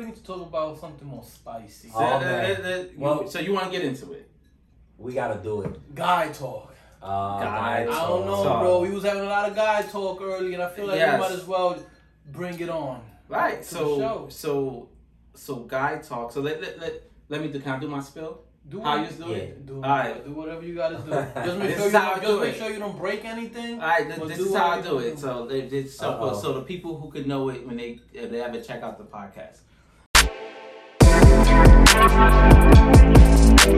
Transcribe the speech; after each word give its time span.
we 0.00 0.06
need 0.06 0.16
to 0.16 0.22
talk 0.24 0.42
about 0.50 0.78
something 0.78 1.06
more 1.06 1.22
spicy. 1.22 1.88
So, 1.88 1.94
Oh, 1.96 2.20
man. 2.20 2.64
uh, 2.64 2.68
you- 2.68 2.90
Well- 2.98 3.26
so 3.28 3.38
you 3.38 3.52
want 3.52 3.66
to 3.66 3.72
get 3.76 3.82
into 3.84 4.12
it? 4.12 4.26
We 4.98 5.12
gotta 5.14 5.38
do 5.42 5.62
it. 5.62 5.94
Guy 5.94 6.28
talk. 6.28 6.74
Uh, 7.02 7.06
Guy 7.40 7.82
I 7.82 7.86
guys, 7.86 7.96
don't 8.08 8.26
know, 8.26 8.42
So- 8.44 8.58
bro. 8.60 8.80
We 8.80 8.90
was 8.90 9.04
having 9.04 9.22
a 9.22 9.32
lot 9.36 9.48
of 9.48 9.54
guy 9.56 9.82
talk 9.82 10.20
early, 10.20 10.52
and 10.54 10.62
I 10.62 10.68
feel 10.68 10.86
like 10.86 10.96
Yes. 10.96 11.14
we 11.14 11.20
might 11.20 11.32
as 11.40 11.46
well 11.46 11.76
bring 12.26 12.58
it 12.60 12.68
on. 12.68 13.00
Right. 13.28 13.62
To 13.62 13.74
the 13.74 13.80
So 13.80 13.98
show. 13.98 14.26
so 14.28 14.88
so 15.34 15.54
guy 15.76 15.98
talk. 15.98 16.32
So 16.32 16.40
let 16.42 16.60
let 16.60 16.78
let, 16.78 16.92
let 17.30 17.40
me 17.40 17.48
do. 17.48 17.58
Can 17.60 17.72
I 17.72 17.78
do 17.78 17.88
my 17.88 18.00
spill? 18.02 18.40
Do 18.68 18.82
How 18.82 18.98
what- 18.98 19.10
you 19.10 19.24
do 19.24 19.30
Yeah. 19.30 19.36
it? 19.38 19.66
Do, 19.66 19.76
Alright. 19.76 20.24
do 20.26 20.32
whatever 20.32 20.62
you 20.64 20.74
gotta 20.74 20.96
do. 20.98 21.10
Just 21.46 21.58
make 21.58 21.68
This 21.68 21.78
sure 21.78 21.86
is 21.86 21.92
you 21.94 21.98
how 21.98 22.10
I 22.12 22.14
just 22.16 22.26
do 22.26 22.40
make 22.40 22.54
it. 22.54 22.58
sure 22.58 22.70
you 22.70 22.78
don't 22.78 22.98
break 22.98 23.24
anything. 23.24 23.80
All 23.80 23.88
right. 23.88 24.06
Th- 24.06 24.18
Well, 24.18 24.28
this 24.28 24.38
do 24.38 24.44
is 24.46 24.54
how 24.54 24.66
I 24.66 24.76
you 24.76 24.82
do 24.82 24.88
do. 24.90 24.98
it. 24.98 25.18
So 25.18 25.46
they, 25.46 25.60
they, 25.62 25.84
so 25.86 26.10
Uh-oh. 26.10 26.34
so 26.38 26.52
the 26.52 26.60
people 26.72 26.96
who 27.00 27.10
could 27.10 27.26
know 27.26 27.48
it 27.48 27.66
when 27.66 27.76
they 27.78 27.98
if 28.12 28.30
they 28.30 28.42
ever 28.42 28.60
check 28.60 28.82
out 28.82 28.98
the 28.98 29.04
podcast. 29.04 29.60
Um, 33.60 33.68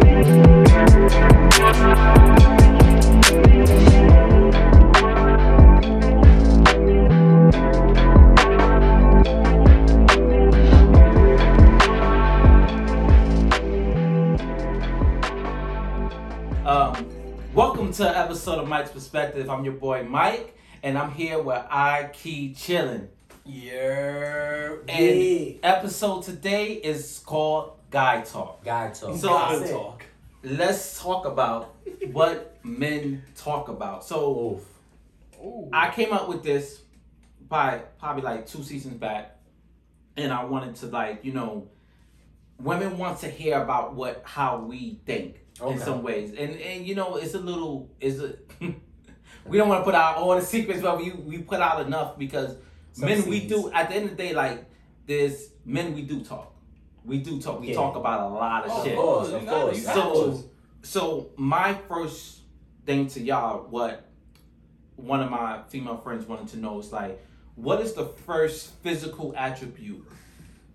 to 17.93 18.09
an 18.09 18.15
episode 18.15 18.61
of 18.61 18.69
Mike's 18.69 18.93
Perspective. 18.93 19.51
I'm 19.51 19.65
your 19.65 19.75
boy 19.75 20.05
Mike, 20.05 20.57
and 20.85 20.97
I'm 20.97 21.11
here 21.11 21.43
with 21.43 21.61
I 21.69 22.09
Key 22.13 22.55
Chillin'. 22.57 23.09
Yeah. 23.45 24.77
And 24.87 25.59
episode 25.65 26.23
today 26.23 26.75
is 26.75 27.21
called 27.27 27.82
Guy 27.93 28.23
Talk. 28.23 28.65
Guy 28.65 28.89
talk. 28.89 29.17
So- 29.17 29.29
guy 29.29 29.69
talk. 29.71 30.05
Let's 30.43 31.01
talk 31.01 31.25
about 31.25 31.77
what 32.11 32.59
men 32.65 33.23
talk 33.37 33.69
about. 33.69 34.05
So 34.05 34.61
Oof. 35.45 35.69
I 35.73 35.91
came 35.91 36.13
up 36.13 36.29
with 36.29 36.43
this 36.43 36.81
by 37.49 37.83
probably 38.01 38.23
like 38.23 38.47
two 38.47 38.65
seasons 38.65 38.95
back, 38.95 39.37
and 40.17 40.33
I 40.33 40.43
wanted 40.45 40.75
to 40.77 40.87
like 40.87 41.25
you 41.25 41.33
know, 41.33 41.69
women 42.59 42.99
want 42.99 43.21
to 43.21 43.29
hear 43.29 43.63
about 43.63 43.95
what 43.95 44.23
how 44.25 44.59
we 44.59 45.01
think 45.07 45.37
in 45.65 45.79
some 45.79 46.03
ways, 46.03 46.31
and 46.31 46.57
and 46.61 46.87
you 46.87 46.97
know 46.97 47.17
it's 47.17 47.35
a 47.35 47.39
little 47.39 47.91
is 48.01 48.21
a. 48.21 48.35
we 49.47 49.59
don't 49.59 49.69
want 49.69 49.81
to 49.81 49.85
put 49.85 49.95
out 49.95 50.17
all 50.17 50.35
the 50.35 50.43
secrets, 50.43 50.81
but 50.83 50.99
we 50.99 51.13
we 51.13 51.39
put 51.39 51.61
out 51.61 51.87
enough 51.87 52.19
because 52.19 52.57
Some 52.95 53.09
men 53.09 53.29
we 53.29 53.47
do 53.47 53.71
at 53.71 53.91
the 53.91 53.95
end 53.97 54.05
of 54.07 54.11
the 54.17 54.17
day 54.17 54.33
like 54.33 54.65
there's 55.07 55.51
men 55.65 55.95
we 55.95 56.03
do 56.03 56.25
talk, 56.25 56.52
we 57.05 57.19
do 57.19 57.41
talk, 57.41 57.61
we 57.61 57.69
Yeah. 57.69 57.75
talk 57.75 57.97
about 57.97 58.31
a 58.31 58.35
lot 58.35 58.65
of 58.65 58.71
Oh, 58.73 58.85
shit. 58.85 58.93
Of 58.93 58.99
course, 58.99 59.29
of 59.31 59.47
course. 59.47 59.79
of 59.79 59.85
got 59.85 59.95
So- 59.95 60.45
So 60.85 61.31
my 61.37 61.75
first 61.75 62.41
thing 62.87 63.07
to 63.09 63.21
y'all, 63.21 63.69
what 63.71 64.09
one 64.97 65.23
of 65.23 65.31
my 65.31 65.63
female 65.69 65.97
friends 65.97 66.27
wanted 66.27 66.49
to 66.49 66.59
know 66.59 66.79
is 66.81 66.93
like, 66.93 67.25
what 67.55 67.81
is 67.81 67.93
the 67.95 68.07
first 68.07 68.71
physical 68.83 69.33
attribute 69.37 70.05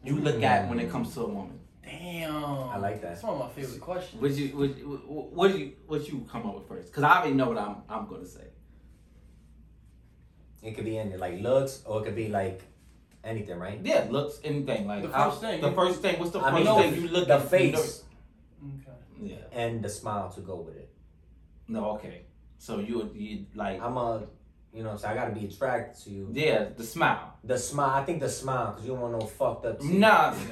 you 0.04 0.16
look 0.18 0.42
at 0.44 0.70
when 0.70 0.80
it 0.80 0.90
comes 0.90 1.14
to 1.16 1.22
a 1.22 1.28
woman? 1.28 1.60
Damn. 1.84 2.34
I 2.36 2.78
like 2.78 3.02
that. 3.02 3.10
That's 3.16 3.24
one 3.24 3.34
of 3.34 3.40
my 3.40 3.50
favorite 3.50 3.82
questions. 3.82 4.22
Would 4.22 4.34
you, 4.34 4.56
would, 4.58 4.86
what, 5.08 5.32
what 5.34 5.52
do 5.52 5.58
you, 5.58 5.74
what 5.88 6.08
you 6.08 6.26
come 6.30 6.46
up 6.46 6.56
with 6.56 6.68
first? 6.68 6.88
Because 6.90 7.04
I 7.04 7.18
already 7.20 7.34
know 7.34 7.50
what 7.50 7.58
I'm, 7.58 7.78
I'm 7.90 8.08
gonna 8.08 8.26
say. 8.26 8.48
It 10.64 10.76
could 10.76 10.86
be 10.86 10.98
in 10.98 11.18
like 11.20 11.42
looks, 11.42 11.82
or 11.86 12.02
it 12.02 12.06
could 12.06 12.16
be 12.16 12.30
like 12.30 12.62
anything, 13.28 13.60
right? 13.60 13.80
Yeah, 13.84 14.08
looks, 14.10 14.40
anything 14.44 14.88
like 14.88 15.04
The 15.04 15.12
how- 15.12 15.30
first 15.30 15.42
thing, 15.42 15.62
The 15.62 15.72
first 15.72 16.02
thing. 16.02 16.20
What's 16.20 16.32
the 16.32 16.40
I 16.40 16.52
first 16.52 16.66
mean, 16.66 16.82
thing 16.94 17.02
you 17.04 17.08
look 17.10 17.28
the 17.28 17.36
at? 17.36 17.42
you 17.44 17.48
face 17.50 18.04
Okay. 18.64 18.98
Yeah. 19.22 19.36
and 19.52 19.84
the 19.84 19.90
smile 19.90 20.30
to 20.32 20.42
go 20.42 20.56
with 20.58 20.78
it. 20.78 20.90
No. 21.68 21.92
Okay. 21.96 22.24
So 22.58 22.80
you, 22.80 23.12
you 23.14 23.46
like, 23.54 23.82
I'm 23.82 23.98
a, 23.98 24.24
you 24.74 24.84
know, 24.84 24.96
so 24.98 25.08
I 25.10 25.14
gotta 25.14 25.34
be 25.36 25.46
attracted 25.46 26.04
to 26.06 26.10
you. 26.10 26.30
yeah, 26.34 26.70
the 26.76 26.84
smile. 26.84 27.34
The 27.44 27.58
smile. 27.58 27.92
I 28.02 28.04
think 28.06 28.20
the 28.20 28.30
smile, 28.30 28.74
cause 28.74 28.84
you 28.86 28.92
don't 28.94 29.02
want 29.02 29.14
no 29.20 29.26
fucked 29.28 29.66
up. 29.66 29.80
teeth. 29.80 29.92
Nah. 29.92 30.34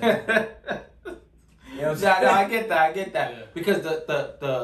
You 1.75 1.81
know 1.81 1.91
what 1.91 1.97
I'm 1.97 2.03
Yeah, 2.03 2.19
no, 2.21 2.29
I 2.31 2.47
get 2.50 2.69
that. 2.69 2.79
I 2.89 2.94
get 2.94 3.13
that 3.13 3.31
Yeah. 3.31 3.44
because 3.53 3.81
the 3.81 4.03
the 4.07 4.19
the 4.39 4.55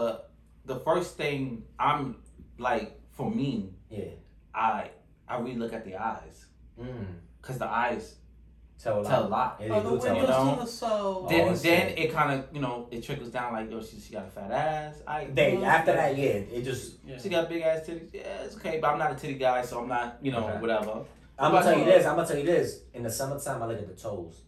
the 0.73 0.79
first 0.79 1.17
thing 1.17 1.63
I'm 1.77 2.15
like 2.57 2.99
for 3.11 3.29
me, 3.29 3.73
Yeah. 3.89 4.15
I 4.55 4.91
I 5.27 5.39
really 5.39 5.57
look 5.57 5.73
at 5.73 5.83
the 5.85 5.95
eyes 5.97 6.45
Mm. 6.79 7.05
Because 7.41 7.57
the 7.57 7.67
eyes 7.67 8.15
Tell 8.81 8.95
a 8.99 9.01
lot. 9.01 9.09
tell 9.09 9.27
a 9.27 9.29
lot. 9.29 9.57
Yeah, 9.59 9.67
they 9.67 9.73
Oh, 9.75 9.81
the 9.81 9.89
do 9.91 9.99
tell 9.99 10.11
a 10.11 10.17
windows 10.17 10.29
lot. 10.29 10.45
know. 10.45 10.55
to 10.55 10.61
the 10.61 10.67
soul. 10.67 11.27
Then 11.29 11.47
it's 11.49 11.61
then 11.61 11.89
sad. 11.89 11.99
it 11.99 12.11
kind 12.13 12.39
of 12.39 12.45
you 12.55 12.61
know 12.61 12.87
it 12.89 13.03
trickles 13.03 13.29
down 13.29 13.53
like 13.53 13.69
yo 13.69 13.79
she, 13.81 13.99
she 13.99 14.11
got 14.13 14.25
a 14.25 14.29
fat 14.29 14.51
ass. 14.51 14.95
I 15.07 15.25
They 15.25 15.63
after 15.63 15.93
that, 15.93 16.17
yeah, 16.17 16.25
it 16.55 16.63
just. 16.63 16.95
Yeah. 17.05 17.19
she 17.21 17.29
got 17.29 17.47
big 17.47 17.61
ass 17.61 17.81
titties. 17.87 18.09
Yeah, 18.11 18.41
it's 18.43 18.55
okay, 18.55 18.79
but 18.81 18.87
I'm 18.91 18.97
not 18.97 19.11
a 19.11 19.15
titty 19.15 19.35
guy, 19.35 19.61
so 19.63 19.81
I'm 19.81 19.87
not 19.87 20.17
you 20.23 20.31
know 20.31 20.47
Okay. 20.47 20.59
whatever. 20.59 21.05
I'm 21.37 21.51
gonna 21.51 21.63
tell 21.63 21.77
you 21.77 21.85
this. 21.85 22.05
I'm 22.07 22.15
gonna 22.15 22.27
tell 22.27 22.37
you 22.37 22.45
this. 22.45 22.79
In 22.95 23.03
the 23.03 23.09
summertime, 23.11 23.61
I 23.61 23.65
look 23.67 23.77
at 23.79 23.87
the 23.87 24.01
toes. 24.01 24.41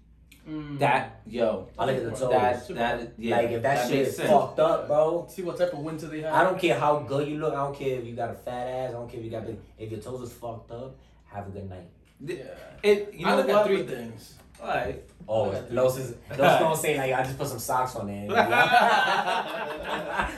Mm. 0.49 0.77
That 0.79 1.21
yo 1.27 1.69
I 1.77 1.85
look 1.85 1.95
at 1.97 2.03
the 2.03 2.09
toes. 2.11 2.31
that 2.31 2.67
that 2.75 3.13
yeah 3.19 3.37
like 3.37 3.51
if 3.51 3.61
that, 3.61 3.87
shit 3.87 4.07
is 4.07 4.15
sense. 4.17 4.29
fucked 4.29 4.59
up, 4.59 4.87
bro. 4.87 5.27
See 5.29 5.43
what 5.43 5.57
type 5.59 5.73
of 5.73 5.79
winter 5.79 6.07
they 6.07 6.21
have. 6.21 6.33
I 6.33 6.43
don't 6.43 6.59
care 6.59 6.77
how 6.79 6.99
good 6.99 7.27
you 7.27 7.37
look. 7.37 7.53
I 7.53 7.57
don't 7.57 7.75
care 7.75 7.99
if 7.99 8.05
you 8.05 8.15
got 8.15 8.31
a 8.31 8.33
fat 8.33 8.67
ass. 8.67 8.89
I 8.89 8.93
don't 8.93 9.07
care 9.09 9.19
if 9.19 9.25
you 9.25 9.31
got 9.31 9.45
big. 9.45 9.57
If 9.77 9.91
your 9.91 10.01
toes 10.01 10.27
is 10.27 10.33
fucked 10.33 10.71
up, 10.71 10.95
have 11.27 11.47
a 11.47 11.51
good 11.51 11.69
night. 11.69 11.87
Yeah. 12.25 12.35
It 12.81 13.13
you 13.13 13.25
I 13.25 13.29
know 13.31 13.37
look 13.37 13.47
what? 13.47 13.55
at 13.57 13.65
three 13.67 13.83
things. 13.83 14.33
Alright. 14.61 15.03
Oh, 15.27 15.45
Okay. 15.51 15.61
Los 15.71 15.97
is 15.97 16.15
Los 16.37 16.37
gonna 16.59 16.75
say 16.85 16.97
like 16.97 17.13
I 17.13 17.23
just 17.23 17.37
put 17.37 17.47
some 17.47 17.59
socks 17.59 17.95
on 17.95 18.07
there. 18.07 18.27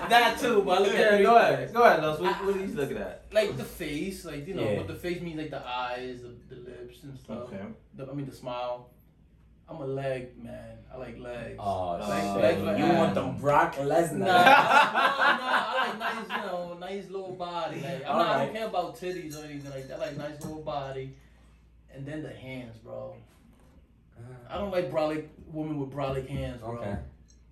that 0.09 0.37
too, 0.39 0.61
but 0.63 0.77
I 0.77 0.81
look 0.81 0.93
Yeah, 0.93 0.99
at 0.99 1.09
three 1.15 1.23
go 1.23 1.35
ahead. 1.37 1.59
things. 1.59 1.71
Go 1.71 1.83
ahead, 1.83 2.03
Los. 2.03 2.19
What, 2.19 2.45
what 2.45 2.55
are 2.55 2.59
you 2.59 2.67
looking 2.73 2.97
at? 2.97 3.25
Like 3.31 3.57
the 3.57 3.63
face, 3.63 4.25
like 4.25 4.47
you 4.47 4.53
know, 4.53 4.63
Yeah. 4.63 4.77
what 4.77 4.87
the 4.87 4.95
face 4.95 5.21
means, 5.21 5.37
like 5.37 5.49
the 5.51 5.65
eyes, 5.67 6.21
the, 6.21 6.55
the 6.55 6.61
lips 6.61 7.03
and 7.03 7.17
stuff. 7.19 7.37
Okay. 7.53 7.61
The, 7.95 8.09
I 8.09 8.13
mean 8.13 8.25
the 8.25 8.35
smile. 8.35 8.89
I'm 9.67 9.77
a 9.77 9.85
leg 9.87 10.37
man. 10.43 10.77
I 10.93 10.97
like 10.97 11.17
legs. 11.19 11.55
Oh, 11.59 11.97
Like- 11.97 12.21
shit. 12.21 12.43
like- 12.43 12.59
like- 12.65 12.77
you 12.77 12.85
want 12.93 13.15
them 13.15 13.35
Brock 13.37 13.73
Lesnar? 13.77 14.19
Nah, 14.19 14.25
nah, 14.25 14.33
nah, 14.43 14.43
I 14.45 15.87
like 15.87 15.97
nice, 15.99 16.29
you 16.37 16.45
know, 16.45 16.77
nice 16.79 17.09
little 17.09 17.31
body. 17.33 17.81
Like, 17.81 18.03
I'm 18.07 18.15
not, 18.17 18.27
I 18.27 18.31
Alright. 18.33 18.45
don't 18.45 18.55
care 18.55 18.67
about 18.67 18.95
titties 18.95 19.35
or 19.41 19.45
anything 19.45 19.71
like 19.71 19.87
that. 19.87 19.97
I 19.97 20.01
like 20.05 20.17
nice 20.17 20.39
little 20.43 20.61
body, 20.61 21.15
and 21.95 22.05
then 22.05 22.23
the 22.23 22.29
hands, 22.29 22.77
bro. 22.79 23.15
Uh, 24.17 24.21
I 24.49 24.57
don't 24.57 24.71
like 24.71 24.91
brolic 24.91 25.25
women 25.51 25.79
with 25.79 25.91
brolic 25.91 26.27
hands, 26.27 26.61
bro. 26.61 26.77
Okay. 26.77 26.95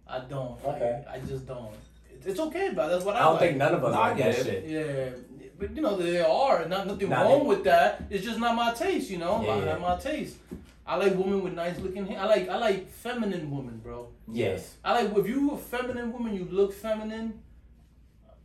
I 0.08 0.20
don't. 0.20 0.64
Like, 0.66 0.76
Okay. 0.78 1.04
I 1.10 1.20
just 1.20 1.46
don't. 1.48 1.74
It's, 2.12 2.26
it's 2.26 2.40
okay, 2.40 2.72
but 2.76 2.90
that's 2.90 3.04
what 3.06 3.16
I, 3.16 3.20
I 3.20 3.24
don't 3.24 3.32
like. 3.34 3.40
think 3.42 3.58
none 3.58 3.74
of 3.76 3.84
us 3.84 3.96
I 3.96 4.00
like 4.10 4.18
get 4.18 4.36
that 4.36 4.40
it. 4.42 4.46
shit. 4.46 4.70
Yeah, 4.70 5.46
but 5.60 5.76
you 5.76 5.82
know 5.82 5.98
there 5.98 6.28
are 6.28 6.66
not 6.68 6.88
nothing 6.88 7.10
Nah, 7.10 7.22
wrong 7.24 7.40
they- 7.42 7.46
with 7.48 7.64
that. 7.66 8.04
It's 8.10 8.24
just 8.24 8.40
not 8.40 8.56
my 8.56 8.74
taste, 8.74 9.10
you 9.10 9.18
know. 9.18 9.42
Yeah, 9.46 9.56
Not 9.66 9.66
yeah. 9.66 9.78
my 9.78 9.96
taste. 9.98 10.38
I 10.86 10.98
like 10.98 11.16
women 11.16 11.42
with 11.44 11.54
nice 11.54 11.80
looking 11.80 12.06
hands. 12.06 12.20
I 12.22 12.26
like 12.26 12.50
I 12.50 12.58
like 12.58 12.90
feminine 12.92 13.50
women, 13.50 13.80
bro. 13.84 14.10
Yes. 14.28 14.76
I 14.84 15.02
like 15.04 15.16
if 15.18 15.28
you 15.28 15.52
a 15.52 15.58
feminine 15.58 16.12
woman, 16.12 16.34
you 16.34 16.46
look 16.52 16.74
feminine. 16.74 17.42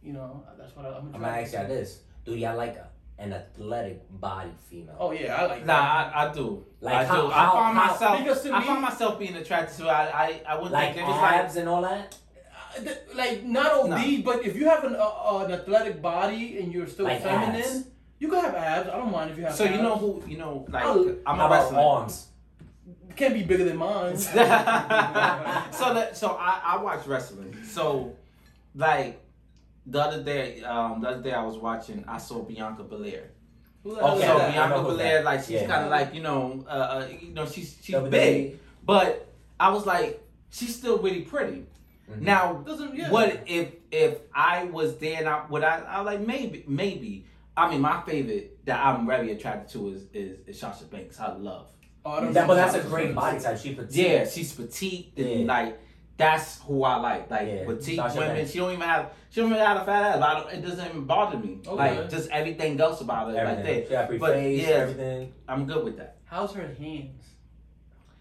You 0.03 0.12
know, 0.12 0.44
that's 0.56 0.75
what 0.76 0.86
I, 0.86 0.91
I'm. 0.91 1.06
I'm 1.06 1.20
gonna 1.20 1.26
ask 1.28 1.53
y'all 1.53 1.66
this: 1.66 2.00
Do 2.25 2.34
y'all 2.36 2.56
like 2.56 2.76
a, 2.76 2.88
an 3.18 3.32
athletic 3.32 4.02
body 4.20 4.50
female? 4.70 4.96
Oh 4.98 5.10
yeah, 5.12 5.34
I 5.36 5.46
like 5.46 5.66
Nah, 5.66 5.74
that. 5.74 6.16
I, 6.16 6.30
I 6.30 6.32
do. 6.34 6.64
Like 6.80 6.94
I 6.94 7.04
how- 7.04 7.22
do. 7.22 7.28
how- 7.30 7.48
I 7.48 7.52
find 7.52 7.78
how- 7.78 7.86
myself. 7.92 8.18
Because 8.20 8.42
to 8.42 8.52
I 8.52 8.60
me- 8.60 8.66
find 8.66 8.82
myself 8.82 9.18
being 9.18 9.34
attracted 9.36 9.76
to. 9.78 9.88
I 9.90 10.02
I 10.24 10.42
I 10.48 10.54
wouldn't 10.54 10.72
like 10.72 10.94
think 10.94 11.06
it 11.06 11.10
was 11.10 11.16
like. 11.20 11.34
abs 11.34 11.56
and 11.56 11.68
all 11.68 11.82
that. 11.82 12.16
Uh, 12.76 12.80
th- 12.84 12.98
like 13.14 13.44
not 13.44 13.72
obese, 13.84 14.22
but 14.24 14.44
if 14.44 14.54
you 14.56 14.68
have 14.68 14.84
an 14.84 14.94
uh, 14.96 15.44
an 15.44 15.50
athletic 15.52 16.00
body 16.02 16.58
and 16.58 16.72
you're 16.72 16.86
still 16.86 17.06
Like 17.06 17.22
feminine, 17.22 17.56
abs. 17.62 17.84
you 18.20 18.28
can 18.28 18.40
have 18.40 18.54
abs. 18.54 18.88
I 18.88 18.96
don't 18.96 19.10
mind 19.10 19.30
if 19.32 19.36
you 19.38 19.44
have. 19.44 19.54
So 19.54 19.64
you 19.64 19.80
know 19.82 19.96
who 19.96 20.22
you 20.28 20.38
know 20.38 20.64
like 20.68 20.84
Oh, 20.84 21.16
I'm 21.26 21.40
a 21.40 21.46
about 21.46 21.50
wrestler. 21.72 21.80
arms? 21.80 22.24
can't 23.16 23.34
be 23.34 23.42
bigger 23.42 23.64
than 23.64 23.76
mine. 23.76 24.16
so 24.26 24.32
that 25.94 26.10
so 26.16 26.36
I 26.38 26.60
I 26.64 26.82
watch 26.82 27.04
wrestling. 27.06 27.56
So 27.64 28.12
like 28.76 29.21
the 29.90 30.00
other 30.00 30.22
day 30.22 30.62
um 30.62 31.00
the 31.00 31.08
other 31.08 31.22
day 31.22 31.32
I 31.32 31.42
was 31.42 31.56
watching 31.56 32.04
I 32.06 32.18
saw 32.18 32.42
Bianca 32.42 32.82
Belair. 32.84 33.30
Who 33.82 33.94
the 33.94 34.00
Okay, 34.04 34.26
so 34.26 34.38
that? 34.38 34.52
Bianca 34.52 34.82
Belair 34.82 35.14
that- 35.18 35.24
like 35.24 35.40
she's 35.40 35.50
yeah. 35.62 35.66
kind 35.66 35.84
of 35.84 35.90
like 35.90 36.14
you 36.14 36.22
know 36.22 36.64
uh, 36.68 36.70
uh 36.70 37.08
you 37.20 37.30
know 37.32 37.46
she's 37.46 37.76
she's 37.82 37.94
WWE. 37.94 38.10
big, 38.10 38.58
but 38.84 39.26
I 39.58 39.70
was 39.70 39.86
like 39.86 40.22
she's 40.50 40.74
still 40.76 40.98
really 40.98 41.22
pretty. 41.22 41.64
Mhm. 42.10 42.20
Now 42.22 42.52
Doesn't 42.66 42.94
yeah. 42.94 43.10
What 43.10 43.42
if 43.46 43.68
if 43.90 44.18
I 44.34 44.64
was 44.64 44.96
there 44.98 45.18
and 45.20 45.28
I 45.28 45.46
would 45.50 45.64
I 45.64 45.78
I 45.80 46.00
was 46.00 46.06
like 46.06 46.26
maybe 46.26 46.64
maybe 46.66 47.24
I 47.56 47.70
mean 47.70 47.80
my 47.80 48.00
favorite 48.02 48.64
that 48.66 48.84
I'm 48.84 49.06
very 49.06 49.32
attracted 49.32 49.72
to 49.74 49.88
is 49.94 50.02
is, 50.12 50.38
is 50.46 50.58
Sasha 50.60 50.84
Banks. 50.84 51.18
I 51.20 51.32
love. 51.34 51.68
Oh, 52.04 52.12
I 52.12 52.20
don't 52.20 52.32
That, 52.32 52.46
but 52.46 52.54
that's 52.54 52.74
a 52.74 52.82
great 52.82 53.14
body 53.14 53.38
type. 53.40 53.58
She 53.58 53.74
petite. 53.74 53.94
Yeah, 53.94 54.26
she's 54.26 54.52
petite 54.54 55.12
and 55.16 55.40
Yeah. 55.40 55.46
like 55.46 55.80
that's 56.18 56.60
who 56.62 56.82
I 56.84 56.97
like. 56.97 57.30
Like 57.30 57.48
Yeah, 57.48 57.65
petite 57.65 57.97
Sasha 57.97 58.18
women. 58.18 58.36
Banks. 58.36 58.50
She 58.50 58.59
don't 58.59 58.72
even 58.72 58.82
have 58.82 59.12
she 59.30 59.41
don't 59.41 59.50
even 59.53 59.65
have 59.65 59.82
a 59.82 59.84
fat 59.86 60.03
ass. 60.03 60.18
But 60.20 60.28
I 60.28 60.41
don't, 60.41 60.53
it 60.53 60.68
doesn't 60.68 60.86
even 60.88 61.04
bother 61.04 61.38
me. 61.38 61.60
Okay. 61.66 61.70
Like 62.00 62.10
just 62.10 62.28
everything 62.30 62.78
else 62.80 63.00
about 63.00 63.30
it. 63.30 63.36
Everything. 63.36 63.65
Like 63.76 63.88
that. 63.88 63.91
got 63.91 64.06
pretty 64.09 64.18
But, 64.20 64.34
face, 64.34 64.62
yeah. 64.62 64.68
everything. 64.74 65.32
I'm 65.48 65.65
good 65.66 65.84
with 65.84 65.97
that. 65.97 66.16
How's 66.26 66.53
her 66.54 66.66
hands? 66.78 67.24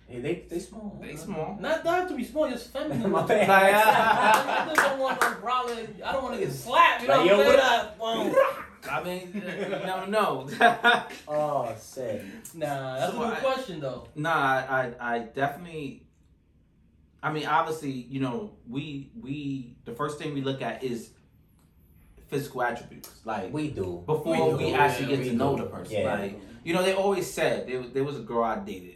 Yeah, 0.09 0.21
they 0.21 0.45
they 0.49 0.59
small. 0.59 0.97
They 1.01 1.17
small. 1.17 1.57
Not 1.59 1.83
that 1.83 1.99
have 1.99 2.07
to 2.09 2.15
be 2.15 2.23
small, 2.23 2.47
just 2.49 2.71
feminine. 2.71 3.11
My 3.11 3.23
I 3.23 3.25
bad. 3.27 4.69
I 4.69 4.73
don't 4.73 4.99
want 4.99 5.19
no 5.19 5.27
brolic. 5.27 6.01
I 6.01 6.13
don't 6.13 6.23
want 6.23 6.35
to 6.35 6.39
get 6.39 6.53
slapped. 6.53 7.01
You 7.01 7.07
know 7.09 7.17
Like, 7.25 7.29
what 7.35 7.45
yo, 7.59 8.05
I'm 8.05 8.27
what 8.27 8.33
saying? 8.33 8.35
I 8.89 9.03
mean, 9.03 9.31
you 9.33 9.69
never 9.69 10.07
know. 10.07 10.47
Oh, 11.27 11.75
sick. 11.77 12.21
Nah, 12.53 12.99
that's 12.99 13.11
So 13.11 13.21
a 13.21 13.25
good 13.27 13.37
I- 13.37 13.39
question 13.41 13.79
though. 13.81 14.07
Nah, 14.15 14.31
I, 14.31 14.93
I, 14.99 15.15
I 15.15 15.19
definitely. 15.19 16.03
I 17.23 17.31
mean, 17.31 17.45
obviously, 17.45 17.91
you 17.91 18.19
know, 18.19 18.53
we 18.67 19.11
we 19.19 19.75
the 19.85 19.93
first 19.93 20.19
thing 20.19 20.33
we 20.33 20.41
look 20.41 20.61
at 20.61 20.83
is 20.83 21.11
physical 22.27 22.61
attributes, 22.61 23.09
like 23.25 23.51
We 23.53 23.69
do. 23.69 24.03
before 24.05 24.55
we, 24.57 24.65
We 24.65 24.73
actually 24.73 25.05
yeah, 25.11 25.15
get 25.15 25.19
we 25.19 25.29
to 25.29 25.35
know 25.35 25.55
the 25.55 25.63
person. 25.65 25.93
Yeah. 26.01 26.13
Like, 26.13 26.39
you 26.63 26.73
know, 26.73 26.83
they 26.83 26.93
always 26.93 27.31
said 27.31 27.67
there, 27.67 27.79
was- 27.79 27.91
there 27.91 28.03
was 28.03 28.17
a 28.17 28.21
girl 28.21 28.43
I 28.43 28.59
dated, 28.59 28.95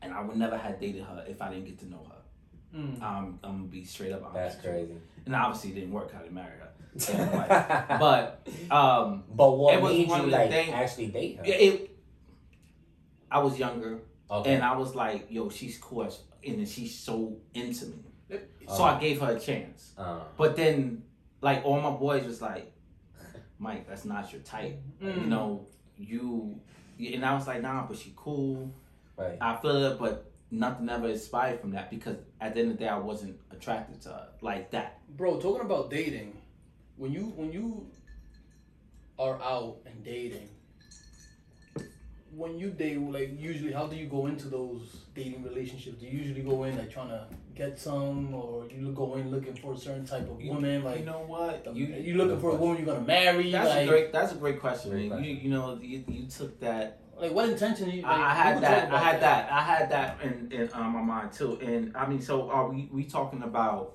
and 0.00 0.14
I 0.14 0.22
would 0.22 0.36
never 0.36 0.56
have 0.56 0.80
dated 0.80 1.02
her 1.04 1.24
if 1.28 1.42
I 1.42 1.50
didn't 1.50 1.66
get 1.66 1.78
to 1.80 1.86
know 1.90 2.06
her. 2.08 2.78
Mm. 2.78 3.02
Um, 3.02 3.38
I'm 3.44 3.56
gonna 3.58 3.64
be 3.68 3.84
straight 3.84 4.12
up. 4.12 4.22
That's 4.34 4.54
honest. 4.56 4.62
crazy. 4.62 4.94
And 5.26 5.34
obviously, 5.36 5.70
it 5.70 5.74
didn't 5.74 5.92
work. 5.92 6.12
I 6.14 6.22
didn't 6.22 6.34
marry 6.34 6.52
her. 6.58 6.64
But 8.00 8.46
um, 8.70 9.24
but 9.30 9.52
what 9.52 9.74
it 9.74 9.80
was 9.82 9.92
made 9.92 10.08
one 10.08 10.18
you 10.20 10.24
of 10.26 10.30
the 10.30 10.36
like 10.36 10.50
things- 10.50 10.72
actually 10.74 11.06
date 11.08 11.36
her? 11.36 11.44
it, 11.44 11.48
it 11.48 11.96
I 13.30 13.38
was 13.40 13.58
younger. 13.58 14.00
Okay. 14.30 14.54
And 14.54 14.62
I 14.64 14.76
was 14.76 14.94
like, 14.94 15.26
yo, 15.30 15.48
she's 15.48 15.78
cool, 15.78 16.04
as- 16.04 16.22
and 16.46 16.58
then 16.58 16.66
she's 16.66 16.94
so 16.98 17.36
into 17.54 17.86
me. 17.86 18.04
So 18.30 18.38
Oh. 18.68 18.84
I 18.84 19.00
gave 19.00 19.20
her 19.22 19.32
a 19.36 19.40
chance. 19.40 19.92
uh, 19.96 20.20
But 20.36 20.54
then, 20.56 21.02
like, 21.40 21.64
all 21.64 21.80
my 21.80 21.90
boys 21.96 22.26
was 22.26 22.42
like, 22.42 22.70
Mike, 23.58 23.88
that's 23.88 24.04
not 24.04 24.30
your 24.32 24.42
type. 24.42 24.78
Mm. 25.02 25.14
You 25.22 25.26
know, 25.26 25.66
you. 25.96 26.60
And 27.00 27.24
I 27.24 27.34
was 27.34 27.46
like, 27.46 27.62
nah, 27.62 27.86
but 27.86 27.96
she 27.96 28.12
cool. 28.16 28.70
right. 29.16 29.38
I 29.40 29.56
feel 29.56 29.84
it, 29.92 29.98
but 29.98 30.30
nothing 30.50 30.88
ever 30.88 31.08
inspired 31.08 31.60
from 31.60 31.70
that 31.72 31.90
because 31.90 32.16
at 32.40 32.54
the 32.54 32.60
end 32.60 32.72
of 32.72 32.78
the 32.78 32.84
day, 32.84 32.88
I 32.90 32.98
wasn't 32.98 33.38
attracted 33.50 34.00
to 34.02 34.08
her 34.10 34.28
like 34.42 34.70
that. 34.72 35.00
Bro, 35.16 35.40
talking 35.40 35.64
about 35.64 35.90
dating, 35.90 36.36
when 36.96 37.12
you 37.12 37.32
when 37.36 37.52
you 37.52 37.86
are 39.18 39.40
out 39.42 39.78
and 39.86 40.04
dating, 40.04 40.48
when 42.34 42.58
you 42.58 42.70
date, 42.70 43.00
like 43.00 43.38
usually, 43.38 43.72
how 43.72 43.86
do 43.86 43.96
you 43.96 44.06
go 44.06 44.26
into 44.26 44.48
those 44.48 44.98
dating 45.14 45.42
relationships? 45.42 45.98
Do 45.98 46.06
you 46.06 46.18
usually 46.18 46.42
go 46.42 46.64
in 46.64 46.76
like 46.76 46.90
trying 46.90 47.08
to 47.08 47.26
get 47.54 47.78
some, 47.78 48.34
or 48.34 48.66
you 48.70 48.92
go 48.92 49.16
in 49.16 49.30
looking 49.30 49.54
for 49.54 49.74
a 49.74 49.78
certain 49.78 50.06
type 50.06 50.28
of 50.30 50.40
You- 50.40 50.52
woman? 50.52 50.84
Like 50.84 51.00
you 51.00 51.04
know 51.06 51.24
what? 51.26 51.66
you 51.74 51.86
You, 51.86 51.94
you 51.96 52.14
looking 52.16 52.40
for 52.40 52.50
a 52.50 52.54
woman 52.54 52.84
you're 52.84 52.94
gonna 52.94 53.06
marry? 53.06 53.50
that's 53.50 53.68
like, 53.70 53.84
a 53.84 53.86
great. 53.88 54.12
That's 54.12 54.32
a 54.32 54.36
great 54.36 54.60
question. 54.60 54.90
Great 54.90 55.10
man. 55.10 55.24
You 55.24 55.34
you 55.34 55.50
know 55.50 55.78
you, 55.80 56.04
you 56.08 56.26
took 56.28 56.60
that 56.60 57.00
like 57.20 57.32
what 57.32 57.48
intention? 57.48 57.90
You, 57.90 58.02
like, 58.02 58.12
I, 58.12 58.30
I 58.30 58.34
had 58.34 58.62
that. 58.62 58.84
I 58.84 58.86
about 58.86 59.02
had 59.02 59.20
that. 59.22 59.52
I 59.52 59.60
had 59.62 59.90
that 59.90 60.20
in, 60.22 60.52
in 60.52 60.70
um, 60.72 60.92
my 60.92 61.02
mind 61.02 61.32
too. 61.32 61.58
And 61.60 61.96
I 61.96 62.06
mean, 62.06 62.20
so 62.20 62.50
are 62.50 62.68
we 62.68 62.88
we 62.92 63.04
talking 63.04 63.42
about? 63.42 63.94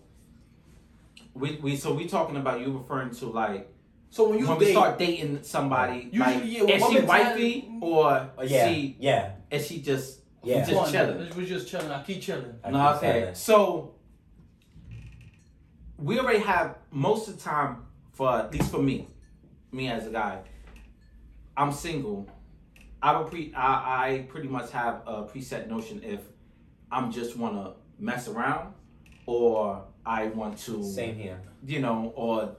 We, 1.33 1.55
we 1.63 1.75
so 1.77 1.93
we 1.93 2.07
talking 2.07 2.37
about 2.37 2.59
you 2.59 2.77
referring 2.77 3.11
to 3.15 3.25
like 3.25 3.72
So 4.13 4.29
when 4.29 4.37
you 4.37 4.47
when 4.47 4.59
date, 4.59 4.65
we 4.67 4.71
start 4.73 4.99
dating 4.99 5.39
somebody 5.41 6.07
Usually, 6.11 6.19
like 6.19 6.41
yeah, 6.45 6.75
is 6.75 6.83
she 6.87 6.93
mentality- 6.99 7.07
wifey 7.07 7.77
or 7.81 8.29
Oh, 8.37 8.43
yeah. 8.43 8.67
she 8.67 8.95
yeah. 8.99 9.31
is 9.49 9.65
she 9.65 9.81
just 9.81 10.19
Yeah. 10.43 10.63
just 10.63 10.75
One, 10.75 10.91
chilling? 10.91 11.31
We're 11.35 11.47
just 11.47 11.67
chilling. 11.67 11.89
I 11.89 12.03
keep 12.03 12.21
chilling. 12.21 12.53
I 12.63 12.69
No, 12.69 12.77
keep 12.77 12.97
okay. 12.97 13.21
saying. 13.23 13.35
So 13.35 13.95
we 15.97 16.19
already 16.19 16.39
have 16.39 16.77
most 16.91 17.27
of 17.27 17.37
the 17.37 17.41
time 17.41 17.85
for 18.11 18.29
at 18.37 18.53
least 18.53 18.69
for 18.69 18.77
me, 18.83 19.07
me 19.71 19.89
as 19.89 20.05
a 20.05 20.11
guy, 20.11 20.41
I'm 21.57 21.71
single. 21.71 22.27
I 23.01 23.17
would 23.17 23.31
pre 23.31 23.51
I, 23.55 24.05
I 24.09 24.25
pretty 24.29 24.47
much 24.47 24.69
have 24.71 25.01
a 25.07 25.23
preset 25.23 25.67
notion 25.67 26.01
if 26.03 26.19
I'm 26.91 27.11
just 27.11 27.35
wanna 27.35 27.73
mess 27.97 28.27
around 28.27 28.75
or 29.25 29.83
I 30.05 30.27
want 30.27 30.59
to 30.59 30.83
Same 30.83 31.15
here. 31.15 31.41
you 31.65 31.79
know, 31.79 32.13
or 32.15 32.57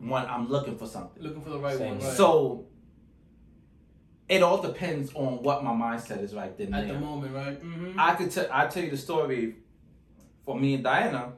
one 0.00 0.26
I'm 0.26 0.48
looking 0.48 0.76
for 0.78 0.86
something. 0.86 1.22
Looking 1.22 1.42
for 1.42 1.50
the 1.50 1.58
right 1.58 1.76
Same. 1.76 1.98
one. 1.98 1.98
Right. 2.00 2.16
So 2.16 2.66
it 4.28 4.42
all 4.42 4.60
depends 4.60 5.10
on 5.14 5.42
what 5.42 5.64
my 5.64 5.70
mindset 5.72 6.22
is 6.22 6.34
right 6.34 6.56
then 6.56 6.74
at 6.74 6.84
and 6.84 6.90
the 6.90 6.98
moment, 6.98 7.34
right? 7.34 7.62
Mm-hmm. 7.62 7.98
I 7.98 8.14
could 8.14 8.30
tell 8.30 8.46
I 8.52 8.66
tell 8.66 8.82
you 8.84 8.90
the 8.90 8.96
story 8.96 9.56
for 10.44 10.58
me 10.58 10.74
and 10.74 10.84
Diana 10.84 11.32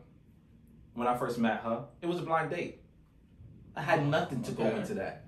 when 0.95 1.07
I 1.07 1.17
first 1.17 1.39
met 1.39 1.61
her. 1.63 1.85
It 2.03 2.07
was 2.07 2.19
a 2.19 2.23
blind 2.23 2.51
date. 2.51 2.83
I 3.77 3.83
had 3.83 4.07
nothing 4.07 4.43
to 4.43 4.53
go 4.53 4.67
into 4.67 4.95
that. 4.95 5.25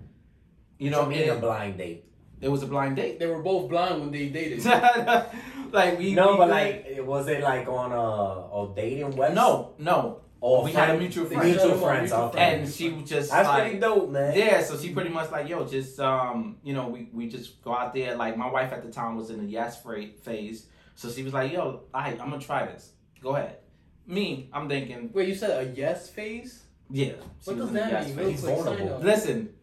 You 0.78 0.87
You 0.87 0.90
know, 0.90 1.02
know, 1.02 1.08
mean 1.08 1.28
a 1.28 1.37
blind 1.37 1.78
date. 1.78 2.05
it 2.40 2.49
was 2.49 2.62
a 2.64 2.67
blind 2.67 2.96
date. 2.96 3.20
They 3.20 3.26
were 3.26 3.40
both 3.40 3.70
blind 3.70 4.00
when 4.00 4.11
they 4.11 4.28
dated. 4.28 4.64
like 5.73 5.99
we 5.99 6.12
No, 6.14 6.32
we 6.32 6.38
but 6.38 6.46
good. 6.46 6.50
like, 6.99 7.06
was 7.06 7.28
it 7.28 7.40
like 7.43 7.69
on 7.69 7.93
a, 7.93 8.73
a 8.73 8.75
dating 8.75 9.12
website? 9.12 9.35
no, 9.35 9.75
no. 9.78 10.20
Or 10.42 10.64
we 10.64 10.72
had 10.72 10.90
a 10.90 10.98
mutual 10.98 11.24
friend. 11.26 11.44
Mutual 11.44 11.68
Mutual 11.68 11.86
friends. 11.86 12.10
friend. 12.10 12.24
Okay. 12.24 12.54
And 12.58 12.68
she 12.68 12.88
was 12.90 13.08
just 13.08 13.30
That's 13.30 13.48
like 13.48 13.62
pretty 13.62 13.78
dope, 13.78 14.10
man. 14.10 14.36
Yeah, 14.36 14.60
so 14.64 14.76
she 14.76 14.92
pretty 14.92 15.10
much 15.10 15.30
like, 15.30 15.48
yo, 15.48 15.64
just 15.64 16.00
um, 16.00 16.56
you 16.64 16.74
know, 16.74 16.88
we, 16.88 17.08
we 17.12 17.28
just 17.28 17.62
go 17.62 17.72
out 17.72 17.94
there. 17.94 18.16
Like 18.16 18.36
my 18.36 18.50
wife 18.50 18.72
at 18.72 18.82
the 18.84 18.90
time 18.90 19.14
was 19.16 19.30
in 19.30 19.38
the 19.38 19.48
yes 19.50 19.80
phase, 19.80 20.66
so 20.96 21.10
she 21.10 21.22
was 21.22 21.32
like, 21.32 21.52
yo, 21.52 21.84
I 21.94 22.08
I'm 22.10 22.18
gonna 22.30 22.40
try 22.40 22.66
this. 22.66 22.90
Go 23.22 23.36
ahead. 23.36 23.58
Me, 24.04 24.50
I'm 24.52 24.68
thinking, 24.68 25.10
Wait, 25.12 25.28
you 25.28 25.34
said 25.36 25.64
a 25.64 25.70
yes 25.70 26.10
phase? 26.10 26.64
yeah. 26.90 27.12
What 27.44 27.56
does 27.56 27.70
that 27.70 27.92
yes 27.92 28.06
mean? 28.08 28.16
phase. 28.16 28.30
He's 28.32 28.40
vulnerable. 28.40 28.98
Listen, 28.98 29.54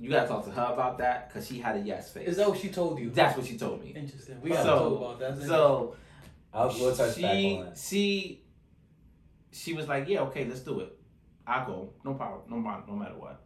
you 0.00 0.10
gotta 0.10 0.26
talk 0.26 0.44
to 0.46 0.50
her 0.50 0.72
about 0.72 0.98
that 0.98 1.28
because 1.28 1.46
she 1.46 1.60
had 1.60 1.76
a 1.76 1.80
yes 1.80 2.12
phase. 2.12 2.26
Is 2.30 2.36
that 2.38 2.48
what 2.48 2.58
she 2.58 2.68
told 2.68 2.98
you? 2.98 3.10
That's 3.10 3.36
what 3.36 3.46
she 3.46 3.56
told 3.56 3.80
me. 3.84 3.92
Interesting. 3.94 4.40
We 4.42 4.50
gotta 4.50 4.64
So- 4.64 4.78
talk 4.98 4.98
about 5.18 5.38
that. 5.38 5.46
So 5.46 5.94
I'll 6.52 6.68
we'll 6.68 6.96
touch 6.96 7.20
back 7.22 7.30
on 7.32 7.64
that. 7.66 7.78
she 7.78 8.40
she 9.54 9.72
was 9.72 9.86
like, 9.88 10.08
yeah, 10.08 10.20
okay, 10.22 10.44
let's 10.46 10.60
do 10.60 10.80
it. 10.80 10.92
I 11.46 11.64
go, 11.64 11.92
no 12.04 12.14
problem, 12.14 12.42
no 12.50 12.56
matter 12.56 12.82
no 12.88 12.94
matter 12.96 13.14
what. 13.16 13.40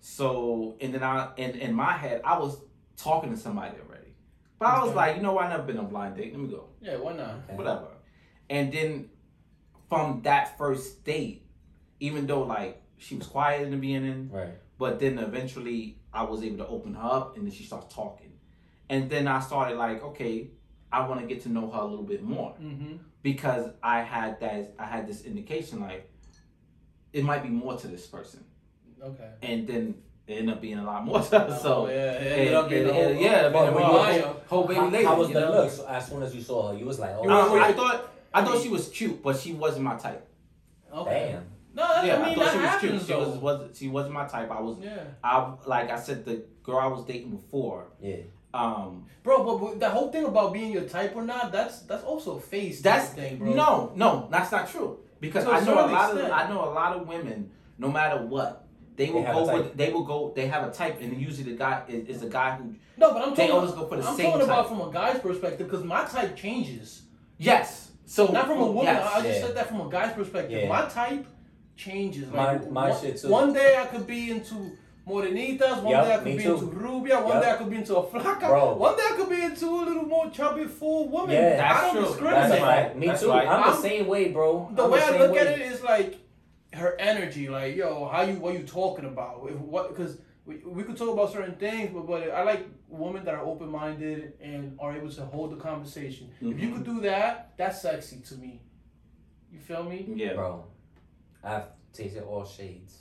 So 0.00 0.76
and 0.80 0.94
then 0.94 1.02
I 1.02 1.30
in 1.36 1.50
in 1.52 1.74
my 1.74 1.92
head 1.92 2.20
I 2.24 2.38
was 2.38 2.60
talking 2.96 3.30
to 3.30 3.36
somebody 3.36 3.76
already, 3.78 4.12
but 4.58 4.66
I 4.68 4.78
was 4.80 4.88
Okay. 4.88 4.96
like, 4.96 5.16
you 5.16 5.22
know, 5.22 5.32
what? 5.32 5.44
I 5.46 5.50
never 5.50 5.62
been 5.64 5.78
on 5.78 5.86
a 5.86 5.88
blind 5.88 6.16
date. 6.16 6.32
Let 6.32 6.40
me 6.42 6.48
go, 6.48 6.68
Yeah, 6.80 6.96
why 6.96 7.12
not? 7.14 7.30
Okay. 7.44 7.54
whatever. 7.56 7.88
And 8.50 8.72
then 8.72 9.10
from 9.88 10.22
that 10.22 10.58
first 10.58 11.04
date, 11.04 11.46
even 12.00 12.26
though 12.26 12.42
like 12.42 12.82
she 12.98 13.14
was 13.16 13.26
quiet 13.26 13.62
in 13.62 13.70
the 13.70 13.76
beginning, 13.76 14.30
Right. 14.30 14.54
but 14.78 14.98
then 14.98 15.18
eventually 15.18 15.98
I 16.12 16.22
was 16.24 16.42
able 16.42 16.58
to 16.58 16.66
open 16.66 16.94
her 16.94 17.02
up 17.08 17.36
and 17.36 17.46
then 17.46 17.52
she 17.52 17.64
starts 17.64 17.94
talking. 17.94 18.32
And 18.90 19.08
then 19.10 19.28
I 19.28 19.40
started 19.40 19.76
like, 19.76 20.02
okay, 20.02 20.50
I 20.90 21.06
want 21.06 21.20
to 21.20 21.26
get 21.26 21.42
to 21.42 21.48
know 21.50 21.70
her 21.70 21.80
a 21.80 21.84
little 21.84 22.04
bit 22.04 22.22
more 22.22 22.54
Mm-hmm. 22.60 22.96
Because 23.22 23.70
I 23.82 24.00
had 24.02 24.40
that 24.40 24.74
I 24.78 24.84
had 24.84 25.06
this 25.06 25.22
indication 25.24 25.80
like 25.80 26.10
it 27.12 27.24
might 27.24 27.42
be 27.42 27.48
more 27.48 27.76
to 27.76 27.88
this 27.88 28.06
person. 28.06 28.44
Okay. 29.02 29.30
And 29.42 29.66
then 29.66 29.94
it 30.26 30.34
ended 30.34 30.54
up 30.56 30.60
being 30.60 30.78
a 30.78 30.84
lot 30.84 31.04
more 31.04 31.20
to 31.22 31.38
her. 31.38 31.58
So 31.62 31.86
Oh, 31.86 31.88
yeah, 31.88 31.94
it 32.12 32.16
and- 32.22 32.26
ended 32.40 32.54
up 32.54 32.68
being 32.68 32.80
and- 32.82 32.90
the 32.90 32.94
whole, 32.94 33.08
and- 33.08 33.20
yeah, 33.20 33.46
I 33.46 33.48
But 33.50 33.64
mean, 33.66 33.74
when 33.74 33.84
whole, 33.84 33.96
you- 33.96 34.02
Maya. 34.02 34.34
whole 34.48 34.64
baby 34.66 34.74
how, 34.80 34.88
lady. 34.88 35.04
how 35.04 35.16
was 35.18 35.28
you 35.28 35.34
the 35.34 35.40
know? 35.40 35.50
looks 35.52 35.78
as 35.80 36.06
soon 36.08 36.22
as 36.22 36.34
you 36.34 36.42
saw 36.42 36.72
her? 36.72 36.78
You 36.78 36.84
was 36.84 36.98
like, 36.98 37.10
oh, 37.16 37.22
You 37.22 37.28
were- 37.28 37.34
Um, 37.34 37.62
I 37.62 37.72
thought 37.72 38.10
I 38.34 38.44
thought 38.44 38.60
she 38.62 38.68
was 38.68 38.88
cute, 38.90 39.22
but 39.22 39.36
she 39.36 39.52
wasn't 39.54 39.84
my 39.84 39.96
type. 39.96 40.26
Okay. 40.92 41.32
damn. 41.32 41.44
No, 41.74 41.86
that's, 41.86 42.06
Yeah, 42.06 42.16
I 42.20 42.26
mean 42.26 42.34
thought 42.38 42.52
she 42.52 42.58
was 42.58 42.66
happens 42.66 42.90
cute. 42.90 43.02
She 43.02 43.12
though. 43.12 43.18
was 43.30 43.38
was 43.38 43.78
she 43.78 43.88
wasn't 43.88 44.14
my 44.14 44.26
type. 44.26 44.50
I 44.50 44.60
was 44.60 44.78
yeah, 44.80 44.98
I 45.24 45.54
like 45.66 45.90
I 45.90 45.98
said 45.98 46.24
the 46.24 46.42
girl 46.62 46.78
I 46.78 46.86
was 46.88 47.04
dating 47.04 47.30
before. 47.30 47.86
Yeah. 48.00 48.16
Um, 48.54 49.04
bro. 49.22 49.44
But, 49.44 49.58
but 49.58 49.80
the 49.80 49.90
whole 49.90 50.10
thing 50.10 50.24
about 50.24 50.52
being 50.52 50.72
your 50.72 50.84
type 50.84 51.14
or 51.14 51.22
not, 51.22 51.52
that's 51.52 51.80
that's 51.82 52.04
also 52.04 52.36
a 52.36 52.40
face 52.40 52.80
That's 52.80 53.10
thing, 53.10 53.38
bro. 53.38 53.52
no, 53.52 53.92
no, 53.94 54.28
that's 54.30 54.50
not 54.52 54.70
true. 54.70 54.98
Because 55.20 55.44
To 55.44 55.50
a 55.50 55.54
I 55.54 55.60
know 55.60 55.72
a 55.72 55.88
certain 55.88 55.92
lot 55.92 56.14
of. 56.16 56.30
I 56.30 56.48
know 56.48 56.60
a 56.64 56.72
lot 56.72 56.96
of 56.96 57.06
women. 57.06 57.50
No 57.78 57.88
matter 57.90 58.24
what, 58.24 58.66
they 58.96 59.10
will 59.10 59.22
They 59.22 59.32
go 59.32 59.54
with. 59.54 59.76
They 59.76 59.92
will 59.92 60.04
go. 60.04 60.32
They 60.34 60.46
have 60.46 60.66
a 60.66 60.72
type, 60.72 61.00
and 61.00 61.20
usually 61.20 61.52
the 61.52 61.58
guy 61.58 61.82
is, 61.88 62.16
is 62.16 62.22
a 62.22 62.28
guy 62.28 62.56
who. 62.56 62.74
No, 62.96 63.12
but 63.12 63.22
I'm 63.22 63.30
They 63.34 63.46
talking. 63.46 63.50
always 63.52 63.72
go 63.72 63.86
for 63.86 63.96
the 63.96 64.04
I'm 64.08 64.16
same 64.16 64.26
talking 64.32 64.42
about 64.42 64.68
type. 64.68 64.68
from 64.68 64.80
a 64.88 64.92
guy's 64.92 65.20
perspective 65.20 65.68
because 65.68 65.84
my 65.84 66.04
type 66.04 66.36
changes. 66.36 67.02
Yes. 67.36 67.90
So 68.06 68.26
Not 68.28 68.46
from 68.46 68.58
a 68.60 68.66
woman. 68.66 68.84
Yes. 68.84 69.12
I 69.14 69.22
just 69.22 69.40
Yeah. 69.40 69.46
said 69.46 69.56
that 69.56 69.68
from 69.68 69.80
a 69.82 69.88
guy's 69.90 70.12
perspective. 70.14 70.62
Yeah. 70.62 70.68
My 70.68 70.88
type 70.88 71.26
changes. 71.76 72.28
My- 72.32 72.52
Like, 72.52 72.70
my 72.70 72.90
one, 72.90 73.00
shit 73.00 73.18
too. 73.18 73.28
One 73.28 73.52
day 73.52 73.76
I 73.76 73.84
could 73.86 74.06
be 74.06 74.30
into 74.30 74.72
morenitas. 75.08 75.82
One 75.82 75.92
Yup, 75.92 76.04
day 76.06 76.14
I 76.14 76.16
could 76.18 76.36
be 76.36 76.42
too. 76.42 76.54
into 76.54 76.66
rubia. 76.66 77.20
One 77.20 77.28
Yup. 77.34 77.42
day 77.42 77.50
I 77.50 77.56
could 77.56 77.70
be 77.70 77.76
into 77.76 77.96
a 77.96 78.02
flaca. 78.06 78.40
Bro. 78.48 78.74
One 78.76 78.96
day 78.96 79.02
I 79.10 79.16
could 79.16 79.28
be 79.28 79.42
into 79.42 79.66
a 79.66 79.82
little 79.88 80.02
more 80.04 80.30
chubby, 80.30 80.64
full 80.66 81.08
woman. 81.08 81.34
Yeah. 81.34 81.56
That's 81.56 81.78
I 81.78 81.86
don't 81.86 81.94
true. 81.96 82.04
discriminate. 82.06 82.48
That's 82.50 82.62
right. 82.62 82.98
Me 82.98 83.06
That's 83.06 83.20
too. 83.22 83.30
right. 83.30 83.48
I'm, 83.48 83.62
I'm- 83.62 83.70
the 83.76 83.82
same 83.82 84.06
way, 84.06 84.28
bro. 84.32 84.70
The 84.74 84.84
I'm 84.84 84.90
way 84.90 84.98
the 85.00 85.06
I 85.06 85.18
look 85.18 85.32
way. 85.32 85.38
at 85.38 85.46
it 85.58 85.60
is 85.72 85.82
like 85.82 86.18
her 86.74 86.96
energy. 86.98 87.48
Like 87.48 87.76
yo, 87.76 88.08
how 88.08 88.22
you 88.22 88.34
what 88.34 88.54
you 88.54 88.64
talking 88.64 89.04
about? 89.06 89.46
If, 89.48 89.56
what 89.56 89.88
because. 89.96 90.18
We, 90.46 90.56
we 90.64 90.82
could 90.82 90.96
talk 90.96 91.10
about 91.12 91.30
certain 91.30 91.56
things, 91.56 91.90
but, 91.92 92.06
but 92.06 92.30
I 92.30 92.42
like 92.42 92.66
women 92.88 93.22
that 93.26 93.34
are 93.34 93.44
open 93.44 93.68
minded 93.68 94.32
and 94.40 94.78
are 94.80 94.96
able 94.96 95.10
to 95.10 95.20
hold 95.26 95.52
the 95.52 95.56
conversation. 95.56 96.30
If 96.40 96.58
you 96.58 96.70
Mhm. 96.70 96.72
could 96.76 96.84
do 96.86 97.00
that, 97.02 97.52
that's 97.58 97.82
sexy 97.82 98.20
to 98.28 98.34
me. 98.36 98.62
You 99.52 99.58
feel 99.58 99.82
me? 99.82 100.08
Yeah. 100.16 100.32
Bro, 100.32 100.64
I've 101.44 101.64
tasted 101.92 102.22
all 102.22 102.46
shades. 102.46 102.96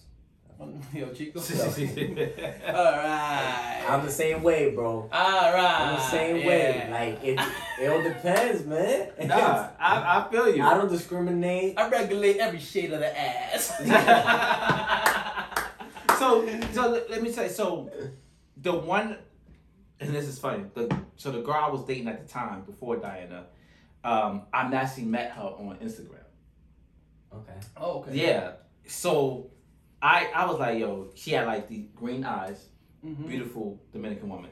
Yo, 0.93 1.09
Chico. 1.13 1.39
yeah, 1.39 2.75
Alright. 2.75 3.89
I'm 3.89 4.05
the 4.05 4.11
same 4.11 4.41
way, 4.41 4.71
bro. 4.71 5.09
Alright. 5.13 5.81
I'm 5.81 5.95
the 5.95 6.09
same 6.09 6.45
way. 6.45 6.87
Like 6.89 7.23
it, 7.23 7.39
it 7.81 7.87
all 7.87 8.01
depends, 8.01 8.65
man. 8.65 9.09
nah, 9.27 9.69
I, 9.79 10.19
I 10.19 10.27
feel 10.31 10.55
you. 10.55 10.63
I 10.63 10.73
don't 10.73 10.89
discriminate. 10.89 11.77
I 11.77 11.87
regulate 11.89 12.37
every 12.37 12.59
shade 12.59 12.91
of 12.91 12.99
the 13.01 13.19
ass. 13.19 13.73
so 16.17 16.47
so 16.71 16.89
let- 16.89 17.09
let 17.09 17.21
me 17.21 17.31
say 17.31 17.47
so 17.47 17.89
the 18.57 18.73
one 18.73 19.17
and 19.99 20.13
this 20.15 20.27
is 20.27 20.39
funny 20.39 20.63
the 20.73 20.89
so 21.15 21.31
the 21.31 21.41
girl 21.41 21.55
I 21.55 21.69
was 21.69 21.83
dating 21.85 22.07
at 22.07 22.25
the 22.25 22.31
time 22.31 22.61
before 22.61 22.97
Diana 22.97 23.45
um 24.03 24.43
I 24.51 24.73
actually 24.73 25.05
met 25.05 25.31
her 25.31 25.43
on 25.43 25.77
Instagram 25.83 26.23
Okay. 27.33 27.53
oh, 27.77 27.99
okay. 27.99 28.11
yeah 28.15 28.51
so 28.87 29.51
I 30.01 30.29
I 30.35 30.45
was 30.45 30.59
like 30.59 30.79
yo 30.79 31.07
she 31.15 31.31
had 31.31 31.47
like 31.47 31.67
the 31.67 31.87
green 31.95 32.23
eyes 32.23 32.65
Mhm. 33.05 33.27
beautiful 33.27 33.79
Dominican 33.93 34.27
woman 34.29 34.49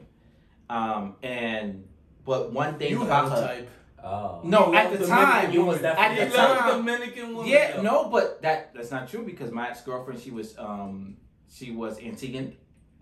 um 0.70 1.16
and 1.22 1.84
but 2.24 2.52
one 2.52 2.78
thing 2.78 2.90
You 2.92 3.02
about 3.02 3.30
her 3.30 3.46
type. 3.46 3.68
Oh. 4.02 4.40
no 4.44 4.68
You 4.70 4.74
at 4.76 4.92
the 4.92 4.98
Dominican 4.98 5.24
time 5.26 5.52
you 5.52 5.64
was 5.64 5.76
women. 5.78 5.82
definitely 5.96 6.20
at 6.22 6.30
the 6.30 6.36
time 6.36 6.78
Dominican 6.78 7.34
women. 7.36 7.50
yeah 7.50 7.76
though. 7.76 7.82
no 7.82 8.08
but 8.08 8.40
that 8.42 8.72
that's 8.74 8.90
not 8.90 9.08
true 9.08 9.24
because 9.24 9.50
my 9.50 9.68
ex-girlfriend 9.70 10.20
she 10.20 10.30
was 10.30 10.56
um 10.58 11.16
she 11.48 11.70
was 11.72 11.98
Antiguan 11.98 12.54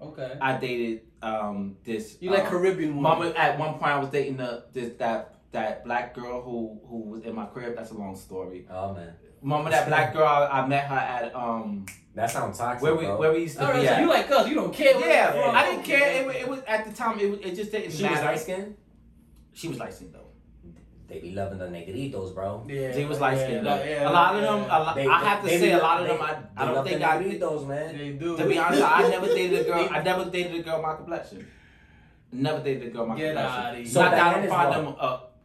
Okay. 0.03 0.37
I 0.41 0.59
dated 0.59 1.01
um 1.23 1.77
this. 1.85 2.19
You 2.21 2.31
like 2.31 2.45
um, 2.45 2.51
Caribbean 2.51 2.91
women. 2.97 3.03
Mama, 3.03 3.27
at 3.37 3.59
one 3.59 3.75
point 3.75 3.93
I 3.93 3.99
was 3.99 4.09
dating 4.11 4.37
the 4.37 4.65
this 4.73 4.93
that 4.99 5.37
that 5.53 5.85
black 5.85 6.15
girl 6.15 6.43
who 6.43 6.81
who 6.89 6.99
was 7.11 7.23
in 7.23 7.35
my 7.35 7.47
crib. 7.47 7.77
That's 7.77 7.91
a 7.93 7.95
long 7.95 8.15
story. 8.17 8.67
Oh 8.71 8.93
man, 8.93 9.15
Mama, 9.45 9.71
that 9.71 9.87
black 9.89 10.13
girl 10.15 10.27
I, 10.27 10.47
I 10.63 10.67
met 10.67 10.85
her 10.87 10.97
at 10.97 11.35
um 11.35 11.85
that 12.15 12.31
sounds 12.31 12.59
toxic, 12.59 12.83
where 12.83 12.95
we 12.95 13.05
bro. 13.05 13.19
where 13.19 13.33
we 13.33 13.41
used 13.41 13.57
to 13.59 13.65
All 13.67 13.73
right, 13.73 13.81
be 13.83 13.87
so 13.87 13.93
at. 13.95 14.01
you 14.03 14.09
like 14.09 14.31
us. 14.31 14.49
You 14.49 14.55
don't 14.55 14.73
care. 14.75 14.95
where 14.97 15.09
yeah, 15.11 15.35
you're. 15.35 15.49
I 15.49 15.63
didn't 15.67 15.81
Okay. 15.81 15.99
care. 15.99 16.21
It, 16.23 16.27
wa- 16.27 16.33
it 16.43 16.49
was 16.49 16.61
at 16.75 16.87
the 16.87 16.93
time. 16.93 17.19
It 17.19 17.31
was, 17.31 17.41
it 17.41 17.55
just 17.55 17.71
didn't 17.73 17.91
she 17.93 18.03
was 18.05 18.13
matter. 18.13 18.25
light 18.27 18.41
skinned. 18.41 18.77
She 19.53 19.69
was 19.69 19.79
light 19.79 19.93
skinned 19.95 20.15
though. 20.15 20.21
They 21.09 21.19
be 21.21 21.33
loving 21.33 21.59
the 21.59 21.67
negritos, 21.67 22.35
bro. 22.35 22.65
Yeah. 22.69 22.93
She 22.95 23.05
was 23.05 23.21
light 23.21 23.37
skinned 23.39 23.67
yeah, 23.67 23.77
though. 23.77 23.85
yeah, 23.85 24.09
a 24.09 24.13
lot 24.13 24.35
of 24.37 24.43
yeah. 24.43 24.51
them. 24.51 24.61
A 24.65 24.79
lot, 24.85 24.95
They- 24.97 25.07
I 25.07 25.25
have 25.25 25.41
to 25.43 25.47
they 25.51 25.59
say 25.59 25.67
be 25.67 25.73
a 25.73 25.79
lot 25.79 26.01
of 26.01 26.07
they- 26.07 26.13
them. 26.17 26.23
I, 26.23 26.33
they 26.35 26.65
don't 26.67 26.75
love 26.77 26.87
think 26.87 26.99
the 27.01 27.11
I. 27.11 27.17
negritos, 27.23 27.67
man. 27.69 27.99
They 27.99 28.13
do. 28.13 28.37
To 28.39 28.47
be 28.49 28.59
honest, 28.59 28.83
I 28.83 29.09
never 29.09 29.27
dated 29.27 29.61
a 29.61 29.65
girl. 29.65 29.89
I 29.91 30.03
never 30.11 30.25
dated 30.31 30.55
a 30.61 30.63
girl 30.63 30.81
my 30.83 30.95
complexion. 30.97 31.47
Never 32.33 32.61
dated 32.65 32.89
a 32.89 32.91
girl 32.91 33.07
my 33.07 33.17
Get 33.17 33.35
complexion. 33.35 33.65
outta 33.67 33.77
here. 33.77 33.87
So 33.87 34.01
Not 34.03 34.11
that 34.13 34.21
I 34.23 34.33
Diana's 34.33 34.51
don't 34.51 34.59
find 34.73 34.87
them. 34.87 34.95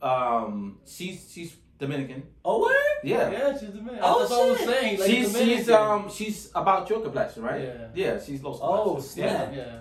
Uh, 0.02 0.06
um, 0.06 0.78
she's 0.88 1.30
she's 1.32 1.56
Dominican. 1.80 2.24
Oh 2.44 2.58
what? 2.60 2.76
Yeah. 3.04 3.30
Yeah, 3.32 3.58
she's 3.58 3.72
the 3.72 3.82
man. 3.82 4.00
Oh, 4.02 4.20
That's 4.20 4.32
all 4.32 4.52
I'm 4.52 4.58
shit. 4.58 4.68
saying. 4.68 5.00
Like 5.00 5.10
she's 5.10 5.32
Dominican. 5.34 5.58
she's 5.58 5.70
um 5.70 6.10
she's 6.10 6.52
about 6.54 6.90
your 6.90 7.00
complexion, 7.02 7.44
right? 7.44 7.62
Yeah. 7.64 7.88
Yeah, 7.96 8.20
she's 8.24 8.44
low. 8.44 8.60
Oh, 8.62 8.84
complexion. 8.96 9.12
snap. 9.30 9.54
Yeah. 9.56 9.80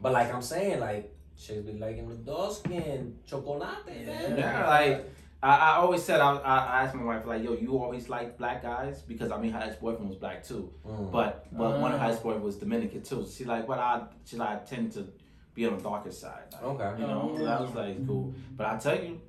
But 0.00 0.12
like 0.12 0.32
I'm 0.32 0.42
saying, 0.42 0.78
like 0.80 1.14
chicks 1.36 1.62
be 1.62 1.72
liking 1.72 2.08
the 2.08 2.14
dark 2.16 2.52
skin, 2.52 3.16
chocolate, 3.26 3.86
man. 3.86 4.36
Yeah, 4.38 4.66
like 4.68 5.10
I, 5.42 5.56
I 5.56 5.70
always 5.76 6.02
said 6.02 6.20
I, 6.20 6.34
I 6.36 6.56
I 6.58 6.82
asked 6.82 6.94
my 6.96 7.04
wife 7.04 7.24
like, 7.24 7.42
yo, 7.44 7.54
you 7.54 7.78
always 7.78 8.08
like 8.08 8.36
black 8.36 8.60
guys 8.62 9.02
because 9.02 9.30
I 9.30 9.40
mean 9.40 9.52
her 9.52 9.60
ex 9.60 9.76
boyfriend 9.76 10.08
was 10.10 10.18
black 10.18 10.42
too, 10.44 10.72
Mm. 10.86 11.10
but 11.12 11.46
but 11.56 11.80
one 11.80 11.92
of 11.92 12.00
her 12.00 12.06
Ah. 12.06 12.10
ex 12.10 12.18
boyfriend 12.18 12.44
was 12.44 12.56
Dominican 12.56 13.02
too. 13.02 13.26
She 13.32 13.44
like, 13.44 13.66
well, 13.68 13.78
I 13.80 14.02
she 14.24 14.36
like 14.36 14.50
I 14.50 14.64
tend 14.64 14.92
to 14.92 15.06
be 15.54 15.64
on 15.66 15.76
the 15.76 15.82
darker 15.82 16.10
side. 16.10 16.42
Like, 16.52 16.62
Okay. 16.62 17.00
You 17.00 17.06
know, 17.06 17.34
so 17.38 17.44
that 17.44 17.60
was 17.60 17.74
like 17.74 18.06
cool. 18.06 18.34
But 18.56 18.66
I 18.66 18.76
tell 18.78 18.96
you, 19.02 19.20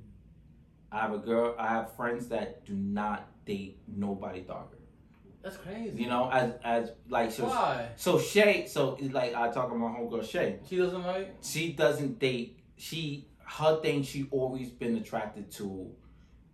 I 0.92 1.00
have 1.00 1.12
a 1.12 1.18
girl. 1.18 1.54
I 1.58 1.68
have 1.68 1.94
friends 1.96 2.28
that 2.28 2.64
do 2.64 2.74
not 2.74 3.28
date 3.44 3.78
nobody 3.86 4.40
darker. 4.40 4.76
That's 5.42 5.56
crazy. 5.56 6.02
You 6.02 6.08
know, 6.08 6.28
as 6.30 6.52
as 6.64 6.92
like 7.08 7.30
so. 7.30 7.44
Why? 7.46 7.88
So 7.96 8.18
Shay, 8.18 8.66
so 8.66 8.98
like 9.12 9.34
I 9.34 9.50
talk 9.50 9.66
about 9.68 9.78
my 9.78 9.88
homegirl 9.88 10.28
Shay. 10.28 10.58
She 10.68 10.76
doesn't 10.76 11.02
like. 11.06 11.36
She 11.42 11.72
doesn't 11.72 12.18
date. 12.18 12.58
She 12.76 13.26
her 13.44 13.80
thing. 13.80 14.02
She 14.02 14.26
always 14.30 14.70
been 14.70 14.96
attracted 14.96 15.50
to 15.52 15.90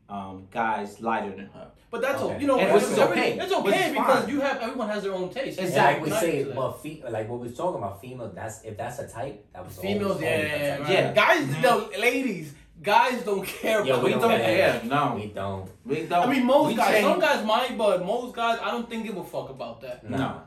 um, 0.08 0.46
guys 0.52 1.00
lighter 1.00 1.30
than 1.34 1.46
her. 1.46 1.68
But 1.90 2.00
that's 2.02 2.20
Okay. 2.22 2.34
okay. 2.34 2.40
you 2.42 2.46
know 2.46 2.58
And 2.58 2.68
every- 2.68 2.74
which 2.80 2.90
is 2.92 2.98
okay. 2.98 3.38
It's 3.40 3.52
okay 3.52 3.84
is 3.86 3.92
because 3.92 4.24
fine. 4.24 4.28
you 4.34 4.40
have 4.40 4.58
everyone 4.60 4.88
has 4.88 5.02
their 5.02 5.14
own 5.14 5.30
taste. 5.30 5.58
Exactly. 5.58 6.10
like 6.10 6.20
we 6.22 6.26
say, 6.28 6.44
to 6.44 6.50
but 6.54 6.72
fe- 6.82 7.02
like 7.10 7.28
what 7.28 7.40
we 7.40 7.48
was 7.48 7.56
talking 7.56 7.78
about, 7.82 8.00
female. 8.00 8.30
That's 8.34 8.62
if 8.64 8.76
that's 8.76 8.98
a 9.00 9.08
type, 9.08 9.44
that 9.52 9.64
was 9.64 9.76
females, 9.78 10.12
always, 10.12 10.22
yeah, 10.22 10.30
always 10.36 10.50
yeah, 10.52 10.62
yeah, 10.62 10.78
right. 10.78 10.90
Yeah. 10.90 11.12
Guys, 11.12 11.44
Mhm. 11.48 11.62
no, 11.62 11.90
ladies, 11.98 12.54
guys 12.94 13.16
don't 13.28 13.44
care 13.60 13.80
Yeah, 13.84 13.92
about. 13.94 14.04
we 14.04 14.10
don't 14.12 14.20
don't 14.22 14.30
care. 14.40 14.80
care. 14.80 14.84
No, 14.94 15.02
We 15.20 15.26
don't. 15.40 15.68
we 15.84 15.96
don't. 16.10 16.24
I 16.28 16.32
mean, 16.32 16.44
most 16.54 16.68
We 16.68 16.74
guys. 16.76 16.90
change- 16.92 17.04
Some 17.08 17.20
guys 17.28 17.40
might, 17.54 17.72
but 17.84 17.94
most 18.14 18.30
guys, 18.40 18.58
I 18.66 18.68
don't 18.74 18.88
think 18.90 19.00
give 19.06 19.16
a 19.16 19.24
fuck 19.34 19.48
about 19.56 19.76
that. 19.84 20.08
Nah. 20.08 20.16
No. 20.18 20.42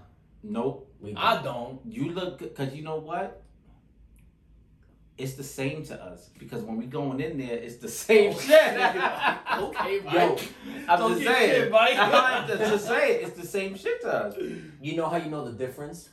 Nope. 0.57 0.77
We 1.01 1.09
don't. 1.13 1.23
I 1.31 1.33
don't. 1.49 1.75
You 1.85 2.03
look 2.19 2.33
because 2.39 2.69
you 2.75 2.83
know 2.89 2.99
what? 3.11 3.27
It's 5.17 5.33
the 5.33 5.43
same 5.43 5.83
to 5.89 5.95
us 6.11 6.29
because 6.39 6.61
when 6.63 6.77
we 6.77 6.85
going 6.85 7.19
in 7.19 7.37
there, 7.37 7.57
it's 7.65 7.75
the 7.85 7.89
same 7.89 8.31
Oh, 8.33 8.39
shit. 8.39 8.71
okay, 9.65 9.99
Mike. 10.05 10.13
Yo, 10.13 10.37
I'm 10.87 10.97
Don't 10.99 11.11
just 11.19 11.25
saying. 11.29 11.49
shit, 11.63 11.71
Mike. 11.71 11.97
I'm 11.97 12.47
just 12.47 12.87
saying, 12.87 13.25
it's 13.25 13.37
the 13.41 13.45
same 13.45 13.75
shit 13.75 13.99
to 14.03 14.09
us. 14.13 14.35
You 14.81 14.95
know 14.95 15.07
how 15.09 15.17
you 15.17 15.29
know 15.29 15.43
the 15.43 15.57
difference? 15.65 16.07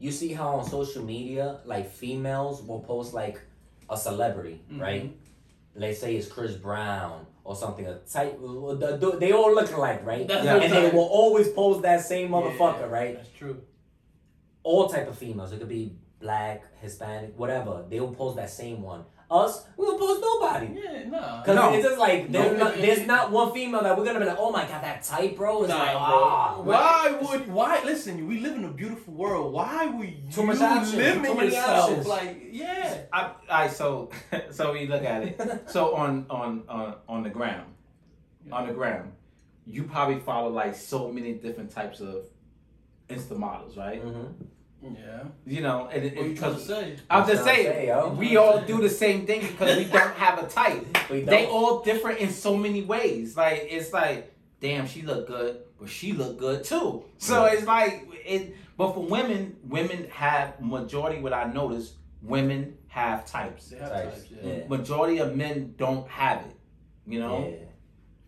You 0.00 0.10
see 0.10 0.32
how 0.32 0.48
on 0.58 0.64
social 0.68 1.04
media, 1.04 1.60
like 1.64 1.88
females 1.88 2.62
will 2.68 2.80
post 2.80 3.14
like 3.14 3.40
a 3.88 3.96
celebrity, 3.96 4.60
Mhm. 4.72 4.80
right? 4.80 5.16
Let's 5.76 6.00
say 6.00 6.16
it's 6.16 6.26
Chris 6.26 6.54
Brown 6.54 7.26
or 7.44 7.54
something. 7.54 7.86
A 7.86 7.98
type, 7.98 8.38
they 9.20 9.32
all 9.32 9.54
look 9.54 9.70
alike, 9.72 10.04
right? 10.04 10.26
That's 10.26 10.44
Yeah. 10.44 10.56
And 10.56 10.72
they 10.72 10.90
will 10.90 11.04
always 11.04 11.48
pose 11.48 11.82
that 11.82 12.00
same 12.00 12.30
motherfucker, 12.30 12.80
Yeah, 12.80 12.86
right? 12.86 13.16
That's 13.16 13.30
true. 13.30 13.62
All 14.62 14.88
type 14.88 15.08
of 15.08 15.16
females. 15.16 15.52
It 15.52 15.58
could 15.58 15.68
be 15.68 15.96
black, 16.18 16.64
Hispanic, 16.80 17.38
whatever. 17.38 17.84
They 17.88 18.00
will 18.00 18.14
pose 18.14 18.36
that 18.36 18.50
same 18.50 18.82
one. 18.82 19.04
Us, 19.28 19.64
we 19.76 19.84
will 19.84 19.98
post 19.98 20.20
nobody. 20.20 20.68
Yeah, 20.80 21.08
nah. 21.08 21.42
Cause 21.42 21.56
No. 21.56 21.72
it's 21.74 21.84
just 21.84 21.98
like 21.98 22.30
there's, 22.30 22.56
No. 22.56 22.64
not, 22.64 22.76
there's 22.76 23.06
not 23.08 23.32
one 23.32 23.52
female 23.52 23.82
that 23.82 23.98
we're 23.98 24.04
gonna 24.04 24.20
be 24.20 24.24
like, 24.26 24.38
oh 24.38 24.52
my 24.52 24.62
god, 24.62 24.84
that 24.84 25.02
type, 25.02 25.36
bro. 25.36 25.64
It's 25.64 25.68
Nah, 25.70 25.78
like, 25.78 25.92
bro. 25.92 26.24
ah, 26.24 26.60
why 26.62 27.18
would 27.20 27.48
why 27.52 27.82
listen? 27.84 28.24
We 28.28 28.38
live 28.38 28.54
in 28.54 28.64
a 28.64 28.70
beautiful 28.70 29.14
world. 29.14 29.52
Why 29.52 29.86
would 29.86 30.08
you 30.08 30.30
Too 30.30 30.44
much 30.44 30.60
options, 30.60 30.94
limit 30.94 31.24
too 31.30 31.34
many 31.34 31.46
yourself? 31.48 31.84
options. 31.90 32.06
Like, 32.06 32.42
yeah. 32.52 32.98
I, 33.12 33.22
all 33.24 33.34
right, 33.50 33.70
so 33.72 34.10
so 34.52 34.72
we 34.72 34.86
look 34.86 35.02
at 35.02 35.22
it. 35.24 35.40
So 35.68 35.96
on 35.96 36.26
on 36.30 36.62
on 36.68 36.94
on 37.08 37.22
the 37.24 37.30
ground, 37.30 37.66
on 38.52 38.68
the 38.68 38.74
ground, 38.74 39.10
you 39.66 39.82
probably 39.84 40.20
follow 40.20 40.50
like 40.50 40.76
so 40.76 41.10
many 41.10 41.32
different 41.32 41.70
types 41.72 42.00
of 42.00 42.26
Insta 43.08 43.36
models, 43.36 43.76
right? 43.76 44.04
Mhm. 44.04 44.34
Mm. 44.84 44.96
Yeah. 44.98 45.22
You 45.46 45.60
know, 45.62 45.88
and, 45.92 46.04
What 46.04 46.12
and 46.18 46.30
you 46.30 46.36
trying 46.36 46.50
to 46.52 46.56
because 46.58 46.66
say? 46.66 46.96
I'm 47.10 47.26
just 47.26 47.42
Tryna 47.42 47.46
say, 47.46 47.64
saying, 47.64 48.16
we 48.16 48.36
all 48.36 48.60
do 48.60 48.80
the 48.80 48.90
same 48.90 49.26
thing 49.26 49.40
because 49.40 49.76
we 49.78 49.84
don't 49.84 50.14
have 50.14 50.42
a 50.42 50.46
type. 50.48 50.84
We 51.10 51.20
They 51.22 51.42
don't. 51.42 51.50
all 51.52 51.82
different 51.82 52.18
in 52.20 52.30
so 52.30 52.56
many 52.56 52.82
ways. 52.82 53.36
Like 53.36 53.66
it's 53.70 53.92
like, 53.92 54.32
damn, 54.60 54.86
she 54.86 55.02
look 55.02 55.26
good, 55.26 55.58
but 55.78 55.88
she 55.88 56.12
look 56.12 56.38
good 56.38 56.62
too. 56.64 57.04
So 57.18 57.46
Yeah. 57.46 57.52
it's 57.52 57.66
like 57.66 58.06
it. 58.24 58.54
But 58.76 58.92
for 58.94 59.04
women, 59.04 59.56
women 59.66 60.08
have 60.10 60.60
majority. 60.60 61.20
What 61.22 61.32
I 61.32 61.44
notice, 61.44 61.94
women 62.22 62.76
have 62.88 63.24
types. 63.24 63.68
They 63.70 63.78
have 63.78 63.90
Types, 63.90 64.14
types. 64.18 64.30
Yeah. 64.42 64.52
yeah. 64.52 64.68
Majority 64.68 65.18
of 65.18 65.34
men 65.36 65.74
don't 65.78 66.06
have 66.08 66.40
it. 66.42 66.56
You 67.06 67.20
know. 67.20 67.54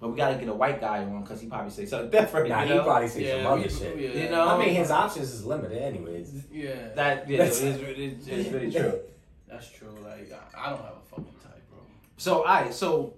Yeah. 0.01 0.07
But 0.07 0.09
we 0.11 0.17
gotta 0.17 0.37
get 0.39 0.49
a 0.49 0.55
white 0.55 0.81
guy 0.81 0.99
on 1.05 1.23
because 1.23 1.41
he 1.41 1.49
probably 1.49 1.71
say 1.71 1.87
something 1.87 2.11
different. 2.19 2.49
Nah, 2.49 2.63
you 2.63 2.69
he 2.69 2.75
know? 2.75 2.85
probably 2.85 3.09
say 3.09 3.31
some 3.43 3.47
other 3.47 3.63
we- 3.63 3.69
shit. 3.69 3.99
yeah. 3.99 4.23
You 4.25 4.31
know? 4.31 4.49
I 4.49 4.59
mean, 4.59 4.75
his 4.75 4.91
options 4.91 5.33
is 5.33 5.45
limited, 5.45 5.83
anyways. 5.83 6.45
Yeah. 6.53 6.89
that 6.95 7.29
yeah, 7.29 7.43
it's, 7.45 7.61
it's, 7.61 8.27
it's 8.29 8.49
really 8.51 8.71
true. 8.71 9.01
That's 9.49 9.69
true. 9.71 9.89
Like, 10.05 10.31
I, 10.33 10.67
I 10.67 10.71
don't 10.71 10.83
have 10.83 10.95
a 11.03 11.07
fucking 11.09 11.35
type, 11.43 11.69
bro. 11.71 11.79
So, 12.17 12.39
all 12.41 12.45
right, 12.45 12.73
so 12.73 13.15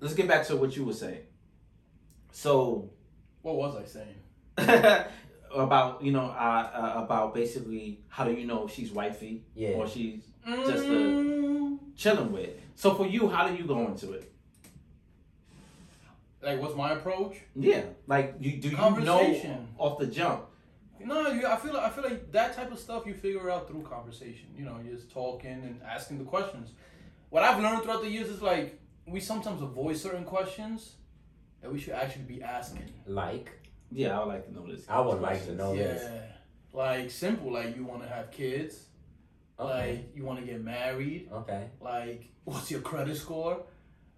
let's 0.00 0.14
get 0.14 0.28
back 0.28 0.46
to 0.46 0.56
what 0.56 0.76
you 0.76 0.84
were 0.84 0.92
saying. 0.92 1.22
So, 2.30 2.90
What 3.42 3.56
was 3.56 3.76
I 3.76 3.84
saying? 3.84 4.14
about 5.54 6.02
you 6.02 6.12
know 6.12 6.26
uh, 6.26 6.70
uh, 6.96 7.02
about 7.04 7.34
basically 7.34 8.00
how 8.08 8.24
do 8.24 8.32
you 8.32 8.46
know 8.46 8.66
she's 8.66 8.90
wifey 8.90 9.44
Yeah. 9.54 9.70
or 9.70 9.86
she's 9.88 10.22
Just 10.46 10.84
the- 10.86 11.22
Mm, 11.22 11.78
chilling 11.96 12.32
with. 12.32 12.50
So 12.74 12.94
for 12.94 13.06
you, 13.06 13.28
how 13.28 13.46
do 13.48 13.54
you 13.54 13.64
go 13.64 13.86
into 13.86 14.12
it? 14.12 14.31
Like, 16.42 16.60
what's 16.60 16.74
my 16.76 16.92
approach? 16.92 17.36
Yeah, 17.54 17.82
like 18.06 18.34
you 18.40 18.56
do 18.58 18.68
you 18.68 18.76
know 18.76 18.82
Conversation. 18.82 19.68
off 19.78 19.98
the 19.98 20.06
jump? 20.06 20.46
No, 21.04 21.28
you, 21.32 21.46
I 21.46 21.56
feel 21.56 21.74
like 21.74 21.82
I 21.82 21.90
feel 21.90 22.04
like 22.04 22.30
that 22.32 22.54
type 22.54 22.70
of 22.70 22.78
stuff 22.78 23.06
you 23.06 23.14
figure 23.14 23.50
out 23.50 23.68
through 23.68 23.82
conversation. 23.82 24.46
You 24.56 24.64
know, 24.64 24.78
just 24.88 25.10
talking 25.10 25.50
and 25.50 25.80
asking 25.86 26.18
the 26.18 26.24
questions. 26.24 26.70
What 27.30 27.42
I've 27.42 27.60
learned 27.60 27.82
throughout 27.82 28.02
the 28.02 28.10
years 28.10 28.28
is 28.28 28.40
like 28.42 28.78
we 29.06 29.18
sometimes 29.20 29.62
avoid 29.62 29.96
certain 29.96 30.24
questions 30.24 30.92
that 31.60 31.72
we 31.72 31.78
should 31.80 31.94
actually 31.94 32.24
be 32.24 32.42
asking. 32.42 32.92
Like, 33.06 33.50
Yeah, 33.90 34.16
I 34.18 34.24
would 34.24 34.28
like 34.34 34.46
to 34.46 34.52
know 34.54 34.66
this. 34.66 34.84
I 34.88 35.00
would 35.00 35.20
like 35.20 35.44
to 35.46 35.54
know 35.54 35.72
yeah, 35.74 35.82
this. 35.84 36.10
like 36.72 37.10
simple. 37.10 37.52
Like 37.52 37.74
you 37.76 37.84
want 37.84 38.02
to 38.02 38.08
have 38.08 38.30
kids. 38.30 38.86
Okay. 39.58 39.92
Like 39.94 40.16
you 40.16 40.24
want 40.24 40.38
to 40.40 40.44
get 40.44 40.62
married. 40.62 41.28
Okay. 41.32 41.68
Like 41.80 42.30
what's 42.44 42.70
your 42.70 42.80
credit 42.80 43.16
score? 43.16 43.64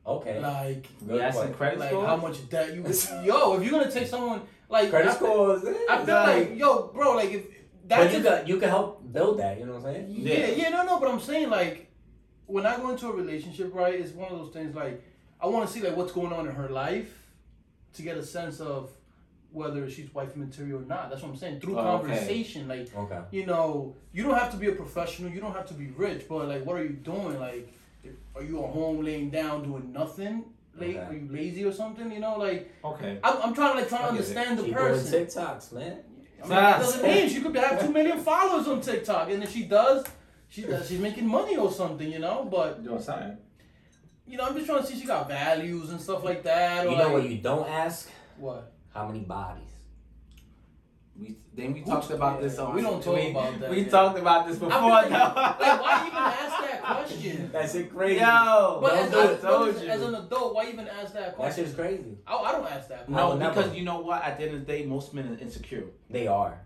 Okay. 0.06 0.40
Like 0.40 0.87
We 1.06 1.20
asking 1.20 1.40
question. 1.40 1.54
credit 1.54 1.78
like 1.78 1.90
score. 1.90 2.06
how 2.06 2.16
much 2.16 2.49
debt 2.50 2.75
you. 2.75 2.82
yo, 3.25 3.54
if 3.56 3.62
you're 3.62 3.70
gonna 3.80 3.90
take 3.90 4.06
someone 4.06 4.42
like 4.68 4.90
Credit 4.90 5.11
I, 5.11 5.14
scores. 5.14 5.64
Eh, 5.64 5.75
I 5.88 6.04
feel 6.04 6.14
like 6.14 6.58
yo, 6.58 6.88
bro, 6.88 7.12
like 7.16 7.30
if 7.32 7.46
that's 7.87 8.04
but 8.04 8.12
you 8.12 8.18
if- 8.18 8.25
got 8.25 8.49
you 8.49 8.56
can 8.58 8.68
help 8.68 9.12
build 9.12 9.38
that. 9.38 9.58
You 9.58 9.66
know 9.66 9.73
what 9.78 9.87
I'm 9.87 9.94
saying? 9.94 10.06
Yeah, 10.11 10.34
Yeah. 10.34 10.46
yeah, 10.56 10.68
no, 10.70 10.84
no, 10.84 11.00
but 11.00 11.08
I'm 11.11 11.20
saying 11.20 11.49
like 11.50 11.90
when 12.46 12.66
I 12.66 12.76
go 12.76 12.90
into 12.90 13.08
a 13.08 13.12
relationship, 13.12 13.75
right, 13.75 13.94
it's 13.94 14.12
one 14.12 14.30
of 14.30 14.38
those 14.38 14.52
things 14.52 14.75
like 14.75 15.02
I 15.40 15.46
want 15.46 15.66
to 15.66 15.73
see 15.73 15.80
like 15.82 15.96
what's 15.96 16.12
going 16.12 16.32
on 16.32 16.46
in 16.49 16.54
her 16.54 16.68
life 16.68 17.30
to 17.94 18.02
get 18.02 18.16
a 18.18 18.23
sense 18.23 18.61
of 18.61 18.90
whether 19.52 19.88
she's 19.88 20.12
wife 20.12 20.34
material 20.37 20.80
or 20.80 20.84
not. 20.84 21.08
That's 21.11 21.23
what 21.23 21.30
I'm 21.30 21.37
saying 21.37 21.61
through 21.61 21.78
Oh, 21.78 21.96
okay. 21.99 22.08
conversation. 22.08 22.66
Like 22.68 22.94
Okay. 22.94 23.20
you 23.30 23.46
know, 23.46 23.94
you 24.12 24.23
don't 24.25 24.34
have 24.34 24.50
to 24.50 24.56
be 24.58 24.66
a 24.68 24.73
professional, 24.73 25.30
you 25.30 25.40
don't 25.40 25.54
have 25.54 25.66
to 25.68 25.75
be 25.75 25.87
rich, 25.96 26.26
but 26.28 26.49
like, 26.49 26.66
what 26.66 26.76
are 26.76 26.82
you 26.82 26.90
doing? 26.90 27.38
Like, 27.38 27.73
are 28.34 28.42
you 28.42 28.62
at 28.64 28.70
home 28.70 29.04
laying 29.04 29.30
down 29.30 29.62
doing 29.64 29.92
nothing? 29.92 30.44
Like, 30.76 30.88
Okay. 30.90 30.99
are 30.99 31.12
you 31.14 31.28
lazy 31.30 31.64
or 31.64 31.73
something? 31.73 32.11
You 32.11 32.20
know, 32.20 32.37
like 32.38 32.73
Okay. 32.84 33.18
I'm, 33.23 33.37
I'm 33.42 33.54
trying 33.54 33.75
to 33.75 33.78
like 33.80 33.88
trying 33.88 34.00
to 34.02 34.06
I 34.06 34.08
it. 34.08 34.11
understand 34.11 34.58
the 34.58 34.64
Keep 34.64 34.75
person. 34.75 35.12
doing 35.12 35.26
TikToks, 35.26 35.73
man. 35.73 35.99
I 36.42 36.46
mean, 36.46 36.49
that 36.50 36.78
doesn't 36.80 37.02
mean 37.02 37.28
she 37.28 37.40
could 37.40 37.56
have 37.56 37.80
two 37.80 37.92
million 37.92 38.18
followers 38.20 38.66
on 38.68 38.80
TikTok, 38.80 39.30
and 39.30 39.42
if 39.42 39.50
she 39.52 39.62
does, 39.64 40.04
she 40.49 40.62
does, 40.62 40.87
she's 40.88 40.99
making 41.00 41.26
money 41.26 41.56
or 41.56 41.70
something, 41.73 42.11
you 42.11 42.18
know. 42.18 42.46
But 42.50 42.78
You 42.82 42.88
doing 42.90 43.02
something? 43.02 43.38
you 44.26 44.37
know, 44.37 44.44
I'm 44.44 44.54
just 44.54 44.66
trying 44.66 44.80
to 44.82 44.87
see 44.87 44.99
she 45.00 45.06
got 45.06 45.28
values 45.28 45.90
and 45.90 46.00
stuff 46.00 46.23
like 46.25 46.42
that. 46.42 46.87
Or 46.87 46.90
You 46.90 46.96
know 46.96 47.04
like, 47.04 47.12
what 47.12 47.28
you 47.30 47.38
don't 47.38 47.68
ask? 47.68 48.11
what? 48.37 48.73
How 48.92 49.06
many 49.06 49.20
bodies? 49.20 49.68
We 51.56 51.62
then 51.62 51.73
we 51.73 51.80
Who- 51.80 51.87
talked 51.87 52.11
about 52.11 52.40
yeah, 52.40 52.49
this 52.49 52.58
uh, 52.58 52.66
on. 52.66 52.75
we 52.75 52.82
don't 52.82 53.02
talk 53.02 53.14
we, 53.14 53.30
about 53.30 53.61
that, 53.61 53.70
We 53.70 53.80
yeah. 53.82 53.88
talked 53.88 54.18
about 54.18 54.46
this 54.46 54.58
before. 54.58 54.70
Like, 54.90 55.08
though. 55.08 55.14
like, 55.14 55.61
why 55.82 56.04
even 56.06 56.16
ask 56.18 56.61
that 56.62 56.82
question? 56.84 57.52
That 57.52 57.70
shit 57.70 57.94
crazy. 57.94 58.20
Yo, 58.20 58.78
But 58.82 59.11
don't 59.11 59.30
as, 59.34 59.40
do 59.40 59.46
Told 59.49 59.68
as, 59.76 59.82
you. 59.82 59.88
as 59.88 60.02
an 60.02 60.14
adult, 60.16 60.54
why 60.54 60.68
even 60.68 60.88
ask 60.88 61.12
that 61.12 61.20
That 61.26 61.37
question? 61.37 61.64
shit's 61.64 61.76
crazy. 61.76 62.18
I, 62.26 62.37
I 62.37 62.52
don't 62.52 62.66
ask 62.70 62.88
that. 62.88 63.04
I 63.08 63.11
no, 63.12 63.30
would 63.30 63.38
never. 63.38 63.54
because 63.54 63.76
you 63.76 63.84
know 63.84 64.00
what? 64.00 64.23
At 64.23 64.38
the 64.38 64.44
end 64.46 64.54
of 64.54 64.61
the 64.61 64.66
day, 64.66 64.84
most 64.84 65.14
men 65.14 65.28
are 65.28 65.38
insecure. 65.40 65.84
They 66.11 66.26
are. 66.26 66.61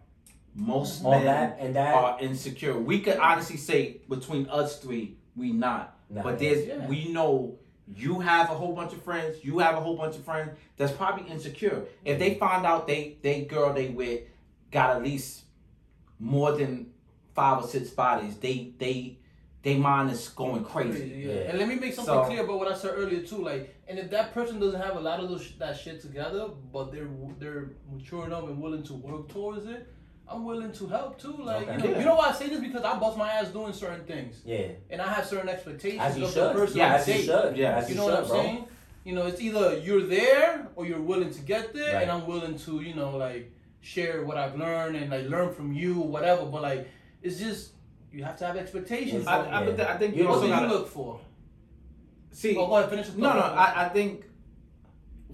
Most 0.54 1.04
All 1.04 1.12
men 1.12 1.24
that 1.26 1.56
and 1.60 1.76
that. 1.76 1.94
are 1.94 2.18
insecure. 2.20 2.76
We 2.78 3.00
could 3.00 3.18
honestly 3.18 3.56
say 3.58 4.00
between 4.08 4.48
us 4.48 4.78
three, 4.80 5.16
we 5.36 5.52
not. 5.52 5.96
Nah, 6.10 6.22
but 6.22 6.38
there's 6.38 6.66
yeah. 6.66 6.86
we 6.86 7.08
know 7.12 7.58
you 7.86 8.20
have 8.20 8.50
a 8.50 8.54
whole 8.54 8.74
bunch 8.74 8.92
of 8.94 9.02
friends, 9.02 9.44
you 9.44 9.58
have 9.60 9.76
a 9.76 9.80
whole 9.80 9.96
bunch 9.96 10.16
of 10.16 10.24
friends 10.24 10.50
that's 10.76 10.92
probably 10.92 11.30
insecure. 11.30 11.84
If 12.04 12.18
they 12.18 12.34
find 12.34 12.64
out 12.66 12.86
they 12.88 13.18
they 13.22 13.42
girl 13.44 13.72
they 13.74 13.88
with 13.88 14.22
got 14.70 14.96
at 14.96 15.02
least 15.02 15.44
more 16.18 16.52
than 16.52 16.90
five 17.34 17.62
or 17.64 17.66
six 17.68 17.90
bodies, 17.90 18.36
they 18.38 18.72
they 18.78 19.18
they 19.62 19.76
mind 19.76 20.10
is 20.10 20.28
going 20.28 20.64
crazy. 20.64 21.08
Yeah. 21.08 21.32
Yeah. 21.32 21.40
And 21.50 21.58
let 21.58 21.68
me 21.68 21.74
make 21.76 21.92
something 21.94 22.14
So- 22.14 22.24
clear 22.24 22.44
about 22.44 22.58
what 22.58 22.68
I 22.70 22.76
said 22.76 22.92
earlier 22.94 23.22
too. 23.22 23.42
Like, 23.44 23.74
and 23.88 23.98
if 23.98 24.10
that 24.10 24.32
person 24.32 24.60
doesn't 24.60 24.80
have 24.80 24.96
a 24.96 25.00
lot 25.00 25.18
of 25.20 25.28
those, 25.28 25.52
that 25.58 25.76
shit 25.76 26.00
together, 26.00 26.48
but 26.72 26.92
they're 26.92 27.08
they're 27.38 27.70
mature 27.92 28.24
enough 28.26 28.44
and 28.44 28.60
willing 28.60 28.82
to 28.84 28.94
work 28.94 29.28
towards 29.28 29.66
it, 29.66 29.86
I'm 30.28 30.44
willing 30.44 30.72
to 30.72 30.86
help 30.88 31.18
too. 31.20 31.36
Like, 31.38 31.68
Okay. 31.68 31.72
you 31.72 31.78
know, 31.78 31.90
Yeah. 31.90 31.98
you 31.98 32.04
know 32.04 32.14
why 32.14 32.28
I 32.28 32.32
say 32.32 32.48
this 32.48 32.60
because 32.60 32.84
I 32.84 32.98
bust 32.98 33.16
my 33.18 33.30
ass 33.32 33.48
doing 33.48 33.72
certain 33.72 34.04
things, 34.04 34.42
Yeah. 34.44 34.68
and 34.90 35.00
I 35.02 35.08
have 35.12 35.26
certain 35.26 35.48
expectations 35.48 36.02
As 36.02 36.18
you 36.18 36.24
of 36.24 36.32
should. 36.32 36.50
the 36.50 36.54
person 36.54 36.76
Yeah, 36.78 36.92
I 36.92 36.96
as 36.98 37.08
you 37.08 37.14
should. 37.14 37.56
Yeah. 37.56 37.76
As 37.78 37.88
You 37.88 37.94
you 37.94 38.00
know 38.00 38.06
should, 38.06 38.14
what 38.14 38.22
I'm 38.22 38.28
bro. 38.28 38.42
saying? 38.42 38.64
You 39.04 39.14
know, 39.14 39.26
it's 39.26 39.40
either 39.40 39.78
you're 39.78 40.02
there 40.06 40.68
or 40.76 40.84
you're 40.86 41.00
willing 41.00 41.30
to 41.30 41.40
get 41.40 41.72
there, 41.72 41.94
Right. 41.94 42.02
and 42.02 42.10
I'm 42.10 42.26
willing 42.26 42.56
to, 42.58 42.80
you 42.80 42.94
know, 42.94 43.16
like 43.16 43.50
share 43.80 44.24
what 44.24 44.36
I've 44.36 44.56
learned 44.56 44.96
and 44.96 45.10
like 45.10 45.26
learn 45.26 45.52
from 45.54 45.72
you, 45.72 45.94
whatever. 46.00 46.44
But 46.46 46.62
like, 46.62 46.88
it's 47.22 47.38
just 47.38 47.72
you 48.12 48.24
have 48.24 48.36
to 48.38 48.46
have 48.46 48.56
expectations. 48.56 49.26
I, 49.26 49.42
for 49.44 49.48
I, 49.50 49.64
but 49.64 49.76
th- 49.76 49.88
I 49.88 49.96
think 49.96 50.14
You 50.16 50.22
you 50.22 50.28
what 50.28 50.34
also 50.36 50.46
do 50.46 50.52
you 50.52 50.58
gotta 50.58 50.68
look 50.68 50.88
for? 50.88 51.20
see. 52.30 52.56
Oh, 52.56 52.66
go 52.66 52.76
ahead, 52.76 52.90
finish. 52.90 53.08
the 53.08 53.20
No, 53.20 53.32
no. 53.34 53.40
I, 53.40 53.86
I 53.86 53.88
think 53.90 54.24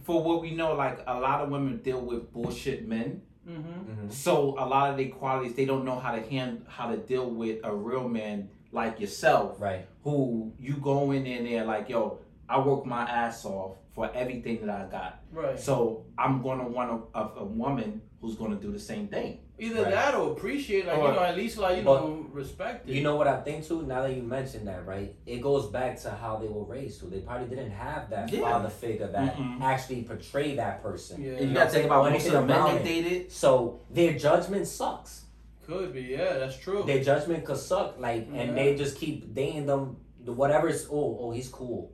for 0.02 0.22
what 0.22 0.40
we 0.42 0.50
know, 0.52 0.74
like 0.74 1.00
a 1.06 1.18
lot 1.18 1.40
of 1.40 1.50
women 1.50 1.78
deal 1.78 2.00
with 2.00 2.32
bullshit 2.32 2.86
men. 2.86 3.22
Mm-hmm. 3.48 4.06
Mhm. 4.06 4.12
So 4.12 4.54
a 4.58 4.64
lot 4.66 4.90
of 4.90 4.96
their 4.96 5.08
qualities, 5.10 5.54
they 5.54 5.66
don't 5.66 5.84
know 5.84 5.98
how 5.98 6.14
to 6.14 6.22
hand 6.22 6.64
how 6.68 6.90
to 6.90 6.96
deal 6.96 7.28
with 7.30 7.60
a 7.64 7.74
real 7.74 8.08
man 8.08 8.48
like 8.72 8.98
yourself, 9.00 9.60
Right. 9.60 9.86
who 10.02 10.52
you 10.58 10.74
go 10.74 11.10
in 11.12 11.24
there 11.24 11.64
like, 11.64 11.88
yo, 11.90 12.18
I 12.48 12.58
work 12.58 12.84
my 12.86 13.02
ass 13.02 13.44
off 13.44 13.76
for 13.94 14.10
everything 14.14 14.66
that 14.66 14.70
I 14.70 14.86
got. 14.90 15.20
Right. 15.30 15.58
So 15.60 16.04
I'm 16.18 16.42
gonna 16.42 16.66
want 16.66 16.90
a, 17.14 17.18
a, 17.18 17.32
a 17.40 17.44
woman 17.44 18.00
who's 18.24 18.36
gonna 18.36 18.56
do 18.56 18.72
the 18.72 18.78
same 18.78 19.06
thing. 19.08 19.38
Either 19.58 19.82
Right. 19.82 19.92
that 19.92 20.14
or 20.14 20.32
appreciate, 20.32 20.86
like 20.86 20.96
Or- 20.98 21.08
you 21.08 21.14
know, 21.14 21.20
at 21.22 21.36
least 21.36 21.58
like 21.58 21.76
you 21.76 21.82
know, 21.84 22.26
respect 22.32 22.88
it. 22.88 22.92
You 22.94 23.02
know 23.02 23.16
what 23.16 23.28
I 23.28 23.40
think 23.42 23.64
too? 23.66 23.82
Now 23.82 24.00
that 24.02 24.14
you 24.16 24.22
mentioned 24.22 24.66
that, 24.66 24.86
right? 24.86 25.14
It 25.26 25.40
goes 25.42 25.66
back 25.70 26.00
to 26.02 26.10
how 26.10 26.36
they 26.38 26.48
were 26.48 26.64
raised 26.64 27.00
too. 27.00 27.08
They 27.10 27.20
probably 27.20 27.48
didn't 27.54 27.70
have 27.72 28.08
that 28.10 28.32
Yeah. 28.32 28.40
father 28.40 28.70
figure 28.70 29.08
that 29.08 29.36
Mhm. 29.36 29.60
actually 29.60 30.02
portrayed 30.04 30.58
that 30.58 30.82
person. 30.82 31.22
Yeah. 31.22 31.32
And 31.32 31.48
you 31.50 31.54
gotta 31.54 31.70
think 31.70 31.84
about 31.86 32.10
most 32.10 32.26
of 32.26 32.32
the 32.32 32.42
men 32.42 32.76
they 32.76 32.82
dated. 32.82 33.30
So 33.30 33.80
their 33.90 34.14
judgment 34.18 34.66
sucks. 34.66 35.20
could 35.66 35.94
be, 35.94 36.02
yeah, 36.02 36.34
that's 36.40 36.58
true. 36.58 36.82
Their 36.86 37.02
judgment 37.02 37.42
could 37.46 37.56
suck. 37.56 37.98
Like, 37.98 38.28
Yeah. 38.30 38.40
and 38.42 38.56
they 38.56 38.74
just 38.76 38.98
keep 38.98 39.34
dating 39.34 39.64
them. 39.64 39.96
The 40.22 40.30
whatever's 40.32 40.86
oh 40.92 41.18
oh 41.20 41.30
he's 41.30 41.48
cool. 41.48 41.90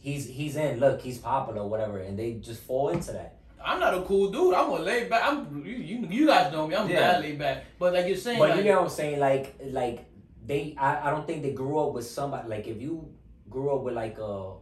He's 0.00 0.26
he's 0.26 0.56
in. 0.56 0.80
Look, 0.80 1.00
he's 1.02 1.18
popular, 1.18 1.64
whatever, 1.66 1.98
and 1.98 2.18
they 2.18 2.32
just 2.34 2.62
fall 2.62 2.88
into 2.88 3.12
that. 3.12 3.36
I'm 3.64 3.78
not 3.80 3.94
a 3.94 4.02
cool 4.02 4.30
dude. 4.30 4.54
I'm 4.54 4.70
a 4.70 4.78
laid 4.78 5.10
back. 5.10 5.22
I'm 5.24 5.64
you, 5.64 5.72
you, 5.74 6.06
you 6.10 6.26
guys 6.26 6.52
know 6.52 6.66
me. 6.66 6.74
I'm 6.74 6.88
Yeah. 6.88 7.00
that 7.00 7.20
laid 7.20 7.38
back. 7.38 7.64
But 7.78 7.92
like 7.92 8.06
you're 8.06 8.16
saying, 8.16 8.38
But 8.38 8.50
like, 8.50 8.58
you 8.58 8.64
know 8.70 8.76
what 8.76 8.84
I'm 8.84 8.88
saying? 8.90 9.20
Like 9.20 9.56
like 9.64 10.06
they 10.46 10.74
I, 10.78 11.08
I 11.08 11.10
don't 11.10 11.26
think 11.26 11.42
they 11.42 11.52
grew 11.52 11.78
up 11.78 11.92
with 11.92 12.06
somebody 12.06 12.48
like 12.48 12.66
if 12.66 12.80
you 12.80 13.08
grew 13.48 13.74
up 13.74 13.82
with 13.82 13.94
like 13.94 14.18
a 14.18 14.54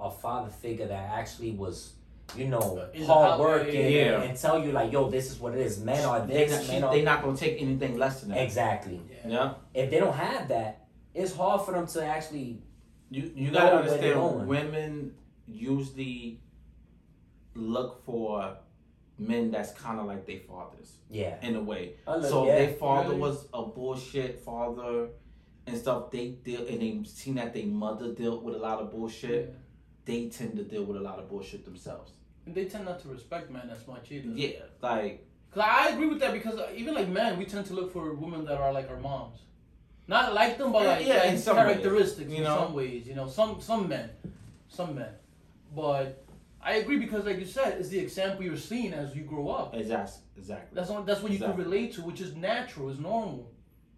a 0.00 0.10
father 0.10 0.50
figure 0.50 0.86
that 0.88 1.10
actually 1.12 1.52
was 1.52 1.94
you 2.34 2.48
know 2.48 2.88
Is 2.94 3.06
hard 3.06 3.32
out- 3.32 3.38
working 3.38 3.74
yeah, 3.82 3.88
yeah. 3.90 4.22
and 4.22 4.36
tell 4.38 4.58
you 4.64 4.72
like 4.72 4.90
yo 4.90 5.10
this 5.10 5.30
is 5.30 5.38
what 5.38 5.52
it 5.54 5.60
is 5.60 5.78
men 5.78 6.04
are 6.04 6.26
They 6.26 6.46
this 6.46 6.52
not, 6.66 6.68
men 6.68 6.84
are 6.84 6.92
they 6.94 7.02
not 7.02 7.22
gonna 7.22 7.36
take 7.36 7.60
anything 7.60 7.98
less 7.98 8.20
than 8.22 8.30
that. 8.30 8.42
exactly 8.42 9.00
yeah. 9.10 9.30
Yeah. 9.30 9.52
if 9.74 9.90
they 9.90 10.00
don't 10.00 10.14
have 10.14 10.48
that 10.48 10.86
it's 11.12 11.34
hard 11.36 11.60
for 11.66 11.72
them 11.72 11.86
to 11.86 12.04
actually 12.04 12.62
You 13.10 13.30
you 13.36 13.50
gotta 13.50 13.76
understand 13.76 14.14
going. 14.14 14.46
women 14.46 15.14
usually 15.46 16.40
look 17.54 18.04
for 18.04 18.56
men 19.18 19.50
that's 19.50 19.72
kind 19.72 20.00
of 20.00 20.06
like 20.06 20.26
their 20.26 20.40
fathers 20.40 20.96
yeah 21.08 21.36
in 21.42 21.54
a 21.54 21.62
way. 21.62 21.94
Look- 22.06 22.24
So 22.24 22.46
yeah. 22.46 22.56
their 22.56 22.72
father 22.74 23.10
Really? 23.10 23.20
was 23.20 23.46
a 23.54 23.62
bullshit 23.62 24.40
father 24.40 25.08
and 25.66 25.76
stuff. 25.76 26.10
They 26.10 26.30
deal 26.30 26.66
and 26.66 26.80
they 26.80 27.00
seen 27.04 27.36
that 27.36 27.54
their 27.54 27.66
mother 27.66 28.12
dealt 28.12 28.42
with 28.42 28.54
a 28.56 28.58
lot 28.58 28.80
of 28.80 28.90
bullshit. 28.90 29.48
Yeah. 29.50 29.54
They 30.04 30.28
tend 30.28 30.56
to 30.56 30.64
deal 30.64 30.84
with 30.84 30.96
a 30.96 31.00
lot 31.00 31.18
of 31.18 31.28
bullshit 31.30 31.64
themselves. 31.64 32.12
And 32.44 32.54
they 32.54 32.66
tend 32.66 32.84
not 32.84 33.00
to 33.02 33.08
respect 33.08 33.50
men 33.50 33.70
as 33.70 33.86
much 33.86 34.10
either. 34.10 34.28
Yeah, 34.34 34.58
like 34.82 35.26
Cause 35.52 35.62
I 35.64 35.90
agree 35.90 36.08
with 36.08 36.18
that 36.18 36.32
because 36.32 36.58
uh, 36.58 36.68
even 36.74 36.94
like 36.94 37.08
men, 37.08 37.38
we 37.38 37.44
tend 37.44 37.64
to 37.66 37.74
look 37.74 37.92
for 37.92 38.12
women 38.14 38.44
that 38.46 38.58
are 38.58 38.72
like 38.72 38.90
our 38.90 38.98
moms. 38.98 39.38
Not 40.08 40.34
like 40.34 40.58
them, 40.58 40.72
but 40.72 40.84
like, 40.84 41.06
yeah, 41.06 41.18
like 41.18 41.30
in 41.30 41.38
some 41.38 41.56
ways, 41.56 41.66
characteristics 41.66 42.28
you 42.30 42.38
in 42.38 42.44
some 42.44 42.74
ways. 42.74 43.06
You 43.06 43.14
know, 43.14 43.28
some 43.28 43.60
some 43.60 43.88
men, 43.88 44.10
some 44.68 44.96
men. 44.96 45.12
But 45.74 46.23
I 46.64 46.74
agree 46.76 46.98
because, 46.98 47.24
like 47.26 47.38
you 47.38 47.44
said, 47.46 47.78
it's 47.78 47.90
the 47.90 47.98
example 47.98 48.44
you're 48.44 48.56
seeing 48.56 48.92
as 48.94 49.14
you 49.14 49.22
grow 49.22 49.48
up. 49.50 49.74
exactly, 49.74 50.20
exactly. 50.36 50.70
That's 50.74 50.90
what 50.90 51.04
that's 51.06 51.22
what 51.22 51.30
you 51.32 51.38
can 51.38 51.56
relate 51.56 51.94
to, 51.94 52.02
which 52.02 52.20
is 52.20 52.34
natural, 52.34 52.88
is 52.90 52.98
normal. 52.98 53.50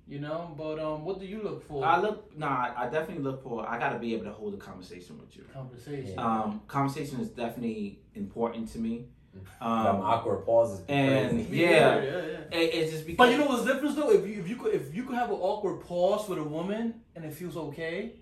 You 0.08 0.20
know, 0.20 0.54
but 0.56 0.78
um, 0.78 1.04
what 1.04 1.18
do 1.18 1.26
you 1.26 1.42
look 1.42 1.66
for? 1.66 1.84
I 1.84 2.00
look, 2.00 2.36
nah, 2.38 2.72
I 2.76 2.84
definitely 2.88 3.24
look 3.24 3.42
for. 3.42 3.68
I 3.68 3.76
gotta 3.78 3.98
be 3.98 4.14
able 4.14 4.24
to 4.26 4.32
hold 4.32 4.54
a 4.54 4.56
conversation 4.56 5.18
with 5.18 5.36
you. 5.36 5.42
Conversation. 5.52 6.16
Um, 6.18 6.60
conversation 6.68 7.18
is 7.20 7.28
definitely 7.30 7.98
important 8.14 8.68
to 8.72 8.78
me. 8.78 9.06
them 9.34 9.44
Um, 9.60 10.00
awkward 10.02 10.46
pauses 10.46 10.84
and- 10.88 11.30
crazy. 11.30 11.56
yeah. 11.56 11.68
yeah, 11.68 12.02
yeah. 12.04 12.58
it, 12.58 12.74
it's 12.74 12.92
just 12.92 13.04
because. 13.06 13.16
But 13.18 13.30
you 13.32 13.38
know 13.38 13.46
what's 13.46 13.64
the 13.64 13.72
difference 13.74 13.96
though? 13.96 14.10
If 14.12 14.24
you 14.28 14.40
if 14.40 14.48
you 14.48 14.56
could 14.56 14.74
if 14.74 14.94
you 14.94 15.02
could 15.04 15.16
have 15.16 15.30
an 15.30 15.36
awkward 15.50 15.80
pause 15.80 16.28
with 16.28 16.38
a 16.38 16.44
woman 16.44 16.84
and 17.16 17.24
it 17.24 17.32
feels 17.34 17.56
okay, 17.56 18.12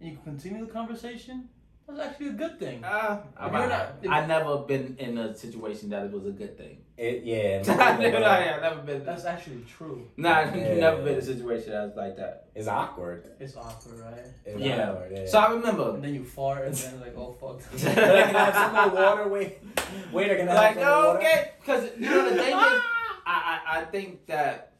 and 0.00 0.08
you 0.10 0.16
can 0.16 0.24
continue 0.24 0.66
the 0.66 0.72
conversation, 0.72 1.48
that's 1.96 2.10
actually 2.10 2.28
a 2.28 2.32
good 2.32 2.58
thing. 2.58 2.84
Uh, 2.84 3.20
I, 3.36 3.46
If 3.46 3.52
you're 3.52 3.68
not- 3.68 3.88
I 4.22 4.26
never 4.26 4.58
been 4.58 4.96
in 4.98 5.18
a 5.18 5.34
situation 5.36 5.90
that 5.90 6.04
it 6.06 6.12
was 6.12 6.26
a 6.26 6.30
good 6.30 6.56
thing. 6.58 6.78
It, 6.96 7.24
yeah 7.24 7.62
I 7.68 7.96
never, 7.96 8.18
I 8.24 8.60
never 8.60 8.82
been. 8.82 9.04
That's 9.04 9.24
actually 9.24 9.64
true. 9.76 10.06
Nah, 10.16 10.40
Yeah. 10.54 10.74
never 10.74 10.98
been 11.02 11.14
in 11.14 11.18
a 11.18 11.22
situation 11.22 11.72
that 11.72 11.84
was 11.86 11.96
like 11.96 12.16
that. 12.16 12.46
it's 12.54 12.68
awkward 12.68 13.26
It's 13.40 13.56
awkward, 13.56 13.98
right? 14.00 14.26
It's 14.44 14.60
Yeah. 14.60 14.90
awkward, 14.90 15.12
yeah. 15.12 15.26
So 15.26 15.38
I 15.38 15.50
remember, 15.52 15.94
And 15.94 16.04
then 16.04 16.14
you 16.14 16.24
fart 16.24 16.66
and 16.66 16.74
then 16.74 17.00
like, 17.00 17.16
oh 17.16 17.32
fuck. 17.32 17.60
They're 17.72 17.94
gonna 18.26 18.38
have 18.38 18.54
some 18.54 18.72
more 18.74 18.90
water. 19.02 19.28
Wait, 19.28 19.58
wait, 20.12 20.28
they're 20.28 20.38
gonna 20.38 20.54
like, 20.54 20.76
have 20.76 20.84
some 20.84 20.94
more 20.94 21.06
water. 21.14 21.18
okay, 21.18 21.50
because 21.60 21.84
you 21.98 22.06
know 22.10 22.28
the 22.28 22.36
thing 22.36 22.54
is, 22.54 22.54
I, 23.24 23.60
I 23.74 23.80
I 23.80 23.84
think 23.86 24.26
that 24.26 24.71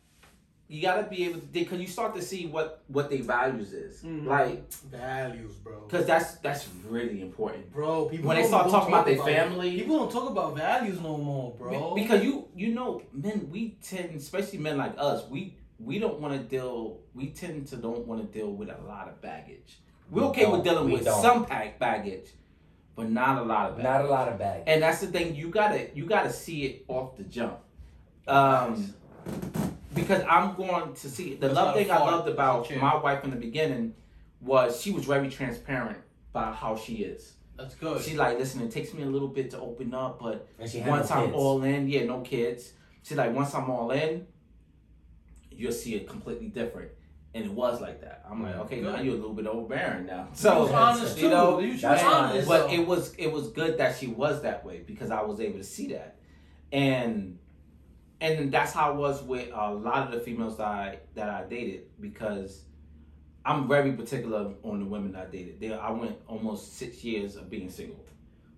you 0.73 0.81
gotta 0.81 1.03
be 1.03 1.25
able 1.27 1.39
to 1.41 1.47
because 1.47 1.79
you 1.81 1.87
start 1.87 2.15
to 2.15 2.23
see 2.23 2.47
what 2.47 2.83
what 2.89 3.11
their 3.11 3.23
values 3.23 3.73
is, 3.75 4.03
Mhm. 4.03 4.27
like 4.27 4.73
values, 4.91 5.53
bro. 5.57 5.81
because 5.87 6.07
that's 6.07 6.37
that's 6.37 6.67
really 6.89 7.21
important. 7.21 7.71
Bro, 7.73 8.07
people 8.07 8.29
When 8.29 8.39
they 8.39 8.45
start 8.45 8.71
talking 8.71 8.81
talk 8.81 8.89
about 8.89 9.05
their 9.07 9.23
family- 9.23 9.77
people 9.81 9.99
don't 9.99 10.11
talk 10.11 10.31
about 10.31 10.57
values 10.57 10.99
no 11.01 11.19
more, 11.19 11.53
bro. 11.59 11.95
Because 11.95 12.25
you 12.25 12.49
you 12.57 12.69
know 12.75 13.03
men 13.13 13.49
we 13.51 13.77
tend 13.83 14.17
especially 14.17 14.59
men 14.61 14.77
like 14.79 14.95
us 14.97 15.29
we 15.29 15.41
we 15.79 15.99
don't 15.99 16.19
want 16.21 16.33
to 16.33 16.41
deal 16.57 17.01
we 17.15 17.27
tend 17.41 17.67
to 17.69 17.77
don't 17.77 18.07
want 18.07 18.19
to 18.25 18.27
deal 18.39 18.51
with 18.53 18.71
a 18.71 18.81
lot 18.93 19.09
of 19.09 19.21
baggage. 19.21 19.79
We're 20.11 20.23
We 20.23 20.29
okay 20.29 20.47
with 20.47 20.65
dealing 20.65 20.87
We 20.87 20.93
with 20.95 21.05
don't. 21.05 21.21
some 21.21 21.45
pack 21.45 21.79
baggage, 21.79 22.29
but 22.97 23.11
not 23.11 23.35
a 23.43 23.45
lot 23.45 23.65
of 23.71 23.77
baggage. 23.77 23.91
Not 23.93 24.05
a 24.07 24.09
lot 24.09 24.29
of 24.33 24.39
bags. 24.39 24.65
And 24.67 24.83
that's 24.83 25.01
the 25.03 25.09
thing 25.09 25.35
you 25.35 25.49
gotta 25.51 25.81
you 25.95 26.07
gotta 26.07 26.33
see 26.33 26.65
it 26.65 26.85
off 26.89 27.17
the 27.19 27.25
jump. 27.25 27.59
Um, 28.27 28.95
because 29.95 30.23
I'm 30.29 30.55
going 30.55 30.95
to 30.95 31.09
see 31.11 31.35
the 31.35 31.49
That's 31.49 31.55
love 31.55 31.75
thing 31.75 31.91
I 31.91 31.99
loved 31.99 32.29
about 32.29 32.71
my 32.77 32.97
wife 32.97 33.25
in 33.25 33.31
the 33.31 33.37
beginning 33.37 33.95
was 34.41 34.81
she 34.81 34.91
was 34.91 35.05
very 35.05 35.29
transparent 35.29 35.99
about 36.33 36.57
how 36.57 36.77
she 36.77 36.95
is. 36.97 37.35
That's 37.57 37.75
good. 37.75 38.03
She's 38.03 38.17
like, 38.17 38.39
listen, 38.39 38.63
it 38.63 38.71
takes 38.71 38.93
me 38.95 39.03
a 39.03 39.07
little 39.07 39.29
bit 39.29 39.51
to 39.51 39.61
open 39.61 39.95
up, 39.95 40.19
but 40.19 40.49
And 40.59 40.87
once 40.87 41.11
no 41.11 41.17
I'm 41.17 41.25
kids. 41.27 41.37
all 41.37 41.63
in, 41.63 41.89
yeah, 41.89 42.05
no 42.05 42.21
kids. 42.21 42.73
She's 43.03 43.17
like, 43.17 43.35
once 43.35 43.55
I'm 43.55 43.69
all 43.71 43.91
in, 43.91 44.27
you'll 45.51 45.73
see 45.73 45.95
it 45.95 46.09
completely 46.09 46.49
different. 46.49 46.91
And 47.35 47.45
it 47.47 47.51
was 47.51 47.81
like 47.81 48.01
that. 48.03 48.25
I'm 48.31 48.43
like, 48.43 48.55
mm, 48.55 48.61
okay, 48.61 48.81
now 48.81 48.97
Good. 48.97 49.07
you're 49.07 49.15
a 49.15 49.17
little 49.19 49.33
bit 49.35 49.47
overbearing 49.47 50.07
now. 50.07 50.29
She 50.35 50.41
So 50.43 50.63
was 50.65 50.71
honest 50.73 51.17
you 51.17 51.25
too. 51.25 51.31
know, 51.31 51.59
You 51.61 51.73
should 51.75 51.83
that's 51.83 52.03
honest. 52.03 52.33
honest. 52.35 52.49
but 52.49 52.73
it 52.73 52.87
was 52.87 53.15
it 53.17 53.33
was 53.33 53.49
good 53.49 53.79
that 53.79 53.97
she 53.97 54.07
was 54.09 54.43
that 54.43 54.65
way 54.67 54.83
because 54.87 55.11
I 55.11 55.23
was 55.23 55.41
able 55.41 55.59
to 55.59 55.65
see 55.65 55.89
that, 55.95 56.17
and 56.73 57.39
and 58.23 58.53
that's 58.53 58.73
how 58.73 58.93
I 58.93 58.95
was 58.95 59.23
with 59.23 59.49
a 59.53 59.75
lot 59.75 60.07
of 60.07 60.13
the 60.13 60.21
females 60.21 60.57
that 60.59 60.67
I 60.67 60.99
that 61.15 61.29
I 61.29 61.45
dated 61.45 61.83
because 62.01 62.63
I'm 63.45 63.67
very 63.67 63.93
particular 63.93 64.53
on 64.63 64.79
the 64.79 64.87
women 64.87 65.17
I 65.17 65.25
dated. 65.25 65.59
They, 65.61 65.73
I 65.75 65.91
went 65.91 66.17
almost 66.29 66.77
six 66.79 67.03
years 67.03 67.35
of 67.35 67.51
being 67.51 67.69
single 67.69 68.05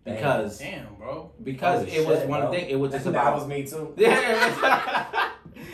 because 0.04 0.58
Damn, 0.58 0.94
bro. 0.96 1.32
because 1.42 1.80
Holy 1.80 1.96
it 1.96 2.06
was 2.06 2.18
shit, 2.18 2.28
one 2.28 2.40
bro. 2.42 2.52
thing. 2.52 2.68
It 2.68 2.78
was 2.78 2.92
just 2.92 3.04
that 3.04 3.10
about 3.10 3.36
was 3.36 3.46
me 3.46 3.66
too. 3.66 3.94
yeah, 3.96 5.30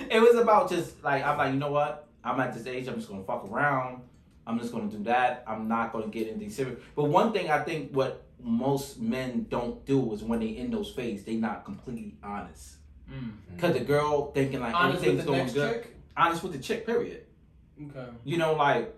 it 0.09 0.21
was 0.21 0.37
about 0.37 0.71
just 0.71 1.03
like 1.03 1.25
I'm 1.25 1.37
like, 1.37 1.53
you 1.53 1.59
know 1.59 1.73
what? 1.73 2.07
I'm 2.23 2.39
at 2.39 2.55
this 2.55 2.67
age. 2.67 2.87
I'm 2.87 2.95
just 2.95 3.09
gonna 3.09 3.25
fuck 3.25 3.51
around. 3.51 4.03
I'm 4.47 4.59
just 4.61 4.73
gonna 4.73 4.89
do 4.89 5.03
that. 5.05 5.43
I'm 5.49 5.67
not 5.67 5.93
gonna 5.93 6.07
get 6.07 6.29
anything 6.29 6.51
serious. 6.51 6.79
But 6.95 7.05
one 7.05 7.33
thing 7.33 7.51
I 7.51 7.59
think 7.65 7.91
what 7.93 8.23
most 8.41 9.01
men 9.01 9.47
don't 9.51 9.85
do 9.85 10.13
is 10.13 10.23
when 10.23 10.39
they 10.39 10.49
in 10.49 10.71
those 10.71 10.91
phases, 10.93 11.25
they 11.25 11.35
not 11.35 11.65
completely 11.65 12.17
honest. 12.23 12.77
Mm. 13.13 13.59
Cause 13.59 13.73
the 13.75 13.81
girl 13.81 14.31
thinking 14.33 14.61
like 14.61 14.75
Honest 14.75 15.01
with 15.01 15.09
everything's 15.09 15.25
the 15.25 15.27
going 15.27 15.39
next 15.39 15.53
good. 15.55 15.83
chick. 15.83 15.97
Honest 16.17 16.43
with 16.43 16.53
the 16.53 16.59
chick, 16.59 16.87
period. 16.87 17.25
Okay. 17.83 18.07
You 18.25 18.37
know, 18.39 18.55
like 18.55 18.95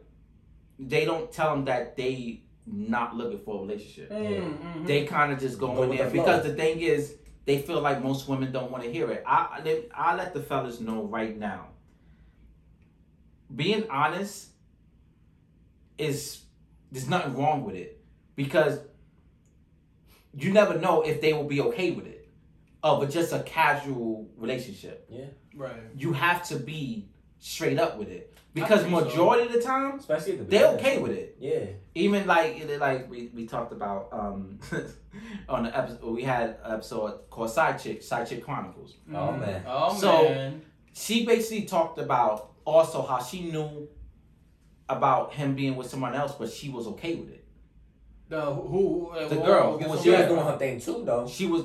they 0.78 1.04
don't 1.04 1.30
tell 1.32 1.54
them 1.54 1.64
that 1.66 1.96
they 1.96 2.42
not 2.66 3.16
looking 3.16 3.38
for 3.38 3.58
a 3.58 3.62
relationship. 3.62 4.10
Mm, 4.10 4.58
mhm. 4.58 4.86
They 4.86 5.04
kind 5.04 5.32
of 5.32 5.40
just 5.40 5.58
go, 5.58 5.74
Go 5.74 5.82
in 5.84 5.96
there 5.96 6.06
the 6.08 6.12
because 6.12 6.44
the 6.44 6.54
thing 6.54 6.80
is, 6.80 7.16
they 7.44 7.58
feel 7.58 7.80
like 7.80 8.02
most 8.02 8.28
women 8.28 8.52
don't 8.52 8.70
want 8.70 8.84
to 8.84 8.92
hear 8.92 9.10
it. 9.10 9.24
I, 9.26 9.60
I 9.64 10.10
I 10.12 10.16
let 10.16 10.32
the 10.32 10.40
fellas 10.40 10.80
know 10.80 11.04
right 11.04 11.36
now. 11.36 11.68
Being 13.54 13.88
honest 13.90 14.48
is 15.98 16.42
there's 16.90 17.08
nothing 17.08 17.34
wrong 17.36 17.64
with 17.64 17.74
it 17.74 18.00
because 18.36 18.80
you 20.34 20.52
never 20.52 20.78
know 20.78 21.02
if 21.02 21.20
they 21.20 21.32
will 21.32 21.44
be 21.44 21.60
okay 21.60 21.90
with 21.90 22.06
it. 22.06 22.21
Oh, 22.84 22.98
but 23.00 23.10
just 23.10 23.32
a 23.32 23.40
casual 23.44 24.28
relationship. 24.36 25.06
Yeah. 25.08 25.26
Right. 25.54 25.72
You 25.96 26.12
have 26.14 26.42
to 26.48 26.56
be 26.56 27.08
straight 27.38 27.78
up 27.78 27.98
with 27.98 28.08
it 28.08 28.34
because 28.54 28.82
think 28.82 28.94
so. 28.94 29.04
majority 29.04 29.46
of 29.46 29.52
the 29.52 29.60
time 29.60 29.98
Especially 29.98 30.36
the 30.36 30.44
they're 30.44 30.68
okay 30.74 30.98
with 30.98 31.10
it 31.12 31.36
Yeah. 31.40 31.64
even 31.96 32.24
like 32.26 32.64
like 32.78 33.10
we, 33.10 33.30
we 33.34 33.46
talked 33.46 33.72
about 33.72 34.08
um 34.12 34.60
on 35.48 35.64
the 35.64 35.76
episode 35.76 36.04
we 36.14 36.22
had 36.22 36.50
an 36.64 36.72
episode 36.74 37.28
called 37.30 37.50
side 37.50 37.80
chick 37.80 38.00
side 38.02 38.28
chick 38.28 38.44
chronicles 38.44 38.94
Oh, 39.12 39.32
man. 39.32 39.64
Oh 39.66 39.90
man. 39.92 40.00
So- 40.00 40.22
man. 40.28 40.62
she 40.92 41.26
basically 41.26 41.64
talked 41.66 41.98
about 41.98 42.52
also 42.64 43.02
how 43.02 43.20
she 43.20 43.50
knew 43.50 43.88
about 44.88 45.32
him 45.32 45.54
being 45.54 45.74
with 45.76 45.88
someone 45.88 46.14
else 46.14 46.32
but 46.38 46.50
she 46.50 46.68
was 46.68 46.86
okay 46.86 47.14
with 47.16 47.30
it 47.30 47.41
The 48.32 48.40
who? 48.40 48.62
who 48.72 49.10
uh, 49.10 49.28
The 49.28 49.36
girl 49.36 49.66
who 49.76 49.84
who 49.84 49.90
was 49.90 50.02
She 50.02 50.10
was 50.10 50.26
doing 50.32 50.44
her 50.50 50.56
thing 50.62 50.80
too, 50.80 50.98
though. 51.04 51.24
she 51.28 51.46
was 51.46 51.62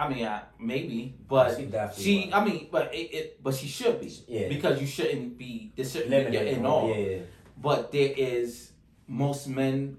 i 0.00 0.08
mean 0.10 0.24
uh, 0.24 0.42
maybe 0.72 0.98
but 1.28 1.56
she 1.56 1.64
definitely 1.66 2.04
she 2.04 2.16
was. 2.26 2.34
i 2.38 2.44
mean 2.46 2.60
but 2.74 2.84
it, 3.00 3.06
it 3.18 3.42
but 3.44 3.54
she 3.54 3.68
should 3.76 3.96
be 4.04 4.10
Yeah. 4.28 4.48
because 4.54 4.74
you 4.82 4.86
shouldn't 4.96 5.38
be 5.42 5.52
this 5.76 5.92
shouldn't 5.92 6.10
living 6.10 6.32
be 6.32 6.38
your 6.38 6.46
in 6.56 6.66
all 6.72 6.88
Yeah, 6.90 6.96
yeah. 7.10 7.18
But 7.66 7.92
there 7.96 8.12
is 8.32 8.72
most 9.08 9.42
men 9.48 9.96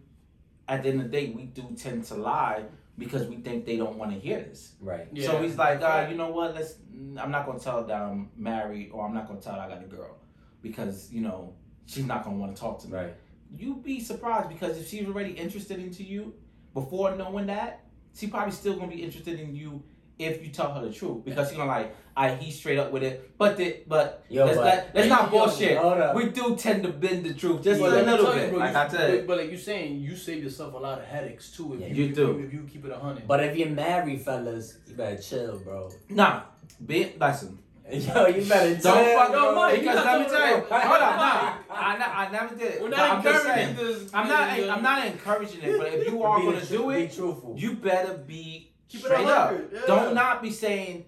at 0.68 0.84
the 0.84 0.90
end 0.90 1.00
of 1.02 1.06
the 1.10 1.14
day 1.18 1.26
we 1.38 1.44
do 1.60 1.64
tend 1.84 2.00
to 2.12 2.16
lie 2.16 2.62
because 2.98 3.24
we 3.32 3.38
think 3.38 3.66
they 3.66 3.78
don't 3.78 3.98
want 3.98 4.12
to 4.14 4.20
hear 4.20 4.40
this. 4.50 4.74
Right. 4.80 5.08
Yeah. 5.12 5.28
So 5.28 5.42
he's 5.42 5.58
like, 5.58 5.82
uh, 5.82 6.08
you 6.10 6.16
know 6.22 6.30
what? 6.30 6.54
Let's. 6.56 6.76
I'm 7.22 7.32
not 7.32 7.46
gonna 7.48 7.60
tell 7.60 7.84
that 7.90 8.02
I'm 8.02 8.30
married, 8.38 8.92
or 8.94 9.00
I'm 9.06 9.14
not 9.14 9.28
gonna 9.28 9.42
tell 9.42 9.56
her 9.56 9.62
I 9.62 9.68
got 9.68 9.82
a 9.84 9.88
girl, 9.88 10.16
because 10.62 11.12
you 11.12 11.22
know 11.22 11.54
she's 11.86 12.06
not 12.06 12.24
gonna 12.24 12.38
want 12.38 12.56
to 12.56 12.60
talk 12.62 12.80
to 12.82 12.88
me. 12.88 12.94
Right. 12.98 13.14
You'd 13.56 13.84
be 13.84 14.00
surprised 14.00 14.50
because 14.50 14.78
if 14.78 14.88
she's 14.90 15.06
already 15.08 15.32
interested 15.32 15.80
into 15.80 16.04
you 16.04 16.34
before 16.74 17.16
knowing 17.16 17.48
that, 17.48 17.82
she 18.16 18.28
probably 18.28 18.52
still 18.52 18.76
gonna 18.76 18.92
be 18.92 19.04
interested 19.04 19.40
in 19.40 19.56
you 19.56 19.84
if 20.20 20.44
you 20.44 20.50
tell 20.50 20.72
her 20.74 20.86
the 20.86 20.94
truth 20.94 21.26
because 21.26 21.50
she's 21.50 21.58
gonna 21.58 21.70
like, 21.70 21.96
I 22.16 22.36
he's 22.36 22.56
straight 22.58 22.78
up 22.78 22.92
with 22.92 23.02
it. 23.04 23.32
But 23.38 23.58
the, 23.58 23.78
but 23.88 24.24
Yo, 24.30 24.46
let's, 24.46 24.58
but- 24.58 24.66
let, 24.66 24.96
let's 24.96 25.10
not 25.10 25.24
Yo, 25.32 25.40
bullshit. 25.40 25.78
hold 25.78 25.98
up. 25.98 26.16
We 26.16 26.30
do 26.30 26.56
tend 26.56 26.84
to 26.84 26.90
bend 26.90 27.26
the 27.26 27.34
truth 27.34 27.64
just 27.64 27.82
Well, 27.82 27.92
a 27.94 28.02
little 28.04 28.26
tell 28.26 28.36
you, 28.36 28.42
bit. 28.42 28.50
bro, 28.52 28.60
like 28.60 28.74
you- 28.74 28.80
I 28.80 28.88
said. 28.90 29.12
But, 29.20 29.28
but 29.28 29.38
like 29.40 29.50
you're 29.50 29.60
saying, 29.60 30.00
you 30.02 30.16
save 30.16 30.44
yourself 30.44 30.74
a 30.76 30.78
lot 30.78 31.00
of 31.00 31.06
headaches 31.06 31.52
too 31.52 31.74
if 31.74 31.82
Yeah. 31.82 31.88
you, 31.88 32.06
You 32.06 32.16
do. 32.16 32.22
You, 32.22 32.40
if 32.46 32.54
you 32.54 32.68
keep 32.72 32.86
it 32.86 32.92
a 32.92 32.98
hundred. 33.00 33.28
But 33.28 33.44
if 33.44 33.58
you're 33.58 33.70
married, 33.70 34.22
fellas, 34.22 34.78
you 34.88 34.96
better 34.96 35.20
chill, 35.22 35.60
bro. 35.60 35.90
Nah, 36.10 36.44
be 36.86 37.14
listen. 37.20 37.58
Yo, 37.92 38.28
you 38.28 38.46
better. 38.48 38.76
Don't 38.76 38.82
fuck 39.18 39.32
Yo, 39.32 39.50
up, 39.50 39.56
Mike, 39.56 39.80
because 39.82 39.96
you 40.00 40.04
let 40.06 40.18
me 40.18 40.24
not 40.24 40.30
tell 40.30 40.48
you. 40.48 40.56
Hold 40.64 41.02
on, 41.02 41.18
nah. 41.18 41.54
I, 41.70 41.98
ne- 41.98 42.04
I 42.06 42.32
never 42.32 42.56
did. 42.56 42.82
We're 42.82 42.90
not 42.90 43.00
I'm 43.18 43.24
just 43.24 43.44
saying. 43.44 43.70
encouraging 43.72 43.94
this. 44.04 44.14
I'm 44.14 44.28
not. 44.28 44.56
this, 44.56 44.70
I'm 44.70 44.84
not 44.84 45.06
encouraging 45.08 45.62
it. 45.64 45.78
But 45.78 45.88
if 45.94 46.08
you 46.08 46.24
are 46.24 46.40
Be 46.40 46.46
gonna 46.46 46.62
do 46.66 46.78
tru- 46.78 46.90
it, 46.92 47.14
truthful. 47.14 47.56
you 47.58 47.74
better 47.74 48.14
be 48.18 48.72
Keep 48.88 49.02
it 49.02 49.04
straight 49.06 49.26
up. 49.28 49.54
yeah. 49.74 49.80
Don't 49.86 50.14
not 50.16 50.42
be 50.42 50.50
saying, 50.52 51.06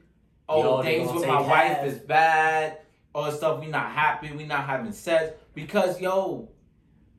"Oh, 0.50 0.84
things 0.84 1.12
with 1.12 1.26
my 1.26 1.38
take 1.40 1.48
wife 1.48 1.78
half. 1.78 1.86
is 1.86 1.98
bad," 2.00 2.78
or 3.14 3.32
stuff. 3.32 3.62
We 3.62 3.68
not 3.68 3.92
happy. 3.92 4.32
We 4.34 4.44
not 4.46 4.66
having 4.66 4.92
sex 4.92 5.34
because 5.54 6.02
yo, 6.02 6.50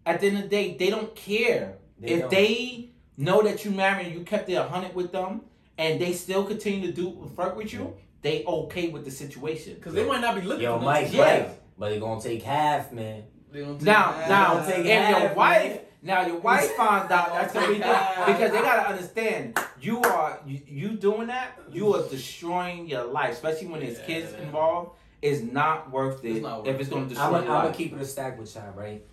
at 0.05 0.21
the 0.21 0.27
end 0.27 0.37
of 0.37 0.42
the 0.45 0.49
day, 0.51 0.77
they 0.79 0.90
don't 0.90 1.14
care 1.16 1.79
They 1.99 2.09
if 2.09 2.21
don't. 2.21 2.31
they 2.31 2.90
know 3.16 3.42
that 3.42 3.64
you 3.64 3.71
married 3.71 4.09
and 4.09 4.14
you 4.16 4.21
kept 4.23 4.51
it 4.51 4.55
a 4.55 4.64
hundred 4.64 4.95
with 4.95 5.12
them, 5.12 5.40
and 5.79 5.99
they 5.99 6.12
still 6.12 6.45
continue 6.45 6.88
to 6.88 6.92
do 6.92 7.31
fuck 7.35 7.57
with 7.57 7.73
you. 7.73 7.97
They 8.27 8.43
okay 8.45 8.89
with 8.89 9.05
the 9.05 9.11
situation. 9.12 9.75
Because 9.75 9.95
they 9.95 10.05
might 10.05 10.21
not 10.21 10.35
be 10.35 10.41
looking 10.41 10.65
Yo, 10.65 10.79
for 10.81 10.85
Mike, 10.85 11.05
nothing. 11.05 11.19
Yeah. 11.19 11.25
right. 11.43 11.51
But 11.79 11.91
they're 11.91 12.01
gonna 12.01 12.21
take 12.21 12.43
half, 12.43 12.91
man. 12.91 13.23
They 13.53 13.61
don't 13.61 13.75
take 13.79 13.83
Now, 13.87 14.11
that. 14.11 14.29
now, 14.29 14.55
Don't 14.55 14.67
take 14.67 14.79
if 14.81 14.87
your 14.87 14.97
half, 14.97 15.37
wife, 15.37 15.62
man. 15.75 15.81
now 16.03 16.27
your 16.27 16.39
wife 16.41 16.71
found 16.77 17.12
out 17.12 17.33
that's 17.35 17.55
gonna 17.55 17.69
be 17.69 17.75
Take 17.75 18.27
because 18.27 18.51
they 18.51 18.61
gotta 18.62 18.89
understand 18.89 19.61
you 19.81 20.01
are 20.03 20.41
you, 20.45 20.61
you 20.67 20.89
doing 20.97 21.29
that, 21.29 21.57
you 21.71 21.95
are 21.95 22.03
destroying 22.09 22.89
your 22.89 23.05
life, 23.05 23.35
especially 23.35 23.69
when 23.69 23.79
there's 23.79 24.01
kids 24.01 24.33
Yeah. 24.33 24.43
involved. 24.47 24.97
Is 25.23 25.43
not 25.45 25.93
worth 25.93 26.25
it 26.25 26.31
It's 26.33 26.43
not 26.43 26.67
if 26.67 26.81
it's 26.81 26.89
gonna 26.89 27.07
it. 27.07 27.11
destroy 27.11 27.27
I'm 27.27 27.33
your 27.35 27.43
gonna 27.45 27.69
life. 27.69 27.77
keep 27.77 27.93
it 27.95 28.01
a 28.01 28.05
stack 28.05 28.39
with 28.41 28.53
y'all, 28.57 28.73
right? 28.75 29.05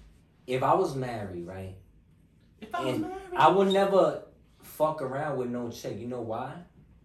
If 0.47 0.63
I 0.63 0.73
was 0.73 0.95
married, 0.95 1.45
right, 1.45 1.75
If 2.59 2.73
I 2.73 2.79
was 2.83 2.93
and 2.95 3.01
married, 3.03 3.15
I 3.37 3.47
would 3.49 3.67
never 3.71 4.23
fuck 4.63 5.03
around 5.03 5.37
with 5.37 5.49
no 5.49 5.69
chick. 5.69 5.99
You 5.99 6.07
know 6.07 6.21
why? 6.21 6.51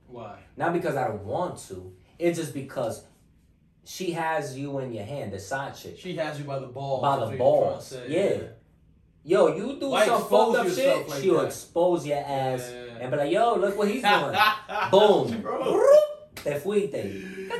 Why? 0.07 0.38
Not 0.57 0.73
because 0.73 0.97
I 0.97 1.07
don't 1.09 1.23
want 1.25 1.59
to. 1.68 1.92
It's 2.18 2.38
just 2.38 2.54
because 2.54 3.04
she 3.85 4.12
has 4.12 4.59
you 4.59 4.78
in 4.81 4.92
your 4.92 5.04
hand, 5.04 5.33
the 5.33 5.38
side 5.38 5.74
chick. 5.76 5.98
She 5.98 6.16
has 6.16 6.38
you 6.38 6.44
by 6.44 6.59
the 6.59 6.66
balls. 6.66 7.02
By 7.02 7.16
the 7.16 7.22
what 7.22 7.28
you're 7.31 7.38
trying 7.38 7.38
to 7.38 7.38
balls, 7.38 7.87
say, 7.87 8.07
yeah. 8.09 8.46
Yo, 9.24 9.54
you 9.54 9.78
do 9.78 9.90
Why 9.90 10.07
some 10.07 10.22
fucked 10.26 10.57
up 10.59 10.68
shit, 10.68 11.09
like 11.09 11.22
she'll 11.22 11.38
that? 11.38 11.46
expose 11.46 12.07
your 12.07 12.18
ass 12.18 12.70
Yeah. 12.72 12.98
and 13.00 13.11
be 13.11 13.16
like, 13.16 13.31
yo, 13.31 13.57
look 13.57 13.76
what 13.76 13.88
he's 13.88 14.02
doing. 14.02 14.37
Boom. 14.90 15.28
Te 16.37 16.50
fuiste. 16.59 17.48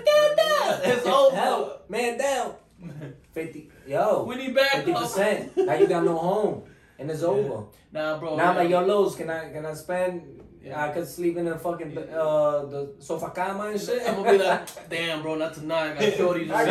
It's 0.80 1.06
over. 1.06 1.34
Help. 1.36 1.90
Man 1.90 2.18
down. 2.18 2.54
50. 3.32 3.70
Yo. 3.86 4.24
We 4.24 4.36
need 4.36 4.54
back 4.54 4.72
Fifty 4.76 4.92
up. 4.92 5.02
percent. 5.02 5.56
Now 5.56 5.74
you 5.74 5.86
got 5.86 6.04
no 6.04 6.16
home, 6.16 6.62
and 6.98 7.10
it's 7.10 7.22
over. 7.22 7.64
Nah, 7.92 8.18
bro. 8.18 8.36
now 8.36 8.50
I'm 8.50 8.56
like, 8.56 8.68
yeah. 8.70 8.80
yo, 8.80 8.86
Los, 8.86 9.16
can 9.16 9.30
I 9.30 9.50
can 9.50 9.64
I 9.66 9.74
spend? 9.74 10.38
Yeah. 10.68 10.85
I 10.85 10.88
could 10.90 11.07
sleep 11.09 11.37
in 11.37 11.44
the 11.46 11.57
fucking 11.59 11.96
uh 11.96 12.64
the 12.66 12.94
sofa 12.98 13.31
cama 13.31 13.64
and 13.68 13.81
shit. 13.81 14.02
I'm 14.09 14.16
gonna 14.16 14.33
be 14.33 14.38
like, 14.44 14.88
damn, 14.90 15.22
bro, 15.22 15.35
not 15.37 15.54
tonight. 15.54 15.96
I 15.98 16.11
got 16.11 16.18
shorties. 16.18 16.50
I 16.52 16.64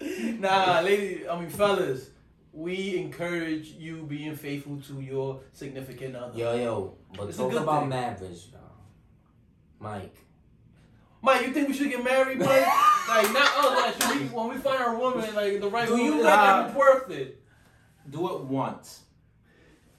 nah, 0.38 0.80
lady. 0.80 1.28
I 1.28 1.38
mean, 1.38 1.48
fellas, 1.50 2.10
we 2.52 2.96
encourage 2.98 3.68
you 3.72 4.04
being 4.04 4.34
faithful 4.36 4.80
to 4.88 5.00
your 5.00 5.40
significant 5.52 6.16
other. 6.16 6.38
yo, 6.38 6.54
yo, 6.56 6.94
but 7.16 7.28
It's 7.28 7.38
a 7.38 7.42
talk 7.42 7.50
good 7.52 7.62
about 7.62 7.80
thing. 7.80 7.88
marriage, 7.90 8.20
y'all. 8.52 8.60
Mike. 9.80 10.16
Mike, 11.22 11.46
you 11.46 11.52
think 11.54 11.68
we 11.68 11.74
should 11.74 11.90
get 11.90 12.04
married, 12.04 12.38
Mike? 12.38 12.48
like, 13.08 13.32
not 13.32 13.50
oh, 13.56 13.94
like, 13.98 14.14
we, 14.14 14.26
when 14.26 14.48
we 14.50 14.56
find 14.56 14.82
our 14.82 14.94
woman, 14.96 15.34
like 15.34 15.58
the 15.60 15.68
right 15.70 15.86
Do 15.86 15.92
woman, 15.92 16.06
you 16.06 16.14
it's 16.16 16.24
like- 16.24 16.38
like, 16.38 16.66
it's 16.68 16.76
worth 16.76 17.10
it. 17.10 17.40
Do 18.10 18.34
it 18.36 18.40
once. 18.42 19.00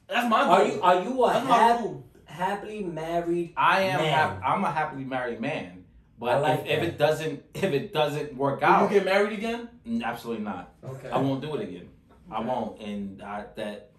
That's 0.07 0.29
my 0.29 0.43
goal. 0.43 0.51
Are 0.53 0.65
you 0.65 0.81
are 0.81 1.03
you 1.03 1.23
a 1.25 1.33
That's 1.33 1.47
hap- 1.47 1.89
happily 2.25 2.83
married? 2.83 3.53
I 3.57 3.81
am. 3.81 4.01
Man. 4.01 4.13
Hap- 4.13 4.41
I'm 4.45 4.63
a 4.63 4.71
happily 4.71 5.03
married 5.05 5.41
man. 5.41 5.83
But 6.19 6.41
like 6.41 6.61
if, 6.61 6.67
if 6.67 6.83
it 6.83 6.97
doesn't 6.97 7.43
if 7.53 7.63
it 7.65 7.93
doesn't 7.93 8.35
work 8.35 8.61
Will 8.61 8.67
out, 8.67 8.91
you 8.91 8.97
get 8.97 9.05
married 9.05 9.33
again? 9.33 9.69
absolutely 10.03 10.43
not. 10.43 10.73
Okay. 10.83 11.09
I 11.09 11.17
won't 11.17 11.41
do 11.41 11.55
it 11.55 11.61
again. 11.67 11.89
I 12.31 12.39
won't, 12.41 12.81
and 12.81 13.21
I, 13.21 13.45
that 13.55 13.91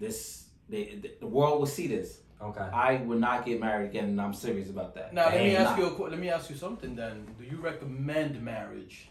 this 0.00 0.46
they, 0.68 1.00
the 1.20 1.26
world 1.26 1.60
will 1.60 1.66
see 1.66 1.86
this 1.86 2.20
Okay. 2.40 2.60
I 2.60 2.96
will 3.04 3.18
not 3.18 3.44
get 3.44 3.58
married 3.60 3.90
again, 3.90 4.04
and 4.04 4.20
I'm 4.20 4.32
serious 4.32 4.70
about 4.70 4.94
that. 4.94 5.12
Now 5.12 5.26
let 5.26 5.42
me 5.42 5.50
Damn. 5.52 5.66
ask 5.66 5.78
you. 5.78 5.86
A, 5.86 5.90
que- 5.94 6.04
let 6.06 6.18
me 6.18 6.30
ask 6.30 6.48
you 6.50 6.56
something. 6.56 6.94
Then, 6.94 7.26
do 7.38 7.44
you 7.44 7.56
recommend 7.60 8.40
marriage? 8.42 9.08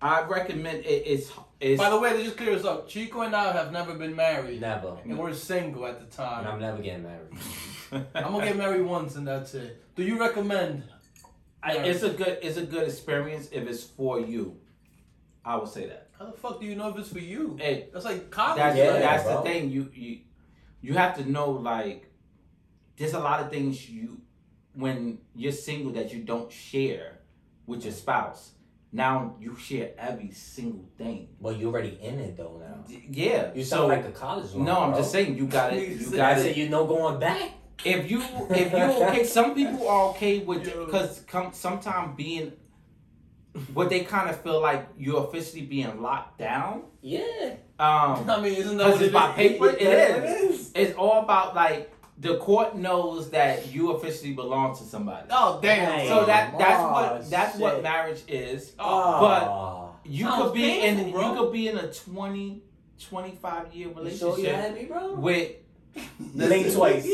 I 0.00 0.22
recommend 0.24 0.84
it. 0.84 1.02
It's 1.06 1.32
it's. 1.60 1.80
By 1.80 1.90
the 1.90 1.98
way, 1.98 2.12
let's 2.12 2.24
just 2.24 2.36
clear 2.36 2.54
this 2.54 2.64
up. 2.64 2.88
Chico 2.88 3.22
and 3.22 3.34
I 3.34 3.52
have 3.52 3.72
never 3.72 3.94
been 3.94 4.14
married, 4.14 4.60
Never. 4.60 4.98
and 5.04 5.18
we're 5.18 5.32
single 5.32 5.86
at 5.86 5.98
the 5.98 6.02
And 6.04 6.10
time. 6.12 6.46
I'm 6.46 6.60
never 6.60 6.82
getting 6.82 7.02
married. 7.02 7.32
I'm 8.14 8.32
gonna 8.32 8.44
get 8.46 8.56
married 8.56 8.82
once, 8.82 9.14
and 9.16 9.26
that's 9.26 9.54
it. 9.54 9.82
Do 9.94 10.02
you 10.02 10.20
recommend? 10.20 10.82
I- 11.62 11.78
it's 11.78 12.02
a 12.02 12.10
good 12.10 12.38
it's 12.42 12.58
a 12.58 12.62
good 12.66 12.84
experience 12.84 13.48
if 13.52 13.66
it's 13.66 13.82
for 13.84 14.20
you. 14.20 14.58
I 15.44 15.56
would 15.56 15.68
say 15.68 15.86
that. 15.86 16.08
How 16.18 16.26
the 16.26 16.32
fuck 16.32 16.60
do 16.60 16.66
you 16.66 16.74
know 16.76 16.88
if 16.90 16.98
it's 16.98 17.08
for 17.12 17.18
you? 17.18 17.56
Hey, 17.60 17.88
That's 17.92 18.04
like 18.04 18.30
college. 18.30 18.56
that's 18.58 18.76
Yeah, 18.76 18.98
that's 18.98 19.22
bro. 19.24 19.42
the 19.42 19.48
thing. 19.48 19.70
You 19.70 19.90
you 19.94 20.18
you 20.82 20.94
have 20.94 21.16
to 21.18 21.30
know 21.30 21.50
like 21.50 22.10
there's 22.96 23.14
a 23.14 23.18
lot 23.20 23.40
of 23.40 23.50
things 23.50 23.88
you 23.88 24.20
when 24.74 25.18
you're 25.34 25.52
single 25.52 25.92
that 25.92 26.12
you 26.12 26.22
don't 26.22 26.52
share 26.52 27.18
with 27.66 27.84
your 27.84 27.92
spouse. 27.94 28.52
Now 28.92 29.36
you 29.40 29.56
share 29.56 29.90
every 29.98 30.30
single 30.30 30.88
thing. 30.96 31.28
Well, 31.40 31.54
you 31.54 31.66
already 31.68 31.98
in 32.00 32.18
it 32.20 32.36
though 32.36 32.60
now. 32.60 32.84
D- 32.88 33.06
Yeah. 33.10 33.52
You 33.54 33.62
so 33.64 33.76
sound 33.76 33.88
like 33.88 34.04
a 34.06 34.10
college 34.12 34.50
one. 34.52 34.64
no, 34.64 34.80
I'm 34.80 34.90
bro. 34.90 35.00
just 35.00 35.12
saying 35.12 35.36
you 35.36 35.46
got 35.46 35.72
it. 35.72 35.88
You 36.00 36.10
got 36.16 36.38
it. 36.38 36.56
you 36.56 36.68
know 36.68 36.86
going 36.86 37.18
back. 37.20 37.50
if 37.84 38.10
you 38.10 38.22
if 38.50 38.72
you 38.72 38.78
okay, 39.06 39.24
some 39.24 39.54
people 39.54 39.86
are 39.88 40.10
okay 40.10 40.38
with 40.38 40.66
Yo. 40.66 40.86
because 40.86 41.20
come 41.26 41.52
sometimes 41.52 42.16
being 42.16 42.52
what 43.74 43.88
they 43.90 44.00
kind 44.00 44.28
of 44.30 44.40
feel 44.42 44.60
like 44.60 44.86
you're 44.98 45.24
officially 45.26 45.62
being 45.62 46.00
locked 46.02 46.38
down. 46.38 46.82
Yeah. 47.02 47.54
Um, 47.78 48.28
I 48.28 48.40
mean, 48.40 48.54
isn't 48.54 48.76
that 48.78 48.84
because 48.84 48.94
what 48.94 49.02
it's 49.02 49.08
it 49.08 49.12
by 49.12 49.28
is? 49.30 49.34
paper, 49.36 49.68
it 49.70 49.82
Yeah, 49.82 50.24
is. 50.50 50.72
It's 50.74 50.94
all 50.96 51.22
about 51.22 51.54
like 51.54 51.90
the 52.18 52.36
court 52.38 52.74
knows 52.76 53.30
that 53.30 53.66
you 53.72 53.92
officially 53.92 54.32
belong 54.32 54.74
to 54.76 54.82
somebody. 54.84 55.26
Oh 55.30 55.58
damn! 55.62 55.98
Hey. 56.00 56.08
So 56.08 56.24
that 56.24 56.56
that's 56.58 56.80
Oh, 56.80 56.92
what 56.92 57.30
that's 57.30 57.58
what 57.58 57.82
marriage 57.82 58.22
is. 58.28 58.72
Oh, 58.78 59.20
But 59.20 60.08
you 60.10 60.24
Sounds 60.26 60.42
could 60.44 60.54
be 60.54 60.60
painful, 60.62 61.04
in 61.06 61.12
bro. 61.12 61.32
you 61.32 61.38
could 61.40 61.52
be 61.52 61.68
in 61.68 61.76
a 61.78 61.92
20, 61.92 62.62
25 63.08 63.74
year 63.74 63.88
you 63.88 63.94
sure 64.10 64.38
you 64.38 64.46
relationship 64.46 64.54
happy, 64.54 64.84
bro? 64.86 65.14
with 65.14 65.52
Blink 66.20 66.72
twice. 66.74 67.06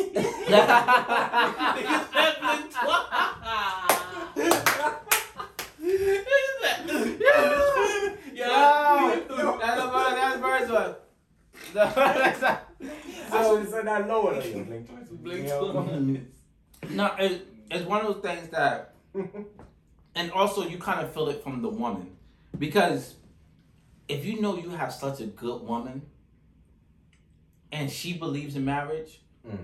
yeah. 8.35 9.21
No, 9.29 9.59
that's 9.59 9.83
the 9.83 9.91
first, 9.91 10.17
that's 10.17 10.37
the 10.37 10.43
first 10.43 10.71
one. 12.43 12.59
The- 13.57 13.61
that's 13.63 13.73
a- 13.73 13.77
I 13.77 13.79
said 13.81 13.87
that 13.87 14.09
lower. 14.09 14.33
Like, 14.35 14.67
blink 14.67 14.89
twice. 14.89 15.09
Blink 15.11 15.49
twice. 15.49 16.91
no, 16.91 17.07
it, 17.19 17.47
it's 17.71 17.87
one 17.87 18.05
of 18.05 18.15
those 18.15 18.23
things 18.23 18.49
that, 18.51 18.95
and 20.15 20.31
also 20.33 20.67
you 20.67 20.79
kind 20.79 21.01
of 21.01 21.13
feel 21.13 21.29
it 21.29 21.43
from 21.43 21.63
the 21.63 21.69
woman, 21.69 22.17
because 22.59 23.15
if 24.09 24.25
you 24.25 24.41
know 24.41 24.57
you 24.59 24.71
have 24.71 24.93
such 24.93 25.21
a 25.21 25.27
good 25.27 25.63
woman, 25.63 26.03
and 27.71 27.91
she 27.91 28.13
believes 28.15 28.57
in 28.57 28.65
marriage, 28.65 29.21
Mm. 29.49 29.59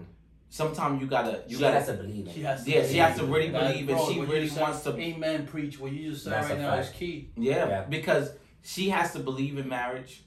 sometimes 0.48 1.00
you 1.00 1.06
gotta 1.06 1.42
you 1.46 1.56
she 1.56 1.60
gotta 1.60 1.76
has 1.78 1.86
to 1.86 1.92
believe 1.94 2.26
in 2.26 2.34
She 2.34 2.40
it. 2.40 2.46
has 2.46 2.64
to 2.64 2.70
Yeah, 2.70 2.86
she 2.86 2.96
has 2.96 3.16
to 3.18 3.24
really 3.26 3.50
That- 3.50 3.72
believe 3.74 3.88
and 3.90 3.98
she 4.00 4.04
what 4.18 4.26
you 4.28 4.32
really 4.32 4.48
said- 4.48 4.62
wants 4.62 4.82
to- 4.82 4.98
Amen. 4.98 5.46
Preach. 5.46 5.78
What 5.78 5.92
you 5.92 6.10
just 6.10 6.24
said 6.24 6.32
That's 6.32 6.48
right 6.50 6.58
a 6.58 6.62
now 6.62 6.74
is 6.74 6.90
key. 6.90 7.30
yeah, 7.36 7.68
Yeah. 7.68 7.82
because 7.84 8.32
she 8.62 8.88
has 8.88 9.12
to 9.12 9.20
believe 9.20 9.56
in 9.56 9.68
marriage, 9.68 10.24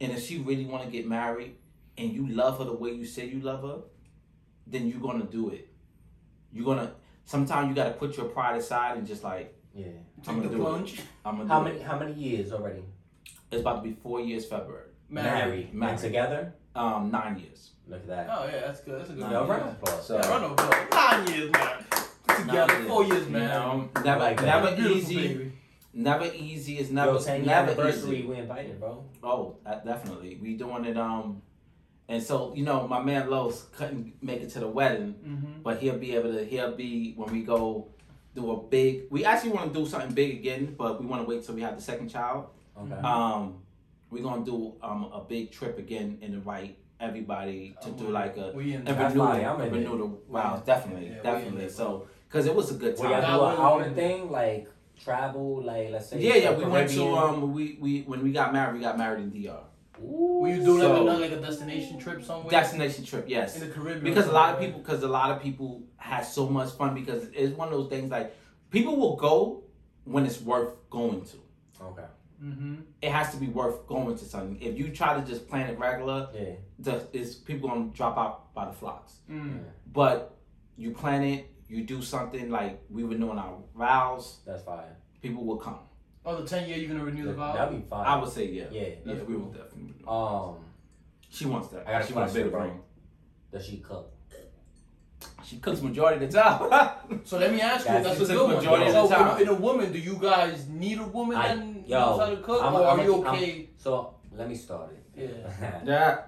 and 0.00 0.12
if 0.12 0.22
she 0.24 0.38
really 0.38 0.64
want 0.64 0.84
to 0.84 0.90
get 0.90 1.06
married, 1.06 1.56
and 1.98 2.12
you 2.12 2.26
love 2.28 2.58
her 2.58 2.64
the 2.64 2.72
way 2.72 2.92
you 2.92 3.04
say 3.04 3.26
you 3.26 3.40
love 3.40 3.62
her, 3.62 3.78
then 4.66 4.88
you're 4.88 5.00
gonna 5.00 5.24
do 5.24 5.50
it. 5.50 5.68
You're 6.52 6.64
gonna. 6.64 6.92
Sometimes 7.24 7.68
you 7.68 7.74
gotta 7.74 7.92
put 7.92 8.16
your 8.16 8.26
pride 8.26 8.56
aside 8.56 8.98
and 8.98 9.06
just 9.06 9.24
like 9.24 9.54
Yeah. 9.74 9.86
I'm 9.86 9.92
Take 10.22 10.24
the 10.24 10.32
gonna 10.32 10.48
do 10.48 10.54
it. 10.56 10.58
plunge. 10.60 11.00
I'm 11.24 11.36
gonna 11.38 11.48
How 11.48 11.58
do 11.60 11.64
many 11.66 11.76
it. 11.78 11.82
how 11.86 11.98
many 11.98 12.12
years 12.12 12.52
already? 12.52 12.82
It's 13.50 13.60
about 13.60 13.82
to 13.82 13.88
be 13.88 13.94
four 13.94 14.20
years 14.20 14.44
February. 14.46 14.90
Married. 15.08 15.72
Married. 15.74 15.92
And 15.92 15.98
together? 16.00 16.54
Um, 16.74 17.10
nine 17.10 17.38
years. 17.38 17.70
Look 17.88 18.00
at 18.00 18.06
that. 18.08 18.26
Oh 18.30 18.44
yeah, 18.46 18.60
that's 18.66 18.80
good. 18.80 18.98
That's 19.00 19.10
a 19.10 19.12
good. 19.14 19.20
Nah, 19.20 19.30
Yo, 19.30 19.40
one. 19.40 19.48
round 19.50 19.62
of 19.62 19.68
applause. 19.76 20.06
So- 20.06 20.16
Yeah, 20.18 20.28
run 20.28 20.44
of 20.44 20.50
applause. 20.52 20.74
Nine 20.92 21.34
years, 21.34 21.52
man. 21.52 21.84
Together, 22.28 22.78
Nine 22.78 22.88
four 22.88 23.04
years, 23.04 23.24
You 23.26 23.30
man. 23.32 23.48
know, 23.48 23.88
never, 24.04 24.20
Like 24.20 24.36
that. 24.40 24.46
never 24.46 24.76
Beautiful 24.76 24.96
easy. 24.98 25.28
baby. 25.28 25.52
Never 25.94 26.24
easy. 26.34 26.78
It's 26.78 26.90
never, 26.90 27.12
Yo, 27.12 27.18
10 27.18 27.46
never 27.46 27.70
anniversary, 27.70 28.18
easy. 28.18 28.26
we 28.26 28.34
invited, 28.36 28.78
bro. 28.78 29.04
Oh, 29.22 29.56
uh, 29.64 29.76
definitely. 29.76 30.38
We 30.42 30.54
doing 30.54 30.84
it. 30.84 30.98
Um, 30.98 31.40
and 32.08 32.22
so 32.22 32.54
you 32.54 32.64
know, 32.64 32.86
my 32.86 33.02
man 33.02 33.28
Los 33.30 33.64
couldn't 33.76 34.14
make 34.22 34.40
it 34.42 34.50
to 34.50 34.60
the 34.60 34.68
wedding, 34.68 35.14
Mm-hmm. 35.26 35.62
but 35.62 35.78
he'll 35.80 35.98
be 35.98 36.14
able 36.14 36.32
to. 36.32 36.44
He'll 36.44 36.74
be 36.76 37.14
when 37.16 37.32
we 37.32 37.42
go 37.42 37.88
do 38.34 38.50
a 38.52 38.62
big. 38.62 39.04
We 39.10 39.24
actually 39.24 39.50
want 39.52 39.72
to 39.72 39.80
do 39.80 39.86
something 39.86 40.12
big 40.12 40.34
again, 40.38 40.74
but 40.78 41.00
we 41.00 41.06
want 41.06 41.22
to 41.22 41.28
wait 41.28 41.44
till 41.44 41.54
we 41.54 41.62
have 41.62 41.76
the 41.76 41.82
second 41.82 42.08
child. 42.08 42.46
Okay. 42.78 42.94
Um, 42.94 43.62
we're 44.10 44.22
gonna 44.22 44.44
do 44.44 44.74
um 44.82 45.10
a 45.12 45.20
big 45.26 45.50
trip 45.50 45.78
again 45.78 46.18
and 46.22 46.34
invite 46.34 46.78
everybody 47.00 47.76
to 47.82 47.90
do 47.90 48.08
like 48.08 48.36
a 48.36 48.52
We 48.54 48.72
in 48.74 48.86
and 48.86 48.88
That's 48.88 49.14
renew, 49.14 49.26
fine, 49.26 49.44
I'm 49.44 49.60
in 49.62 49.72
renew 49.72 49.98
the 49.98 50.06
wow 50.32 50.62
definitely 50.64 51.08
Yeah, 51.08 51.22
definitely 51.22 51.68
so 51.68 52.06
because 52.28 52.46
it 52.46 52.54
was 52.54 52.70
a 52.70 52.74
good 52.74 52.94
we 52.96 53.02
time. 53.02 53.10
gotta 53.10 53.26
do 53.26 53.32
an 53.32 53.38
was- 53.40 53.58
outing 53.58 53.94
thing, 53.94 54.30
like 54.30 54.68
travel, 55.02 55.62
like 55.62 55.90
let's 55.90 56.08
say. 56.08 56.20
yeah, 56.20 56.34
yeah, 56.36 56.52
the 56.52 56.58
we 56.64 56.70
went 56.70 56.88
to 56.90 57.04
um 57.16 57.52
we 57.52 57.76
we 57.80 58.02
when 58.02 58.22
we 58.22 58.32
got 58.32 58.52
married 58.52 58.74
we 58.76 58.80
got 58.80 58.96
married 58.96 59.24
in 59.24 59.30
DR 59.30 59.60
Ooh. 60.02 60.40
Will 60.42 60.48
you 60.56 60.62
do 60.64 60.72
like, 60.74 60.82
So- 60.82 61.02
another, 61.02 61.20
like 61.20 61.32
a 61.32 61.40
destination 61.40 61.98
trip 61.98 62.22
somewhere? 62.22 62.50
destination 62.50 63.04
trip 63.04 63.24
yes 63.28 63.54
in 63.60 63.68
the 63.68 63.74
Caribbean. 63.74 64.04
because 64.04 64.26
a 64.28 64.32
lot 64.32 64.54
of 64.54 64.60
people 64.60 64.80
because 64.80 65.02
a 65.02 65.08
lot 65.08 65.30
of 65.30 65.42
people 65.42 65.82
had 65.96 66.22
so 66.22 66.48
much 66.48 66.70
fun 66.72 66.94
because 66.94 67.24
it's 67.32 67.56
one 67.56 67.68
of 67.68 67.74
those 67.74 67.88
things 67.88 68.10
like 68.10 68.34
people 68.70 68.96
will 68.96 69.16
go 69.16 69.62
when 70.04 70.26
it's 70.26 70.40
worth 70.40 70.72
going 70.90 71.22
to 71.24 71.36
Okay. 71.82 72.04
Mm-hmm. 72.42 72.74
it 73.00 73.10
has 73.10 73.30
to 73.32 73.38
be 73.38 73.46
worth 73.46 73.86
going 73.86 74.16
to 74.18 74.24
something 74.24 74.60
if 74.60 74.78
you 74.78 74.90
try 74.90 75.18
to 75.18 75.26
just 75.26 75.48
plan 75.48 75.68
it 75.70 75.78
regular 75.78 76.28
Yeah. 76.34 76.54
the 76.78 76.94
is 77.12 77.34
people 77.36 77.68
gonna 77.70 77.90
drop 77.94 78.18
out 78.18 78.52
by 78.54 78.66
the 78.66 78.72
flocks 78.72 79.20
Mm. 79.30 79.64
but 79.92 80.36
you 80.76 80.90
plan 80.92 81.22
it 81.24 81.50
you 81.68 81.82
do 81.84 82.02
something 82.02 82.50
like 82.50 82.82
we 82.90 83.02
were 83.04 83.14
doing 83.14 83.38
our 83.38 83.56
vows 83.74 84.40
That's 84.46 84.62
fine. 84.62 84.84
people 85.22 85.44
will 85.44 85.56
come 85.56 85.78
Oh, 86.28 86.42
the 86.42 86.48
ten 86.48 86.68
year 86.68 86.76
you're 86.78 86.88
gonna 86.92 87.04
renew 87.04 87.24
the 87.24 87.32
vow. 87.34 87.52
That'd 87.54 87.80
be 87.82 87.88
fine. 87.88 88.04
I 88.04 88.16
would 88.20 88.30
say 88.32 88.46
yeah 88.50 88.64
Yeah. 88.72 88.80
yeah 88.82 88.94
That's 89.04 89.20
we 89.20 89.34
cool. 89.34 89.44
will 89.44 89.52
definitely 89.52 89.94
do. 89.98 90.08
Um, 90.08 90.56
she 91.30 91.46
wants 91.46 91.68
that 91.68 91.86
I 91.86 91.92
got 91.92 92.02
a 92.02 92.06
she 92.06 92.12
wants 92.14 92.32
a 92.32 92.34
question, 92.34 92.42
bigger 92.42 92.50
bro. 92.50 92.62
ring 92.64 92.80
does 93.52 93.64
she 93.66 93.76
cook? 93.78 94.12
she 95.44 95.58
cooks 95.58 95.80
majority 95.80 96.24
of 96.24 96.32
the 96.32 96.38
time 96.42 97.20
So 97.24 97.38
let 97.38 97.52
me 97.52 97.60
ask 97.60 97.86
you, 97.86 97.92
That's- 97.92 98.18
that's, 98.18 98.20
it's 98.20 98.30
a 98.30 98.32
a 98.32 98.36
good 98.36 98.46
one. 98.46 98.56
majority 98.56 98.86
of 98.86 98.92
the 98.92 99.00
in 99.00 99.06
a, 99.06 99.16
time. 99.24 99.42
in 99.42 99.48
a 99.48 99.54
woman, 99.54 99.92
do 99.92 99.98
you 99.98 100.16
guys 100.20 100.68
need 100.68 100.98
a 100.98 101.04
woman 101.06 101.36
I- 101.36 101.54
that 101.54 101.88
yo, 101.88 102.00
knows 102.00 102.20
how 102.20 102.26
to 102.30 102.36
cook, 102.38 102.62
I'm- 102.62 102.74
or 102.74 102.84
I'm 102.86 102.98
are 102.98 103.02
a- 103.02 103.04
you 103.04 103.24
I'm- 103.24 103.34
okay? 103.36 103.68
So 103.78 104.14
let 104.36 104.48
me 104.48 104.54
start 104.56 104.90
it. 104.92 105.04
Yeah. 105.62 105.80
yeah 105.84 106.18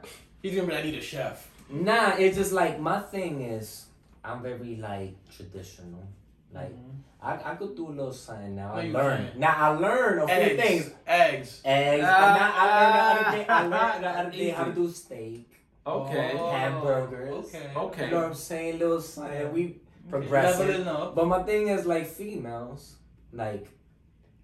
He's 0.43 0.55
gonna 0.55 0.69
be 0.69 0.73
like, 0.75 0.85
I 0.85 0.87
need 0.87 0.99
a 0.99 1.03
chef. 1.03 1.51
nah, 1.71 2.15
it's 2.17 2.37
just 2.37 2.53
like 2.53 2.79
my 2.81 3.01
thing 3.01 3.43
is 3.43 3.87
I'm 4.25 4.41
very 4.43 4.77
like 4.77 5.15
traditional. 5.37 6.07
Like 6.55 6.73
I, 7.21 7.53
I 7.53 7.55
could 7.57 7.75
do 7.75 7.89
a 7.89 7.91
little 7.91 8.13
something 8.13 8.55
now. 8.55 8.75
No, 8.75 8.81
I 8.81 8.83
you 8.85 8.93
learned. 8.93 9.25
can't. 9.27 9.39
Now 9.39 9.55
I 9.57 9.69
learned 9.71 10.23
a 10.23 10.27
few 10.27 10.37
eggs, 10.37 10.63
things. 10.63 10.91
eggs. 11.07 11.61
Eggs. 11.65 12.05
Ah, 12.07 12.37
now 12.39 12.53
I 12.55 12.69
learned 12.79 12.95
the 12.95 13.29
other 13.29 13.37
day. 13.37 13.47
I 13.49 13.67
learned 13.67 14.05
the 14.05 14.09
other 14.09 14.31
day 14.31 14.51
how 14.51 14.65
to 14.65 14.73
do 14.73 14.91
steak. 14.91 15.51
okay 15.87 16.33
Oh, 16.39 16.51
Hamburgers. 16.51 17.35
Okay. 17.47 17.71
Okay. 17.75 18.05
You 18.05 18.11
know 18.13 18.17
what 18.19 18.27
I'm 18.27 18.35
saying? 18.35 18.79
Little 18.79 19.01
something. 19.01 19.33
Yeah. 19.33 19.49
We 19.49 19.77
progressive. 20.09 20.69
Leveling. 20.87 21.15
But 21.15 21.27
my 21.27 21.43
thing 21.43 21.69
is 21.69 21.87
like 21.87 22.07
females, 22.07 22.97
like 23.33 23.67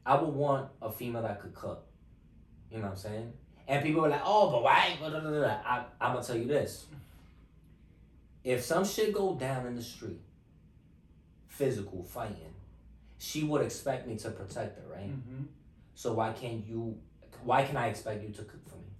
I 0.04 0.16
would 0.16 0.34
want 0.34 0.68
a 0.82 0.90
female 0.90 1.22
that 1.22 1.40
could 1.40 1.54
cook. 1.54 1.86
You 2.70 2.78
know 2.78 2.84
what 2.86 2.92
I'm 2.92 2.96
saying? 2.98 3.32
And 3.68 3.82
people 3.84 4.04
are 4.04 4.10
like, 4.10 4.22
oh, 4.24 4.50
but 4.50 4.62
why? 4.62 4.98
I, 5.00 5.84
I'm 6.00 6.12
gonna 6.14 6.24
tell 6.26 6.36
you 6.36 6.46
this. 6.46 6.86
If 8.42 8.62
some 8.62 8.84
shit 8.84 9.14
go 9.14 9.34
down 9.36 9.66
in 9.66 9.76
the 9.76 9.82
street, 9.82 10.20
physical 11.48 12.02
fighting, 12.02 12.53
she 13.28 13.40
would 13.48 13.62
expect 13.68 14.02
me 14.08 14.14
to 14.24 14.28
protect 14.40 14.72
her, 14.78 14.86
right? 14.96 15.10
Mm-hmm. 15.16 15.42
So 15.94 16.06
why 16.18 16.28
can't 16.40 16.62
you? 16.70 16.80
Why 17.50 17.60
can 17.68 17.76
I 17.76 17.86
expect 17.92 18.18
you 18.24 18.30
to 18.38 18.42
cook 18.50 18.64
for 18.70 18.76
me? 18.84 18.90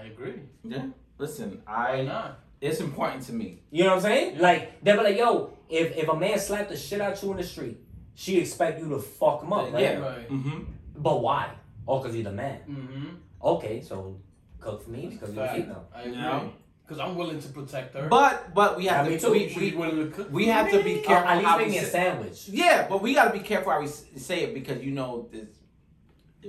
I 0.00 0.02
agree. 0.12 0.38
yeah 0.64 0.86
listen 1.18 1.48
Why 1.66 1.88
I 2.00 2.02
not? 2.04 2.30
it's 2.66 2.80
important 2.88 3.20
to 3.28 3.32
me 3.40 3.48
You 3.70 3.84
know 3.84 3.90
what 3.90 3.96
I'm 3.96 4.02
saying? 4.10 4.38
Like 4.38 4.82
they'll 4.82 4.96
be 4.96 5.04
like, 5.08 5.18
yo, 5.24 5.32
if 5.68 5.86
if 6.02 6.06
a 6.08 6.16
man 6.24 6.38
slapped 6.38 6.70
the 6.70 6.76
shit 6.76 7.00
out 7.00 7.22
you 7.22 7.30
in 7.32 7.36
the 7.36 7.48
street, 7.54 7.76
she 8.14 8.32
expect 8.44 8.74
you 8.80 8.88
to 8.94 8.98
fuck 8.98 9.42
him 9.44 9.52
up, 9.52 9.72
right? 9.72 9.82
yeah 9.82 9.98
Right. 9.98 10.28
mm-hmm 10.36 10.58
But 11.06 11.16
why? 11.26 11.44
Oh, 11.86 12.00
cause 12.02 12.14
you're 12.16 12.24
the 12.32 12.36
man. 12.44 12.58
Mm-hmm. 12.68 13.06
Okay, 13.52 13.76
so 13.88 13.94
cook 14.64 14.78
for 14.84 14.90
me 14.96 15.02
because 15.12 15.30
you're 15.34 15.44
a 15.44 15.48
fact. 15.48 15.60
female. 15.60 15.84
I 15.94 16.00
agree. 16.02 16.14
Yeah. 16.14 16.48
Because 16.92 17.08
I'm 17.08 17.16
willing 17.16 17.40
to 17.40 17.48
protect 17.48 17.94
her. 17.96 18.06
but 18.08 18.54
but 18.54 18.76
we 18.76 18.84
have 18.86 19.06
Yeah, 19.06 19.12
me 19.12 19.18
to 19.18 19.30
we, 19.30 19.48
She's 19.48 19.56
we, 19.72 19.78
willing 19.78 19.96
to 19.96 20.10
cook. 20.16 20.28
we 20.30 20.46
have 20.46 20.70
to 20.70 20.82
be 20.82 20.98
Or 20.98 21.02
careful 21.02 21.28
at 21.28 21.36
least 21.38 21.48
how 21.48 21.56
make 21.56 21.66
we 21.66 21.72
me 21.72 21.78
a 21.78 21.84
say- 21.84 21.90
sandwich. 21.90 22.48
Yeah, 22.48 22.86
but 22.88 23.00
we 23.00 23.14
gotta 23.14 23.32
be 23.32 23.40
careful 23.40 23.72
how 23.72 23.80
we 23.80 23.86
say 23.86 24.44
it 24.44 24.54
because 24.54 24.82
you 24.82 24.90
know 24.92 25.28
this. 25.32 25.48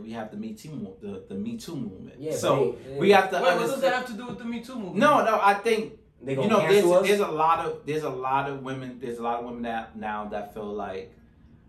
We 0.01 0.11
have 0.13 0.31
the 0.31 0.37
Me 0.37 0.53
Too, 0.53 0.97
the 1.01 1.23
the 1.29 1.35
Me 1.35 1.55
Too 1.57 1.75
movement. 1.75 2.15
Yeah, 2.19 2.35
so 2.35 2.71
but 2.73 2.83
they- 2.85 2.99
we 2.99 3.11
have 3.11 3.29
to. 3.29 3.35
Wait, 3.35 3.55
what 3.57 3.67
does 3.67 3.81
that 3.81 3.93
have 3.93 4.07
to 4.07 4.13
do 4.13 4.25
with 4.27 4.39
the 4.39 4.45
Me 4.45 4.59
Too 4.61 4.75
movement? 4.75 4.97
No, 4.97 5.23
no. 5.23 5.39
I 5.41 5.53
think 5.53 5.93
They 6.21 6.33
you 6.33 6.47
know, 6.47 6.59
there's 6.67 7.07
there's 7.07 7.19
a 7.21 7.27
lot 7.43 7.59
of 7.65 7.85
there's 7.85 8.03
a 8.03 8.09
lot 8.09 8.49
of 8.49 8.63
women 8.63 8.97
there's 8.99 9.19
a 9.19 9.23
lot 9.23 9.39
of 9.39 9.45
women 9.45 9.61
that 9.63 9.95
now 9.95 10.25
that 10.33 10.53
feel 10.53 10.65
like 10.87 11.13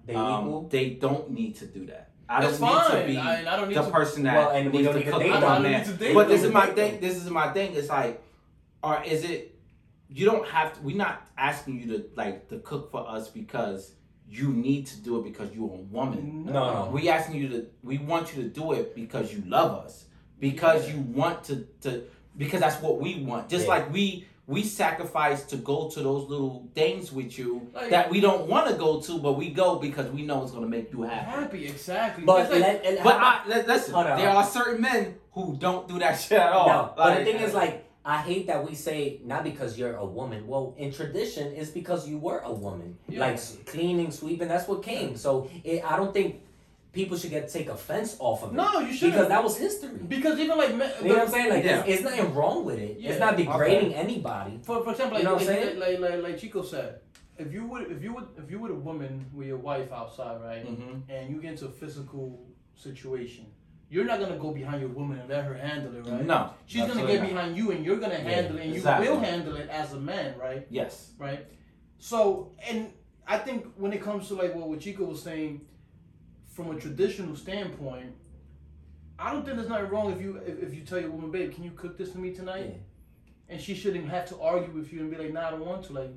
they 0.06 0.14
um, 0.14 0.46
equal. 0.46 0.68
they 0.68 0.90
don't 0.90 1.30
need 1.30 1.56
to 1.56 1.66
do 1.66 1.86
that. 1.86 2.10
I 2.28 2.40
That's 2.40 2.58
don't 2.58 2.70
fine. 2.70 2.94
need 2.94 3.00
to 3.00 3.06
be 3.12 3.18
I, 3.18 3.52
I 3.52 3.56
don't 3.56 3.68
need 3.68 3.76
the 3.76 3.82
to. 3.82 3.90
person 3.90 4.22
that 4.22 4.36
Well, 4.36 4.50
and 4.56 4.72
needs 4.72 4.84
don't 4.84 4.94
to 4.94 4.98
need 5.00 5.04
to 5.04 5.10
cook 5.12 5.20
date 5.20 5.32
for 5.34 5.40
them. 5.40 5.40
my 5.42 5.46
I 5.48 5.54
don't 5.54 5.62
man. 5.62 5.80
need 5.80 5.86
to 5.92 5.96
date 6.04 6.14
But 6.14 6.28
this 6.28 6.42
is 6.42 6.52
my 6.52 6.66
thing. 6.78 7.00
This 7.00 7.16
is 7.22 7.28
my 7.30 7.48
thing. 7.52 7.74
It's 7.74 7.90
like, 7.90 8.22
or 8.84 9.02
is 9.04 9.24
it? 9.24 9.58
You 10.08 10.26
don't 10.26 10.46
have 10.48 10.74
to. 10.74 10.80
We're 10.82 10.96
not 10.96 11.26
asking 11.38 11.80
you 11.80 11.86
to 11.98 12.04
like 12.16 12.48
to 12.50 12.58
cook 12.58 12.90
for 12.90 13.08
us 13.08 13.28
because 13.28 13.94
you 14.28 14.52
need 14.52 14.86
to 14.86 14.96
do 15.00 15.18
it 15.18 15.24
because 15.24 15.52
you're 15.54 15.64
a 15.64 15.82
woman. 15.96 16.44
No, 16.46 16.52
no. 16.84 16.90
We 16.92 17.08
asking 17.08 17.36
you 17.40 17.48
to. 17.48 17.66
We 17.82 17.98
want 17.98 18.34
you 18.36 18.42
to 18.42 18.48
do 18.48 18.72
it 18.72 18.94
because 18.94 19.32
you 19.32 19.42
love 19.46 19.84
us. 19.84 20.04
Because 20.38 20.86
Yeah. 20.88 20.94
you 20.94 21.00
want 21.00 21.44
to 21.44 21.66
to. 21.82 22.04
Because 22.36 22.60
that's 22.60 22.80
what 22.82 23.00
we 23.00 23.22
want. 23.24 23.48
Just 23.48 23.64
Yeah. 23.66 23.74
like 23.74 23.92
we 23.92 24.26
we 24.46 24.62
sacrifice 24.62 25.44
to 25.44 25.56
go 25.56 25.88
to 25.88 26.02
those 26.02 26.28
little 26.28 26.68
things 26.74 27.10
with 27.10 27.38
you 27.38 27.66
Like- 27.72 27.88
that 27.88 28.10
we 28.10 28.20
don't 28.20 28.46
want 28.46 28.68
to 28.68 28.74
go 28.74 29.00
to, 29.00 29.18
but 29.18 29.32
we 29.38 29.48
go 29.48 29.76
because 29.76 30.10
we 30.10 30.20
know 30.20 30.42
it's 30.42 30.52
gonna 30.52 30.66
make 30.66 30.92
you 30.92 31.00
happy. 31.00 31.30
Happy, 31.30 31.66
exactly. 31.66 32.24
But 32.26 32.50
like- 32.50 32.60
let, 32.60 33.02
But 33.02 33.14
I, 33.16 33.40
li- 33.48 33.62
listen, 33.66 33.94
Hold 33.94 34.06
on. 34.08 34.18
there 34.18 34.28
are 34.28 34.44
certain 34.44 34.82
men 34.82 35.14
who 35.32 35.56
don't 35.58 35.88
do 35.88 35.98
that 36.00 36.16
shit 36.20 36.38
at 36.38 36.52
all. 36.52 36.68
No, 36.68 36.92
but 36.94 37.04
the 37.04 37.14
Like- 37.14 37.24
thing 37.24 37.36
is, 37.36 37.54
like, 37.54 37.83
I 38.06 38.18
hate 38.18 38.46
that 38.48 38.66
we 38.68 38.74
say 38.74 39.20
not 39.24 39.44
because 39.44 39.78
you're 39.78 39.94
a 39.96 40.04
woman. 40.04 40.46
Well, 40.46 40.74
in 40.76 40.92
tradition, 40.92 41.52
it's 41.54 41.70
because 41.70 42.06
you 42.06 42.18
were 42.18 42.40
a 42.40 42.52
woman. 42.52 42.98
Yeah. 43.08 43.20
Like 43.20 43.66
cleaning, 43.66 44.10
sweeping, 44.10 44.48
that's 44.48 44.68
what 44.68 44.82
came. 44.82 45.16
So 45.16 45.48
it, 45.64 45.82
I 45.84 45.96
don't 45.96 46.12
think 46.12 46.42
people 46.92 47.16
should 47.16 47.30
get 47.30 47.48
take 47.48 47.68
offense 47.70 48.14
off 48.18 48.42
of 48.42 48.52
it. 48.52 48.56
no, 48.56 48.80
you 48.80 48.92
shouldn't. 48.92 49.14
because 49.14 49.28
that 49.28 49.42
was 49.42 49.56
history. 49.56 49.96
Because 50.06 50.38
even 50.38 50.58
like 50.58 50.74
men, 50.74 50.92
You 51.02 51.08
know 51.08 51.14
what 51.14 51.22
I'm 51.28 51.30
saying? 51.32 51.48
Like, 51.50 51.64
Yeah. 51.64 51.80
it's, 51.80 51.88
it's 51.88 52.02
nothing 52.02 52.34
wrong 52.34 52.64
with 52.66 52.78
it. 52.78 52.98
Yeah. 53.00 53.10
It's 53.12 53.20
not 53.20 53.36
degrading 53.38 53.94
anybody. 53.94 54.60
For, 54.62 54.84
for 54.84 54.90
example, 54.92 55.18
You 55.18 55.24
like, 55.24 55.24
know 55.24 55.32
what 55.34 55.42
I'm 55.42 55.48
like, 55.48 55.64
saying? 55.64 55.78
like, 55.80 55.98
like, 56.12 56.22
like 56.22 56.38
Chico 56.38 56.62
said, 56.62 57.00
if 57.38 57.52
you 57.52 57.64
would, 57.66 57.90
if 57.90 58.02
you 58.02 58.12
would, 58.14 58.28
if 58.36 58.50
you 58.50 58.58
were 58.60 58.70
a 58.70 58.74
woman 58.74 59.24
with 59.34 59.46
your 59.48 59.56
wife 59.56 59.90
outside, 59.92 60.40
right, 60.42 60.64
Mhm. 60.64 61.02
and 61.08 61.30
you 61.34 61.40
get 61.40 61.52
into 61.52 61.66
a 61.66 61.70
physical 61.70 62.38
situation, 62.76 63.46
you're 63.94 64.04
not 64.04 64.18
gonna 64.18 64.36
go 64.36 64.50
behind 64.50 64.80
your 64.80 64.90
woman 64.90 65.18
and 65.20 65.28
let 65.28 65.44
her 65.44 65.54
handle 65.54 65.94
it, 65.96 66.04
right? 66.10 66.24
No, 66.26 66.50
She's 66.66 66.84
gonna 66.84 67.06
get 67.06 67.20
not. 67.20 67.28
behind 67.28 67.56
you, 67.56 67.70
and 67.70 67.84
you're 67.84 67.98
gonna 68.04 68.18
handle 68.18 68.58
it, 68.58 68.64
and 68.66 68.74
exactly. 68.74 69.06
you 69.06 69.12
will 69.12 69.20
handle 69.20 69.54
it 69.56 69.68
as 69.70 69.92
a 69.92 70.00
man, 70.00 70.36
right? 70.36 70.66
Yes. 70.68 71.12
Right. 71.16 71.46
So, 71.98 72.52
and 72.68 72.92
I 73.26 73.38
think 73.38 73.66
when 73.76 73.92
it 73.92 74.02
comes 74.02 74.26
to 74.28 74.34
like 74.34 74.52
what, 74.54 74.68
what 74.68 74.80
Chico 74.80 75.04
was 75.04 75.22
saying, 75.22 75.60
from 76.54 76.76
a 76.76 76.80
traditional 76.80 77.36
standpoint, 77.36 78.12
I 79.18 79.32
don't 79.32 79.44
think 79.44 79.56
there's 79.58 79.68
nothing 79.68 79.90
wrong 79.90 80.12
if 80.12 80.20
you 80.20 80.36
if, 80.44 80.60
if 80.64 80.74
you 80.74 80.82
tell 80.82 81.00
your 81.00 81.10
woman, 81.10 81.30
babe, 81.30 81.54
can 81.54 81.62
you 81.62 81.70
cook 81.72 81.96
this 81.96 82.10
for 82.12 82.18
me 82.18 82.32
tonight? 82.32 82.70
Yeah. 82.72 82.78
and 83.50 83.60
she 83.60 83.74
shouldn't 83.74 84.08
have 84.08 84.26
to 84.30 84.40
argue 84.40 84.72
with 84.72 84.92
you 84.92 85.00
and 85.00 85.10
be 85.10 85.16
like, 85.16 85.32
"Nah, 85.32 85.48
I 85.48 85.50
don't 85.52 85.64
want 85.64 85.84
to." 85.84 85.92
Like, 85.92 86.12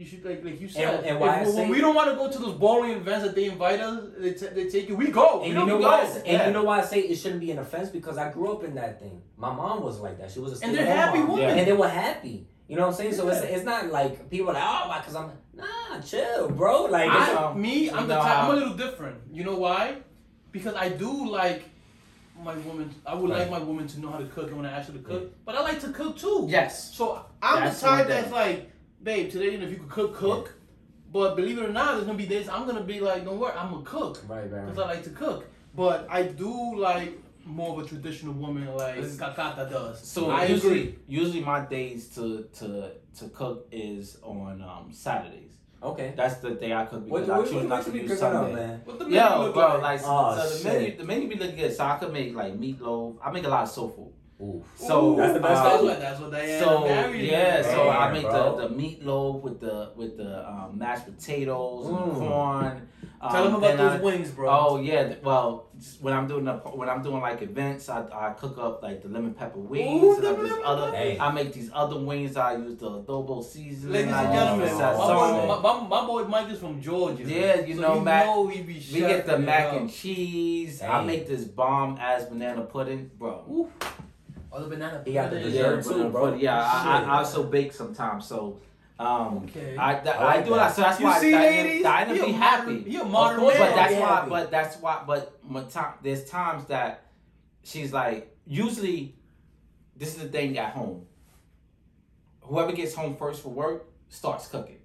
you 0.00 0.06
should 0.06 0.24
like 0.24 0.42
like 0.42 0.58
you 0.58 0.66
said. 0.66 1.04
and 1.04 1.20
why 1.20 1.28
I 1.28 1.40
if, 1.40 1.46
when 1.48 1.54
say- 1.56 1.70
we 1.70 1.78
don't 1.84 1.94
want 1.94 2.08
to 2.10 2.16
go 2.16 2.30
to 2.30 2.38
those 2.38 2.54
bowling 2.54 2.92
events 2.92 3.22
that 3.26 3.34
they 3.34 3.44
invite 3.54 3.80
us, 3.80 4.02
they, 4.18 4.32
t- 4.32 4.46
they 4.54 4.66
take 4.74 4.88
you. 4.88 4.96
We 4.96 5.08
go. 5.08 5.42
And 5.42 5.42
We 5.42 5.48
you 5.48 5.54
know 5.54 5.78
go. 5.78 5.88
why? 5.88 6.00
I 6.00 6.06
say- 6.06 6.18
And 6.20 6.26
Yeah. 6.26 6.46
you 6.46 6.52
know 6.54 6.64
why 6.64 6.78
I 6.80 6.84
say 6.84 7.00
it 7.00 7.16
shouldn't 7.16 7.40
be 7.40 7.50
an 7.50 7.58
offense 7.58 7.90
because 7.90 8.16
I 8.16 8.32
grew 8.32 8.50
up 8.54 8.64
in 8.64 8.74
that 8.76 8.98
thing. 8.98 9.20
My 9.36 9.52
mom 9.54 9.82
was 9.82 10.00
like 10.00 10.16
that. 10.18 10.30
She 10.30 10.40
was 10.40 10.50
a 10.62 10.64
And 10.64 10.74
they're 10.74 10.86
happy 10.86 11.18
mom. 11.18 11.32
women. 11.32 11.58
and 11.58 11.66
they 11.68 11.74
were 11.74 11.88
happy. 12.04 12.46
You 12.66 12.76
know 12.76 12.82
what 12.86 12.92
I'm 12.92 12.94
saying? 12.94 13.14
So 13.14 13.28
it's, 13.28 13.42
Yeah. 13.44 13.50
it's 13.54 13.64
not 13.72 13.82
like 13.98 14.30
people 14.30 14.48
are 14.50 14.54
like, 14.54 14.62
oh, 14.64 14.88
why? 14.88 14.98
Because 15.00 15.16
I'm 15.16 15.30
nah, 15.52 16.00
chill, 16.00 16.48
bro. 16.50 16.84
Like, 16.84 17.08
it's- 17.08 17.28
I, 17.28 17.34
know. 17.34 17.54
me, 17.54 17.90
I'm 17.90 18.08
the 18.08 18.14
know 18.14 18.22
type. 18.22 18.38
I'm 18.44 18.50
a 18.52 18.54
little 18.54 18.74
different. 18.84 19.16
You 19.30 19.44
know 19.44 19.56
why? 19.56 19.96
Because 20.52 20.74
I 20.76 20.88
do 20.88 21.28
like 21.30 21.64
my 22.42 22.56
woman. 22.68 22.94
I 23.04 23.14
would 23.14 23.28
like 23.28 23.50
my 23.50 23.58
woman 23.58 23.86
to 23.88 24.00
know 24.00 24.08
how 24.10 24.18
to 24.18 24.24
cook 24.26 24.46
and 24.48 24.56
when 24.56 24.64
I 24.66 24.72
ask 24.78 24.86
her 24.90 24.94
to 24.94 25.04
cook. 25.10 25.44
But 25.44 25.56
I 25.56 25.60
like 25.60 25.78
to 25.80 25.88
cook 25.90 26.16
too. 26.16 26.46
Yes. 26.48 26.94
So 26.94 27.22
I'm 27.42 27.64
That's 27.64 27.80
the 27.82 27.86
type 27.86 28.08
that's 28.08 28.32
like, 28.32 28.70
babe, 29.02 29.30
today, 29.30 29.52
you 29.52 29.58
know, 29.58 29.64
if 29.66 29.70
you 29.72 29.78
could 29.78 29.88
cook, 29.90 30.14
cook. 30.14 30.54
But 31.12 31.34
believe 31.34 31.58
it 31.58 31.64
or 31.64 31.72
not, 31.72 31.94
there's 31.94 32.06
gonna 32.06 32.16
be 32.18 32.26
days 32.26 32.48
I'm 32.48 32.66
gonna 32.66 32.82
be 32.82 33.00
like, 33.00 33.24
don't 33.24 33.38
worry, 33.38 33.52
I'm 33.56 33.70
gonna 33.72 33.84
cook. 33.84 34.22
right, 34.28 34.50
right, 34.50 34.64
because 34.66 34.78
right. 34.78 34.86
I 34.86 34.94
like 34.94 35.04
to 35.04 35.10
cook. 35.10 35.46
But 35.74 36.06
I 36.08 36.22
do 36.22 36.76
like 36.78 37.18
more 37.44 37.72
of 37.78 37.84
a 37.84 37.88
traditional 37.88 38.34
woman 38.34 38.66
like 38.76 38.96
Kakata 38.96 39.68
does. 39.68 40.06
So 40.06 40.30
I 40.30 40.44
usually, 40.44 40.80
agree. 40.80 40.98
usually 41.08 41.40
my 41.40 41.64
days 41.64 42.08
to 42.14 42.46
to 42.58 42.92
to 43.18 43.28
cook 43.30 43.66
is 43.72 44.18
on 44.22 44.62
um, 44.62 44.90
Saturdays. 44.92 45.50
Okay. 45.82 46.12
That's 46.16 46.36
the 46.36 46.50
day 46.50 46.72
I 46.74 46.84
cook 46.84 47.06
What, 47.06 47.26
because 47.26 47.28
what, 47.28 47.34
I 47.34 47.38
what, 47.38 47.46
choose 47.46 47.54
what, 47.54 47.68
not 47.68 47.84
to 47.84 47.90
you 47.90 48.02
be 48.02 48.08
use 48.08 48.22
up, 48.22 48.32
Sunday. 48.32 48.54
man? 48.54 48.80
What 48.84 48.98
the 48.98 49.04
menu 49.06 49.18
Yo, 49.18 49.52
bro, 49.52 49.68
like? 49.68 49.82
like, 49.82 50.00
Oh, 50.04 50.46
so 50.46 50.58
the 50.58 50.78
menu, 50.78 50.96
the 50.98 51.04
menu 51.04 51.28
be 51.28 51.34
looking 51.36 51.56
good. 51.56 51.74
So 51.74 51.84
I 51.84 51.96
could 51.96 52.12
make 52.12 52.34
like 52.34 52.54
meatloaf. 52.60 53.16
I 53.24 53.30
make 53.30 53.44
a 53.44 53.48
lot 53.48 53.62
of 53.62 53.70
soul 53.70 53.88
food. 53.88 54.12
Ooh. 54.42 54.64
So 54.74 55.12
Ooh, 55.12 55.16
That's 55.16 55.34
the 55.34 55.40
best 55.40 55.60
uh, 55.60 55.64
That's 55.70 55.82
what 55.82 56.00
that's 56.00 56.20
what 56.20 56.30
Diana 56.32 56.58
So 56.64 56.80
married 56.86 57.28
yeah, 57.30 57.56
me. 57.58 57.62
so 57.64 57.88
I 57.90 58.10
make 58.12 58.22
bro. 58.22 58.56
the, 58.58 58.68
the 58.68 58.74
meatloaf 58.74 59.42
with 59.42 59.60
the 59.60 59.90
with 59.96 60.16
the 60.16 60.48
um, 60.48 60.78
mashed 60.78 61.04
potatoes 61.04 61.86
and 61.88 61.96
Mm. 61.98 62.18
corn. 62.18 62.88
Um, 63.22 63.32
Tell 63.32 63.44
them 63.44 63.54
about 63.56 63.76
then 63.76 63.80
I- 63.86 63.88
those 63.98 64.02
wings, 64.02 64.30
bro. 64.30 64.48
Oh 64.50 64.80
yeah, 64.80 65.12
well 65.22 65.66
when 66.00 66.14
I'm 66.14 66.26
doing 66.26 66.44
the 66.44 66.54
when 66.54 66.88
I'm 66.88 67.02
doing 67.02 67.20
like 67.20 67.42
events, 67.42 67.90
I, 67.90 68.02
I 68.12 68.30
cook 68.32 68.56
up 68.56 68.82
like 68.82 69.02
the 69.02 69.08
lemon 69.10 69.34
pepper 69.34 69.58
wings 69.58 70.02
Ooh, 70.04 70.14
and 70.14 70.22
the 70.24 70.28
I, 70.30 70.32
lemon 70.32 70.62
other, 70.64 70.84
pepper. 70.86 70.96
Hey. 70.96 71.18
I 71.18 71.30
make 71.32 71.52
these 71.52 71.70
other 71.74 71.98
wings. 71.98 72.38
I 72.38 72.56
use 72.56 72.78
the 72.78 72.90
adobo 72.90 73.44
seasoning. 73.44 73.92
Ladies 73.92 74.12
I 74.14 74.22
and 74.24 74.32
use 74.32 74.42
gentlemen, 74.42 74.68
the 74.68 74.74
my, 74.74 74.80
sazon. 74.94 75.46
boy, 75.48 75.60
my, 75.68 75.80
my, 75.80 75.88
my 76.00 76.06
boy 76.06 76.24
Mike 76.24 76.50
is 76.50 76.58
from 76.60 76.80
Georgia. 76.80 77.24
Yeah, 77.24 77.60
you 77.60 77.74
so 77.74 77.80
know, 77.82 77.94
you 77.96 78.00
Mac- 78.00 78.24
know 78.26 78.46
be 78.46 78.62
We 78.92 79.00
get 79.00 79.26
the 79.26 79.38
mac 79.38 79.66
up. 79.66 79.74
and 79.80 79.92
cheese. 79.92 80.80
I 80.82 81.04
make 81.04 81.26
this 81.28 81.44
bomb 81.44 81.98
ass 81.98 82.24
banana 82.24 82.62
pudding, 82.62 83.10
bro. 83.18 83.44
Ooh. 83.50 83.68
Oh, 84.52 84.62
the 84.62 84.68
banana 84.68 85.02
He 85.04 85.12
got 85.12 85.30
the 85.30 85.36
pudding. 85.36 85.52
dessert 85.52 85.82
too, 85.84 85.90
banana 85.90 86.10
bro. 86.10 86.34
Yeah, 86.34 86.60
I, 86.62 87.02
I, 87.02 87.02
I 87.04 87.18
also 87.18 87.44
bake 87.44 87.72
sometimes. 87.72 88.26
So, 88.26 88.60
um, 88.98 89.44
Okay. 89.44 89.76
I, 89.78 89.94
th- 89.94 90.16
I 90.16 90.26
I 90.38 90.42
do 90.42 90.54
that. 90.54 90.74
So 90.74 90.82
that's 90.82 90.98
You 91.00 91.06
why 91.06 91.20
see, 91.20 91.30
Diana, 91.30 91.46
ladies? 91.68 91.82
Diana 91.82 92.14
He 92.14 92.20
a 92.20 92.24
be 92.26 92.32
modern- 92.32 92.40
happy. 92.42 92.82
he 92.90 92.96
a 92.96 93.02
Of 93.02 93.10
modern 93.10 93.40
course, 93.40 93.58
man. 93.58 93.68
but 93.70 93.76
that's 93.76 93.94
why. 93.94 94.08
happy. 94.08 94.30
But 94.30 94.50
that's 94.50 94.76
why. 94.78 95.02
But 95.06 95.38
my 95.48 95.62
time, 95.64 95.94
there's 96.02 96.24
times 96.28 96.64
that 96.66 97.04
she's 97.62 97.92
like. 97.92 98.36
Usually, 98.46 99.14
this 99.96 100.16
is 100.16 100.22
the 100.22 100.28
thing 100.28 100.58
at 100.58 100.72
home. 100.72 101.06
Whoever 102.42 102.72
gets 102.72 102.94
home 102.94 103.16
first 103.16 103.42
for 103.42 103.50
work 103.50 103.86
starts 104.08 104.48
cooking. 104.48 104.78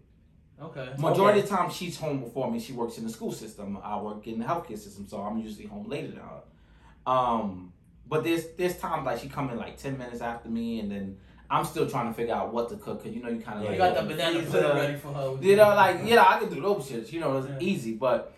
Okay. 0.62 0.90
Majority 1.00 1.40
Okay. 1.40 1.40
of 1.40 1.50
the 1.50 1.56
time, 1.56 1.70
she's 1.72 1.98
home 1.98 2.20
before 2.22 2.52
me. 2.52 2.60
She 2.60 2.74
works 2.74 2.98
in 3.00 3.06
the 3.06 3.10
school 3.12 3.32
system. 3.32 3.78
I 3.84 4.00
work 4.00 4.28
in 4.28 4.38
the 4.40 4.46
healthcare 4.46 4.78
system, 4.78 5.08
so 5.08 5.20
I'm 5.22 5.40
usually 5.40 5.66
home 5.66 5.90
later 5.90 6.10
than 6.10 6.20
her. 6.20 7.12
Um, 7.12 7.74
but 8.08 8.24
there's 8.24 8.46
there's 8.58 8.78
times 8.78 9.06
like 9.06 9.20
she 9.20 9.30
come 9.30 9.50
in 9.50 9.58
like 9.58 9.78
ten 9.78 9.98
minutes 9.98 10.22
after 10.22 10.50
me, 10.50 10.80
and 10.80 10.92
then 10.92 11.18
I'm 11.50 11.66
still 11.66 11.90
trying 11.90 12.08
to 12.08 12.14
figure 12.14 12.34
out 12.34 12.54
what 12.54 12.70
to 12.70 12.78
cook 12.78 13.04
because 13.04 13.16
you 13.16 13.24
know 13.24 13.30
you 13.30 13.40
kind 13.40 13.60
of 13.60 13.66
Yeah, 13.66 13.72
You 13.72 13.78
got 13.78 13.96
the 13.96 14.04
banana 14.04 14.42
pudding 14.44 14.76
ready 14.76 14.98
for 14.98 15.14
her. 15.14 15.38
You 15.42 15.56
know, 15.56 15.70
like 15.70 16.02
yeah, 16.04 16.24
I 16.28 16.40
can 16.40 16.54
do 16.54 16.62
those 16.62 16.90
shits. 16.90 17.12
You 17.12 17.20
know, 17.20 17.38
it's 17.38 17.48
Yeah. 17.48 17.58
easy. 17.60 17.94
But 17.94 18.34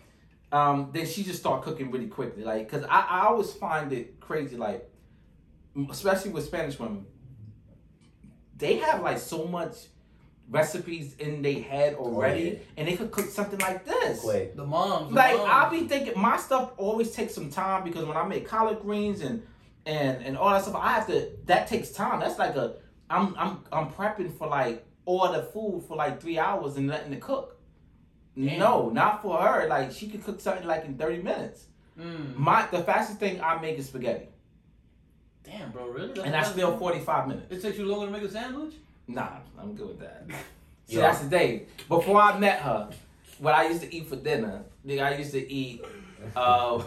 um, 0.50 0.90
then 0.92 1.06
she 1.06 1.24
just 1.24 1.40
start 1.40 1.62
cooking 1.62 1.90
really 1.90 2.08
quickly, 2.08 2.44
like 2.44 2.70
because 2.70 2.84
I, 2.88 3.06
I 3.08 3.26
always 3.26 3.52
find 3.52 3.92
it 3.92 4.18
crazy, 4.20 4.56
like 4.56 4.88
especially 5.90 6.30
with 6.30 6.44
Spanish 6.46 6.78
women, 6.78 7.04
they 8.56 8.76
have 8.78 9.02
like 9.02 9.18
so 9.18 9.46
much 9.46 9.74
recipes 10.50 11.14
in 11.18 11.42
their 11.42 11.60
head 11.60 11.94
already, 11.94 12.42
yeah. 12.42 12.58
and 12.78 12.88
they 12.88 12.96
could 12.96 13.10
cook 13.10 13.26
something 13.26 13.58
like 13.60 13.84
this. 13.84 14.20
Quick. 14.20 14.56
the 14.56 14.64
moms. 14.64 15.10
The 15.10 15.14
Like 15.14 15.36
moms. 15.36 15.50
I'll 15.52 15.70
be 15.70 15.86
thinking, 15.86 16.14
my 16.16 16.38
stuff 16.38 16.72
always 16.78 17.10
takes 17.10 17.34
some 17.34 17.50
time 17.50 17.84
because 17.84 18.04
when 18.06 18.16
I 18.16 18.26
make 18.26 18.46
collard 18.48 18.80
greens 18.80 19.20
and 19.20 19.42
and 19.88 20.24
and 20.24 20.36
all 20.36 20.50
that 20.50 20.62
stuff, 20.62 20.76
I 20.76 20.92
have 20.92 21.06
to. 21.08 21.30
That 21.46 21.66
takes 21.66 21.90
time. 21.90 22.20
That's 22.20 22.38
like 22.38 22.54
a. 22.56 22.74
I'm 23.10 23.34
I'm 23.38 23.64
I'm 23.72 23.90
prepping 23.90 24.36
for 24.36 24.46
like 24.46 24.84
all 25.06 25.32
the 25.32 25.42
food 25.42 25.84
for 25.88 25.96
like 25.96 26.20
three 26.20 26.38
hours 26.38 26.76
and 26.76 26.86
letting 26.88 27.12
it 27.14 27.20
cook. 27.20 27.56
Damn. 28.36 28.58
No, 28.58 28.90
not 28.90 29.22
for 29.22 29.38
her. 29.38 29.66
Like 29.66 29.90
she 29.90 30.08
could 30.08 30.22
cook 30.24 30.40
something 30.40 30.66
like 30.66 30.84
in 30.84 30.96
thirty 30.98 31.22
minutes. 31.22 31.64
Mm. 31.98 32.36
My 32.36 32.66
the 32.70 32.82
fastest 32.84 33.18
thing 33.18 33.40
I 33.40 33.58
make 33.60 33.76
is 33.78 33.86
spaghetti, 33.86 34.28
Damn, 35.42 35.72
bro, 35.72 35.88
really? 35.88 36.20
and 36.22 36.32
that's 36.32 36.50
still 36.50 36.76
forty 36.78 37.00
five 37.00 37.26
minutes. 37.26 37.46
It 37.50 37.60
takes 37.62 37.78
you 37.78 37.86
longer 37.86 38.06
to 38.06 38.12
make 38.12 38.22
a 38.22 38.30
sandwich? 38.30 38.74
Nah, 39.08 39.38
I'm 39.58 39.74
good 39.74 39.88
with 39.88 40.00
that. 40.00 40.24
so 40.28 40.34
Yeah. 40.86 41.00
that's 41.00 41.20
the 41.20 41.28
day. 41.30 41.66
Before 41.88 42.20
I 42.20 42.38
met 42.38 42.60
her, 42.60 42.90
what 43.38 43.54
I 43.54 43.68
used 43.68 43.82
to 43.82 43.94
eat 43.94 44.06
for 44.06 44.16
dinner, 44.16 44.64
nigga, 44.86 45.02
I 45.02 45.16
used 45.16 45.32
to 45.32 45.52
eat. 45.52 45.84
Uh, 46.34 46.82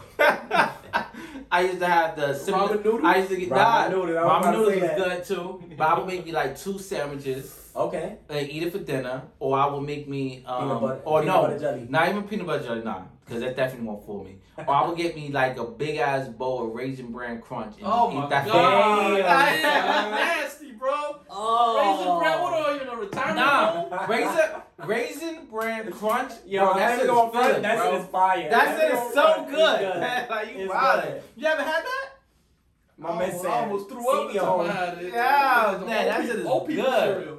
I 1.52 1.62
used 1.62 1.80
to 1.80 1.88
have 1.88 2.18
the 2.18 2.34
simple. 2.34 2.68
Ramen 2.68 2.84
noodles? 2.84 3.02
I 3.06 3.16
used 3.18 3.30
to 3.30 3.38
get 3.38 3.50
Ramen 3.50 3.56
nah, 3.56 3.88
noodles, 3.88 4.18
I 4.18 4.24
was 4.24 4.32
Ramen 4.32 4.40
about 4.40 4.52
to 4.52 4.58
noodles 4.58 4.74
say 4.74 4.82
was 4.82 4.90
that. 4.90 4.98
good 4.98 5.24
too. 5.70 5.76
But 5.78 5.88
I 5.88 5.98
would 5.98 6.08
make 6.08 6.26
me 6.26 6.32
like 6.34 6.58
two 6.60 6.78
sandwiches 6.80 7.72
Okay. 7.76 8.18
and 8.30 8.50
eat 8.50 8.64
it 8.64 8.72
for 8.74 8.80
dinner, 8.80 9.24
or 9.40 9.58
I 9.58 9.68
would 9.68 9.82
make 9.84 10.08
me 10.10 10.44
um, 10.46 10.64
Peanut 10.68 10.82
butter- 10.82 11.02
or 11.06 11.22
peanut 11.22 11.36
no, 11.36 11.42
butter 11.44 11.60
jelly. 11.60 11.88
not 11.90 12.10
even 12.10 12.24
peanut 12.24 12.46
butter 12.46 12.64
jelly, 12.66 12.84
nah, 12.84 13.04
because 13.26 13.42
that 13.42 13.56
definitely 13.56 13.88
won't 13.88 14.06
fool 14.06 14.24
me. 14.26 14.36
Or 14.58 14.70
I 14.70 14.88
would 14.88 14.98
get 14.98 15.16
me 15.16 15.30
like 15.30 15.58
a 15.58 15.64
big 15.64 15.98
ass 15.98 16.28
bowl 16.28 16.68
of 16.68 16.76
raisin 16.76 17.12
bran 17.12 17.42
crunch 17.42 17.78
and 17.78 17.86
Oh 17.86 18.12
eat 18.12 18.16
my 18.16 18.28
that. 18.30 18.46
god. 18.46 19.18
Damn. 19.18 19.62
Damn, 19.62 20.12
nasty, 20.12 20.72
bro. 20.74 20.92
Oh. 21.30 21.78
Raisin 21.80 22.20
bread, 22.20 22.42
what 22.42 22.54
are 22.54 22.76
you 22.76 22.82
in 22.82 22.88
a 22.88 22.96
retirement 22.96 23.36
Nah, 23.38 23.72
home? 23.72 24.10
raisin 24.10 24.50
raisin 24.86 25.46
bran 25.50 25.92
crunch. 25.92 26.34
Yo, 26.46 26.66
bro, 26.66 26.74
that 26.74 26.80
that 26.80 26.90
shit 26.92 27.00
shit 27.00 27.08
going 27.10 27.28
is 27.28 27.32
front. 27.34 27.54
good, 27.56 27.64
That 27.64 27.78
bro. 27.78 27.92
shit 27.92 28.02
is 28.02 28.08
fire. 28.08 28.50
That 28.50 28.80
shit 28.80 28.92
shit 28.92 29.00
is 29.08 29.14
so 29.14 29.42
It's 29.44 29.52
good. 29.52 30.00
like 30.30 30.48
you 30.54 30.58
It's 30.66 30.70
wild. 30.74 31.04
good. 31.04 31.24
You 31.38 31.48
ever 31.48 31.64
had 31.64 31.84
that? 31.84 32.08
My 32.98 33.10
oh, 33.10 33.16
man 33.16 33.30
I 33.32 33.38
said. 33.38 33.46
almost 33.52 33.90
threw 33.90 34.10
up 34.22 34.28
me 34.28 34.34
the 34.34 34.46
home." 34.46 34.68
time 34.68 34.78
I 34.78 34.80
had 34.86 34.98
it. 35.00 35.14
Yeah, 35.14 35.84
man, 35.88 36.06
that 36.08 36.22
shit 36.26 36.36
is 36.36 36.44
good. 36.46 36.78
cereal. 36.78 37.38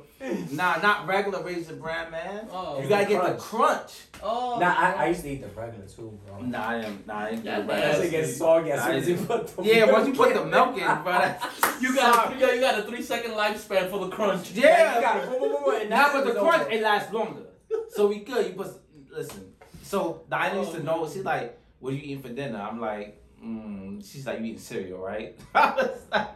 Nah, 0.53 0.77
not 0.81 1.07
regular 1.07 1.43
raisin 1.45 1.79
bran, 1.81 2.11
man. 2.11 2.49
Oh, 2.51 2.81
you 2.83 2.89
gotta 2.89 3.05
get 3.07 3.21
crunch. 3.21 3.37
the 3.37 3.43
crunch. 3.43 3.93
Oh, 4.25 4.59
Nah, 4.61 4.67
I, 4.79 4.93
I 4.93 5.07
used 5.09 5.23
to 5.23 5.31
eat 5.31 5.43
the 5.43 5.49
regular 5.49 5.87
too, 5.87 6.19
bro. 6.25 6.41
Nah, 6.43 6.69
I 6.69 6.81
didn't. 6.81 7.07
Nah, 7.07 7.19
I 7.19 7.31
didn't 7.31 7.45
That 7.45 7.57
get 7.59 7.67
man- 7.67 7.79
it 7.79 7.85
As 7.85 7.99
right. 7.99 8.07
it 8.07 8.11
gets 8.11 8.37
soggy, 8.37 8.71
as 8.71 8.85
soon 8.85 8.95
as 8.97 9.09
you 9.09 9.17
put 9.17 9.47
the 9.57 9.63
Yeah, 9.65 9.75
milk 9.87 9.93
once 9.93 10.09
you 10.09 10.15
put 10.15 10.35
the 10.35 10.45
milk 10.47 10.77
in, 10.79 11.03
bro. 11.03 11.35
you 11.81 11.95
got 11.97 12.35
you 12.35 12.41
got 12.41 12.55
you 12.55 12.61
got 12.61 12.79
a 12.79 12.83
three 12.85 13.03
second 13.03 13.33
lifespan 13.33 13.91
for 13.91 13.99
the 14.07 14.09
crunch. 14.11 14.53
Yeah, 14.53 14.95
you 14.97 15.01
gotta 15.01 15.27
boom, 15.27 15.41
boom, 15.41 15.51
boom, 15.53 15.65
boom, 15.65 15.81
and 15.81 15.91
Now, 15.91 16.13
that's 16.13 16.25
but 16.25 16.35
the 16.35 16.41
crunch 16.41 16.73
it 16.73 16.83
lasts 16.83 17.13
longer, 17.13 17.43
so 17.91 18.07
we 18.07 18.21
good. 18.21 18.47
You 18.47 18.53
put 18.53 18.69
listen. 19.11 19.53
So 19.83 20.23
Diana 20.31 20.61
used 20.61 20.73
to 20.73 20.83
know. 20.85 21.09
She's 21.09 21.25
like, 21.25 21.59
"What 21.81 21.93
are 21.93 21.97
you 21.97 22.03
eating 22.03 22.23
for 22.23 22.29
dinner?" 22.29 22.61
I'm 22.61 22.81
like, 22.81 23.21
mm. 23.45 24.09
"She's 24.09 24.25
like, 24.27 24.39
you 24.39 24.47
eating 24.47 24.59
cereal, 24.59 25.01
right?" 25.01 25.37
I 25.55 25.75
was 25.75 25.99
like, 26.13 26.29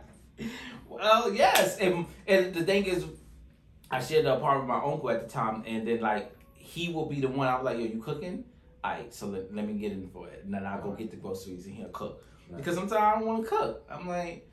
"Well, 0.88 1.32
yes." 1.32 1.78
And, 1.78 2.06
and 2.26 2.52
the 2.52 2.64
thing 2.64 2.84
is, 2.86 3.04
I 3.90 4.00
shared 4.02 4.24
the 4.26 4.34
apartment 4.34 4.68
with 4.68 4.76
my 4.76 4.92
uncle 4.92 5.08
at 5.10 5.22
the 5.26 5.32
time, 5.32 5.62
and 5.66 5.86
then 5.86 6.00
like 6.00 6.32
he 6.66 6.92
will 6.92 7.06
be 7.06 7.20
the 7.20 7.28
one. 7.28 7.48
I 7.48 7.54
was 7.56 7.64
like, 7.64 7.78
"Yo, 7.78 7.84
you 7.84 8.00
cooking?" 8.02 8.44
Alright, 8.84 9.12
so 9.12 9.26
let, 9.26 9.52
let 9.54 9.66
me 9.66 9.74
get 9.74 9.92
in 9.92 10.08
for 10.08 10.28
it, 10.28 10.42
and 10.44 10.52
then 10.54 10.64
I'll 10.64 10.80
go 10.82 10.92
get 10.92 11.10
the 11.10 11.16
groceries 11.16 11.66
and 11.66 11.74
he'll 11.74 11.88
cook. 11.88 12.22
Nice. 12.48 12.58
Because 12.58 12.74
sometimes 12.76 12.92
I 13.02 13.14
don't 13.16 13.26
want 13.26 13.42
to 13.42 13.48
cook. 13.48 13.84
I'm 13.90 14.06
like, 14.06 14.48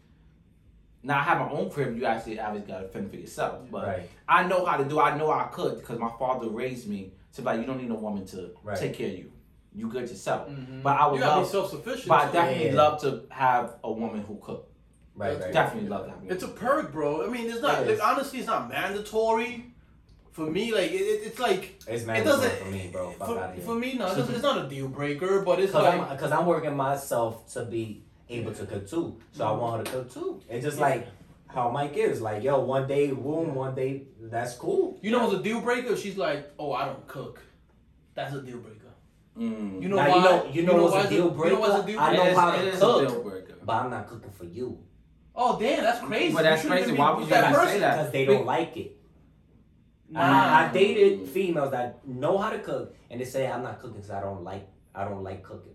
now 1.04 1.20
I 1.20 1.24
have 1.24 1.40
my 1.40 1.52
own 1.52 1.70
crib. 1.70 1.96
You 1.98 2.06
actually 2.06 2.40
always 2.40 2.64
got 2.64 2.80
to 2.80 2.88
fend 2.88 3.10
for 3.12 3.18
yourself, 3.18 3.60
but. 3.70 3.86
Right. 3.88 4.10
I 4.28 4.48
know 4.48 4.66
how 4.66 4.78
to 4.78 4.86
do. 4.86 5.00
It. 5.00 5.04
I 5.04 5.18
know 5.18 5.30
I 5.32 5.44
could 5.52 5.78
because 5.80 6.00
my 6.00 6.12
father 6.18 6.48
raised 6.50 6.88
me 6.88 7.14
to 7.34 7.42
be 7.42 7.46
like, 7.46 7.60
you 7.60 7.66
don't 7.66 7.82
need 7.82 7.92
a 7.92 7.96
woman 7.96 8.26
to 8.28 8.52
Right. 8.64 8.78
take 8.78 8.94
care 8.96 9.08
of 9.10 9.14
you. 9.18 9.32
You 9.76 9.88
good 9.90 10.10
yourself. 10.10 10.48
Mhm. 10.50 10.82
But 10.84 10.98
I 11.00 11.08
would 11.08 11.20
you 11.20 11.26
love- 11.26 11.48
self 11.48 11.70
sufficient. 11.72 12.08
But 12.08 12.30
I 12.30 12.32
definitely 12.32 12.68
Yeah. 12.68 12.76
love 12.76 13.02
to 13.02 13.24
have 13.30 13.76
a 13.84 13.92
woman 13.92 14.22
who 14.22 14.38
cook. 14.42 14.70
Right, 15.16 15.40
right. 15.40 15.54
Definitely 15.54 15.90
love 15.90 16.08
that. 16.08 16.18
It's 16.32 16.44
a 16.44 16.48
perk, 16.48 16.92
bro. 16.92 17.24
I 17.26 17.30
mean, 17.30 17.48
it's 17.52 17.62
not 17.62 17.84
It 17.84 18.00
like, 18.00 18.08
honestly, 18.08 18.40
it's 18.40 18.48
not 18.48 18.68
mandatory. 18.70 19.73
For 20.34 20.50
me, 20.50 20.74
like 20.74 20.92
it, 20.92 20.96
it, 20.96 21.22
it's 21.28 21.40
like 21.40 21.82
It's 21.88 22.04
it 22.04 22.24
doesn't 22.24 22.52
for 22.58 22.66
me, 22.72 22.90
bro. 22.92 23.12
For, 23.12 23.24
out 23.38 23.50
of 23.52 23.56
here. 23.56 23.64
for 23.64 23.76
me, 23.76 23.94
no, 23.94 24.08
it's, 24.08 24.30
it's 24.36 24.42
not 24.42 24.66
a 24.66 24.68
deal 24.68 24.88
breaker, 24.88 25.42
but 25.44 25.60
it's 25.60 25.72
Cause 25.72 25.84
like 25.84 26.02
I'm, 26.12 26.18
cause 26.18 26.32
I'm 26.32 26.46
working 26.46 26.76
myself 26.76 27.52
to 27.54 27.66
be 27.66 28.04
able 28.30 28.54
to 28.54 28.66
cook 28.66 28.90
too. 28.90 29.18
So 29.32 29.48
I 29.48 29.52
want 29.52 29.78
her 29.80 29.84
to 29.86 29.92
cook 29.92 30.14
too. 30.14 30.42
It's 30.50 30.66
just 30.66 30.78
Yeah. 30.78 30.84
like 30.90 31.08
how 31.48 31.70
Mike 31.70 31.96
is. 31.98 32.20
Like, 32.20 32.42
yo, 32.44 32.60
one 32.62 32.88
day 32.88 33.10
room, 33.12 33.54
one 33.54 33.76
day 33.76 34.04
that's 34.22 34.56
cool. 34.56 34.98
you 35.04 35.12
know 35.12 35.20
what's 35.28 35.40
a 35.40 35.44
deal 35.44 35.62
breaker. 35.62 35.96
She's 35.96 36.18
like, 36.18 36.52
oh, 36.58 36.74
I 36.74 36.86
don't 36.86 37.08
cook. 37.08 37.40
That's 38.16 38.34
a 38.34 38.42
deal 38.42 38.58
breaker. 38.58 38.80
Mm. 39.38 39.82
You 39.82 39.90
know 39.90 39.96
now, 39.98 40.10
why? 40.10 40.16
you 40.18 40.24
know, 40.24 40.48
you 40.54 40.64
know, 40.64 40.82
what's 40.84 40.94
why 40.94 41.00
a 41.00 41.04
it's 41.04 41.10
deal 41.12 41.26
you 41.26 41.32
breaker. 41.32 41.54
know 41.56 41.60
what's 41.60 41.84
a 41.84 41.88
deal 41.88 42.00
I 42.00 42.14
know 42.16 42.24
It 42.26 42.32
is- 42.32 42.38
how 42.38 43.00
to 43.02 43.06
cook, 43.08 43.66
but 43.66 43.74
I'm 43.74 43.90
not 43.92 44.08
cooking 44.08 44.32
for 44.32 44.46
you 44.46 44.80
Oh 45.36 45.60
damn, 45.60 45.84
that's 45.84 46.00
crazy. 46.06 46.34
But 46.34 46.44
that's 46.44 46.66
crazy. 46.66 46.92
Why 46.94 47.10
with 47.10 47.20
would 47.20 47.24
you 47.26 47.30
that 47.32 47.52
gotta 47.54 47.68
say 47.68 47.80
that? 47.80 47.98
because 47.98 48.12
they 48.12 48.26
don't 48.26 48.46
like 48.46 48.78
it. 48.78 48.98
I, 50.16 50.66
I 50.66 50.72
dated 50.72 51.28
females 51.28 51.72
that 51.72 52.06
know 52.08 52.38
how 52.38 52.50
to 52.50 52.60
cook, 52.60 52.96
and 53.10 53.20
they 53.20 53.26
say 53.26 53.48
I'm 53.48 53.64
not 53.64 53.80
cooking 53.80 53.96
because 53.98 54.12
I 54.12 54.22
don't 54.22 54.44
like 54.44 54.68
I 54.94 55.06
don't 55.06 55.24
like 55.24 55.44
cooking. 55.44 55.74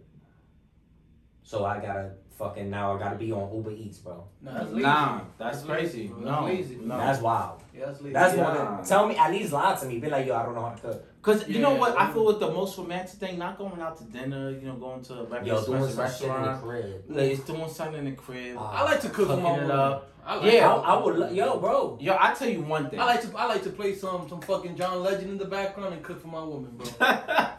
So 1.42 1.64
I 1.64 1.80
gotta 1.80 2.12
fucking 2.38 2.70
now 2.70 2.94
I 2.94 2.98
gotta 2.98 3.16
be 3.16 3.32
on 3.32 3.54
Uber 3.54 3.72
Eats, 3.72 3.98
bro. 3.98 4.24
Nah, 4.42 4.52
that's 4.54 4.70
lazy. 4.70 4.82
Nah, 4.82 5.20
that's 5.38 5.62
That's 5.62 5.66
crazy. 5.66 5.98
lazy. 6.08 6.14
No, 6.24 6.46
That's 6.48 6.70
no. 6.80 6.96
That's 6.98 7.20
wild. 7.20 7.62
Yeah, 7.76 7.86
that's 7.86 8.00
lazy. 8.00 8.12
That's 8.12 8.36
Yeah. 8.36 8.42
more 8.42 8.54
than 8.76 8.84
tell 8.84 9.06
me 9.08 9.16
at 9.16 9.30
least 9.30 9.52
lie 9.52 9.74
to 9.74 9.86
me. 9.86 9.98
Be 9.98 10.08
like, 10.08 10.26
yo, 10.26 10.36
I 10.36 10.42
don't 10.44 10.54
know 10.54 10.62
how 10.62 10.74
to 10.74 10.80
cook. 10.80 11.04
Cause 11.20 11.48
you 11.48 11.58
know 11.60 11.72
Yeah. 11.74 11.78
what 11.80 11.98
I 12.00 12.10
feel 12.12 12.24
like 12.30 12.38
the 12.38 12.50
most 12.50 12.78
romantic 12.78 13.18
thing, 13.18 13.38
not 13.38 13.58
going 13.58 13.80
out 13.80 13.96
to 13.98 14.04
dinner, 14.04 14.50
you 14.50 14.62
know, 14.68 14.74
going 14.74 15.02
to 15.02 15.14
a 15.14 15.16
Yo, 15.16 15.24
regular 15.24 15.64
doing 15.64 15.82
expensive 15.84 15.94
some 15.94 16.28
shit 16.28 16.36
in 16.36 16.42
the 16.42 16.48
restaurant. 16.48 16.62
crib. 16.62 17.04
Like, 17.08 17.30
it's 17.32 17.44
doing 17.44 17.68
something 17.68 17.98
in 17.98 18.04
the 18.06 18.12
crib. 18.12 18.56
Ah. 18.58 18.78
I 18.78 18.82
like 18.84 19.00
to 19.00 19.08
cook 19.08 19.26
for 19.26 19.36
Cooking 19.36 19.42
my 19.42 19.50
it 19.56 19.60
woman. 19.62 19.70
up. 19.72 20.10
I 20.24 20.34
like, 20.36 20.52
Yeah. 20.52 20.72
I, 20.72 20.94
I 20.94 21.02
would, 21.02 21.32
yo, 21.32 21.58
bro. 21.58 21.98
Yo, 22.00 22.16
I 22.18 22.34
tell 22.34 22.48
you 22.48 22.60
one 22.62 22.88
thing. 22.90 23.00
I 23.00 23.04
like 23.04 23.22
to 23.22 23.36
I 23.36 23.46
like 23.46 23.62
to 23.64 23.70
play 23.70 23.94
some 23.94 24.28
some 24.28 24.40
fucking 24.42 24.76
John 24.76 25.02
Legend 25.02 25.30
in 25.30 25.38
the 25.38 25.46
background 25.46 25.94
and 25.94 26.02
cook 26.02 26.20
for 26.20 26.28
my 26.28 26.42
woman, 26.42 26.70
bro. 26.76 26.86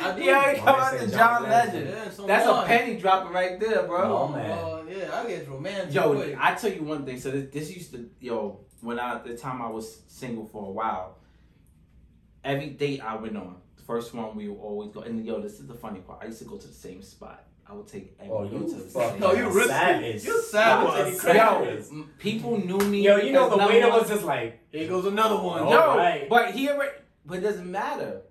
I 0.00 0.16
do. 0.16 0.22
Yeah, 0.22 0.52
he 0.54 0.60
Why 0.60 0.66
come 0.66 0.80
out 0.80 0.90
say 0.92 0.98
to 0.98 1.10
John 1.10 1.18
John 1.18 1.42
Legend? 1.50 1.74
Legend. 1.74 1.90
Yeah, 1.90 2.10
some 2.10 2.26
That's 2.26 2.46
a 2.46 2.62
penny 2.66 2.96
dropper 2.96 3.32
right 3.32 3.60
there, 3.60 3.82
bro. 3.84 4.18
Oh, 4.18 4.28
man. 4.28 4.50
Uh, 4.50 4.82
yeah, 4.88 5.20
I 5.20 5.26
get 5.28 5.48
romantic. 5.48 5.94
Yo, 5.94 6.14
quick. 6.14 6.36
I 6.38 6.54
tell 6.54 6.72
you 6.72 6.82
one 6.82 7.04
thing. 7.04 7.20
So 7.20 7.30
this, 7.30 7.50
this 7.52 7.74
used 7.74 7.92
to, 7.92 8.08
yo, 8.20 8.60
when 8.80 8.98
I 8.98 9.18
the 9.18 9.36
time 9.36 9.60
I 9.62 9.68
was 9.68 10.00
single 10.08 10.46
for 10.46 10.66
a 10.66 10.70
while, 10.70 11.16
every 12.44 12.70
date 12.70 13.00
I 13.02 13.16
went 13.16 13.36
on, 13.36 13.56
the 13.76 13.82
first 13.82 14.14
one 14.14 14.34
we 14.36 14.48
would 14.48 14.58
always 14.60 14.90
go. 14.90 15.00
And 15.00 15.24
yo, 15.24 15.40
this 15.40 15.60
is 15.60 15.66
the 15.66 15.74
funny 15.74 16.00
part. 16.00 16.20
I 16.22 16.26
used 16.26 16.38
to 16.40 16.44
go 16.44 16.56
to 16.56 16.66
the 16.66 16.74
same 16.74 17.02
spot. 17.02 17.44
I 17.68 17.72
would 17.72 17.86
take 17.86 18.16
every 18.18 18.32
Oh, 18.32 18.42
you 18.42 18.58
to 18.58 18.74
the 18.82 18.90
same. 18.90 19.20
No, 19.20 19.32
you 19.32 19.48
risky. 19.48 19.68
savage. 19.68 20.24
You 20.24 20.42
savage. 20.42 20.88
You 20.92 21.02
Eddie 21.02 21.16
a 21.16 21.20
Craig. 21.20 21.84
Yo, 21.92 22.04
people 22.18 22.58
knew 22.58 22.78
me. 22.78 23.02
Yo, 23.02 23.16
you 23.18 23.32
know 23.32 23.48
the 23.48 23.56
because 23.56 23.68
waiter 23.70 23.88
was 23.90 24.08
just 24.08 24.24
like 24.24 24.60
Here 24.72 24.88
goes 24.88 25.06
another 25.06 25.36
one. 25.36 25.62
Oh, 25.62 25.70
Yo, 25.70 25.96
right. 25.96 26.28
but 26.28 26.50
he 26.50 26.68
already, 26.68 26.96
but 27.24 27.38
it 27.38 27.42
doesn't 27.42 27.70
matter. 27.70 28.22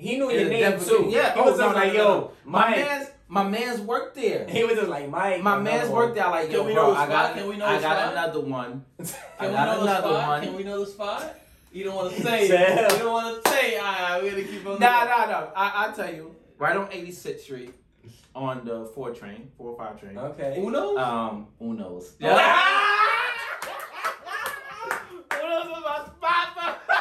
He 0.00 0.16
knew 0.18 0.30
your 0.30 0.48
name 0.48 0.80
too. 0.80 1.08
yeah. 1.10 1.34
he 1.34 1.40
Oh, 1.40 1.44
was 1.50 1.58
no, 1.58 1.64
just 1.66 1.76
no, 1.76 1.80
like, 1.82 1.92
no, 1.92 1.98
yo, 1.98 2.04
no. 2.20 2.32
My 2.44 2.70
man's, 2.70 3.10
my 3.28 3.48
man's 3.48 3.80
worked 3.80 4.16
there. 4.16 4.46
He 4.48 4.64
was 4.64 4.74
just 4.74 4.88
like, 4.88 5.08
Mike. 5.08 5.42
My 5.42 5.58
man's 5.58 5.88
one. 5.88 5.98
worked 5.98 6.14
there. 6.16 6.28
Like, 6.28 6.50
yo, 6.50 6.64
we 6.64 6.72
bro, 6.72 6.86
know 6.88 6.94
the 6.94 6.98
I 7.00 7.06
got, 7.08 7.46
we 7.48 7.56
know 7.56 7.66
I 7.66 7.76
the 7.76 7.82
got 7.82 7.96
spot? 7.98 8.12
another 8.12 8.40
one. 8.40 8.84
Can 8.98 9.06
we 9.40 9.46
got 9.54 9.76
the 9.76 9.82
another 9.82 10.12
one. 10.12 10.42
Can 10.42 10.54
we 10.56 10.64
know 10.64 10.84
the 10.84 10.90
spot? 10.90 11.36
You 11.72 11.84
don't 11.84 11.94
want 11.94 12.16
to 12.16 12.22
say. 12.24 12.48
Chill. 12.48 12.58
You 12.58 12.98
don't 13.04 13.12
want 13.12 13.44
to 13.44 13.50
say. 13.50 13.78
Ah, 13.80 14.18
we 14.22 14.30
gotta 14.30 14.42
keep 14.42 14.66
on. 14.66 14.80
Nah, 14.80 15.04
nah, 15.04 15.26
nah. 15.26 15.46
I, 15.54 15.72
I'll 15.86 15.92
tell 15.92 16.12
you. 16.12 16.34
Right 16.58 16.76
on 16.76 16.88
86th 16.88 17.40
Street, 17.40 17.72
on 18.34 18.64
the 18.64 18.84
four 18.94 19.12
train, 19.12 19.50
four 19.56 19.70
or 19.70 19.78
five 19.78 19.98
train. 20.00 20.18
Okay. 20.18 20.56
Uno. 20.58 20.96
Um, 20.98 21.46
who 21.58 21.74
knows? 21.74 22.16
Yeah. 22.20 22.34
Uno's 25.32 25.68
was 25.68 25.82
my 25.84 26.04
spot, 26.06 26.54
bro. 26.54 26.96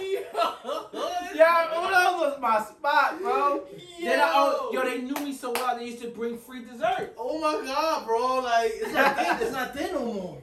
Yo. 0.00 1.34
yeah, 1.34 1.68
Uno's 2.38 2.42
my 2.42 2.64
spot, 2.64 3.20
bro. 3.20 3.64
Then 4.00 4.20
I, 4.20 4.32
oh, 4.34 4.70
Yo. 4.72 4.82
yo, 4.82 4.88
they 4.88 5.02
knew 5.02 5.24
me 5.24 5.32
so 5.32 5.52
well. 5.52 5.76
They 5.76 5.86
used 5.86 6.02
to 6.02 6.08
bring 6.08 6.38
free 6.38 6.64
dessert. 6.64 7.14
Oh 7.18 7.38
my 7.38 7.64
god, 7.66 8.06
bro! 8.06 8.36
Like 8.40 8.72
it's 8.74 8.92
not 8.92 9.16
there. 9.16 9.38
It's 9.42 9.52
not 9.52 9.74
there 9.74 9.92
no 9.92 10.04
more. 10.12 10.42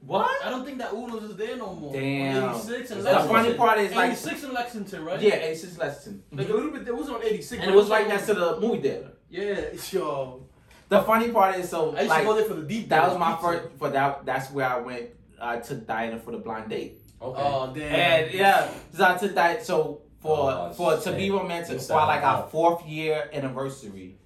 What? 0.00 0.30
I 0.44 0.48
don't 0.50 0.64
think 0.64 0.78
that 0.78 0.92
Uno's 0.92 1.24
is 1.30 1.36
there 1.36 1.56
no 1.56 1.74
more. 1.74 1.92
Damn. 1.92 2.54
86 2.54 2.90
and 2.92 3.00
The 3.00 3.10
The 3.10 3.20
funny 3.20 3.54
part 3.54 3.78
is 3.78 3.94
like, 3.94 4.12
86 4.12 4.44
in 4.44 4.54
Lexington, 4.54 5.04
right? 5.04 5.20
yeah, 5.20 5.34
86 5.34 5.78
Lexington. 5.78 6.22
Like 6.32 6.48
a 6.48 6.52
little 6.52 6.70
bit. 6.70 6.84
There 6.84 6.94
was 6.94 7.10
on 7.10 7.22
86. 7.22 7.62
And 7.62 7.70
it 7.72 7.74
was 7.74 7.88
right 7.90 8.08
next 8.08 8.26
to 8.26 8.34
the 8.34 8.60
movie 8.60 8.80
theater. 8.80 9.10
Yeah, 9.28 9.60
yo. 9.90 10.46
The 10.88 11.02
funny 11.02 11.30
part 11.30 11.56
is 11.56 11.68
so 11.68 11.94
I 11.94 12.00
used 12.00 12.08
like 12.10 12.20
to 12.20 12.24
go 12.26 12.34
there 12.36 12.44
for 12.46 12.54
the 12.54 12.62
deep. 12.62 12.88
that 12.88 13.08
was 13.08 13.18
my 13.18 13.32
pizza. 13.32 13.46
first 13.46 13.78
for 13.78 13.90
that 13.90 14.24
that's 14.24 14.50
where 14.50 14.66
I 14.66 14.78
went 14.78 15.10
uh, 15.38 15.44
I 15.44 15.58
took 15.58 15.86
Diana 15.86 16.18
for 16.18 16.30
the 16.30 16.38
blind 16.38 16.70
date. 16.70 17.02
Okay. 17.20 17.42
Oh 17.44 17.70
damn. 17.74 17.82
And 17.94 18.32
yeah, 18.32 18.70
so 18.94 19.04
I 19.04 19.18
took 19.18 19.34
that 19.34 19.66
so 19.66 20.00
for 20.20 20.50
Oh, 20.50 20.72
for 20.72 20.96
to 20.98 21.12
be 21.12 21.30
romantic 21.30 21.80
for 21.80 21.94
like 21.94 22.22
our 22.22 22.48
fourth 22.48 22.84
year 22.86 23.30
anniversary, 23.32 24.18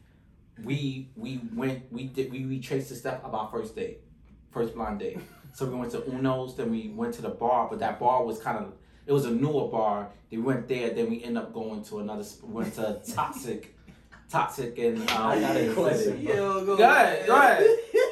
we 0.62 1.10
we 1.16 1.40
went 1.54 1.92
we 1.92 2.04
did 2.04 2.30
we 2.32 2.44
retraced 2.44 2.88
the 2.88 2.94
step 2.94 3.22
of 3.24 3.34
our 3.34 3.48
first 3.48 3.76
date, 3.76 4.00
first 4.50 4.74
blind 4.74 5.00
date. 5.00 5.18
So 5.54 5.66
we 5.66 5.74
went 5.74 5.92
to 5.92 5.98
Uno's, 6.10 6.56
then 6.56 6.70
we 6.70 6.88
went 6.96 7.12
to 7.16 7.20
the 7.20 7.28
bar, 7.28 7.68
but 7.68 7.78
that 7.80 8.00
bar 8.00 8.24
was 8.24 8.38
kind 8.38 8.56
of 8.56 8.72
it 9.06 9.12
was 9.12 9.26
a 9.26 9.30
newer 9.30 9.68
bar. 9.68 10.08
Then 10.30 10.40
we 10.40 10.46
went 10.46 10.66
there, 10.66 10.90
then 10.94 11.10
we 11.10 11.22
ended 11.22 11.42
up 11.42 11.52
going 11.52 11.84
to 11.84 11.98
another. 11.98 12.24
went 12.42 12.74
to 12.76 13.02
Toxic, 13.14 13.76
Toxic, 14.30 14.78
and 14.78 14.98
um, 15.10 15.16
I 15.18 15.40
got 15.40 15.54
a 15.56 15.74
question. 15.74 16.22
Yo, 16.22 16.64
go, 16.64 16.76
Go 16.78 16.84
ahead, 16.90 17.26
go 17.26 17.36
ahead. 17.36 17.66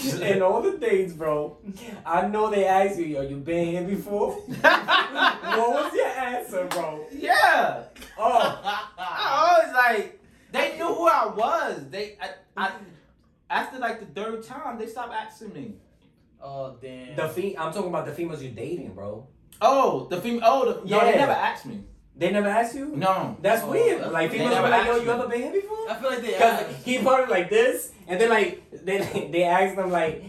and 0.22 0.42
all 0.42 0.62
the 0.62 0.78
dates, 0.78 1.12
bro. 1.12 1.58
I 2.04 2.26
know 2.26 2.50
they 2.50 2.66
asked 2.66 2.98
you, 2.98 3.06
yo, 3.06 3.22
you 3.22 3.36
been 3.36 3.68
here 3.68 3.82
before? 3.82 4.32
what 4.34 4.60
was 5.58 5.94
your 5.94 6.06
answer, 6.06 6.66
bro? 6.66 7.04
yeah. 7.12 7.84
Oh, 8.18 8.60
I 8.98 9.58
always 9.58 9.74
like 9.74 10.20
they 10.52 10.76
knew 10.76 10.86
who 10.86 11.08
I 11.08 11.26
was. 11.26 11.88
They 11.90 12.16
I, 12.20 12.30
I 12.56 12.72
after 13.48 13.78
like 13.78 14.00
the 14.00 14.20
third 14.20 14.42
time 14.42 14.78
they 14.78 14.86
stopped 14.86 15.12
asking 15.12 15.52
me. 15.52 15.74
oh 16.42 16.76
damn. 16.80 17.16
the 17.16 17.28
fe- 17.28 17.56
I'm 17.56 17.72
talking 17.72 17.88
about 17.88 18.06
the 18.06 18.12
females 18.12 18.42
you're 18.42 18.52
dating, 18.52 18.94
bro. 18.94 19.26
Oh, 19.60 20.06
the 20.08 20.20
female. 20.20 20.40
Oh, 20.44 20.72
the, 20.72 20.88
no, 20.88 21.00
they 21.04 21.16
never 21.16 21.32
asked 21.32 21.66
me. 21.66 21.84
They 22.20 22.30
never 22.30 22.48
asked 22.48 22.74
you? 22.76 22.86
No. 22.94 23.36
That's 23.40 23.62
Oh, 23.64 23.70
weird. 23.70 24.00
that's 24.02 24.12
like 24.12 24.30
people 24.30 24.48
They 24.48 24.54
never 24.54 24.68
like, 24.68 24.86
yo, 24.86 24.96
you 24.96 25.10
ever 25.10 25.26
been 25.26 25.40
here 25.42 25.52
before? 25.52 25.90
I 25.90 25.94
feel 25.98 26.10
like 26.10 26.20
they 26.20 26.32
Because 26.32 26.60
asked. 26.62 26.84
he 26.84 26.98
probably 26.98 27.26
like 27.36 27.48
this, 27.48 27.92
and 28.06 28.20
then 28.20 28.28
like 28.28 28.62
then 28.84 29.30
they 29.32 29.44
asked 29.44 29.74
them 29.76 29.90
like, 29.90 30.22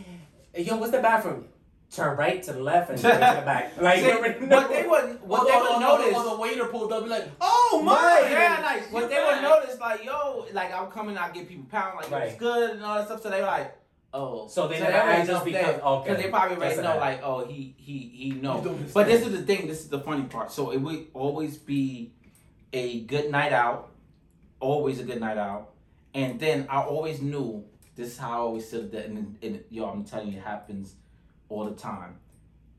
yo, 0.58 0.78
what's 0.78 0.94
the 0.94 1.02
bathroom? 1.02 1.46
Turn 1.94 2.16
right 2.18 2.42
to 2.44 2.54
the 2.54 2.62
left 2.62 2.90
and 2.92 3.02
go 3.02 3.10
to 3.12 3.16
the 3.18 3.44
back. 3.52 3.74
Like, 3.82 4.00
See, 4.00 4.08
what 4.10 4.40
they 4.40 4.46
know. 4.84 4.90
would 4.90 5.22
what 5.22 5.42
Or 5.42 5.46
they 5.46 5.58
would 5.58 5.70
or 5.70 5.76
oh, 5.76 5.76
oh, 5.76 5.98
notice. 5.98 6.16
Or 6.18 6.24
the 6.38 6.42
waiter 6.42 6.66
pulled 6.68 6.94
up, 6.94 7.04
be 7.04 7.10
like, 7.10 7.28
"Oh 7.42 7.82
my!" 7.84 7.92
Right, 7.94 8.32
yeah, 8.32 8.62
like 8.64 8.94
what 8.94 9.10
they 9.10 9.18
would 9.22 9.42
notice, 9.42 9.78
like 9.78 10.06
yo, 10.06 10.46
like 10.54 10.74
I'm 10.74 10.90
coming, 10.90 11.18
I 11.18 11.30
get 11.32 11.50
people 11.50 11.66
pound, 11.70 11.98
like 11.98 12.10
Right. 12.10 12.30
it's 12.30 12.40
good 12.40 12.70
and 12.78 12.84
all 12.86 12.96
that 12.96 13.08
stuff. 13.08 13.22
So 13.22 13.30
they 13.30 13.42
like, 13.42 13.76
oh, 14.14 14.48
So 14.48 14.68
they 14.68 14.78
so 14.80 14.84
never 14.84 14.98
already 14.98 15.28
just 15.28 15.32
know 15.40 15.46
because- 15.46 15.76
that. 15.76 15.84
okay. 15.86 16.16
they 16.16 16.30
probably 16.30 16.58
already 16.58 16.76
Just 16.76 16.84
know, 16.84 16.94
that. 16.94 17.00
like 17.00 17.22
oh, 17.24 17.46
he 17.46 17.76
he 17.78 17.98
he 18.00 18.26
You 18.28 18.42
knows. 18.42 18.92
But 18.94 19.08
this 19.08 19.26
is 19.26 19.32
the 19.32 19.42
thing. 19.44 19.68
This 19.68 19.80
is 19.82 19.90
the 19.90 20.00
funny 20.00 20.24
part. 20.24 20.52
So 20.52 20.72
it 20.72 20.78
would 20.78 21.08
always 21.14 21.58
be 21.58 22.14
a 22.74 23.02
good 23.02 23.30
night 23.32 23.54
out, 23.54 23.92
always 24.60 25.00
a 25.00 25.04
good 25.04 25.20
night 25.20 25.38
out, 25.38 25.72
and 26.14 26.40
then 26.40 26.68
I 26.70 26.82
always 26.82 27.22
knew 27.22 27.66
this 27.96 28.10
is 28.14 28.18
how 28.18 28.32
I 28.32 28.38
always 28.38 28.68
said 28.70 28.92
that. 28.94 29.06
And, 29.08 29.38
and 29.44 29.64
yo, 29.70 29.86
I'm 29.86 30.04
telling 30.06 30.32
you, 30.32 30.38
it 30.38 30.44
happens 30.44 30.96
all 31.50 31.66
the 31.66 31.76
time. 31.76 32.16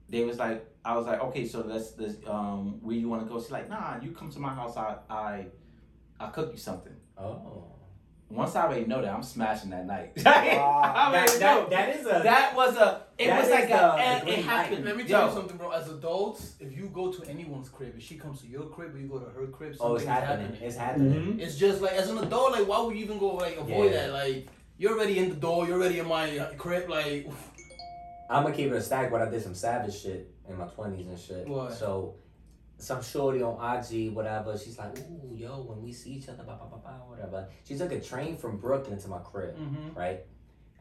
They 0.09 0.25
was 0.25 0.39
like, 0.39 0.67
I 0.85 0.97
was 0.97 1.07
like, 1.07 1.21
okay, 1.23 1.47
so 1.47 1.61
let's, 1.67 1.93
let's 1.99 2.17
um, 2.27 2.79
where 2.83 2.97
you 2.97 3.09
want 3.09 3.23
to 3.23 3.29
go? 3.33 3.41
She's 3.41 3.51
like, 3.51 3.69
nah, 3.69 3.99
you 4.03 4.11
come 4.13 4.31
to 4.31 4.39
my 4.39 4.55
house. 4.55 4.77
I, 4.77 4.97
I, 5.09 5.47
I 6.21 6.27
cook 6.29 6.53
you 6.53 6.59
something. 6.59 6.93
Oh. 7.17 7.65
Once 8.33 8.57
I 8.57 8.63
already 8.65 8.87
know 8.87 9.03
that, 9.03 9.13
I'm 9.13 9.23
smashing 9.23 9.71
that 9.71 9.85
night. 9.87 10.13
I 10.27 11.07
already 11.09 11.39
That- 11.39 11.41
know. 11.41 11.69
that- 11.69 11.71
that 11.71 11.97
is 11.97 12.07
a- 12.07 12.23
that 12.25 12.57
was 12.57 12.77
a. 12.77 13.03
It 13.19 13.29
was 13.29 13.51
like 13.51 13.69
the- 13.69 13.93
a. 13.95 13.97
the 13.97 14.17
It, 14.17 14.35
green 14.37 14.43
happened. 14.45 14.85
Let 14.87 14.97
me 14.97 15.03
Yo, 15.03 15.09
tell 15.09 15.29
you 15.29 15.35
something, 15.35 15.57
bro. 15.59 15.71
As 15.71 15.89
adults, 15.91 16.55
if 16.59 16.75
you 16.77 16.89
go 16.89 17.13
to 17.13 17.29
anyone's 17.29 17.69
crib, 17.69 17.93
if 17.97 18.03
she 18.03 18.17
comes 18.17 18.41
to 18.41 18.47
your 18.47 18.67
crib 18.75 18.95
or 18.95 18.99
you 18.99 19.07
go 19.09 19.19
to 19.19 19.29
her 19.31 19.47
crib, 19.49 19.77
Oh, 19.81 19.95
it's 19.97 20.05
something's 20.05 20.09
happening. 20.09 20.47
happening. 20.47 20.63
It's 20.69 20.77
happening. 20.77 21.37
Mhm. 21.37 21.41
It's 21.41 21.57
just 21.57 21.83
like 21.83 21.93
as 21.93 22.09
an 22.09 22.19
adult, 22.19 22.53
like 22.53 22.67
why 22.67 22.81
would 22.81 22.97
you 22.97 23.03
even 23.05 23.19
go 23.19 23.35
like 23.37 23.57
avoid 23.59 23.93
Yeah. 23.93 24.07
that? 24.07 24.13
Like 24.15 24.47
you're 24.79 24.93
already 24.93 25.19
in 25.19 25.29
the 25.29 25.37
door, 25.37 25.67
you're 25.67 25.77
already 25.79 25.99
in 25.99 26.09
my 26.09 26.39
uh, 26.39 26.53
crib. 26.55 26.89
Like 26.89 27.29
I'm 28.31 28.45
gonna 28.45 28.55
keep 28.55 28.69
it 28.69 28.77
a 28.77 28.81
stack, 28.81 29.11
but 29.11 29.21
I 29.21 29.29
did 29.29 29.43
some 29.43 29.55
savage 29.55 30.01
shit 30.01 30.31
in 30.49 30.57
my 30.57 30.67
twenties 30.69 31.07
and 31.07 31.19
shit. 31.19 31.47
What? 31.47 31.75
So, 31.75 32.15
some 32.83 33.03
shorty 33.03 33.43
on 33.43 33.55
IG, 33.77 34.13
whatever. 34.13 34.59
She's 34.59 34.79
like, 34.79 34.99
"Ooh, 34.99 35.35
yo, 35.35 35.63
when 35.63 35.83
we 35.83 35.93
see 35.93 36.11
each 36.11 36.29
other, 36.29 36.43
blah 36.43 36.57
blah 36.57 36.67
blah, 36.67 36.79
blah 36.79 36.93
whatever." 37.07 37.49
She 37.65 37.77
took 37.77 37.93
a 37.93 38.01
train 38.01 38.37
from 38.37 38.59
Brooklyn 38.59 38.99
to 38.99 39.09
my 39.09 39.19
crib, 39.19 39.57
mm-hmm. 39.57 39.99
right? 39.99 40.21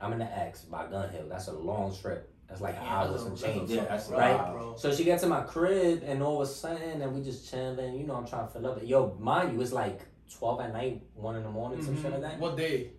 I'm 0.01 0.11
in 0.13 0.19
the 0.19 0.25
X 0.25 0.61
by 0.61 0.87
Gun 0.87 1.09
Hill. 1.09 1.27
That's 1.29 1.47
a 1.47 1.53
long 1.53 1.95
trip. 1.95 2.33
That's 2.47 2.59
like 2.59 2.75
hours 2.81 3.23
and 3.23 3.37
change. 3.37 3.69
Yeah, 3.69 3.85
that's 3.85 4.09
right. 4.09 4.35
wow. 4.35 4.53
bro. 4.53 4.75
So 4.75 4.93
she 4.93 5.03
gets 5.03 5.21
to 5.21 5.29
my 5.29 5.41
crib, 5.41 6.03
and 6.03 6.21
all 6.23 6.41
of 6.41 6.49
a 6.49 6.51
sudden, 6.51 7.01
and 7.01 7.15
we 7.15 7.23
just 7.23 7.49
chilling. 7.49 7.99
You 7.99 8.07
know, 8.07 8.15
I'm 8.15 8.27
trying 8.27 8.47
to 8.47 8.53
fill 8.53 8.65
up. 8.67 8.79
Yo, 8.83 9.15
mind 9.19 9.53
you, 9.53 9.61
it's 9.61 9.71
like 9.71 10.01
12 10.37 10.61
at 10.61 10.73
night, 10.73 11.03
one 11.13 11.35
in 11.35 11.43
the 11.43 11.49
morning, 11.51 11.83
some 11.83 12.01
shit 12.01 12.11
like 12.11 12.21
that. 12.21 12.33
Mm-hmm. 12.33 12.41
What 12.41 12.57
day? 12.57 12.91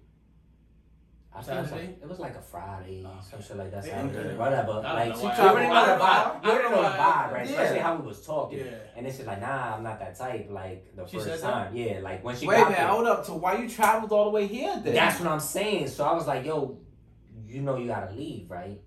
I 1.34 1.40
think 1.40 1.56
it 1.56 1.60
was, 1.62 1.70
Saturday? 1.70 1.86
like, 1.88 2.02
it 2.02 2.08
was 2.08 2.18
like 2.18 2.36
a 2.36 2.42
Friday, 2.42 3.02
oh, 3.06 3.10
some 3.28 3.42
shit 3.42 3.56
like 3.56 3.70
that. 3.70 3.86
Yeah, 3.86 4.02
Saturday, 4.02 4.18
okay. 4.28 4.36
whatever. 4.36 4.70
I 4.72 4.74
don't 4.74 4.84
Like 4.84 5.08
know 5.08 5.14
she 5.16 5.24
why. 5.26 5.36
you 5.36 5.42
already 5.48 5.66
I 5.66 5.86
know 5.86 5.86
the 5.96 6.04
vibe. 6.04 6.44
You 6.44 6.50
already 6.50 6.68
know 6.74 6.82
the 6.82 6.88
vibe, 6.88 7.32
right? 7.32 7.46
Yeah. 7.46 7.52
Especially 7.52 7.78
how 7.78 7.96
we 7.96 8.06
was 8.06 8.26
talking. 8.26 8.58
Yeah. 8.58 8.64
And 8.96 9.06
then 9.06 9.12
she's 9.16 9.26
like, 9.26 9.40
nah, 9.40 9.76
I'm 9.76 9.82
not 9.82 9.98
that 10.00 10.18
type. 10.18 10.46
Like 10.50 10.94
the 10.94 11.06
She 11.06 11.16
first 11.16 11.28
said 11.28 11.40
that? 11.40 11.52
time, 11.52 11.76
yeah. 11.76 12.00
Like 12.02 12.22
when 12.22 12.36
she 12.36 12.46
Wait 12.46 12.56
a 12.56 12.58
got 12.58 12.64
minute, 12.68 12.78
there. 12.80 12.88
hold 12.88 13.06
up. 13.06 13.24
So 13.24 13.36
why 13.36 13.56
you 13.56 13.68
traveled 13.68 14.12
all 14.12 14.24
the 14.24 14.30
way 14.30 14.46
here 14.46 14.78
then? 14.84 14.94
That's 14.94 15.18
what 15.20 15.28
I'm 15.30 15.40
saying. 15.40 15.88
So 15.88 16.04
I 16.04 16.12
was 16.12 16.26
like, 16.26 16.44
yo, 16.44 16.78
you 17.46 17.62
know 17.62 17.76
you 17.78 17.86
gotta 17.86 18.12
leave, 18.12 18.50
right? 18.50 18.78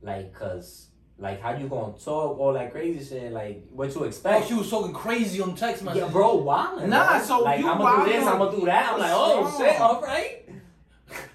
Like, 0.00 0.32
cause 0.32 0.88
like 1.18 1.40
how 1.40 1.52
you 1.56 1.68
gonna 1.68 1.92
talk 1.98 2.38
all 2.38 2.52
that 2.54 2.72
crazy 2.72 3.04
shit? 3.04 3.32
Like 3.32 3.64
what 3.70 3.94
you 3.94 4.00
Oh, 4.00 4.04
expect? 4.04 4.48
she 4.48 4.54
was 4.54 4.68
talking 4.70 4.92
crazy 4.92 5.40
on 5.40 5.54
text 5.54 5.82
messages. 5.84 6.06
yeah, 6.06 6.12
bro, 6.12 6.42
wildin'. 6.42 6.88
Nah, 6.88 7.18
bro. 7.18 7.26
so 7.26 7.40
like 7.40 7.60
you 7.60 7.68
I'm 7.68 7.78
gonna 7.78 8.04
do 8.04 8.12
this, 8.12 8.24
wildin'. 8.24 8.32
I'm 8.32 8.38
gonna 8.38 8.56
do 8.58 8.66
that. 8.66 8.92
I'm 8.92 8.98
like, 9.00 9.10
oh 9.12 9.56
shit, 9.58 9.80
all 9.80 10.00
right. 10.00 10.41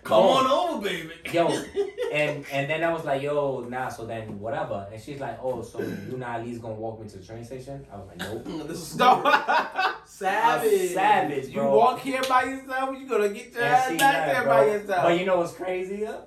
Come 0.08 0.24
Bro. 0.24 0.32
on 0.32 0.46
over, 0.78 0.84
baby. 0.88 1.12
Yo, 1.34 1.48
and 2.14 2.46
and 2.52 2.70
then 2.70 2.82
I 2.84 2.94
was 2.94 3.04
like, 3.04 3.22
yo, 3.22 3.66
nah. 3.68 3.90
So 3.90 4.06
then 4.06 4.40
whatever. 4.40 4.88
And 4.92 5.02
she's 5.02 5.20
like, 5.20 5.38
oh, 5.42 5.62
so 5.62 5.82
you 5.82 6.18
not 6.18 6.40
at 6.40 6.46
least 6.46 6.62
gonna 6.62 6.76
walk 6.76 7.02
me 7.02 7.10
to 7.10 7.18
the 7.18 7.26
train 7.26 7.44
station? 7.44 7.86
I 7.92 7.98
was 7.98 8.08
like, 8.08 8.18
nope. 8.20 8.46
this 8.68 8.80
is 8.92 8.96
No. 8.98 9.22
savage. 10.06 10.94
savage, 10.94 11.48
you 11.50 11.62
walk 11.64 12.00
here 12.00 12.22
by 12.30 12.44
yourself, 12.44 12.98
you 12.98 13.08
gonna 13.08 13.30
get 13.30 13.52
your 13.54 13.64
And 13.64 13.74
ass 13.76 13.90
she 13.92 13.98
back 13.98 14.14
left, 14.14 14.34
there 14.34 14.44
bro. 14.44 14.54
by 14.54 14.66
yourself. 14.66 15.04
But 15.04 15.20
you 15.20 15.26
know 15.26 15.38
what's 15.40 15.54
crazy? 15.54 15.98
Yeah? 16.04 16.18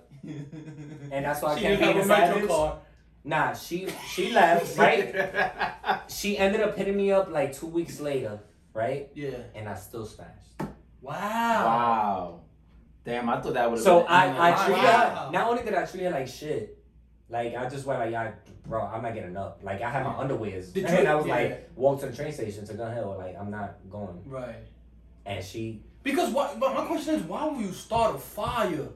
And 1.11 1.25
that's 1.25 1.41
why 1.43 1.53
I 1.53 1.57
She 1.57 1.63
can't 1.63 1.81
didn't 1.81 1.95
be 1.95 1.99
have 1.99 2.07
the 2.09 2.15
a 2.15 2.19
metro 2.19 2.35
savage. 2.35 2.49
car. 2.51 2.79
Nah, 3.25 3.53
she 3.55 3.89
she 4.13 4.31
left, 4.33 4.77
right? 4.79 6.03
she 6.09 6.37
ended 6.39 6.61
up 6.61 6.77
hitting 6.77 6.97
me 6.97 7.13
up 7.13 7.31
like 7.31 7.55
two 7.59 7.67
weeks 7.67 8.01
later, 8.01 8.39
right? 8.75 9.09
Yeah. 9.15 9.31
And 9.55 9.69
I 9.69 9.75
still 9.75 10.05
smashed. 10.07 10.53
Wow. 11.01 11.13
wow. 11.15 12.40
Damn, 13.11 13.29
I 13.29 13.41
thought 13.41 13.55
that 13.55 13.71
would 13.71 13.81
So 13.81 14.01
been 14.01 14.09
I, 14.09 14.29
even 14.29 14.37
I 14.41 14.51
line. 14.51 14.67
treat 14.67 14.77
Wow. 14.79 14.83
her, 15.27 15.33
not 15.33 15.49
only 15.51 15.63
did 15.65 15.75
I 15.75 15.85
treat 15.85 16.03
her 16.05 16.11
like 16.11 16.29
shit, 16.29 16.79
like 17.29 17.57
I 17.57 17.69
just 17.69 17.85
went 17.87 18.01
like, 18.01 18.11
yeah, 18.13 18.31
bro, 18.67 18.83
I'm 18.87 19.03
not 19.03 19.15
getting 19.15 19.37
up. 19.37 19.61
Like 19.63 19.83
I 19.83 19.91
had 19.91 20.05
my 20.05 20.13
underwears. 20.15 20.73
Did 20.73 20.85
and 20.85 21.05
you- 21.05 21.11
I 21.11 21.15
was 21.17 21.27
yeah. 21.27 21.35
like, 21.35 21.71
walk 21.77 22.01
to 22.01 22.07
the 22.07 22.17
train 22.17 22.33
station 22.33 22.65
to 22.67 22.75
Gun 22.75 22.95
Hill. 22.95 23.17
Like, 23.19 23.37
I'm 23.39 23.51
not 23.51 23.75
going. 23.91 24.23
Right. 24.27 24.57
And 25.27 25.45
she, 25.45 25.83
Because 26.03 26.31
what? 26.33 26.59
But 26.61 26.75
my 26.75 26.85
question 26.87 27.15
is, 27.17 27.23
why 27.25 27.47
would 27.47 27.61
you 27.61 27.73
start 27.73 28.15
a 28.15 28.19
fire 28.19 28.89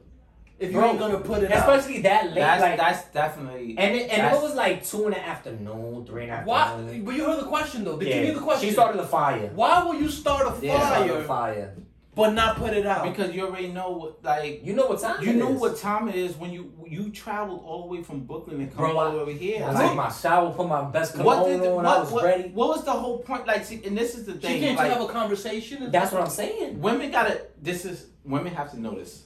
if 0.57 0.71
you 0.71 0.77
Bro, 0.79 0.91
ain't 0.91 0.99
gonna 0.99 1.19
put 1.19 1.43
it 1.43 1.51
out? 1.51 1.59
especially 1.69 2.01
that 2.01 2.27
late, 2.27 2.35
That's 2.35 2.61
like, 2.61 2.77
that's 2.77 3.05
definitely 3.13 3.75
and 3.77 3.95
it, 3.95 4.01
and 4.09 4.21
that's- 4.21 4.37
it 4.37 4.41
was 4.43 4.55
like 4.55 4.83
two 4.85 5.05
in 5.05 5.11
the 5.11 5.19
afternoon, 5.19 6.05
three 6.05 6.23
in 6.23 6.29
the 6.29 6.37
Why? 6.37 6.61
afternoon. 6.63 7.03
But 7.05 7.15
you 7.15 7.25
heard 7.25 7.39
the 7.41 7.45
question 7.47 7.83
though. 7.83 7.97
Did 7.97 8.07
Yeah. 8.07 8.15
give 8.19 8.27
you 8.29 8.33
the 8.35 8.39
question. 8.41 8.67
She 8.69 8.73
started 8.73 8.99
the 8.99 9.05
fire. 9.07 9.51
Why 9.53 9.83
will 9.83 9.95
you 9.95 10.09
start 10.09 10.41
a 10.47 10.65
Yeah, 10.65 10.79
fire 10.79 10.87
Started 11.05 11.15
the 11.17 11.23
fire. 11.25 11.75
But 12.15 12.31
not 12.33 12.55
put 12.57 12.73
it 12.73 12.85
out? 12.85 13.03
because 13.03 13.35
you 13.35 13.45
already 13.45 13.67
know 13.67 13.91
what 13.91 14.23
like 14.23 14.65
You 14.65 14.73
know 14.73 14.87
what 14.87 15.01
time 15.01 15.21
you 15.23 15.31
it 15.31 15.35
know 15.35 15.53
is. 15.53 15.59
what 15.59 15.77
time 15.77 16.07
it 16.07 16.15
is 16.15 16.35
when 16.37 16.51
you 16.51 16.71
you 16.87 17.09
traveled 17.11 17.61
all 17.65 17.81
the 17.83 17.87
way 17.95 18.03
from 18.03 18.21
Brooklyn 18.21 18.61
and 18.61 18.69
come 18.69 18.77
Bro, 18.77 18.97
all 18.97 19.11
the 19.11 19.17
way 19.17 19.21
over 19.23 19.31
here. 19.31 19.63
I 19.65 19.71
Like, 19.71 19.87
took 19.87 19.95
my 19.97 20.09
shower, 20.11 20.51
put 20.53 20.67
my 20.67 20.83
best 20.89 21.15
what 21.17 21.23
cologne 21.37 21.49
did 21.51 21.61
the, 21.61 21.69
on, 21.69 21.75
what, 21.75 21.85
I 21.85 21.99
was 21.99 22.11
what, 22.11 22.23
ready. 22.23 22.49
what 22.49 22.69
was 22.69 22.83
the 22.85 22.91
whole 22.93 23.19
point? 23.19 23.45
Like, 23.45 23.65
see, 23.65 23.81
and 23.85 23.97
this 23.97 24.15
is 24.15 24.25
the 24.25 24.33
thing. 24.33 24.51
she 24.53 24.59
can't 24.59 24.77
like, 24.77 24.91
have 24.91 25.01
a 25.01 25.07
conversation. 25.07 25.91
That's 25.91 26.11
what 26.11 26.21
I'm 26.21 26.29
saying. 26.29 26.79
women 26.81 27.11
gotta. 27.11 27.41
This 27.61 27.85
is 27.85 28.07
women 28.23 28.53
have 28.53 28.71
to 28.71 28.79
notice. 28.79 29.23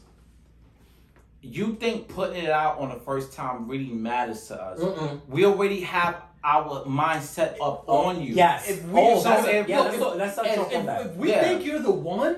You 1.42 1.76
think 1.76 2.10
putting 2.10 2.44
it 2.44 2.50
out 2.50 2.80
on 2.80 2.90
the 2.90 3.00
first 3.00 3.32
time 3.34 3.68
really 3.68 3.86
matters 3.86 4.48
to 4.48 4.62
us? 4.62 4.80
Mm-mm. 4.80 5.22
We 5.30 5.46
already 5.46 5.82
have 5.82 6.22
our 6.44 6.84
mindset 6.86 7.54
up 7.62 7.88
on 7.88 8.18
oh, 8.18 8.20
you. 8.20 8.34
Yes. 8.34 8.70
If 8.70 8.84
we- 8.86 9.00
oh, 9.00 9.18
so 9.22 9.30
that's 9.30 9.48
if- 9.48 9.68
yeah, 9.70 9.78
no, 9.78 9.84
let's, 9.84 9.94
if- 9.96 10.00
go- 10.02 10.16
let's 10.16 10.36
touch 10.36 10.48
if, 10.48 10.86
that. 10.86 11.06
if 11.06 11.16
we 11.16 11.30
Yeah. 11.30 11.42
think 11.44 11.66
you're 11.66 11.80
the 11.80 11.92
one, 11.92 12.38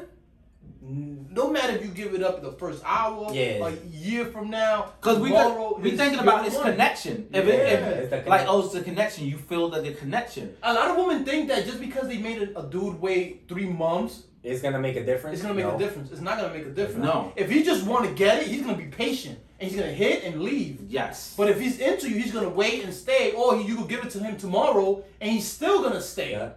no 1.34 1.50
matter 1.50 1.74
if 1.74 1.82
you 1.82 1.88
give 1.92 2.14
it 2.14 2.22
up 2.22 2.42
the 2.42 2.52
first 2.52 2.84
hour, 2.86 3.30
Yeah. 3.34 3.58
like 3.62 3.80
year 3.90 4.26
from 4.26 4.50
now, 4.50 4.92
Because 5.00 5.20
we 5.20 5.30
tomorrow, 5.30 5.70
got, 5.72 5.82
we 5.82 5.92
it's- 5.92 6.00
thinking 6.00 6.20
about 6.28 6.44
this 6.44 6.56
one. 6.56 6.72
connection. 6.72 7.28
If 7.34 7.48
Yeah, 7.48 7.54
it, 7.54 7.74
if, 7.74 7.88
it's 7.88 8.10
the 8.10 8.16
like 8.18 8.24
connection. 8.26 8.48
oh, 8.50 8.60
it's 8.66 8.74
the 8.74 8.82
connection. 8.82 9.26
You 9.28 9.38
feel 9.38 9.70
that 9.70 9.84
the 9.84 9.94
connection. 9.94 10.56
A 10.62 10.74
lot 10.74 10.92
of 10.92 10.98
women 10.98 11.24
think 11.26 11.48
that 11.48 11.66
just 11.66 11.80
because 11.80 12.08
they 12.10 12.18
made 12.18 12.42
a, 12.42 12.60
a 12.60 12.64
dude 12.64 13.00
wait 13.02 13.46
three 13.48 13.68
months, 13.68 14.24
It's 14.44 14.62
gonna 14.62 14.80
make 14.80 14.96
a 14.98 15.06
difference. 15.06 15.36
it's 15.36 15.42
gonna 15.44 15.54
make 15.54 15.66
No. 15.66 15.76
a 15.76 15.80
difference. 15.80 16.12
It's 16.12 16.22
not 16.22 16.38
gonna 16.38 16.54
make 16.54 16.66
a 16.66 16.70
difference. 16.72 17.06
No. 17.06 17.32
If 17.36 17.50
he 17.50 17.64
just 17.64 17.86
want 17.86 18.06
to 18.08 18.12
get 18.14 18.42
it, 18.42 18.48
he's 18.48 18.62
gonna 18.64 18.76
be 18.78 18.86
patient 19.06 19.38
and 19.60 19.70
he's 19.70 19.80
gonna 19.80 19.92
hit 19.94 20.24
and 20.26 20.42
leave. 20.42 20.80
Yes. 20.90 21.34
But 21.38 21.50
if 21.50 21.60
he's 21.62 21.80
into 21.80 22.10
you, 22.10 22.16
he's 22.18 22.34
gonna 22.34 22.50
wait 22.50 22.84
and 22.84 22.94
stay, 22.94 23.32
or 23.34 23.56
he, 23.58 23.64
you 23.70 23.76
could 23.78 23.88
give 23.88 24.04
it 24.04 24.10
to 24.12 24.20
him 24.20 24.36
tomorrow 24.38 25.04
and 25.22 25.32
he's 25.32 25.48
still 25.48 25.82
gonna 25.84 26.02
stay. 26.02 26.32
Yeah. 26.32 26.50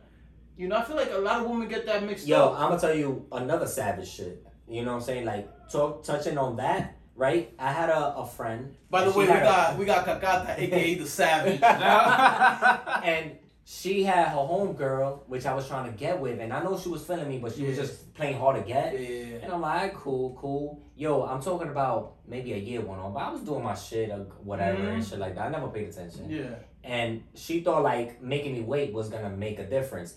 You 0.56 0.68
know, 0.68 0.76
I 0.76 0.82
feel 0.84 0.96
like 0.96 1.10
a 1.12 1.18
lot 1.18 1.40
of 1.42 1.50
women 1.50 1.68
get 1.68 1.84
that 1.86 2.02
mixed 2.04 2.26
Yo, 2.26 2.36
up. 2.38 2.52
Yo, 2.52 2.56
I'm 2.62 2.68
gonna 2.70 2.80
tell 2.80 2.94
you 2.96 3.26
another 3.32 3.66
savage 3.66 4.08
shit. 4.08 4.42
You 4.68 4.84
know 4.84 4.92
what 4.92 4.96
I'm 4.98 5.02
saying? 5.02 5.24
Like 5.26 5.48
talk 5.70 6.04
touching 6.04 6.38
on 6.38 6.56
that, 6.56 6.96
right? 7.16 7.52
I 7.58 7.72
had 7.72 7.90
a, 7.90 8.16
a 8.16 8.26
friend. 8.26 8.74
By 8.90 9.04
the 9.04 9.10
way, 9.10 9.24
we 9.24 9.30
had 9.30 9.42
a- 9.42 9.46
got 9.46 9.78
we 9.78 9.84
got 9.84 10.06
Kakata, 10.06 10.58
aka 10.58 10.94
the 10.94 11.06
Savage. 11.06 11.60
and 13.04 13.32
she 13.66 14.02
had 14.04 14.28
her 14.28 14.36
homegirl, 14.36 15.20
which 15.26 15.46
I 15.46 15.54
was 15.54 15.66
trying 15.66 15.90
to 15.90 15.98
get 15.98 16.20
with, 16.20 16.38
and 16.38 16.52
I 16.52 16.62
know 16.62 16.78
she 16.78 16.88
was 16.90 17.02
feeling 17.04 17.28
me, 17.28 17.38
but 17.38 17.54
she 17.54 17.64
was 17.64 17.76
just 17.76 18.12
playing 18.14 18.38
hard 18.38 18.56
to 18.56 18.62
get. 18.70 18.98
yeah. 19.00 19.36
And 19.42 19.52
I'm 19.52 19.60
like, 19.62 19.94
cool, 19.94 20.36
cool. 20.38 20.82
Yo, 20.96 21.22
I'm 21.24 21.40
talking 21.42 21.68
about 21.68 22.16
maybe 22.28 22.52
a 22.52 22.58
year 22.58 22.80
went 22.82 23.00
on, 23.00 23.12
but 23.14 23.20
I 23.20 23.30
was 23.30 23.40
doing 23.40 23.64
my 23.64 23.74
shit 23.74 24.10
or 24.10 24.26
whatever 24.42 24.82
and 24.82 25.02
Mhm. 25.02 25.08
shit 25.10 25.18
like 25.18 25.34
that. 25.36 25.46
I 25.46 25.48
never 25.48 25.68
paid 25.68 25.88
attention. 25.88 26.30
Yeah. 26.30 26.54
And 26.82 27.22
she 27.34 27.60
thought 27.60 27.82
like 27.82 28.20
making 28.22 28.52
me 28.52 28.60
wait 28.60 28.92
was 28.92 29.08
gonna 29.08 29.30
make 29.30 29.58
a 29.58 29.64
difference. 29.64 30.14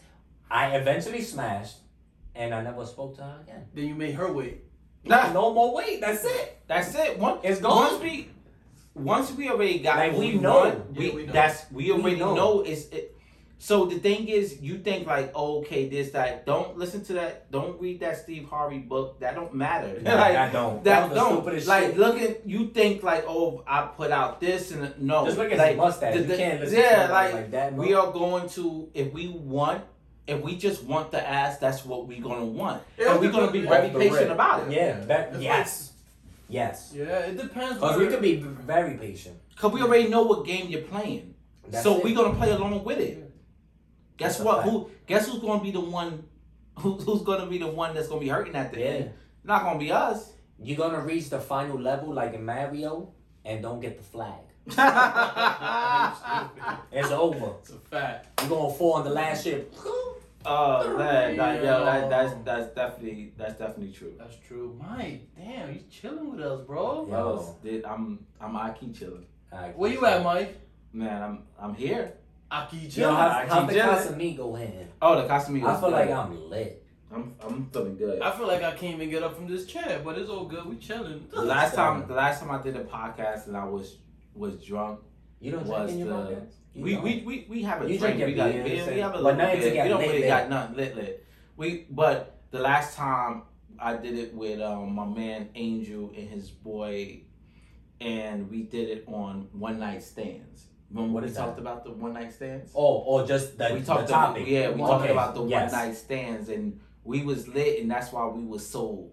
I 0.52 0.76
eventually 0.76 1.22
smashed, 1.22 1.78
and 2.38 2.54
I 2.54 2.62
never 2.62 2.86
spoke 2.86 3.16
to 3.18 3.24
her 3.24 3.40
again. 3.44 3.66
Then 3.74 3.88
you 3.88 3.96
made 3.96 4.16
her 4.16 4.32
wait. 4.32 4.64
Nah. 5.04 5.32
No 5.34 5.54
more 5.54 5.74
wait. 5.76 6.02
That's 6.02 6.24
it. 6.26 6.60
That's 6.68 6.94
it. 6.96 7.18
One, 7.18 7.40
It's 7.44 7.62
gone. 7.62 7.92
Once 7.92 8.02
we, 8.04 8.30
once 8.94 9.32
we 9.34 9.50
already 9.50 9.80
got 9.80 9.98
Like, 9.98 10.14
we 10.14 10.34
we 10.34 10.38
know. 10.38 10.60
want, 10.60 10.86
Yeah, 10.94 11.00
we, 11.00 11.10
we 11.12 11.26
know. 11.26 11.34
that's 11.34 11.72
we 11.72 11.92
already 11.92 12.18
know. 12.18 12.36
know. 12.36 12.62
is 12.62 12.90
it. 12.90 13.14
So 13.60 13.86
the 13.88 13.98
thing 13.98 14.28
is, 14.28 14.62
you 14.62 14.78
think 14.80 15.08
like, 15.08 15.32
oh, 15.34 15.60
okay, 15.62 15.90
this 15.90 16.12
that. 16.12 16.46
Don't 16.46 16.78
listen 16.78 17.04
to 17.06 17.14
that. 17.14 17.52
Don't 17.52 17.82
read 17.82 18.00
that 18.02 18.18
Steve 18.18 18.46
Harvey 18.50 18.78
book. 18.78 19.20
That 19.20 19.34
don't 19.34 19.54
matter. 19.56 20.00
Nah, 20.00 20.14
like, 20.26 20.34
that 20.34 20.54
don't. 20.54 20.84
That, 20.84 21.10
was 21.10 21.44
the 21.46 21.52
don't. 21.52 21.68
like 21.68 21.84
shit. 21.86 21.98
look 21.98 22.22
at 22.22 22.48
you 22.48 22.68
think 22.70 23.02
like, 23.02 23.26
oh, 23.28 23.64
I 23.66 23.82
put 23.88 24.12
out 24.12 24.40
this 24.40 24.70
and 24.72 24.94
no. 25.02 25.26
Just 25.26 25.38
look 25.40 25.52
at 25.52 25.58
like, 25.58 25.70
his 25.70 25.78
mustache. 25.78 26.14
the- 26.16 26.22
you 26.22 26.38
can't 26.38 26.60
listen 26.62 26.78
yeah, 26.80 27.08
to 27.08 27.14
like, 27.14 27.34
like, 27.34 27.34
like 27.34 27.52
that. 27.52 27.74
we 27.74 27.94
are 27.96 28.12
going 28.12 28.48
to 28.50 28.90
if 28.94 29.12
we 29.14 29.28
want. 29.30 29.84
If 30.28 30.42
we 30.42 30.58
just 30.58 30.84
want 30.84 31.12
the 31.12 31.26
ass, 31.28 31.58
that's 31.58 31.86
what 31.86 32.06
we're 32.08 32.22
gonna 32.22 32.46
want. 32.46 32.84
Yeah, 33.00 33.12
and 33.14 33.20
we're 33.22 33.32
gonna 33.32 33.52
be 33.52 33.62
very 33.62 33.90
patient 33.90 34.14
rip. 34.28 34.30
about 34.32 34.68
it. 34.68 34.74
Yeah. 34.74 35.00
That, 35.06 35.30
It's 35.34 35.42
yes. 35.42 35.94
Yes. 36.50 36.92
Yeah, 36.94 37.20
it 37.20 37.38
depends. 37.38 37.76
Because 37.76 37.98
we 37.98 38.08
could 38.08 38.22
be 38.22 38.36
very 38.36 38.98
patient. 38.98 39.38
Cause 39.56 39.72
we 39.72 39.82
already 39.82 40.08
know 40.10 40.24
what 40.24 40.46
game 40.46 40.68
you're 40.70 40.82
playing. 40.84 41.34
That's 41.70 41.84
so 41.84 41.98
it. 41.98 42.04
we're 42.04 42.16
gonna 42.16 42.36
play 42.36 42.52
along 42.52 42.84
with 42.84 43.00
it. 43.00 43.24
Guess 44.18 44.38
That's 44.38 44.46
what? 44.46 44.64
Who? 44.66 44.90
Guess 45.08 45.28
who's 45.30 45.40
gonna 45.42 45.64
be 45.64 45.72
the 45.72 45.80
one? 45.82 46.24
Who, 46.80 46.94
who's 46.94 47.24
gonna 47.24 47.48
be 47.48 47.58
the 47.58 47.68
one 47.68 47.96
that's 47.96 48.08
gonna 48.08 48.22
be 48.22 48.28
hurting 48.28 48.56
at 48.56 48.72
the 48.72 48.80
Yeah. 48.80 48.86
end? 48.86 49.12
Not 49.44 49.64
gonna 49.64 49.80
be 49.80 49.92
us. 49.92 50.34
You're 50.62 50.78
gonna 50.78 51.02
reach 51.02 51.30
the 51.32 51.40
final 51.40 51.80
level 51.80 52.14
like 52.14 52.34
in 52.36 52.46
Mario 52.46 53.14
and 53.44 53.62
don't 53.64 53.80
get 53.80 53.98
the 53.98 54.04
flag. 54.04 54.44
It's 56.92 57.10
over. 57.12 57.54
It's 57.62 57.72
a 57.72 57.80
fact. 57.80 58.42
You're 58.42 58.50
gonna 58.50 58.74
fall 58.74 58.94
on 58.94 59.04
the 59.06 59.10
last 59.10 59.44
ship. 59.44 59.74
Oh 60.50 60.98
man, 60.98 61.36
that, 61.38 61.64
yo, 61.64 61.84
that, 61.86 62.10
that's 62.10 62.34
that's 62.46 62.68
definitely 62.74 63.34
that's 63.38 63.58
definitely 63.60 63.92
true. 63.94 64.14
That's 64.18 64.36
true. 64.48 64.80
My 64.80 65.20
damn, 65.38 65.74
you 65.74 65.82
chilling 65.92 66.32
with 66.32 66.40
us, 66.42 66.62
bro. 66.66 67.06
Yeah. 67.10 67.18
Yo, 67.18 67.56
dude, 67.64 67.86
I'm 67.86 68.26
I'm 68.40 68.56
I 68.56 68.72
keep 68.72 68.96
chilling. 68.98 69.26
Alright, 69.52 69.78
Where 69.78 69.92
you 69.92 69.98
cool. 70.00 70.08
at, 70.08 70.24
Mike? 70.24 70.58
Man, 70.94 71.22
I'm 71.22 71.44
I'm 71.60 71.74
here. 71.76 72.14
Aki 72.50 72.78
Yo, 72.78 72.90
chilling. 72.90 73.16
how's, 73.16 73.32
I 73.32 73.46
how's 73.48 73.68
the 73.68 73.74
keep 73.74 73.82
chilling. 73.84 74.38
Casamigo 74.38 74.62
in? 74.62 74.88
Oh, 75.02 75.22
the 75.22 75.28
Casamigos. 75.28 75.66
I 75.68 75.80
feel 75.82 75.92
like 75.92 76.10
I'm 76.12 76.50
lit. 76.50 76.84
I'm 77.14 77.36
I'm 77.42 77.70
feeling 77.72 77.98
good. 77.98 78.22
I 78.22 78.32
feel 78.38 78.48
like 78.48 78.64
I 78.64 78.72
can't 78.72 78.96
even 78.96 79.10
get 79.10 79.24
up 79.24 79.36
from 79.36 79.48
this 79.50 79.66
chair, 79.66 80.02
but 80.04 80.18
it's 80.18 80.30
all 80.30 80.46
good. 80.46 80.66
We 80.66 80.78
chilling. 80.78 81.28
The 81.30 81.42
last 81.42 81.76
time, 81.76 82.08
the 82.08 82.14
last 82.14 82.40
time 82.42 82.52
I 82.52 82.62
did 82.62 82.76
a 82.78 82.84
podcast 82.86 83.48
and 83.48 83.58
I 83.58 83.66
was 83.66 83.98
was 84.34 84.64
drunk. 84.64 85.02
You 85.40 85.52
don't 85.52 85.68
Was 85.68 85.92
drink 85.92 86.02
in 86.02 86.08
your 86.08 86.08
the- 86.24 86.32
podcast? 86.36 86.54
We, 86.78 86.96
we 86.98 87.24
we 87.26 87.46
we 87.50 87.64
have 87.64 87.82
a 87.82 87.92
You 87.92 87.98
drink. 87.98 88.18
drink 88.18 88.28
We 88.32 88.34
got 88.36 88.52
beer. 88.52 88.64
We 88.94 89.00
have 89.00 89.16
a 89.16 89.22
but 89.22 89.24
little 89.38 89.38
bit. 89.60 89.84
We 89.84 89.90
don't 89.90 90.00
lit, 90.00 90.08
really 90.08 90.20
lit. 90.20 90.28
got 90.28 90.50
nothing 90.50 90.76
lit 90.78 90.96
lit. 90.96 91.26
We 91.56 91.88
but 91.90 92.38
the 92.52 92.60
last 92.60 92.96
time 92.96 93.44
I 93.80 93.96
did 93.98 94.16
it 94.18 94.34
with 94.34 94.62
um, 94.62 94.94
my 94.94 95.06
man 95.06 95.50
Angel 95.56 96.12
and 96.16 96.30
his 96.30 96.50
boy, 96.50 97.22
and 98.00 98.50
we 98.50 98.64
did 98.64 98.90
it 98.90 99.06
on 99.08 99.48
one 99.54 99.80
night 99.80 100.04
stands. 100.04 100.66
Remember 100.92 101.16
What 101.16 101.24
we 101.24 101.32
talked 101.32 101.56
that? 101.58 101.62
about 101.62 101.84
the 101.84 101.92
one 101.92 102.14
night 102.14 102.32
stands? 102.32 102.72
Oh, 102.76 103.00
or 103.00 103.26
just 103.26 103.58
the, 103.58 103.70
we 103.74 103.80
the 103.80 103.86
topic. 103.86 104.10
About, 104.10 104.48
yeah, 104.48 104.70
we 104.70 104.82
Okay, 104.82 104.92
talked 104.92 105.10
about 105.10 105.36
the 105.36 105.44
yes. 105.46 105.72
one 105.74 105.82
night 105.88 105.96
stands, 105.98 106.48
and 106.50 106.80
we 107.04 107.24
was 107.24 107.48
lit, 107.48 107.82
and 107.82 107.90
that's 107.92 108.12
why 108.12 108.26
we 108.28 108.44
was 108.44 108.66
so 108.66 109.10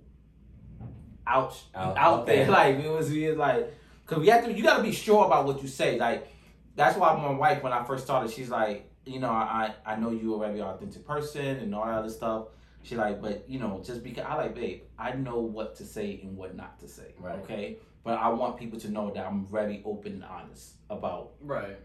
out 1.27 1.61
Out- 1.75 1.97
out, 1.97 2.27
there. 2.27 2.47
Like 2.51 2.77
it 2.77 2.89
was, 2.91 3.11
we 3.11 3.27
was 3.29 3.37
like, 3.39 3.73
cause 4.07 4.19
we 4.19 4.29
have 4.29 4.45
to. 4.45 4.53
You 4.53 4.63
got 4.63 4.77
to 4.77 4.83
be 4.83 4.93
sure 4.93 5.25
about 5.27 5.47
what 5.47 5.63
you 5.63 5.69
say. 5.69 5.99
Like 5.99 6.29
that's 6.77 6.97
why 6.97 7.15
my 7.15 7.31
wife, 7.31 7.63
when 7.63 7.73
I 7.73 7.85
first 7.85 8.05
started, 8.05 8.31
she's 8.33 8.51
like, 8.51 8.91
you 9.07 9.21
know, 9.21 9.31
I 9.31 9.75
I 9.85 9.97
know 9.97 10.11
you 10.11 10.35
a 10.35 10.39
very 10.39 10.61
authentic 10.63 11.07
person 11.07 11.45
and 11.59 11.75
all 11.75 11.85
that 11.87 11.95
other 11.95 12.09
stuff. 12.09 12.47
She 12.83 12.97
like, 12.97 13.21
but 13.23 13.49
you 13.49 13.59
know, 13.59 13.81
just 13.85 14.03
because 14.03 14.25
I 14.27 14.35
like, 14.35 14.55
babe, 14.55 14.83
I 14.99 15.13
know 15.13 15.39
what 15.39 15.77
to 15.77 15.85
say 15.85 16.21
and 16.23 16.37
what 16.37 16.55
not 16.55 16.79
to 16.81 16.89
say. 16.89 17.15
Right. 17.19 17.39
Okay. 17.41 17.79
But 18.03 18.19
I 18.19 18.29
want 18.29 18.59
people 18.59 18.79
to 18.81 18.91
know 18.91 19.11
that 19.15 19.25
I'm 19.27 19.47
very 19.47 19.83
open 19.87 20.13
and 20.13 20.25
honest 20.25 20.75
about 20.91 21.33
Right. 21.41 21.79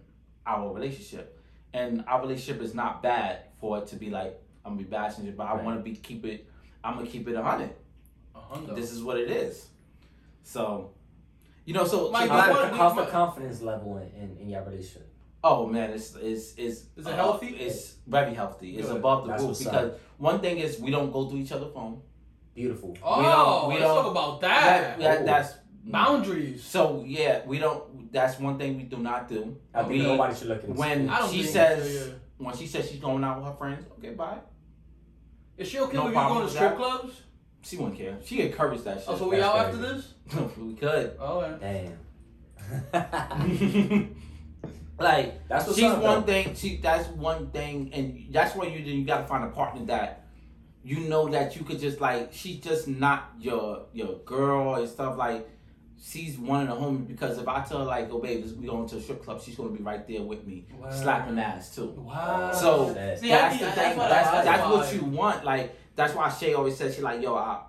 our 0.46 0.74
relationship. 0.74 1.38
And 1.74 2.04
our 2.08 2.22
relationship 2.22 2.62
is 2.62 2.74
not 2.74 3.02
bad 3.02 3.44
for 3.62 3.78
it 3.78 3.88
to 3.88 3.96
be 3.96 4.10
like 4.10 4.42
I'm 4.66 4.74
gonna 4.74 4.84
be 4.84 4.90
bashing 4.90 5.26
you, 5.26 5.32
but 5.32 5.44
I 5.48 5.56
Right. 5.56 5.64
want 5.64 5.78
to 5.80 5.84
be 5.84 5.96
keep 5.96 6.26
it. 6.26 6.50
I'm 6.84 6.96
gonna 6.96 7.08
keep 7.08 7.28
it 7.28 7.36
a 7.36 7.42
hundred. 7.42 7.74
A 8.36 8.40
hundred. 8.40 8.76
This 8.76 8.92
is 8.92 9.02
what 9.04 9.18
it 9.18 9.30
is. 9.32 9.70
So, 10.44 10.92
you 11.70 11.76
know, 11.76 11.86
so, 11.86 12.06
so 12.08 12.12
Mike, 12.12 12.28
How's, 12.32 12.48
you 12.48 12.54
the, 12.56 12.60
wanna- 12.62 12.78
how's 12.78 12.96
the 12.96 13.06
confidence 13.06 13.62
level 13.62 13.98
in, 13.98 14.08
in, 14.24 14.38
in 14.42 14.50
your 14.50 14.64
relationship? 14.64 15.08
oh 15.44 15.68
man, 15.68 15.92
it's 15.92 16.16
it's 16.16 16.56
it's 16.58 16.80
Is 16.98 17.06
it 17.06 17.14
uh, 17.14 17.16
healthy? 17.16 17.50
It's 17.66 17.96
very 18.08 18.34
healthy. 18.34 18.76
It's 18.78 18.88
Good. 18.88 18.98
above 18.98 19.20
the 19.26 19.30
That's 19.34 19.42
roof 19.44 19.50
what's 19.52 19.64
because 19.64 19.92
one 20.18 20.40
thing 20.42 20.58
is 20.58 20.80
we 20.80 20.90
don't 20.90 21.12
go 21.12 21.30
through 21.30 21.40
each 21.42 21.52
other's 21.52 21.72
phone. 21.72 22.02
Beautiful. 22.56 22.98
Oh, 23.04 23.18
we 23.20 23.24
don't- 23.26 23.68
we 23.70 23.74
let's 23.76 23.86
don't- 23.86 24.04
talk 24.04 24.12
about 24.12 24.42
That, 24.42 24.98
that. 24.98 25.00
that 25.00 25.22
Oh. 25.22 25.26
that's 25.26 25.54
Boundaries. 25.86 26.64
So 26.64 27.04
yeah, 27.08 27.42
we 27.46 27.60
don't. 27.60 28.12
That's 28.12 28.40
one 28.40 28.58
thing 28.58 28.76
we 28.76 28.84
do 28.84 28.98
not 28.98 29.30
do. 29.30 29.56
I 29.74 29.80
think 29.84 29.92
We- 29.94 30.02
nobody 30.12 30.34
should 30.36 30.48
look 30.48 30.64
in 30.64 30.74
when 30.76 30.90
screen. 30.92 31.10
I 31.10 31.20
don't 31.20 31.32
she 31.32 31.44
says 31.44 32.06
so, 32.06 32.14
when 32.46 32.56
she 32.58 32.66
says 32.68 32.90
she's 32.90 33.00
going 33.00 33.24
out 33.24 33.38
with 33.38 33.46
her 33.46 33.54
friends, 33.62 33.86
okay, 34.00 34.12
bye. 34.16 34.40
Is 35.58 35.68
she 35.70 35.80
okay 35.80 35.96
No 35.98 36.06
with 36.06 36.14
you 36.14 36.20
problem 36.20 36.38
going 36.40 36.48
to 36.50 36.54
strip 36.56 36.70
that. 36.72 36.78
clubs? 36.78 37.22
She 37.62 37.78
wouldn't 37.78 37.98
care. 37.98 38.18
She 38.26 38.42
encouraged 38.42 38.84
that 38.86 38.98
oh, 38.98 39.00
shit. 39.00 39.10
Oh, 39.10 39.18
so 39.18 39.30
we 39.30 39.38
That's 39.38 39.48
out 39.48 39.66
after 39.66 39.78
crazy. 39.78 39.94
this? 39.94 40.58
we 40.58 40.74
could. 40.76 41.18
Oh, 41.20 41.42
yeah. 41.42 41.58
Damn. 41.60 41.98
like 45.00 45.48
That's 45.48 45.66
what's 45.68 45.78
she's 45.80 45.90
up, 45.90 46.02
one 46.02 46.22
though. 46.22 46.26
thing. 46.26 46.56
She 46.56 46.78
that's 46.78 47.08
one 47.10 47.50
thing, 47.52 47.92
and 47.94 48.28
that's 48.32 48.56
why 48.56 48.66
you 48.66 48.80
you 48.80 49.06
got 49.06 49.20
to 49.22 49.28
find 49.28 49.44
a 49.44 49.48
partner 49.48 49.86
that 49.86 50.26
you 50.84 51.00
know 51.02 51.30
that 51.30 51.56
you 51.56 51.64
could 51.64 51.80
just 51.80 52.00
like. 52.02 52.30
She's 52.32 52.60
just 52.62 52.88
not 52.88 53.32
your 53.40 53.86
your 53.94 54.18
girl 54.26 54.76
and 54.76 54.88
stuff 54.90 55.18
like. 55.18 55.50
She's 56.02 56.38
one 56.38 56.66
of 56.66 56.70
the 56.70 56.76
homies 56.86 57.08
because 57.08 57.38
if 57.40 57.48
I 57.48 57.62
tell 57.62 57.80
her 57.80 57.84
like, 57.86 58.10
"Oh, 58.10 58.20
babe, 58.20 58.46
we 58.58 58.68
going 58.68 58.88
to 58.88 58.96
a 58.96 59.02
strip 59.02 59.22
club," 59.22 59.42
she's 59.42 59.56
gonna 59.56 59.72
be 59.72 59.84
right 59.84 60.08
there 60.08 60.22
with 60.22 60.48
me, 60.48 60.66
Wow. 60.78 60.90
slapping 60.92 61.38
ass 61.38 61.76
too. 61.76 61.90
Wow. 61.98 62.54
So 62.54 62.94
Shit. 62.94 63.20
See, 63.20 63.34
I 63.34 63.38
that's 63.38 63.60
the 63.60 63.72
thing. 63.72 63.98
That's, 63.98 64.32
that's 64.32 64.46
that's 64.46 64.64
what 64.64 64.94
you 64.96 65.04
want. 65.04 65.44
Like 65.44 65.76
that's 65.96 66.14
why 66.14 66.30
Shay 66.30 66.54
always 66.54 66.78
says 66.78 66.96
she 66.96 67.02
like, 67.02 67.22
yo, 67.22 67.36
I, 67.36 67.62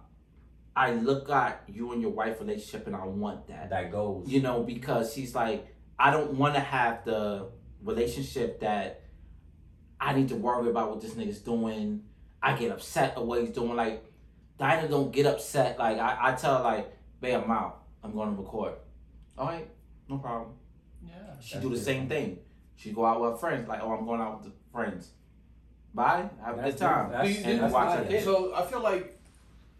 I 0.76 0.92
look 0.92 1.28
at 1.30 1.64
you 1.68 1.92
and 1.92 2.00
your 2.00 2.12
wife 2.12 2.40
relationship 2.40 2.86
and 2.86 2.96
I 2.96 3.04
want 3.04 3.48
that. 3.48 3.70
that 3.70 3.90
goes. 3.90 4.28
You 4.28 4.40
know, 4.42 4.62
because 4.62 5.12
she's 5.12 5.34
like, 5.34 5.66
I 5.98 6.10
don't 6.10 6.34
want 6.34 6.54
to 6.54 6.60
have 6.60 7.04
the 7.04 7.48
relationship 7.82 8.60
that 8.60 9.02
I 10.00 10.14
need 10.14 10.28
to 10.28 10.36
worry 10.36 10.70
about 10.70 10.90
what 10.90 11.00
this 11.00 11.12
nigga's 11.12 11.40
doing. 11.40 12.04
I 12.42 12.54
get 12.54 12.72
upset 12.72 13.16
at 13.16 13.24
what 13.24 13.40
he's 13.42 13.50
doing. 13.50 13.76
Like 13.76 14.04
Dinah 14.58 14.88
don't 14.88 15.12
get 15.12 15.26
upset. 15.26 15.78
Like 15.78 15.98
I, 15.98 16.16
I 16.20 16.32
tell 16.34 16.58
her 16.58 16.64
like, 16.64 16.92
babe, 17.20 17.40
I'm 17.44 17.50
out. 17.50 17.82
I'm 18.02 18.12
going 18.12 18.34
to 18.34 18.40
record. 18.40 18.74
All 19.36 19.46
right, 19.46 19.68
no 20.08 20.18
problem. 20.18 20.52
Yeah. 21.02 21.12
She 21.40 21.58
do 21.58 21.70
the 21.70 21.78
same 21.78 22.08
thing. 22.08 22.38
She 22.76 22.92
go 22.92 23.04
out 23.04 23.20
with 23.20 23.32
her 23.32 23.36
friends, 23.36 23.68
like, 23.68 23.80
oh, 23.82 23.92
I'm 23.92 24.06
going 24.06 24.20
out 24.20 24.42
with 24.42 24.52
the 24.52 24.58
friends. 24.72 25.10
Bye. 25.95 26.28
Have 26.45 26.59
a 26.59 26.62
good 26.62 26.76
time. 26.76 27.11
That's- 27.11 27.43
and 27.45 27.61
that's 27.61 27.72
watch 27.72 27.97
fire. 27.99 28.05
kid. 28.07 28.24
So 28.24 28.55
I 28.55 28.64
feel 28.64 28.80
like, 28.80 29.18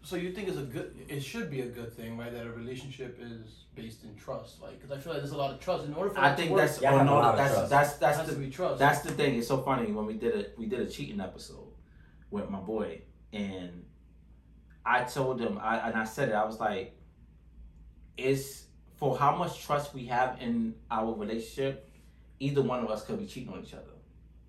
so 0.03 0.15
you 0.15 0.31
think 0.33 0.49
it's 0.49 0.57
a 0.57 0.63
good, 0.63 0.95
it 1.07 1.21
should 1.21 1.49
be 1.49 1.61
a 1.61 1.67
good 1.67 1.93
thing, 1.93 2.17
right? 2.17 2.31
That 2.33 2.45
a 2.47 2.51
relationship 2.51 3.17
is 3.21 3.65
based 3.75 4.03
in 4.03 4.15
trust, 4.15 4.61
like, 4.61 4.79
because 4.81 4.91
I 4.91 4.99
feel 4.99 5.13
like 5.13 5.21
there's 5.21 5.31
a 5.31 5.37
lot 5.37 5.51
of 5.53 5.59
trust. 5.59 5.85
In 5.85 5.93
order 5.93 6.09
for 6.09 6.19
I 6.19 6.29
that 6.29 6.37
think 6.37 6.49
to 6.49 6.53
work, 6.55 6.61
that's 6.67 6.81
Yeah, 6.81 6.91
oh 6.91 6.95
a 6.95 6.97
lot 6.97 7.05
no, 7.05 7.17
of 7.21 7.37
that's 7.37 7.53
trust. 7.53 7.69
that's 7.69 7.93
that's 7.97 8.17
has 8.17 8.27
the 8.27 8.33
to 8.33 8.39
be 8.39 8.49
trust. 8.49 8.79
that's 8.79 9.01
the 9.01 9.11
thing. 9.11 9.37
It's 9.37 9.47
so 9.47 9.61
funny 9.61 9.91
when 9.91 10.05
we 10.05 10.15
did 10.15 10.35
it. 10.35 10.55
We 10.57 10.65
did 10.65 10.79
a 10.81 10.87
cheating 10.89 11.21
episode 11.21 11.67
with 12.29 12.49
my 12.49 12.59
boy, 12.59 13.03
and 13.31 13.85
I 14.85 15.03
told 15.03 15.39
him, 15.39 15.57
I 15.61 15.77
and 15.87 15.95
I 15.95 16.03
said 16.03 16.29
it. 16.29 16.33
I 16.35 16.43
was 16.45 16.59
like, 16.59 16.97
it's 18.17 18.65
for 18.97 19.17
how 19.17 19.35
much 19.35 19.63
trust 19.63 19.93
we 19.93 20.05
have 20.07 20.41
in 20.41 20.75
our 20.89 21.13
relationship. 21.13 21.87
Either 22.39 22.61
one 22.63 22.83
of 22.83 22.89
us 22.89 23.05
could 23.05 23.19
be 23.19 23.27
cheating 23.27 23.53
on 23.53 23.61
each 23.61 23.73
other, 23.75 23.90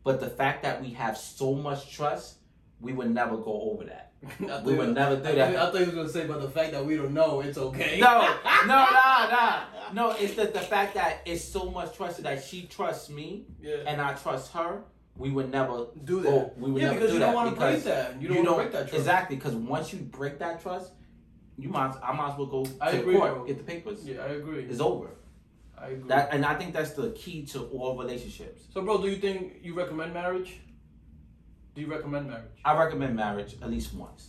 but 0.04 0.20
the 0.20 0.28
fact 0.28 0.62
that 0.62 0.80
we 0.82 0.90
have 0.90 1.16
so 1.16 1.54
much 1.54 1.92
trust, 1.94 2.36
we 2.80 2.92
would 2.92 3.10
never 3.10 3.36
go 3.36 3.70
over 3.70 3.84
that. 3.84 4.12
We 4.64 4.72
you- 4.72 4.78
would 4.78 4.94
never 4.94 5.16
do 5.16 5.28
I, 5.28 5.34
that. 5.34 5.56
I 5.56 5.70
thought 5.70 5.80
you 5.80 5.86
was 5.86 5.94
gonna 5.94 6.08
say, 6.08 6.26
but 6.26 6.40
the 6.40 6.48
fact 6.50 6.72
that 6.72 6.84
we 6.84 6.96
don't 6.96 7.12
know, 7.14 7.40
it's 7.40 7.58
okay. 7.58 7.98
No, 8.00 8.20
no, 8.20 8.66
no, 8.66 9.28
no. 9.30 9.62
No, 9.92 10.10
it's 10.12 10.34
the, 10.34 10.44
the 10.46 10.60
fact 10.60 10.94
that 10.94 11.20
it's 11.26 11.44
so 11.44 11.70
much 11.70 11.94
trust 11.96 12.22
that 12.22 12.42
she 12.42 12.62
trusts 12.66 13.10
me 13.10 13.44
Yeah. 13.60 13.76
and 13.86 14.00
I 14.00 14.14
trust 14.14 14.52
her. 14.52 14.82
We 15.16 15.30
would 15.30 15.50
never 15.50 15.86
Do 16.04 16.20
that. 16.22 16.30
go. 16.30 16.52
We 16.56 16.70
would 16.70 16.80
yeah, 16.80 16.88
never 16.88 17.00
because 17.00 17.10
do 17.10 17.18
you 17.18 17.20
don't 17.20 17.34
want 17.34 17.50
to 17.50 17.56
break 17.60 17.70
because 17.76 17.84
that. 17.84 18.22
You 18.22 18.28
don't 18.28 18.36
want 18.44 18.48
to 18.48 18.54
break 18.54 18.72
that 18.72 18.78
trust. 18.88 18.94
exactly 18.94 19.36
because 19.36 19.54
once 19.54 19.92
you 19.92 19.98
break 20.00 20.38
that 20.38 20.62
trust, 20.62 20.92
you 21.58 21.68
might 21.68 21.92
I 22.02 22.12
might 22.14 22.30
as 22.32 22.38
well 22.38 22.46
go 22.46 22.66
I 22.80 22.92
to 22.92 23.00
agree, 23.00 23.16
court 23.16 23.34
bro. 23.34 23.44
get 23.44 23.58
the 23.58 23.64
papers. 23.64 24.02
Yeah, 24.04 24.22
I 24.22 24.28
agree. 24.28 24.64
It's 24.64 24.80
over. 24.80 25.10
I 25.82 25.88
agree. 25.88 26.08
That 26.08 26.28
and 26.32 26.44
I 26.44 26.54
think 26.54 26.72
that's 26.72 26.92
the 26.92 27.10
key 27.10 27.44
to 27.46 27.64
all 27.64 27.98
relationships. 27.98 28.62
so, 28.72 28.82
bro, 28.82 29.02
do 29.02 29.08
you 29.08 29.16
think 29.16 29.56
you 29.62 29.74
recommend 29.74 30.14
marriage? 30.14 30.60
Do 31.74 31.80
you 31.80 31.88
recommend 31.88 32.28
marriage? 32.28 32.50
I 32.64 32.76
recommend 32.78 33.16
marriage 33.16 33.56
at 33.62 33.70
least 33.70 33.92
once. 33.94 34.28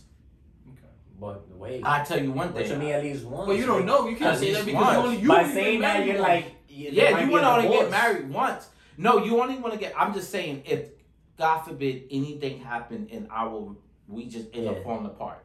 Okay. 0.72 0.88
But 1.20 1.48
wait. 1.56 1.82
I 1.84 2.02
tell 2.02 2.20
you 2.20 2.32
one 2.32 2.52
thing. 2.52 2.68
To 2.68 2.76
me, 2.78 2.92
at 2.92 3.02
least 3.04 3.24
once? 3.24 3.46
But 3.46 3.56
you 3.58 3.66
don't 3.66 3.86
know. 3.86 4.08
You 4.08 4.16
can't 4.16 4.38
say 4.38 4.52
that 4.52 4.64
because 4.64 4.82
once. 4.82 4.96
you 4.96 5.02
only 5.04 5.16
you 5.22 5.28
By 5.28 5.42
only 5.42 5.54
saying 5.54 5.80
that, 5.82 6.06
you're 6.06 6.16
once. 6.16 6.28
like. 6.28 6.44
there 6.44 6.52
Yeah, 6.68 7.20
you 7.24 7.30
want 7.30 7.44
to 7.44 7.50
only 7.50 7.68
get 7.68 7.90
married 7.90 8.30
once. 8.30 8.68
No, 8.96 9.24
you 9.24 9.40
only 9.40 9.56
want 9.58 9.74
to 9.74 9.78
get. 9.78 9.92
I'm 9.96 10.12
just 10.14 10.30
saying, 10.30 10.62
if 10.66 10.88
God 11.36 11.60
forbid 11.62 12.04
anything 12.10 12.60
happened 12.60 13.10
in 13.10 13.28
our, 13.30 13.76
we 14.08 14.26
just 14.26 14.46
end 14.54 14.68
up 14.68 14.76
Yeah. 14.78 14.82
falling 14.84 15.06
apart, 15.06 15.44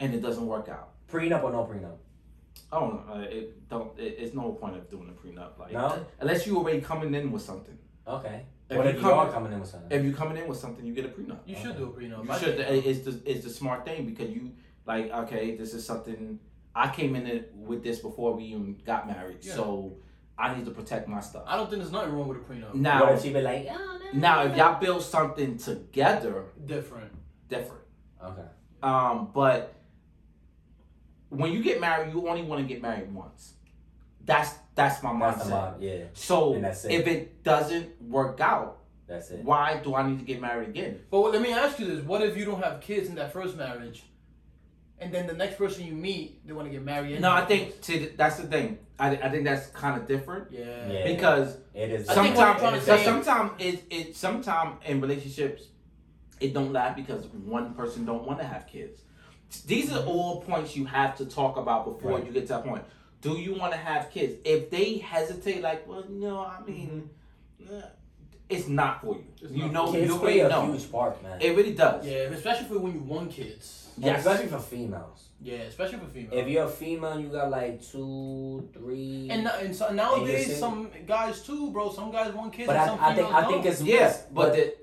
and 0.00 0.14
it 0.14 0.20
doesn't 0.22 0.46
work 0.46 0.68
out. 0.68 0.90
Prenup 1.10 1.42
or 1.44 1.52
no 1.52 1.64
prenup? 1.64 1.96
Oh, 2.72 3.04
uh, 3.12 3.18
it 3.20 3.68
don't. 3.68 3.98
It, 3.98 4.16
it's 4.18 4.34
no 4.34 4.52
point 4.52 4.76
of 4.76 4.88
doing 4.90 5.08
a 5.10 5.12
prenup, 5.12 5.58
like 5.58 5.72
No? 5.72 6.04
unless 6.20 6.46
you 6.46 6.56
already 6.56 6.80
coming 6.80 7.14
in 7.14 7.30
with 7.30 7.42
something. 7.42 7.76
Okay. 8.08 8.46
If 8.70 8.76
what 8.78 8.84
you 8.86 8.90
if 8.90 8.96
you 8.96 9.02
come- 9.02 9.18
are 9.18 9.30
coming 9.30 9.52
in 9.52 9.60
with 9.60 9.68
something? 9.68 9.90
If 9.98 10.04
you 10.04 10.12
coming 10.14 10.38
in 10.38 10.48
with 10.48 10.58
something, 10.58 10.84
you 10.84 10.94
get 10.94 11.04
a 11.04 11.08
prenup. 11.08 11.40
You 11.44 11.54
should 11.56 11.76
do 11.76 11.84
a 11.84 11.88
prenup. 11.88 12.24
You 12.24 12.30
I 12.30 12.38
should. 12.38 12.56
think- 12.56 12.86
It's 12.86 13.00
the 13.00 13.20
it's 13.30 13.44
the 13.44 13.50
smart 13.50 13.84
thing 13.84 14.06
because 14.06 14.30
you 14.30 14.52
like 14.86 15.10
okay, 15.12 15.56
this 15.56 15.74
is 15.74 15.84
something 15.84 16.38
I 16.74 16.88
came 16.88 17.14
in 17.16 17.44
with 17.54 17.82
this 17.84 17.98
before 17.98 18.32
we 18.34 18.44
even 18.44 18.80
got 18.86 19.06
married, 19.06 19.38
Yeah. 19.42 19.54
so 19.54 19.98
I 20.38 20.54
need 20.54 20.64
to 20.64 20.70
protect 20.70 21.06
my 21.06 21.20
stuff. 21.20 21.42
I 21.46 21.56
don't 21.58 21.68
think 21.68 21.82
there's 21.82 21.92
nothing 21.92 22.12
wrong 22.14 22.28
with 22.28 22.38
a 22.38 22.40
prenup. 22.40 22.74
Now, 22.74 23.04
what 23.04 23.12
if 23.12 23.22
she 23.22 23.30
be 23.34 23.42
like, 23.42 23.68
oh, 23.70 24.00
no, 24.14 24.18
now 24.18 24.44
if 24.44 24.56
y'all 24.56 24.80
build 24.80 25.02
something 25.02 25.58
together, 25.58 26.46
Different. 26.64 27.12
different. 27.48 27.82
Okay. 28.24 28.46
Um, 28.82 29.28
but 29.34 29.74
when 31.32 31.52
you 31.52 31.62
get 31.62 31.80
married, 31.80 32.12
you 32.12 32.28
only 32.28 32.42
want 32.42 32.60
to 32.62 32.66
get 32.72 32.82
married 32.82 33.12
once. 33.12 33.54
That's 34.24 34.50
that's 34.74 35.02
my 35.02 35.18
That's 35.18 35.44
the 35.44 35.50
mindset. 35.50 35.50
mod. 35.50 35.82
Yeah. 35.82 36.04
So 36.12 36.54
And 36.54 36.64
that's 36.64 36.84
it. 36.84 36.92
if 36.92 37.06
it 37.06 37.42
doesn't 37.42 38.00
work 38.02 38.40
out, 38.40 38.78
That's 39.06 39.30
it. 39.30 39.44
why 39.44 39.80
do 39.84 39.94
I 39.94 40.08
need 40.08 40.18
to 40.20 40.24
get 40.24 40.40
married 40.40 40.68
again? 40.70 41.00
But 41.10 41.20
what- 41.20 41.32
let 41.32 41.42
me 41.42 41.52
ask 41.52 41.78
you 41.80 41.86
this: 41.86 42.04
What 42.04 42.22
if 42.22 42.36
you 42.36 42.44
don't 42.44 42.62
have 42.62 42.80
kids 42.80 43.08
in 43.08 43.14
that 43.16 43.32
first 43.32 43.56
marriage, 43.56 44.04
and 44.98 45.12
then 45.12 45.26
the 45.26 45.32
next 45.34 45.56
person 45.58 45.84
you 45.86 45.92
meet, 45.92 46.46
they 46.46 46.52
want 46.52 46.68
to 46.68 46.72
get 46.72 46.82
married? 46.84 47.20
No, 47.20 47.30
I 47.32 47.44
think 47.44 47.74
see, 47.80 48.06
that's 48.16 48.36
the 48.36 48.46
thing. 48.46 48.78
I, 48.98 49.10
I 49.16 49.28
think 49.30 49.44
that's 49.44 49.66
kind 49.68 50.00
of 50.00 50.06
different 50.06 50.52
Yeah. 50.52 50.88
Yeah. 50.88 51.04
because 51.12 51.56
It 51.74 51.90
is. 51.90 52.08
I 52.08 52.14
think 52.14 52.36
what 52.36 52.46
I'm 52.48 52.58
sometimes 52.60 52.84
trying 52.84 52.98
to 52.98 53.04
sometimes 53.04 53.50
it 53.58 53.82
it 53.90 54.16
sometimes 54.16 54.80
in 54.86 55.00
relationships 55.00 55.64
it 56.40 56.54
don't 56.54 56.72
last 56.72 56.96
because 56.96 57.26
one 57.26 57.74
person 57.74 58.04
don't 58.04 58.24
want 58.26 58.38
to 58.40 58.44
have 58.46 58.66
kids. 58.66 59.01
These 59.66 59.92
are 59.92 60.04
all 60.04 60.40
points 60.42 60.76
you 60.76 60.84
have 60.86 61.16
to 61.18 61.26
talk 61.26 61.56
about 61.56 61.84
before 61.84 62.12
Right. 62.12 62.26
you 62.26 62.32
get 62.32 62.42
to 62.42 62.54
that 62.54 62.64
point. 62.64 62.84
Do 63.20 63.32
you 63.38 63.54
want 63.54 63.72
to 63.72 63.78
have 63.78 64.10
kids? 64.10 64.34
If 64.44 64.70
they 64.70 64.98
hesitate, 64.98 65.62
like, 65.62 65.86
well, 65.86 66.04
no, 66.08 66.38
I 66.40 66.60
mean, 66.66 67.08
eh, 67.70 67.80
it's 68.48 68.66
not 68.68 69.00
for 69.00 69.14
you. 69.14 69.24
It's 69.40 69.52
you 69.52 69.68
know, 69.68 69.86
for 69.86 69.92
Kids 69.92 70.08
you 70.10 70.18
play 70.18 70.40
already 70.40 70.54
a 70.54 70.66
know. 70.66 70.72
huge 70.72 70.90
part, 70.90 71.22
man. 71.22 71.40
It 71.40 71.56
really 71.56 71.74
does. 71.74 72.04
Yeah, 72.06 72.12
especially 72.38 72.66
for 72.66 72.78
when 72.80 72.94
you 72.94 73.00
want 73.00 73.30
kids. 73.30 73.88
And 73.96 74.04
Yes. 74.06 74.18
Especially 74.20 74.48
for 74.48 74.58
females. 74.58 75.28
Yeah, 75.40 75.54
especially 75.72 75.98
for 75.98 76.06
females. 76.06 76.34
If 76.40 76.48
you're 76.48 76.64
a 76.64 76.68
female, 76.68 77.20
you 77.20 77.28
got 77.28 77.50
like 77.50 77.82
two, 77.84 78.68
three. 78.72 79.28
and, 79.30 79.44
no- 79.44 79.56
and 79.58 79.74
so 79.74 79.92
nowadays, 79.92 80.48
you're 80.48 80.56
some 80.56 80.90
guys 81.06 81.42
too, 81.42 81.70
bro. 81.72 81.92
Some 81.92 82.10
guys 82.10 82.32
want 82.32 82.52
kids, 82.52 82.66
but 82.68 82.76
and 82.76 82.82
I, 82.82 82.86
some 82.86 83.00
I 83.00 83.14
think 83.14 83.26
females 83.28 83.34
I 83.44 83.46
think 83.48 83.62
don't. 83.64 83.72
it's 83.72 83.82
Yes, 83.82 84.10
it's- 84.14 84.28
but 84.32 84.52
the, 84.54 84.74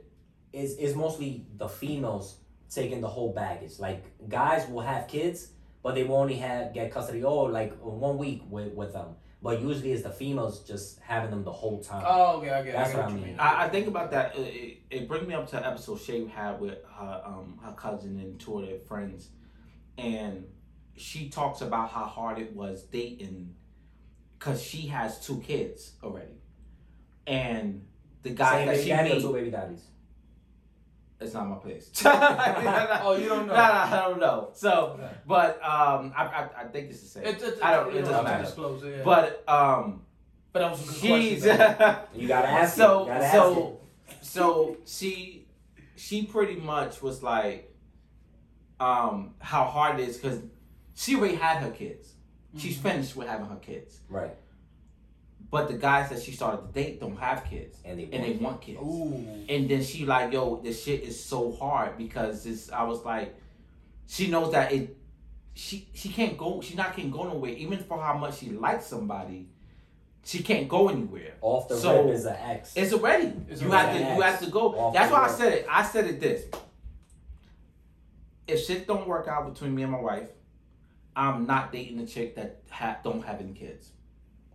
it's, 0.53 0.73
it's 0.75 0.95
mostly 0.95 1.45
the 1.57 1.67
females 1.69 2.35
taking 2.69 3.01
the 3.01 3.07
whole 3.07 3.33
baggage. 3.33 3.79
Like 3.79 4.03
guys 4.29 4.67
will 4.67 4.81
have 4.81 5.07
kids, 5.07 5.49
but 5.83 5.95
they 5.95 6.03
will 6.03 6.17
only 6.17 6.35
have 6.35 6.73
get 6.73 6.91
custody 6.91 7.23
oh 7.23 7.43
like 7.43 7.77
one 7.81 8.17
week 8.17 8.43
with, 8.49 8.73
with 8.73 8.93
them. 8.93 9.15
But 9.41 9.61
usually 9.61 9.93
it's 9.93 10.03
the 10.03 10.09
females 10.09 10.63
just 10.67 10.99
having 10.99 11.29
them 11.29 11.45
the 11.45 11.51
whole 11.51 11.81
time. 11.81 12.03
Oh, 12.05 12.37
okay, 12.39 12.49
I 12.49 12.61
get, 12.61 12.73
That's 12.73 12.89
I 12.89 12.91
get 12.93 12.97
what 12.97 13.05
what 13.05 13.11
I 13.11 13.15
mean. 13.15 13.25
mean. 13.27 13.39
I, 13.39 13.63
I 13.65 13.69
think 13.69 13.87
about 13.87 14.11
that. 14.11 14.35
It, 14.37 14.41
it, 14.41 14.77
it 14.89 15.07
brings 15.07 15.25
me 15.25 15.33
up 15.33 15.47
to 15.51 15.57
an 15.57 15.63
episode 15.63 16.01
Shay 16.01 16.27
had 16.27 16.59
with 16.59 16.77
her 16.97 17.21
um 17.25 17.57
her 17.63 17.71
cousin 17.71 18.19
and 18.19 18.37
two 18.39 18.59
of 18.59 18.67
their 18.67 18.79
friends, 18.79 19.29
and 19.97 20.43
she 20.97 21.29
talks 21.29 21.61
about 21.61 21.89
how 21.91 22.03
hard 22.03 22.37
it 22.39 22.53
was 22.53 22.83
dating, 22.83 23.55
cause 24.39 24.61
she 24.61 24.87
has 24.87 25.25
two 25.25 25.39
kids 25.39 25.93
already, 26.03 26.35
and 27.25 27.85
the 28.23 28.31
guy 28.31 28.51
Same 28.51 28.67
that 28.67 28.71
baby 28.73 28.83
she 28.83 28.89
daddy 28.89 29.09
or 29.11 29.13
made. 29.13 29.21
two 29.21 29.33
baby 29.33 29.51
daddies. 29.51 29.83
It's 31.21 31.33
not 31.33 31.47
my 31.47 31.55
place. 31.57 31.91
Oh, 32.05 33.17
you 33.19 33.27
don't 33.27 33.47
know? 33.47 33.53
No, 33.53 33.59
no, 33.59 33.61
I 33.61 34.01
don't 34.07 34.19
know. 34.19 34.49
So, 34.53 34.97
Okay. 34.99 35.09
but 35.27 35.55
um, 35.63 36.13
I, 36.15 36.23
I, 36.25 36.49
I 36.61 36.63
think 36.65 36.89
it's 36.89 37.01
the 37.01 37.07
same. 37.07 37.23
It's, 37.25 37.43
it's, 37.43 37.61
I 37.61 37.75
don't- 37.75 37.91
you 37.93 37.99
it 37.99 38.03
doesn't 38.03 38.23
matter. 38.23 38.43
disclose 38.45 38.83
it, 38.83 38.97
yeah. 38.97 39.03
But 39.03 39.43
um, 39.47 40.01
but 40.53 40.59
that 40.59 40.71
was 40.71 40.81
a 40.81 40.85
good 40.85 41.21
she's 41.21 41.43
question. 41.43 41.95
You 42.15 42.27
gotta 42.27 42.47
ask 42.49 42.73
it. 42.75 42.77
so 42.77 43.05
gotta 43.05 43.25
ask 43.25 43.33
so 43.33 43.79
so 44.21 44.77
she 44.85 45.45
she 45.95 46.23
pretty 46.25 46.55
much 46.55 47.01
was 47.01 47.21
like 47.21 47.75
um 48.79 49.35
how 49.39 49.65
hard 49.65 49.99
it 49.99 50.07
is 50.07 50.17
because 50.17 50.39
she 50.95 51.15
already 51.15 51.35
had 51.35 51.57
her 51.57 51.71
kids. 51.71 52.13
She's 52.57 52.77
Mhm. 52.77 52.81
finished 52.81 53.15
with 53.15 53.27
having 53.27 53.47
her 53.47 53.57
kids. 53.57 53.99
Right. 54.09 54.35
But 55.51 55.67
the 55.67 55.73
guys 55.73 56.09
that 56.09 56.21
she 56.21 56.31
started 56.31 56.67
to 56.67 56.73
date 56.73 56.99
don't 56.99 57.17
have 57.17 57.45
kids. 57.45 57.77
And 57.83 57.99
they 57.99 58.03
And 58.03 58.23
they 58.23 58.31
want 58.31 58.41
want 58.41 58.61
kids. 58.61 58.79
Ooh. 58.81 59.45
And 59.49 59.67
then 59.69 59.83
she 59.83 60.05
like, 60.05 60.31
yo, 60.31 60.61
this 60.63 60.83
shit 60.83 61.01
is 61.03 61.21
so 61.23 61.51
hard 61.51 61.97
because 61.97 62.43
this 62.43 62.71
I 62.71 62.83
was 62.83 63.03
like 63.03 63.35
she 64.07 64.27
knows 64.27 64.51
that 64.53 64.71
it 64.71 64.97
she 65.53 65.87
she 65.93 66.09
can't 66.09 66.37
go 66.37 66.61
she 66.61 66.75
not 66.75 66.93
can 66.95 67.11
go 67.11 67.23
nowhere. 67.23 67.51
Even 67.51 67.79
for 67.79 68.01
how 68.01 68.17
much 68.17 68.39
she 68.39 68.49
likes 68.49 68.87
somebody, 68.87 69.47
she 70.23 70.41
can't 70.41 70.67
go 70.67 70.89
anywhere. 70.89 71.33
off 71.41 71.67
the 71.67 71.77
So, 71.77 72.05
rip 72.05 72.15
is 72.15 72.25
an 72.25 72.35
X. 72.35 72.73
It's 72.75 72.93
already. 72.93 73.33
It's 73.49 73.61
you 73.61 73.69
already 73.69 73.99
have 73.99 74.09
to. 74.09 74.15
You 74.15 74.21
have 74.21 74.39
to 74.41 74.49
go. 74.49 74.75
Off 74.75 74.93
That's 74.93 75.09
the 75.09 75.13
why 75.13 75.25
I 75.25 75.31
said 75.31 75.53
it. 75.53 75.65
I 75.69 75.83
said 75.83 76.05
it 76.05 76.19
this. 76.19 76.45
If 78.47 78.65
shit 78.65 78.87
don't 78.87 79.07
work 79.07 79.27
out 79.27 79.51
between 79.53 79.75
me 79.75 79.83
and 79.83 79.91
my 79.91 79.99
wife, 79.99 80.29
I'm 81.15 81.45
not 81.45 81.71
dating 81.71 81.99
a 81.99 82.05
chick 82.07 82.35
that 82.35 82.61
ha- 82.69 82.97
don't 83.03 83.23
have 83.23 83.39
any 83.39 83.53
kids. 83.53 83.89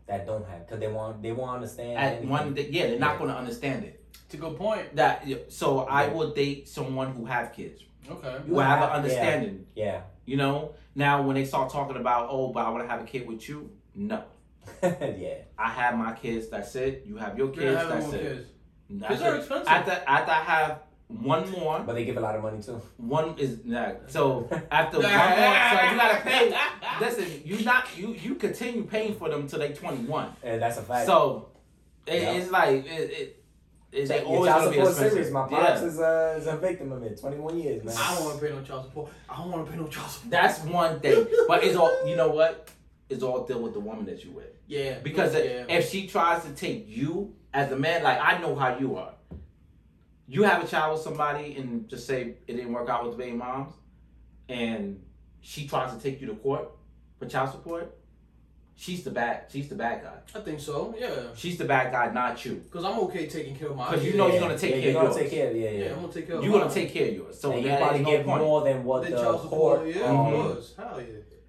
That 0.07 0.27
don't 0.27 0.47
have 0.49 0.67
because 0.67 0.81
they 0.81 0.89
want 0.89 1.23
they 1.23 1.33
won't 1.33 1.53
understand. 1.57 1.99
At 1.99 2.13
anything. 2.13 2.29
one, 2.29 2.57
yeah, 2.71 2.87
they're 2.89 2.99
not 2.99 3.19
going 3.19 3.31
to 3.31 3.37
understand 3.37 3.85
it. 3.85 4.05
It's 4.27 4.35
a 4.35 4.37
good 4.37 4.57
point. 4.57 4.97
That 4.97 5.27
so 5.49 5.81
I 5.81 6.09
will 6.09 6.31
date 6.33 6.69
someone 6.69 7.13
who 7.15 7.25
have 7.27 7.53
kids, 7.53 7.83
Okay. 8.11 8.37
You 8.47 8.55
who 8.55 8.61
have 8.61 8.83
an 8.83 8.91
understanding. 8.91 9.67
yeah. 9.75 10.03
You 10.27 10.37
know. 10.37 10.75
Now 10.95 11.23
when 11.23 11.35
they 11.35 11.45
start 11.45 11.71
talking 11.71 11.97
about, 11.97 12.29
oh, 12.31 12.53
but 12.53 12.65
I 12.65 12.71
want 12.71 12.85
to 12.85 12.89
have 12.89 13.01
a 13.03 13.05
kid 13.05 13.27
with 13.27 13.49
you, 13.49 13.71
no. 13.95 14.23
yeah. 14.83 15.35
I 15.59 15.69
have 15.71 15.99
my 15.99 16.13
kids. 16.15 16.49
That's 16.49 16.75
it. 16.77 17.05
You 17.07 17.17
have 17.17 17.37
your 17.37 17.53
You're 17.53 17.75
kids. 17.75 17.89
That's 17.89 18.13
it. 18.13 18.21
kids. 18.23 18.49
That's 18.91 19.13
Kids 19.13 19.23
are 19.23 19.35
it. 19.35 19.39
expensive. 19.41 19.69
After 19.69 20.03
after 20.07 20.31
I 20.31 20.43
have 20.43 20.79
one 21.09 21.51
more. 21.51 21.81
But 21.81 21.95
they 21.95 22.05
give 22.05 22.17
a 22.17 22.21
lot 22.21 22.35
of 22.35 22.43
money 22.43 22.63
too. 22.63 22.81
One 22.97 23.39
is 23.39 23.61
that. 23.65 24.11
So 24.11 24.49
after 24.71 24.99
one 24.99 25.11
more, 25.11 25.19
so 25.19 25.91
you 25.91 25.97
gotta 25.97 26.21
pay. 26.23 26.57
Listen, 27.01 27.43
you 27.45 27.65
not 27.65 27.87
you 27.97 28.15
you 28.15 28.35
continue 28.37 28.85
paying 28.85 29.15
for 29.15 29.29
them 29.29 29.43
until 29.43 29.59
they 29.59 29.73
twenty 29.73 30.05
one. 30.05 30.35
And 30.43 30.61
that's 30.61 30.79
a 30.79 30.83
fact. 30.83 31.07
So 31.07 31.49
it, 32.07 32.23
Yeah. 32.23 32.33
it's 32.33 32.51
like 32.51 32.87
it. 32.87 33.11
it 33.11 33.41
it, 33.95 34.09
they 34.09 34.23
always 34.23 34.39
your 34.39 34.47
child 34.49 34.65
gonna 34.65 34.71
be 34.71 34.75
support 34.75 34.91
expensive. 34.91 35.13
serious. 35.13 35.33
My 35.33 35.49
pops 35.49 35.81
yeah. 35.81 35.87
is, 35.87 36.01
uh, 36.01 36.37
is 36.41 36.47
a 36.49 36.57
victim 36.57 36.91
of 36.91 37.03
it. 37.05 37.21
21 37.21 37.59
years, 37.61 37.85
man. 37.85 37.95
I 37.97 38.15
don't 38.15 38.25
want 38.25 38.41
to 38.41 38.45
pay 38.45 38.53
no 38.53 38.63
child 38.63 38.85
support. 38.87 39.13
I 39.29 39.37
don't 39.37 39.53
want 39.53 39.67
to 39.67 39.71
pay 39.71 39.79
no 39.79 39.87
child 39.87 40.11
support. 40.11 40.31
That's 40.33 40.59
one 40.65 40.99
thing, 40.99 41.27
but 41.47 41.63
it's 41.63 41.77
all 41.77 42.07
you 42.07 42.17
know 42.17 42.31
what. 42.31 42.71
It's 43.09 43.23
all 43.23 43.47
deal 43.47 43.61
with 43.61 43.75
the 43.75 43.81
woman 43.81 44.05
that 44.07 44.25
you 44.25 44.33
with. 44.33 44.47
Yeah. 44.67 44.99
Because 44.99 45.35
yeah. 45.35 45.67
if 45.69 45.91
she 45.91 46.09
tries 46.09 46.43
to 46.43 46.51
take 46.51 46.89
you 46.89 47.35
as 47.53 47.71
a 47.71 47.77
man, 47.77 48.03
like 48.03 48.19
I 48.21 48.39
know 48.39 48.57
how 48.57 48.77
you 48.79 48.97
are. 48.97 49.13
You 50.27 50.43
have 50.45 50.65
a 50.65 50.67
child 50.67 50.95
with 50.95 51.03
somebody 51.03 51.57
and 51.57 51.89
just 51.89 52.07
say 52.07 52.37
it 52.47 52.55
didn't 52.57 52.73
work 52.73 52.89
out 52.89 53.03
with 53.05 53.13
the 53.13 53.19
baby 53.19 53.37
moms, 53.37 53.73
and 54.49 55.03
she 55.41 55.67
tries 55.69 55.95
to 55.95 56.01
take 56.03 56.21
you 56.21 56.27
to 56.29 56.35
court 56.35 56.71
for 57.19 57.27
child 57.27 57.51
support. 57.51 57.95
She's 58.77 59.05
the 59.05 59.11
bad. 59.11 59.45
She's 59.51 59.69
the 59.69 59.77
bad 59.77 60.03
guy. 60.03 60.19
I 60.35 60.43
think 60.43 60.59
so. 60.59 60.95
Yeah. 60.99 61.09
She's 61.37 61.57
the 61.59 61.65
bad 61.65 61.93
guy, 61.93 62.11
not 62.13 62.45
you. 62.45 62.55
Because 62.57 62.85
I'm 62.85 62.99
okay 63.01 63.27
taking 63.29 63.55
care 63.55 63.69
of 63.69 63.77
my. 63.77 63.87
'Cause 63.87 64.05
you 64.05 64.15
know 64.17 64.27
yeah. 64.27 64.33
you're 64.33 64.43
gonna 64.43 64.59
take 64.59 64.71
yeah, 64.75 64.81
care 64.81 64.91
you're 64.91 65.01
of 65.03 65.07
gonna 65.09 65.21
yours. 65.21 65.31
take 65.31 65.31
care 65.39 65.51
of 65.51 65.57
yeah, 65.57 65.71
yeah. 65.71 65.85
Yeah, 65.85 65.93
I'm 65.93 66.01
gonna 66.01 66.13
take 66.13 66.27
care 66.27 66.37
of. 66.37 66.43
You're 66.43 66.53
gonna 66.53 66.65
mine. 66.65 66.75
take 66.75 66.93
care 66.93 67.09
of 67.09 67.15
yours. 67.15 67.41
So 67.41 67.55
you 67.57 67.69
that 67.69 67.79
probably 67.81 68.01
is 68.01 68.05
no 68.07 68.11
get 68.11 68.25
point. 68.27 68.43
more 68.43 68.65
than 68.65 68.85
what 68.85 69.05
The 69.05 69.11
the, 69.11 69.17
child 69.23 69.43
support. 69.43 69.79
court 69.81 69.95
Yeah, 69.95 70.03
um, 70.07 70.35
of. 70.35 70.67
Hell 70.77 71.01
yeah. 71.01 71.07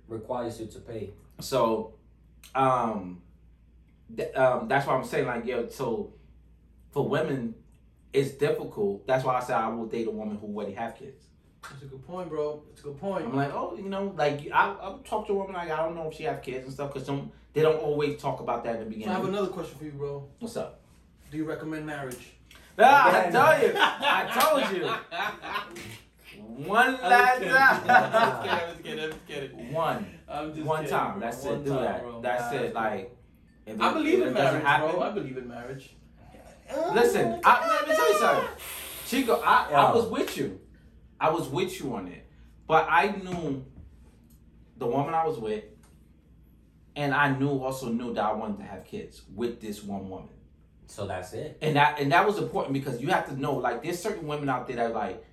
requires 0.08 0.60
you 0.60 0.68
to 0.68 0.80
pay. 0.82 1.14
So, 1.40 1.96
um, 2.54 3.22
th- 4.16 4.36
um, 4.36 4.68
that's 4.68 4.86
why 4.86 4.94
I'm 4.96 5.04
saying 5.04 5.26
like 5.26 5.46
yo. 5.46 5.68
So, 5.70 6.14
for 6.92 7.08
women, 7.10 7.56
it's 8.16 8.32
difficult. 8.32 9.06
That's 9.08 9.24
why 9.24 9.36
I 9.36 9.40
said 9.42 9.56
I 9.58 9.68
will 9.70 9.86
date 9.86 10.08
a 10.08 10.12
woman 10.12 10.38
who 10.38 10.48
already 10.48 10.74
have 10.74 10.96
kids. 10.96 11.26
That's 11.64 11.82
a 11.84 11.86
good 11.88 12.06
point, 12.06 12.30
bro. 12.30 12.62
It's 12.72 12.82
a 12.82 12.84
good 12.84 13.00
point. 13.00 13.26
I'm 13.26 13.36
like, 13.36 13.52
oh, 13.54 13.76
you 13.76 13.90
know, 13.90 14.14
like 14.18 14.48
I 14.54 14.64
I 14.82 14.96
talk 15.04 15.26
to 15.28 15.34
a 15.34 15.36
woman 15.36 15.54
like 15.54 15.72
I 15.72 15.78
don't 15.84 15.96
know 15.96 16.10
if 16.10 16.16
she 16.18 16.24
have 16.24 16.42
kids 16.42 16.64
and 16.66 16.74
stuff 16.74 16.94
because 16.94 17.06
some 17.08 17.32
they 17.54 17.62
don't 17.62 17.78
always 17.80 18.22
talk 18.22 18.40
about 18.40 18.64
that 18.66 18.82
in 18.82 18.90
the 18.90 19.04
So 19.04 19.10
I 19.10 19.14
have 19.14 19.26
another 19.26 19.48
question 19.48 19.78
for 19.78 19.86
you, 19.86 19.92
bro. 19.92 20.28
What's 20.40 20.58
up? 20.58 20.82
Do 21.32 21.38
you 21.38 21.46
recommend 21.46 21.86
marriage? 21.86 22.34
Ah, 22.78 23.10
I 23.10 23.20
Again. 23.24 23.34
told 23.34 23.62
you. 23.64 23.80
I 23.80 24.40
told 24.40 24.78
you. 24.78 24.84
One 26.68 26.94
last 27.02 27.42
I'm 27.42 27.48
time. 27.88 28.60
just 28.70 28.84
kidding. 28.84 29.04
I'm 29.04 29.10
just 29.12 29.28
kidding. 29.28 29.74
One. 29.74 30.06
I'm 30.28 30.54
just 30.54 30.66
One 30.68 30.84
kidding, 30.84 30.98
time. 30.98 31.12
bro. 31.14 31.22
That's 31.22 31.44
One 31.44 31.54
it. 31.56 31.64
Do 31.66 31.70
that. 31.72 32.02
bro. 32.04 32.22
That's 32.22 32.54
Nah, 32.54 32.60
it. 32.60 32.74
Like. 32.74 33.18
if 33.66 33.82
I 33.82 33.90
it- 33.90 33.94
believe 33.94 34.14
if 34.20 34.22
in 34.22 34.28
it 34.28 34.34
marriage, 34.34 34.64
happen- 34.64 34.92
bro. 34.92 35.02
I 35.02 35.10
believe 35.12 35.38
in 35.38 35.48
marriage. 35.48 35.96
Listen, 36.94 37.40
I, 37.44 37.68
let 37.68 37.88
me 37.88 37.96
tell 37.96 38.12
you 38.14 38.20
something. 38.20 38.50
Chico, 39.08 39.42
I, 39.46 39.70
I 39.72 39.94
was 39.94 40.08
with 40.08 40.38
you. 40.38 40.60
I 41.20 41.30
was 41.30 41.48
with 41.48 41.80
you 41.80 41.94
on 41.96 42.08
it. 42.08 42.26
But 42.68 42.88
I 42.90 43.08
knew 43.12 43.64
the 44.78 44.88
woman 44.88 45.14
I 45.14 45.26
was 45.26 45.38
with, 45.38 45.64
and 46.96 47.14
I 47.14 47.38
knew 47.38 47.64
also 47.64 47.90
knew 47.90 48.14
that 48.14 48.24
I 48.24 48.34
wanted 48.34 48.58
to 48.58 48.64
have 48.64 48.86
kids 48.86 49.22
with 49.34 49.62
this 49.62 49.84
one 49.84 50.10
woman. 50.10 50.30
So 50.88 51.08
that's 51.08 51.34
it. 51.34 51.58
And 51.62 51.76
that 51.76 52.00
and 52.00 52.12
that 52.12 52.26
was 52.26 52.38
important 52.38 52.74
because 52.74 53.02
you 53.02 53.10
have 53.10 53.28
to 53.28 53.40
know, 53.40 53.56
like, 53.56 53.84
there's 53.84 54.02
certain 54.02 54.28
women 54.28 54.50
out 54.50 54.68
there 54.68 54.78
that 54.78 54.94
like, 54.94 55.24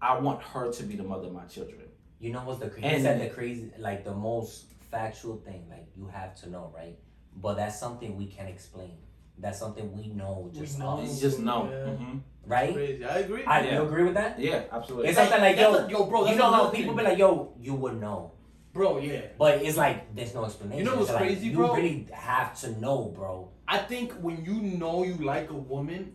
I 0.00 0.18
want 0.18 0.42
her 0.42 0.70
to 0.72 0.82
be 0.82 0.96
the 0.96 1.02
mother 1.04 1.26
of 1.28 1.32
my 1.32 1.44
children. 1.44 1.80
You 2.18 2.32
know 2.32 2.40
what's 2.40 2.60
the 2.60 2.68
crazy? 2.68 2.86
And- 2.86 3.02
said 3.02 3.20
the 3.20 3.32
crazy, 3.32 3.70
like 3.78 4.04
the 4.04 4.14
most 4.14 4.66
factual 4.90 5.36
thing. 5.38 5.66
Like 5.68 5.88
you 5.96 6.06
have 6.06 6.34
to 6.42 6.50
know, 6.50 6.72
right? 6.74 6.96
But 7.36 7.54
that's 7.54 7.78
something 7.78 8.16
we 8.16 8.26
can 8.26 8.46
explain. 8.46 8.96
That's 9.38 9.58
something 9.58 9.92
we 9.96 10.08
know. 10.08 10.50
We 10.52 10.58
Just 10.60 10.78
know. 10.78 10.98
Us, 11.00 11.20
just 11.20 11.40
no. 11.40 11.68
Yeah. 11.70 11.90
hmm 11.94 12.18
right? 12.46 12.72
Crazy. 12.72 13.04
I 13.04 13.18
agree. 13.18 13.44
I 13.44 13.60
Yeah. 13.64 13.74
you 13.74 13.82
agree 13.88 14.04
with 14.04 14.14
that. 14.14 14.38
Yeah, 14.38 14.62
absolutely. 14.70 15.08
It's 15.08 15.18
something 15.18 15.40
like 15.40 15.56
That's 15.56 15.72
yo, 15.72 15.84
a- 15.86 15.90
yo, 15.90 16.06
bro. 16.06 16.26
you 16.30 16.36
know 16.36 16.50
how 16.52 16.70
people 16.70 16.94
thing. 16.94 17.04
be 17.04 17.10
like, 17.10 17.18
yo, 17.18 17.52
you 17.60 17.74
would 17.74 18.00
know. 18.00 18.32
bro. 18.72 18.98
Yeah. 18.98 19.22
But 19.38 19.62
it's 19.62 19.76
like 19.76 20.14
there's 20.14 20.32
no 20.34 20.44
explanation. 20.44 20.78
You 20.78 20.84
know 20.84 20.96
what's 20.96 21.08
It's 21.10 21.14
like, 21.18 21.22
crazy, 21.28 21.48
you 21.48 21.56
bro? 21.56 21.74
really 21.74 22.06
have 22.12 22.58
to 22.60 22.78
know, 22.78 23.12
bro. 23.16 23.50
I 23.66 23.78
think 23.78 24.12
when 24.20 24.44
you 24.44 24.60
know 24.60 25.02
you 25.02 25.14
like 25.14 25.50
a 25.50 25.54
woman, 25.54 26.14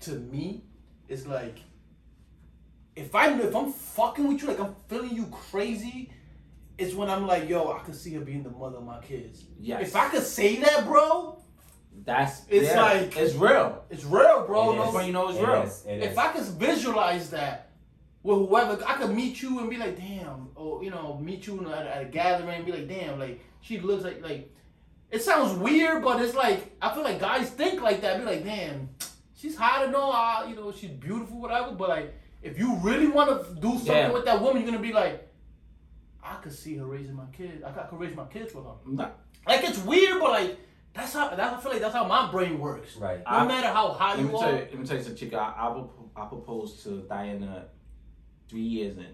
to 0.00 0.12
me, 0.12 0.64
it's 1.08 1.26
like 1.26 1.58
if 2.96 3.14
I'm 3.14 3.40
if 3.40 3.54
I'm 3.54 3.72
fucking 3.72 4.26
with 4.26 4.42
you, 4.42 4.48
like 4.48 4.60
I'm 4.60 4.74
feeling 4.88 5.14
you 5.14 5.26
crazy, 5.26 6.10
it's 6.78 6.94
when 6.94 7.08
I'm 7.08 7.26
like, 7.26 7.48
yo, 7.48 7.72
I 7.72 7.78
could 7.80 7.94
see 7.94 8.14
her 8.14 8.20
being 8.20 8.42
the 8.42 8.50
mother 8.50 8.78
of 8.78 8.84
my 8.84 9.00
kids. 9.00 9.44
yes. 9.60 9.82
If 9.88 9.94
I 9.96 10.08
could 10.08 10.22
say 10.24 10.56
that, 10.56 10.86
bro, 10.86 11.38
that's 12.04 12.42
It's 12.48 12.68
yeah, 12.68 12.82
like- 12.82 13.16
it's 13.16 13.34
real. 13.34 13.84
it's 13.90 14.04
real, 14.04 14.44
bro. 14.46 14.72
It 14.82 14.88
is. 14.88 14.94
when 14.94 15.06
you 15.06 15.12
know 15.12 15.28
it's 15.28 15.38
It 15.38 15.46
real. 15.46 15.62
is, 15.62 15.84
it 15.86 16.02
if 16.02 16.12
is. 16.12 16.18
I 16.18 16.28
could 16.32 16.44
visualize 16.44 17.30
that 17.30 17.70
with 18.22 18.38
whoever, 18.38 18.82
I 18.86 18.94
could 18.94 19.10
meet 19.14 19.42
you 19.42 19.58
and 19.60 19.68
be 19.70 19.76
like, 19.76 19.96
damn, 19.96 20.48
or 20.54 20.82
you 20.82 20.90
know, 20.90 21.18
meet 21.22 21.46
you 21.46 21.68
at, 21.72 21.86
at 21.86 22.02
a 22.02 22.04
gathering 22.06 22.56
and 22.56 22.66
be 22.66 22.72
like, 22.72 22.88
damn, 22.88 23.18
like 23.18 23.40
she 23.60 23.78
looks 23.80 24.04
like 24.04 24.22
like. 24.22 24.48
It 25.10 25.20
sounds 25.22 25.58
weird, 25.58 26.02
but 26.02 26.22
it's 26.22 26.34
like 26.34 26.74
I 26.80 26.92
feel 26.94 27.02
like 27.04 27.20
guys 27.20 27.50
think 27.50 27.82
like 27.82 28.00
that. 28.00 28.18
Be 28.18 28.24
like, 28.24 28.44
damn, 28.44 28.88
she's 29.36 29.54
hot 29.56 29.84
and 29.84 29.94
all, 29.94 30.12
uh, 30.12 30.46
you 30.48 30.56
know, 30.56 30.72
she's 30.72 30.90
beautiful, 30.90 31.38
whatever. 31.40 31.72
But 31.72 31.88
like, 31.90 32.14
if 32.42 32.58
you 32.58 32.76
really 32.76 33.08
want 33.08 33.28
to 33.30 33.54
do 33.60 33.72
something 33.72 33.94
Yeah. 33.94 34.10
with 34.10 34.24
that 34.24 34.40
woman, 34.40 34.62
you're 34.62 34.70
gonna 34.72 34.82
be 34.82 34.92
like, 34.94 35.28
I 36.24 36.36
could 36.36 36.52
see 36.54 36.76
her 36.78 36.86
raising 36.86 37.14
my 37.14 37.26
kids. 37.32 37.62
I 37.62 37.70
could, 37.72 37.82
I 37.82 37.86
could 37.86 38.00
raise 38.00 38.16
my 38.16 38.24
kids 38.26 38.54
with 38.54 38.64
her. 38.64 39.10
Like 39.46 39.64
it's 39.64 39.78
weird, 39.80 40.18
but 40.20 40.30
like 40.30 40.58
that's 40.94 41.12
how 41.14 41.30
that's, 41.34 41.54
I 41.56 41.60
feel 41.60 41.72
like 41.72 41.80
that's 41.80 41.94
how 41.94 42.06
my 42.06 42.30
brain 42.30 42.58
works. 42.58 42.96
Right. 42.96 43.18
No 43.18 43.24
I- 43.26 43.46
matter 43.46 43.68
how 43.68 43.92
high 43.92 44.16
you 44.20 44.28
tell 44.28 44.40
you, 44.40 44.46
are. 44.46 44.52
let 44.52 44.78
me 44.78 44.86
tell 44.86 44.96
you 44.96 45.02
something, 45.02 45.16
chica. 45.18 45.38
I, 45.38 45.68
I, 45.68 45.72
pro- 45.72 46.10
I 46.16 46.26
proposed 46.26 46.82
to 46.84 47.02
Diana 47.08 47.66
three 48.48 48.60
years 48.60 48.96
in. 48.98 49.06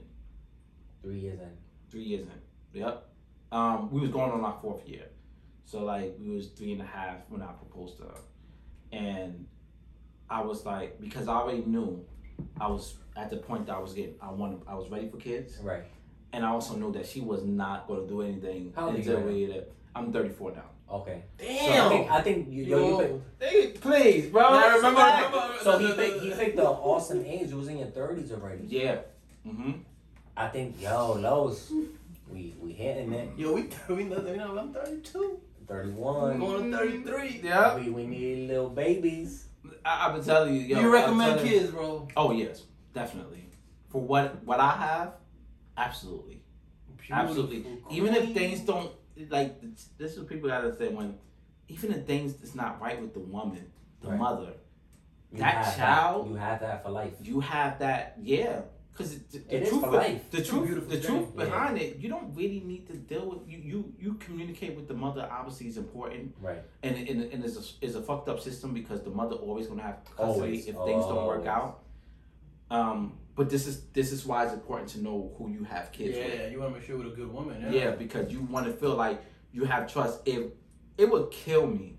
Three 1.02 1.18
years 1.20 1.38
in. 1.40 1.50
Three 1.90 2.02
years 2.02 2.26
in. 2.26 2.80
Yep. 2.80 3.04
Um, 3.52 3.90
we 3.90 4.00
was 4.00 4.10
going 4.10 4.30
on 4.30 4.44
our 4.44 4.58
fourth 4.60 4.86
year, 4.86 5.06
so 5.64 5.84
like 5.84 6.16
we 6.20 6.34
was 6.34 6.48
three 6.48 6.72
and 6.72 6.82
a 6.82 6.84
half 6.84 7.16
when 7.28 7.40
I 7.40 7.46
proposed 7.52 7.96
to 7.98 8.02
her, 8.04 8.20
and 8.92 9.46
I 10.28 10.42
was 10.42 10.66
like 10.66 11.00
because 11.00 11.28
I 11.28 11.34
already 11.36 11.62
knew 11.64 12.04
I 12.60 12.66
was 12.68 12.96
at 13.16 13.30
the 13.30 13.38
point 13.38 13.66
that 13.66 13.76
I 13.76 13.78
was 13.78 13.94
getting 13.94 14.16
I 14.20 14.30
wanted 14.30 14.60
I 14.68 14.74
was 14.74 14.90
ready 14.90 15.08
for 15.08 15.16
kids, 15.16 15.58
Right. 15.62 15.84
and 16.34 16.44
I 16.44 16.48
also 16.50 16.76
knew 16.76 16.92
that 16.92 17.06
she 17.06 17.20
was 17.22 17.42
not 17.44 17.88
going 17.88 18.02
to 18.02 18.06
do 18.06 18.20
anything 18.20 18.72
How 18.76 18.86
old 18.88 18.96
are 18.96 18.98
you 18.98 19.16
until 19.16 19.26
we 19.26 19.60
I'm 19.96 20.12
34 20.12 20.52
now. 20.52 20.62
Okay. 20.90 21.22
I 21.38 21.42
Damn. 21.42 21.90
think, 21.90 22.10
I 22.10 22.20
think 22.22 22.48
you, 22.50 22.64
yo, 22.64 22.78
you 22.78 22.84
Yo. 22.90 22.98
picked, 22.98 23.52
Hey, 23.52 23.66
please, 23.72 24.26
bro. 24.30 24.42
Now, 24.42 24.76
remember, 24.76 25.00
Relax. 25.00 25.26
remember, 25.26 25.54
so 25.62 25.72
the- 25.72 25.78
he 25.78 25.86
the- 25.88 25.94
picked, 25.94 26.20
he 26.22 26.30
picked 26.30 26.56
the 26.56 26.64
awesome 26.68 27.24
age. 27.26 27.50
You 27.50 27.56
was 27.58 27.68
in 27.68 27.78
your 27.78 27.88
thirties 27.88 28.32
already. 28.32 28.64
Yeah. 28.66 28.96
Mm-hmm. 29.46 29.72
I 30.36 30.48
think 30.48 30.80
yo, 30.80 31.12
Los, 31.14 31.70
we 32.30 32.54
we 32.60 32.72
hitting 32.72 33.12
it. 33.12 33.28
Yo, 33.36 33.52
we 33.52 33.68
we 33.88 34.04
know, 34.04 34.20
we 34.20 34.36
know 34.36 34.56
I'm 34.58 34.72
32. 34.72 35.40
Thirty 35.66 35.90
I'm 35.90 36.38
going 36.40 36.70
to 36.70 36.76
33. 36.78 37.40
Yeah. 37.44 37.76
We 37.76 37.90
we 37.90 38.06
need 38.06 38.48
little 38.48 38.70
babies. 38.70 39.44
I, 39.84 40.06
I've 40.08 40.14
been 40.14 40.24
telling 40.24 40.54
you. 40.54 40.60
Yo, 40.62 40.80
you 40.80 40.90
recommend 40.90 41.36
telling 41.38 41.52
you- 41.52 41.58
kids, 41.60 41.70
bro? 41.72 42.08
Oh 42.16 42.32
yes, 42.32 42.62
definitely. 42.94 43.44
For 43.90 44.00
what 44.00 44.42
what 44.44 44.58
I 44.60 44.70
have, 44.70 45.12
absolutely, 45.76 46.40
absolutely. 47.10 47.60
Beautiful 47.60 47.92
Even 47.92 48.14
if 48.14 48.32
things 48.32 48.60
don't 48.60 48.90
like, 49.30 49.60
this 49.98 50.12
is 50.12 50.18
what 50.18 50.28
people 50.28 50.48
gotta 50.48 50.74
say 50.76 50.88
when, 50.88 51.18
even 51.68 51.92
if 51.92 52.06
things 52.06 52.34
that's 52.34 52.54
not 52.54 52.80
right 52.80 53.00
with 53.00 53.12
the 53.14 53.20
woman, 53.20 53.70
the 54.00 54.08
Right. 54.08 54.18
mother, 54.18 54.52
You 55.30 55.40
That 55.40 55.76
child- 55.76 56.24
That. 56.24 56.30
You 56.30 56.36
have 56.36 56.60
that 56.60 56.82
for 56.82 56.90
life. 56.90 57.12
you 57.22 57.40
have 57.40 57.78
that. 57.80 58.16
Yeah, 58.22 58.62
because 58.90 59.18
the, 59.24 59.38
the 59.40 59.66
truth, 59.66 59.82
life. 59.82 60.30
the 60.30 60.38
It's 60.38 60.48
truth, 60.48 60.88
the 60.88 61.00
truth 61.00 61.28
Yeah. 61.36 61.44
behind 61.44 61.76
it, 61.78 61.98
you 61.98 62.08
don't 62.08 62.34
really 62.34 62.60
need 62.60 62.86
to 62.86 62.94
deal 62.96 63.28
with 63.28 63.46
you. 63.46 63.58
You 63.58 63.92
you 63.98 64.14
communicate 64.14 64.74
with 64.74 64.88
the 64.88 64.94
mother. 64.94 65.28
Obviously, 65.30 65.66
is 65.68 65.76
important, 65.76 66.34
Right. 66.40 66.62
and 66.82 66.96
and, 66.96 67.20
and 67.30 67.44
it's 67.44 67.56
a, 67.58 67.84
it's 67.84 67.94
a 67.94 68.00
fucked 68.02 68.30
up 68.30 68.40
system 68.40 68.72
because 68.72 69.02
the 69.02 69.10
mother 69.10 69.36
always 69.36 69.66
gonna 69.66 69.82
have 69.82 70.02
custody 70.16 70.32
Always. 70.32 70.66
if 70.66 70.76
things 70.76 71.04
don't 71.04 71.26
work 71.26 71.46
out. 71.46 71.80
Um, 72.70 73.18
but 73.38 73.48
this 73.48 73.68
is 73.68 73.84
this 73.92 74.10
is 74.12 74.26
why 74.26 74.44
it's 74.44 74.52
important 74.52 74.88
to 74.90 75.02
know 75.02 75.32
who 75.38 75.48
you 75.48 75.62
have 75.64 75.92
kids 75.92 76.18
with. 76.18 76.34
Yeah, 76.34 76.48
you 76.48 76.58
want 76.58 76.74
to 76.74 76.78
make 76.78 76.86
sure 76.86 76.98
with 76.98 77.06
a 77.06 77.16
good 77.16 77.32
woman. 77.32 77.62
Yeah, 77.62 77.70
Yeah. 77.70 77.90
because 77.92 78.32
you 78.32 78.40
want 78.42 78.66
to 78.66 78.72
feel 78.72 78.96
like 78.96 79.22
you 79.52 79.64
have 79.64 79.90
trust. 79.90 80.20
If 80.26 80.42
it 80.98 81.08
would 81.08 81.30
kill 81.30 81.66
me 81.66 81.98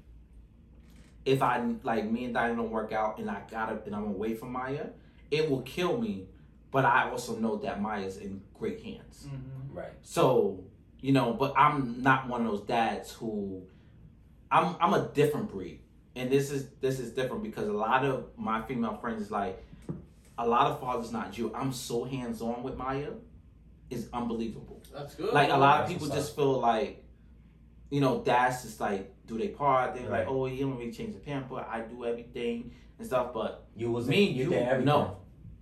if 1.25 1.41
I 1.41 1.63
like 1.83 2.09
me 2.09 2.25
and 2.25 2.33
Diana 2.33 2.55
don't 2.55 2.71
work 2.71 2.91
out 2.91 3.19
and 3.19 3.29
I 3.29 3.41
gotta 3.49 3.79
and 3.85 3.95
I'm 3.95 4.05
away 4.05 4.33
from 4.33 4.51
Maya, 4.51 4.87
it 5.31 5.49
will 5.49 5.61
kill 5.61 5.97
me. 5.97 6.27
But 6.71 6.85
I 6.85 7.09
also 7.09 7.35
know 7.37 7.55
that 7.57 7.81
Maya's 7.81 8.17
in 8.17 8.41
great 8.53 8.83
hands. 8.83 9.27
Mm-hmm. 9.27 9.77
Right. 9.77 9.93
So 10.01 10.63
you 10.99 11.13
know, 11.13 11.33
but 11.33 11.53
I'm 11.57 12.01
not 12.01 12.27
one 12.27 12.45
of 12.45 12.51
those 12.51 12.61
dads 12.67 13.11
who 13.13 13.63
I'm 14.51 14.75
I'm 14.81 14.93
a 14.93 15.07
different 15.13 15.49
breed, 15.49 15.79
and 16.15 16.29
this 16.29 16.51
is 16.51 16.69
this 16.81 16.99
is 16.99 17.11
different 17.11 17.43
because 17.43 17.67
a 17.69 17.73
lot 17.73 18.03
of 18.03 18.25
my 18.37 18.61
female 18.63 18.97
friends 18.97 19.21
is 19.21 19.31
like 19.31 19.63
a 20.43 20.45
lot 20.47 20.65
of 20.71 20.79
fathers 20.79 21.11
not 21.11 21.37
you. 21.37 21.45
I'm 21.53 21.71
so 21.73 22.03
hands 22.05 22.41
on 22.41 22.63
with 22.63 22.75
Maya, 22.77 23.11
it's 23.91 24.05
unbelievable 24.13 24.81
That's 24.93 25.13
good. 25.15 25.33
like 25.33 25.49
a 25.51 25.57
lot 25.57 25.81
of 25.81 25.87
people 25.89 26.07
what's 26.07 26.19
just 26.21 26.35
feel 26.35 26.59
like 26.59 27.03
you 27.89 28.01
know 28.01 28.13
dads 28.23 28.63
just 28.63 28.79
like 28.79 29.03
do 29.25 29.37
they 29.37 29.47
part 29.49 29.95
they're 29.95 30.03
Right. 30.09 30.19
like 30.19 30.27
oh 30.27 30.45
you 30.45 30.59
don't 30.65 30.77
really 30.77 30.91
change 30.91 31.13
the 31.15 31.19
pamper 31.19 31.59
i 31.75 31.81
do 31.81 32.05
everything 32.05 32.71
and 32.99 33.07
stuff 33.07 33.33
but 33.33 33.51
You 33.75 33.91
was 33.91 34.07
Me, 34.07 34.23
you, 34.25 34.43
you- 34.43 34.49
did 34.51 34.61
everything. 34.61 34.85
no. 34.85 35.17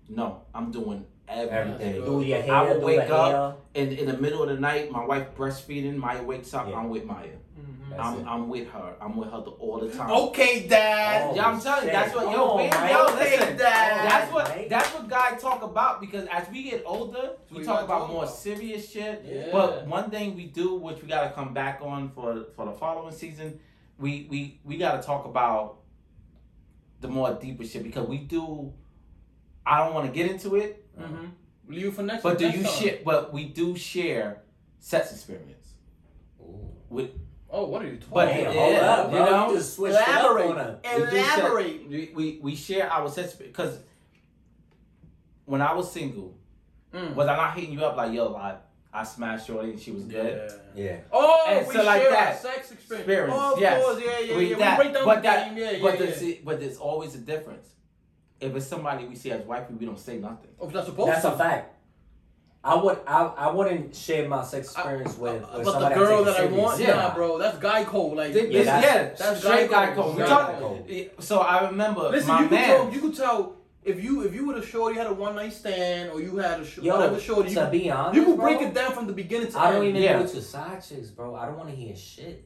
no 0.10 0.42
i'm 0.54 0.72
doing 0.72 1.06
everything, 1.30 1.58
Everything. 1.96 2.06
Do 2.06 2.22
your 2.22 2.42
hair. 2.42 2.54
I 2.54 2.62
will 2.70 2.80
do 2.82 2.86
wake 2.86 3.08
the 3.08 3.16
up, 3.16 3.66
and 3.76 3.92
in 3.94 4.06
the 4.08 4.18
middle 4.18 4.44
of 4.44 4.50
the 4.50 4.60
night 4.60 4.92
my 4.92 5.06
wife 5.06 5.28
breastfeeding 5.38 5.96
maya 5.96 6.22
wakes 6.22 6.54
up 6.54 6.68
Yeah. 6.68 6.76
i'm 6.80 6.90
with 6.90 7.06
maya 7.06 7.38
Mhm. 7.58 7.77
That's 7.98 8.08
I'm, 8.10 8.20
it. 8.20 8.26
I'm 8.28 8.50
with 8.50 8.68
her 8.70 8.95
i'm 9.02 9.16
with 9.18 9.30
her 9.30 9.38
all 9.38 9.80
the 9.80 9.89
time 9.89 10.10
Okay, 10.12 10.68
Dad. 10.68 11.30
Oh, 11.32 11.36
yeah, 11.36 11.48
I'm 11.48 11.60
telling 11.60 11.86
you, 11.88 11.91
that's 11.91 12.16
what 12.16 12.26
yo, 12.32 12.52
Oh, 12.52 12.58
man, 12.58 12.70
my 12.70 12.91
yo, 12.91 13.06
okay, 13.08 13.39
listen. 13.39 13.58
Dad. 13.58 14.10
That's 14.12 14.32
what 14.34 14.48
Right. 14.50 14.70
that's 14.70 14.93
what 14.93 15.10
guys 15.10 15.41
talk 15.41 15.62
about 15.64 16.00
because 16.02 16.28
as 16.32 16.48
we 16.50 16.64
get 16.64 16.84
older, 16.86 17.32
we 17.52 17.60
we 17.60 17.64
talk 17.66 17.84
about 17.84 18.10
more 18.10 18.24
about. 18.24 18.36
serious 18.36 18.89
shit. 18.91 19.24
Yeah. 19.26 19.50
But 19.52 19.88
one 19.88 20.10
thing 20.10 20.36
we 20.36 20.45
do, 20.45 20.76
which 20.76 21.02
we 21.02 21.08
gotta 21.08 21.32
come 21.34 21.54
back 21.54 21.80
on 21.82 22.10
for 22.10 22.45
for 22.56 22.66
the 22.66 22.72
following 22.74 23.14
season, 23.14 23.60
we 23.98 24.28
we 24.30 24.60
we 24.64 24.78
gotta 24.78 25.02
talk 25.02 25.26
about 25.26 25.80
the 27.02 27.08
more 27.08 27.34
deeper 27.34 27.64
shit 27.66 27.84
because 27.84 28.08
we 28.08 28.18
do. 28.20 28.74
I 29.66 29.84
don't 29.84 29.93
want 29.93 30.06
to 30.08 30.14
get 30.14 30.32
into 30.32 30.56
it, 30.56 30.84
Mm-hmm. 31.00 31.26
Leave 31.70 31.88
it 31.88 31.93
for 31.93 32.02
next. 32.04 32.24
but 32.24 32.38
do 32.38 32.45
next 32.45 32.58
you 32.58 32.64
time. 32.64 32.74
share? 32.74 33.00
But 33.04 33.34
we 33.34 33.45
do 33.50 33.76
share 33.76 34.41
sex 34.80 35.12
experience. 35.12 35.74
Ooh. 36.41 36.70
With 36.89 37.12
Oh, 37.58 37.66
what 37.66 37.82
are 37.82 37.86
you 37.88 37.93
talking 37.97 38.14
But 38.14 38.26
Damn, 38.28 38.41
about? 38.41 38.53
hold 38.55 38.74
yeah, 38.74 38.80
up, 38.91 39.12
you 39.12 39.18
know, 39.20 39.49
You 39.49 39.58
just 39.58 39.76
switched 39.76 39.95
it 39.97 40.08
up 40.08 40.20
elaborate. 40.32 40.45
on 40.51 40.58
her. 40.58 40.80
we 40.84 40.99
do 40.99 41.10
share- 41.10 41.39
Elaborate. 41.39 41.89
we, 41.89 42.12
we 42.16 42.39
we 42.43 42.55
share 42.55 42.91
our 42.91 43.10
sex 43.10 43.34
because 43.34 43.80
when 45.45 45.62
I 45.62 45.74
was 45.74 45.91
single, 45.91 46.36
Mm. 46.93 47.16
was 47.16 47.28
I 47.28 47.36
not 47.36 47.53
hitting 47.55 47.74
you 47.74 47.84
up 47.84 47.97
like 47.97 48.14
yo, 48.14 48.34
I 48.36 48.58
I 48.93 49.03
smashed 49.03 49.47
Shorty 49.47 49.72
and 49.72 49.80
she 49.80 49.91
was 49.91 50.03
good. 50.05 50.51
Yeah. 50.76 50.84
Yeah. 50.84 50.97
Oh, 51.12 51.45
And 51.49 51.68
we 51.68 51.74
so 51.74 51.84
like 51.84 52.01
share 52.01 52.12
that. 52.12 52.41
sex 52.41 52.72
experience. 52.72 53.01
Experience, 53.08 53.34
Oh, 53.38 53.53
of 53.53 53.60
yes. 53.60 53.84
course, 53.84 54.01
yeah, 54.03 54.20
yeah, 54.20 54.38
We- 54.38 54.49
yeah. 54.51 54.58
that- 54.58 54.78
we 54.80 54.84
break 54.86 54.93
down 54.95 55.05
but 55.05 55.16
the 55.16 55.22
that- 55.24 55.47
game, 55.49 55.58
yeah, 55.58 55.72
yeah, 55.72 55.82
but 55.82 55.99
yeah. 55.99 56.05
there's 56.05 56.36
but 56.45 56.60
there's 56.60 56.78
always 56.78 57.16
a 57.16 57.20
difference. 57.20 57.68
If 58.39 58.55
it's 58.55 58.68
somebody 58.68 59.05
we 59.05 59.16
see 59.16 59.32
as 59.32 59.41
wifey, 59.45 59.74
we 59.74 59.86
don't 59.86 59.99
say 59.99 60.18
nothing. 60.18 60.49
Oh, 60.60 60.68
that's 60.70 60.86
supposed 60.88 61.10
That's 61.10 61.22
to. 61.24 61.34
a 61.34 61.38
fact. 61.38 61.76
I 62.64 62.76
would 62.76 62.99
I, 63.08 63.24
I 63.26 63.51
wouldn't 63.51 63.95
share 63.95 64.28
my 64.28 64.43
sex 64.43 64.72
experience 64.74 65.18
with, 65.18 65.41
with 65.41 65.43
Uh, 65.43 65.47
but 65.58 65.64
the 65.64 65.72
somebody 65.72 65.95
girl 65.95 66.22
I 66.22 66.24
that 66.26 66.36
I 66.36 66.41
take 66.41 66.51
it 66.51 66.58
want, 66.58 66.78
serious. 66.78 66.95
nah, 66.95 67.14
bro, 67.16 67.38
that's 67.38 67.58
guy 67.60 67.84
code. 67.86 68.18
Like, 68.18 68.34
Yeah, 68.34 68.41
that's- 68.64 68.84
yeah, 68.84 69.03
that's 69.26 69.39
straight 69.39 69.70
guy 69.70 69.86
guy 69.88 69.95
code. 69.95 70.05
code. 70.05 70.18
We 70.18 70.24
Guy 70.24 70.55
code. 70.60 71.24
so 71.24 71.39
I 71.39 71.66
remember 71.70 72.10
listen, 72.10 72.28
my 72.30 72.41
you 72.41 72.47
could 72.49 72.58
tell, 72.60 72.93
you 72.93 72.99
could 73.01 73.16
tell 73.16 73.55
if 73.84 74.03
you 74.03 74.22
if 74.24 74.34
you 74.36 74.45
were 74.47 74.55
a 74.55 74.66
shorty 74.66 74.97
had 74.97 75.08
a 75.08 75.14
one 75.14 75.36
night 75.36 75.53
stand 75.53 76.12
or 76.12 76.20
you 76.20 76.36
had 76.38 76.60
a 76.60 76.66
sh- 76.66 76.80
Yo, 76.80 76.95
whatever 76.95 77.20
shorty, 77.20 77.49
you, 77.49 77.55
to 77.55 77.62
could- 77.62 77.72
be 77.72 77.89
honest, 77.89 78.16
you 78.18 78.26
could 78.26 78.36
bro, 78.38 78.45
break 78.47 78.62
it 78.68 78.74
down 78.74 78.91
from 78.91 79.08
the 79.08 79.14
beginning 79.14 79.49
to 79.51 79.60
I 79.60 79.72
don't 79.72 79.82
end. 79.86 79.89
even 79.89 80.01
Yeah. 80.01 80.18
do 80.20 80.26
it 80.26 80.30
to 80.30 80.41
side 80.41 80.84
chicks, 80.88 81.10
bro. 81.10 81.36
I 81.36 81.45
don't 81.45 81.58
want 81.58 81.70
to 81.70 81.76
hear 81.76 81.95
shit. 81.95 82.43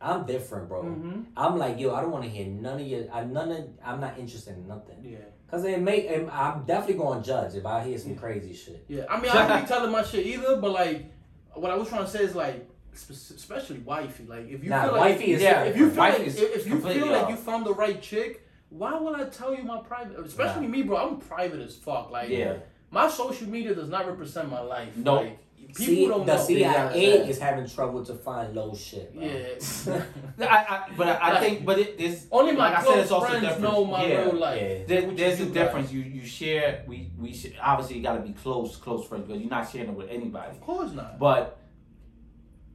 I'm 0.00 0.24
different, 0.24 0.68
bro. 0.68 0.82
Mm-hmm. 0.84 1.20
I'm 1.36 1.58
like, 1.58 1.78
yo, 1.80 1.94
I 1.94 2.00
don't 2.02 2.10
want 2.10 2.24
to 2.24 2.30
hear 2.30 2.46
none 2.46 2.80
of 2.80 2.86
your. 2.86 3.04
I 3.12 3.24
none 3.24 3.50
of. 3.50 3.64
I'm 3.84 4.00
not 4.00 4.18
interested 4.18 4.54
in 4.56 4.66
nothing. 4.68 4.96
Yeah, 5.02 5.18
Cause 5.50 5.64
it 5.64 5.80
may. 5.80 6.06
and 6.08 6.30
I'm 6.30 6.64
definitely 6.64 6.96
going 6.96 7.22
to 7.22 7.26
judge 7.26 7.54
if 7.54 7.64
I 7.64 7.84
hear 7.84 7.96
some 7.98 8.16
crazy 8.16 8.52
shit. 8.52 8.84
yeah. 8.88 9.04
I 9.08 9.20
mean, 9.20 9.30
I 9.30 9.46
don't 9.46 9.62
be 9.62 9.68
telling 9.74 9.92
my 9.92 10.02
shit 10.02 10.26
either, 10.26 10.56
but 10.56 10.72
like, 10.72 11.06
what 11.54 11.70
I 11.70 11.76
was 11.76 11.88
trying 11.88 12.04
to 12.04 12.10
say 12.10 12.24
is 12.24 12.34
like, 12.34 12.68
especially 12.92 13.78
wifey. 13.78 14.24
Like, 14.26 14.48
if 14.48 14.64
you 14.64 14.70
Nah, 14.70 14.82
feel 14.84 14.92
like 14.92 15.00
wifey 15.00 15.32
is 15.32 15.42
yeah, 15.42 15.62
if 15.64 15.76
you 15.76 15.88
feel 15.90 15.98
Wife 15.98 16.18
like, 16.18 16.26
if 16.28 16.38
if 16.40 16.66
you 16.66 16.80
feel 16.80 17.06
like 17.06 17.24
off. 17.24 17.30
you 17.30 17.36
found 17.36 17.64
the 17.66 17.74
right 17.74 18.00
chick, 18.02 18.46
why 18.70 18.94
will 18.94 19.14
I 19.14 19.24
tell 19.24 19.54
you 19.54 19.62
my 19.62 19.78
private? 19.80 20.18
Especially 20.18 20.66
me, 20.66 20.82
bro. 20.82 20.96
I'm 20.96 21.18
private 21.18 21.60
as 21.60 21.76
fuck. 21.76 22.10
Like, 22.10 22.28
Yeah. 22.30 22.54
my 22.90 23.08
social 23.08 23.48
media 23.48 23.74
does 23.74 23.88
not 23.88 24.06
represent 24.06 24.50
my 24.50 24.60
life. 24.60 24.96
Nope. 24.96 25.22
Like, 25.22 25.38
people 25.74 25.84
See, 25.84 26.06
don't 26.08 26.26
the 26.26 26.34
know. 26.36 26.42
CIA 26.44 26.66
understand. 26.66 27.30
is 27.30 27.38
having 27.38 27.66
trouble 27.68 28.04
to 28.04 28.14
find 28.14 28.54
low 28.54 28.74
shit. 28.74 29.14
Bro. 29.14 29.24
Yeah. 29.24 30.02
I, 30.40 30.44
I, 30.46 30.88
but 30.96 31.08
I, 31.08 31.36
I 31.36 31.40
think, 31.40 31.64
but 31.64 31.78
it 31.78 31.98
this 31.98 32.26
Only 32.30 32.52
my 32.52 32.70
like 32.70 32.78
I 32.78 32.82
said, 32.82 32.86
close 32.86 33.02
it's 33.02 33.10
also 33.12 33.26
friends 33.26 33.42
different. 33.42 33.62
know 33.62 33.84
my 33.84 34.06
yeah. 34.06 34.16
real 34.22 34.34
life. 34.34 34.60
Yeah. 34.62 34.84
There, 34.86 35.06
What 35.06 35.16
there's 35.16 35.36
do, 35.38 35.42
a 35.42 35.46
guys. 35.46 35.54
difference. 35.54 35.92
You 35.92 36.00
you 36.00 36.24
share. 36.26 36.84
We 36.86 37.10
we 37.18 37.32
sh- 37.34 37.52
obviously 37.60 37.96
you 37.98 38.02
got 38.02 38.14
to 38.14 38.20
be 38.22 38.32
close 38.32 38.76
close 38.76 39.06
friends 39.06 39.26
because 39.26 39.40
you're 39.40 39.50
not 39.50 39.70
sharing 39.70 39.90
it 39.90 39.94
with 39.94 40.08
anybody. 40.10 40.50
Of 40.50 40.60
course 40.60 40.92
not. 40.92 41.18
But 41.18 41.58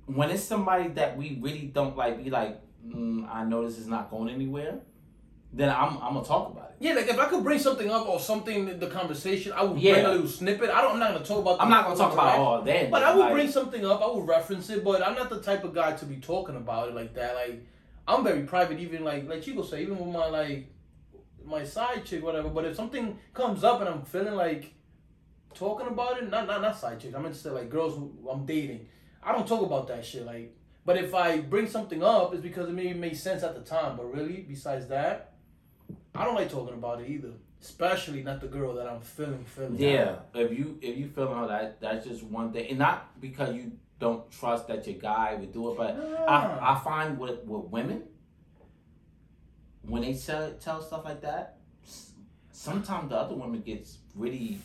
when 0.05 0.29
it's 0.29 0.43
somebody 0.43 0.89
that 0.89 1.17
we 1.17 1.39
really 1.41 1.67
don't 1.67 1.95
like, 1.95 2.23
be 2.23 2.29
like, 2.29 2.59
mm, 2.85 3.27
I 3.31 3.43
know 3.45 3.65
this 3.65 3.77
is 3.77 3.87
not 3.87 4.09
going 4.11 4.29
anywhere. 4.29 4.79
Then 5.53 5.69
I'm 5.69 5.97
I'm 6.01 6.13
gonna 6.13 6.23
talk 6.25 6.51
about 6.51 6.71
it. 6.71 6.75
Yeah, 6.79 6.93
like 6.93 7.07
if 7.07 7.19
I 7.19 7.25
could 7.25 7.43
bring 7.43 7.59
something 7.59 7.89
up 7.91 8.07
or 8.07 8.19
something 8.19 8.69
in 8.69 8.79
the 8.79 8.87
conversation, 8.87 9.51
I 9.51 9.63
would 9.63 9.79
Yeah. 9.79 9.93
bring 9.93 10.05
a 10.05 10.09
little 10.11 10.27
snippet. 10.27 10.69
I 10.69 10.81
don't. 10.81 10.93
I'm 10.93 10.99
not 10.99 11.13
gonna 11.13 11.25
talk 11.25 11.39
about. 11.39 11.61
I'm 11.61 11.69
not 11.69 11.85
gonna 11.85 11.97
talk 11.97 12.13
about 12.13 12.35
it 12.35 12.39
all 12.39 12.61
then. 12.61 12.89
But 12.89 13.03
I 13.03 13.13
would 13.13 13.19
like, 13.19 13.33
bring 13.33 13.51
something 13.51 13.85
up. 13.85 14.01
I 14.01 14.07
would 14.07 14.27
reference 14.27 14.69
it. 14.69 14.83
But 14.83 15.05
I'm 15.05 15.13
not 15.15 15.29
the 15.29 15.41
type 15.41 15.63
of 15.63 15.73
guy 15.73 15.91
to 15.93 16.05
be 16.05 16.15
talking 16.17 16.55
about 16.55 16.89
it 16.89 16.95
like 16.95 17.13
that. 17.15 17.35
Like 17.35 17.65
I'm 18.07 18.23
very 18.23 18.43
private. 18.43 18.79
Even 18.79 19.03
like 19.03 19.27
like 19.27 19.41
Chico 19.43 19.61
say, 19.63 19.81
even 19.83 19.97
with 19.99 20.07
my 20.15 20.27
like 20.27 20.67
my 21.45 21.63
side 21.65 22.05
chick, 22.05 22.23
whatever. 22.23 22.49
But 22.49 22.65
if 22.65 22.75
something 22.75 23.19
comes 23.33 23.63
up 23.63 23.81
and 23.81 23.89
I'm 23.89 24.03
feeling 24.03 24.35
like 24.35 24.73
talking 25.53 25.87
about 25.87 26.17
it, 26.17 26.29
not 26.29 26.47
not 26.47 26.61
not 26.61 26.77
side 26.77 26.99
chick. 27.01 27.13
I 27.13 27.19
meant 27.19 27.33
to 27.35 27.39
say 27.39 27.49
like 27.49 27.69
girls 27.69 27.95
who 27.95 28.13
I'm 28.31 28.45
dating. 28.45 28.87
I 29.21 29.33
don't 29.33 29.47
talk 29.47 29.61
about 29.61 29.87
that 29.89 30.03
shit. 30.05 30.25
Like, 30.25 30.55
but 30.85 30.97
if 30.97 31.13
I 31.13 31.41
bring 31.41 31.67
something 31.67 32.01
up, 32.01 32.33
it's 32.33 32.41
because 32.41 32.69
it 32.69 32.73
maybe 32.73 32.93
made 32.97 33.17
sense 33.17 33.43
at 33.43 33.53
the 33.53 33.61
time. 33.61 33.97
But 33.97 34.11
really, 34.13 34.45
besides 34.47 34.87
that, 34.87 35.30
I 36.15 36.25
don't 36.25 36.35
like 36.35 36.49
talking 36.51 36.73
about 36.73 37.01
it 37.01 37.09
either. 37.09 37.31
Especially 37.61 38.23
not 38.23 38.41
the 38.41 38.47
girl 38.47 38.73
that 38.75 38.87
I'm 38.87 39.01
feeling 39.01 39.45
feeling. 39.45 39.77
Yeah, 39.77 40.15
if 40.33 40.57
you 40.57 40.77
if 40.81 40.97
you 40.97 41.07
feeling 41.07 41.37
her, 41.37 41.47
that 41.47 41.79
that's 41.79 42.05
just 42.07 42.23
one 42.23 42.51
thing, 42.51 42.69
and 42.69 42.79
not 42.79 43.19
because 43.21 43.53
you 43.55 43.71
don't 43.99 44.29
trust 44.31 44.67
that 44.67 44.85
your 44.87 44.97
guy 44.99 45.35
would 45.39 45.53
do 45.53 45.71
it, 45.71 45.77
but 45.77 45.95
Nah. 45.97 46.25
I 46.25 46.73
I 46.75 46.79
find 46.79 47.19
with 47.19 47.43
with 47.45 47.65
women 47.65 48.03
when 49.83 50.01
they 50.01 50.13
tell 50.13 50.51
tell 50.53 50.81
stuff 50.81 51.05
like 51.05 51.21
that, 51.21 51.57
sometimes 52.51 53.09
the 53.09 53.15
other 53.17 53.35
woman 53.35 53.61
gets 53.61 53.97
really 54.15 54.57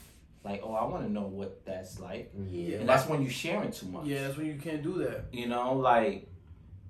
like, 0.44 0.60
oh, 0.64 0.74
I 0.74 0.84
want 0.84 1.04
to 1.04 1.12
know 1.12 1.22
what 1.26 1.64
that's 1.64 1.98
like, 1.98 2.32
Yeah. 2.48 2.78
and 2.78 2.88
that's 2.88 3.08
when 3.08 3.20
you 3.22 3.28
sharing 3.28 3.72
too 3.72 3.86
much. 3.86 4.06
yeah, 4.06 4.22
that's 4.22 4.36
when 4.36 4.46
you 4.46 4.54
can't 4.56 4.82
do 4.82 4.94
that. 5.04 5.24
You 5.32 5.48
know, 5.48 5.72
like, 5.74 6.28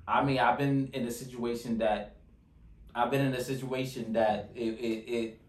I 0.06 0.22
mean, 0.24 0.38
I've 0.38 0.58
been 0.58 0.90
in 0.92 1.06
a 1.06 1.10
situation 1.10 1.78
that, 1.78 2.15
I've 2.96 3.10
been 3.10 3.26
in 3.26 3.34
a 3.34 3.44
situation 3.44 4.14
that 4.14 4.50
it, 4.54 4.60
it, 4.62 5.04
it 5.12 5.40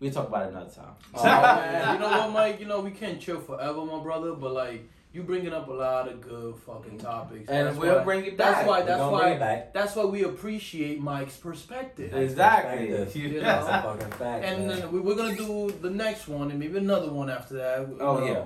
we'll 0.00 0.10
talk 0.10 0.28
about 0.28 0.46
it 0.46 0.50
another 0.50 0.70
time. 0.70 0.94
Oh, 1.14 1.22
man. 1.24 1.94
you 1.94 2.00
know 2.00 2.08
what, 2.10 2.30
Mike? 2.32 2.60
You 2.60 2.66
know 2.66 2.80
we 2.80 2.90
can't 2.90 3.20
chill 3.20 3.40
forever, 3.40 3.84
my 3.84 4.00
brother. 4.00 4.32
But 4.32 4.52
like, 4.52 4.88
you 5.12 5.22
bringing 5.22 5.52
up 5.52 5.68
a 5.68 5.72
lot 5.72 6.08
of 6.08 6.20
good 6.20 6.56
fucking 6.56 6.98
topics. 6.98 7.48
and 7.48 7.68
That's 7.68 7.78
we'll 7.78 7.98
why- 7.98 8.04
bring 8.04 8.24
it 8.26 8.36
That's 8.36 8.58
back. 8.58 8.66
why. 8.66 8.80
We 8.80 8.86
That's 8.86 8.98
gonna 8.98 9.16
bring 9.16 9.28
it 9.28 9.32
why. 9.34 9.38
back. 9.38 9.72
That's 9.72 9.96
why 9.96 10.04
we 10.04 10.24
appreciate 10.24 11.00
Mike's 11.00 11.36
perspective. 11.36 12.12
Exactly. 12.12 12.88
Perspective. 12.88 13.16
You 13.34 13.40
That's 13.40 13.66
know? 13.68 13.72
a 13.72 13.82
fucking 13.96 14.12
fact. 14.18 14.44
And 14.44 14.66
man. 14.66 14.80
then 14.80 14.92
we, 14.92 15.00
we're 15.00 15.14
gonna 15.14 15.36
do 15.36 15.70
the 15.80 15.90
next 15.90 16.26
one 16.28 16.50
and 16.50 16.58
maybe 16.58 16.76
another 16.76 17.10
one 17.12 17.30
after 17.30 17.54
that. 17.54 17.78
Oh 18.00 18.18
know. 18.18 18.26
yeah. 18.26 18.44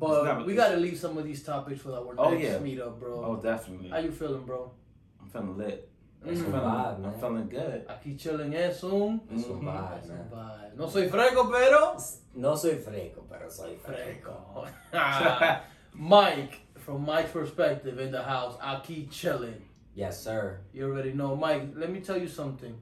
But 0.00 0.46
we 0.46 0.54
gotta 0.54 0.78
leave 0.78 0.98
some 0.98 1.18
of 1.18 1.24
these 1.24 1.42
topics 1.42 1.82
for 1.82 1.92
our 1.92 2.14
Oh, 2.16 2.30
next 2.30 2.42
yeah. 2.44 2.58
meetup, 2.58 2.98
bro. 2.98 3.22
Oh, 3.24 3.36
definitely. 3.36 3.90
How 3.90 3.98
you 3.98 4.10
feeling, 4.10 4.42
bro? 4.44 4.72
I'm 5.20 5.28
feeling 5.28 5.58
lit. 5.58 5.88
That's 6.24 6.38
Mm. 6.40 6.48
a 6.54 6.60
vibe, 6.60 7.04
I'm 7.04 7.12
feeling 7.20 7.48
good. 7.48 7.86
Aquí 7.88 8.16
chilling 8.18 8.52
soon. 8.72 9.20
That's 9.28 9.44
a 9.44 9.48
Mhm. 9.48 9.60
vibe, 9.64 9.90
That's 9.90 10.08
man. 10.08 10.18
a 10.20 10.34
vibe. 10.36 10.76
No 10.78 10.86
soy 10.88 11.08
freco, 11.08 11.50
pero 11.50 11.96
No 12.36 12.54
soy 12.56 12.76
freco, 12.76 13.24
pero 13.28 13.48
soy 13.50 13.76
freco. 13.76 14.32
freco. 14.54 14.68
Mike, 15.94 16.60
from 16.78 17.04
Mike's 17.04 17.30
perspective 17.32 17.98
in 17.98 18.12
the 18.12 18.22
house, 18.22 18.56
aquí 18.60 19.10
chilling. 19.10 19.62
Yes, 19.94 20.22
sir. 20.22 20.60
You 20.72 20.86
already 20.86 21.12
know, 21.12 21.36
Mike. 21.36 21.74
Let 21.76 21.90
me 21.90 22.00
tell 22.00 22.16
you 22.18 22.28
something. 22.28 22.74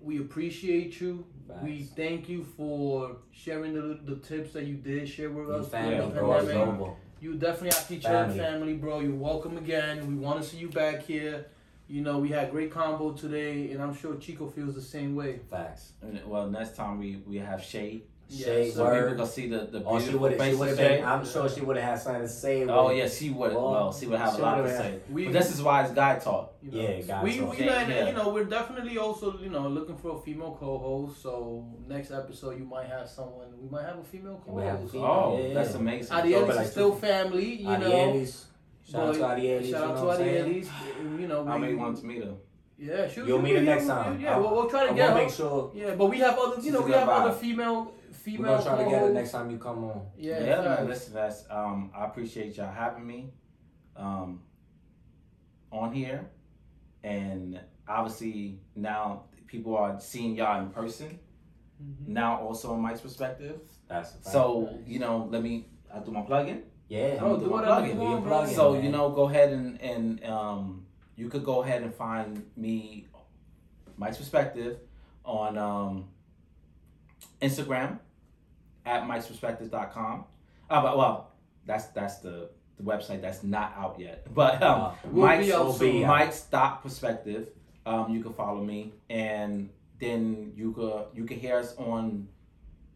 We 0.00 0.18
appreciate 0.18 1.00
you. 1.00 1.24
We 1.62 1.84
thank 1.84 2.28
you 2.28 2.42
for 2.42 3.16
sharing 3.30 3.72
the, 3.74 3.98
the 4.04 4.16
tips 4.16 4.52
that 4.52 4.64
you 4.64 4.74
did 4.74 5.08
share 5.08 5.30
with 5.30 5.46
You 5.48 5.54
us 5.54 5.68
family, 5.68 5.96
during 5.96 6.10
bro. 6.10 6.32
It's 6.36 6.46
pandemic. 6.48 6.76
global. 6.76 6.96
You 7.20 7.34
definitely 7.36 7.70
Aquí 7.70 8.02
Chilling 8.02 8.28
Family. 8.30 8.38
family, 8.38 8.74
bro. 8.74 9.00
You're 9.00 9.14
welcome 9.14 9.56
again. 9.56 10.06
We 10.06 10.14
want 10.16 10.42
to 10.42 10.46
see 10.46 10.58
you 10.58 10.68
back 10.68 11.02
here. 11.02 11.46
You 11.88 12.02
know, 12.02 12.18
we 12.18 12.30
had 12.30 12.50
great 12.50 12.70
combo 12.72 13.12
today, 13.12 13.70
and 13.70 13.80
I'm 13.82 13.94
sure 13.94 14.16
Chico 14.16 14.48
feels 14.48 14.74
the 14.74 14.82
same 14.82 15.14
way. 15.14 15.38
Facts. 15.50 15.92
And, 16.02 16.20
well, 16.26 16.48
next 16.48 16.74
time 16.76 16.98
we 16.98 17.22
we 17.26 17.36
have 17.38 17.62
Shay, 17.62 18.02
Shay, 18.28 18.66
Yes, 18.66 18.74
so 18.74 18.84
sir. 18.86 18.90
people 18.94 19.08
word. 19.10 19.16
gonna 19.18 19.28
see 19.28 19.46
the 19.48 19.58
the 19.74 19.84
Oh, 19.84 19.98
she 20.00 20.04
beautiful 20.06 20.20
would 20.22 20.38
face 20.38 20.56
She 20.58 20.62
of 20.70 20.76
Shay. 20.78 21.02
I'm 21.02 21.24
sure 21.24 21.48
she 21.48 21.60
would 21.60 21.76
have 21.76 21.84
had 21.90 21.98
something 22.00 22.22
to 22.22 22.28
say. 22.28 22.64
Oh 22.66 22.90
yeah, 22.90 23.06
she 23.08 23.30
would. 23.30 23.52
Well, 23.54 23.70
Well, 23.70 23.92
she 23.92 24.06
would 24.08 24.18
have 24.18 24.34
a 24.36 24.42
lot 24.42 24.56
to 24.62 24.68
say. 24.76 24.98
We, 25.08 25.26
But 25.26 25.32
this 25.34 25.54
is 25.54 25.62
why 25.62 25.84
it's 25.84 25.92
guy 25.92 26.18
talk. 26.18 26.54
you 26.60 26.72
know, 26.72 26.80
Yeah, 26.80 27.00
guys. 27.02 27.22
we, 27.24 27.32
so- 27.38 27.50
we 27.50 27.56
Yeah. 27.64 28.08
you 28.08 28.14
know, 28.18 28.30
we're 28.34 28.50
definitely 28.58 28.98
also, 28.98 29.38
you 29.38 29.50
know, 29.50 29.68
looking 29.68 29.96
for 29.96 30.10
a 30.16 30.20
female 30.26 30.56
co-host. 30.58 31.22
So 31.22 31.32
next 31.86 32.10
episode, 32.10 32.58
you 32.58 32.64
might 32.64 32.88
have 32.88 33.08
someone. 33.08 33.46
We 33.62 33.68
might 33.70 33.84
have 33.90 33.98
a 34.00 34.02
female 34.02 34.38
have 34.44 34.48
a 34.48 34.78
co-host. 34.78 34.92
female. 34.92 35.06
Oh, 35.06 35.38
Yeah, 35.40 35.54
that's 35.54 35.74
yeah. 35.74 35.76
amazing. 35.84 36.06
So, 36.08 36.14
Arielis 36.16 36.46
but 36.48 36.56
like 36.56 36.66
is 36.66 36.72
still 36.72 36.92
family, 36.96 37.50
you 37.62 37.78
know. 37.78 38.26
Arielis. 38.86 38.90
Shout 38.92 39.08
out 39.08 39.14
to 39.14 39.20
but- 39.20 39.38
Arielis. 39.38 39.60
Shout 39.60 39.64
you 39.70 39.76
out 39.76 39.88
know 39.94 40.00
to 40.00 40.06
what 40.06 40.20
I'm 40.20 40.24
saying? 40.24 40.62
Arielis. 40.64 41.20
You 41.20 41.28
know, 41.28 41.46
I 41.46 41.54
we, 41.54 41.60
may 41.60 41.74
want 41.74 41.96
to 41.98 42.06
meet 42.06 42.22
her. 42.24 42.34
Yeah, 42.78 43.08
shoot. 43.08 43.26
You'll 43.26 43.40
meet 43.42 43.56
her 43.56 43.62
next 43.62 43.86
time. 43.86 44.20
Yeah, 44.20 44.36
we'll, 44.38 44.50
we'll 44.54 44.68
try 44.68 44.84
to 44.84 44.90
I'm 44.90 44.96
get 44.96 45.08
gonna 45.08 45.20
her. 45.20 45.26
make 45.26 45.34
sure 45.34 45.72
Yeah, 45.74 45.94
but 45.94 46.06
we 46.06 46.18
have 46.18 46.38
other, 46.38 46.60
you 46.60 46.72
know, 46.72 46.80
we 46.82 46.90
good 46.90 46.98
have 47.00 47.08
other 47.08 47.30
vibe. 47.30 47.38
female, 47.38 47.84
we're 47.86 48.12
female. 48.12 48.58
gonna 48.58 48.62
try 48.64 48.84
to 48.84 48.90
get 48.90 49.00
her 49.02 49.12
next 49.12 49.30
time 49.32 49.50
you 49.50 49.56
come 49.58 49.84
on. 49.84 50.02
Yeah, 50.18 50.40
Yeah, 50.44 50.62
facts. 50.62 50.80
man. 50.80 50.88
Listen, 50.88 51.14
that's 51.14 51.44
um, 51.50 51.90
I 51.96 52.04
appreciate 52.04 52.56
y'all 52.56 52.70
having 52.72 53.06
me, 53.06 53.30
um, 53.96 54.40
on 55.72 55.92
here, 55.92 56.26
and 57.02 57.60
obviously 57.88 58.60
now 58.74 59.24
people 59.46 59.76
are 59.76 59.98
seeing 60.00 60.34
y'all 60.36 60.60
in 60.60 60.68
person. 60.70 61.18
Mhm. 61.82 62.08
Now 62.08 62.40
also 62.40 62.72
on 62.74 62.80
Mike's 62.82 63.00
perspective. 63.00 63.60
That's 63.88 64.10
a 64.10 64.12
fact. 64.14 64.26
So 64.26 64.68
Nice. 64.70 64.86
you 64.86 64.98
know, 64.98 65.28
let 65.30 65.42
me 65.42 65.68
I 65.94 66.00
do 66.00 66.10
my 66.10 66.22
plug-in. 66.22 66.62
Yeah. 66.88 67.18
Oh, 67.20 67.36
do 67.38 67.48
whatever 67.48 67.86
you 67.86 67.94
want, 67.94 68.24
bro. 68.24 68.46
So 68.46 68.74
man. 68.74 68.84
you 68.84 68.90
know, 68.90 69.10
go 69.10 69.28
ahead 69.28 69.52
and 69.52 69.80
and 69.80 70.24
um, 70.24 70.86
you 71.16 71.28
could 71.28 71.44
go 71.44 71.62
ahead 71.62 71.82
and 71.82 71.94
find 71.94 72.44
me, 72.56 73.08
Mike's 73.96 74.18
perspective, 74.18 74.78
on 75.24 75.56
um, 75.58 76.08
Instagram 77.42 77.98
at 78.84 79.02
mikesperspective.com. 79.04 80.24
Uh, 80.70 80.82
but 80.82 80.96
well, 80.96 81.32
that's 81.64 81.86
that's 81.88 82.18
the 82.18 82.50
the 82.76 82.82
website 82.82 83.20
that's 83.22 83.42
not 83.42 83.72
out 83.76 83.96
yet. 83.98 84.26
But 84.34 84.62
um, 84.62 84.80
Uh, 84.82 84.92
We'll 85.10 85.26
Mike's 85.26 85.48
will 85.48 85.78
be. 85.78 86.04
Mike's 86.04 86.42
dot 86.42 86.82
perspective. 86.82 87.48
Um, 87.86 88.12
you 88.12 88.22
can 88.22 88.32
follow 88.32 88.62
me, 88.62 88.92
and 89.08 89.70
then 90.00 90.52
you 90.56 90.72
could 90.72 91.04
you 91.14 91.24
can 91.24 91.38
hear 91.38 91.56
us 91.58 91.74
on 91.78 92.28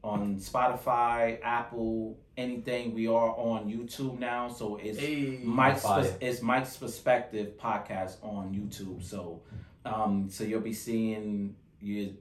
on 0.02 0.36
Spotify, 0.36 1.38
Apple, 1.42 2.18
anything. 2.36 2.94
We 2.94 3.06
are 3.06 3.30
on 3.36 3.68
YouTube 3.70 4.18
now, 4.18 4.48
so 4.48 4.76
it's 4.76 4.98
Hey, 4.98 5.40
Mike's 5.44 5.82
Fire. 5.82 6.02
pers- 6.02 6.14
it's 6.20 6.42
Mike's 6.42 6.76
perspective 6.76 7.58
podcast 7.58 8.16
on 8.22 8.54
YouTube. 8.54 9.02
So, 9.02 9.42
um, 9.84 10.28
so 10.30 10.44
you'll 10.44 10.60
be 10.60 10.72
seeing 10.72 11.56
you 11.80 12.14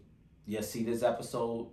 you 0.45 0.61
see 0.61 0.83
this 0.83 1.03
episode, 1.03 1.69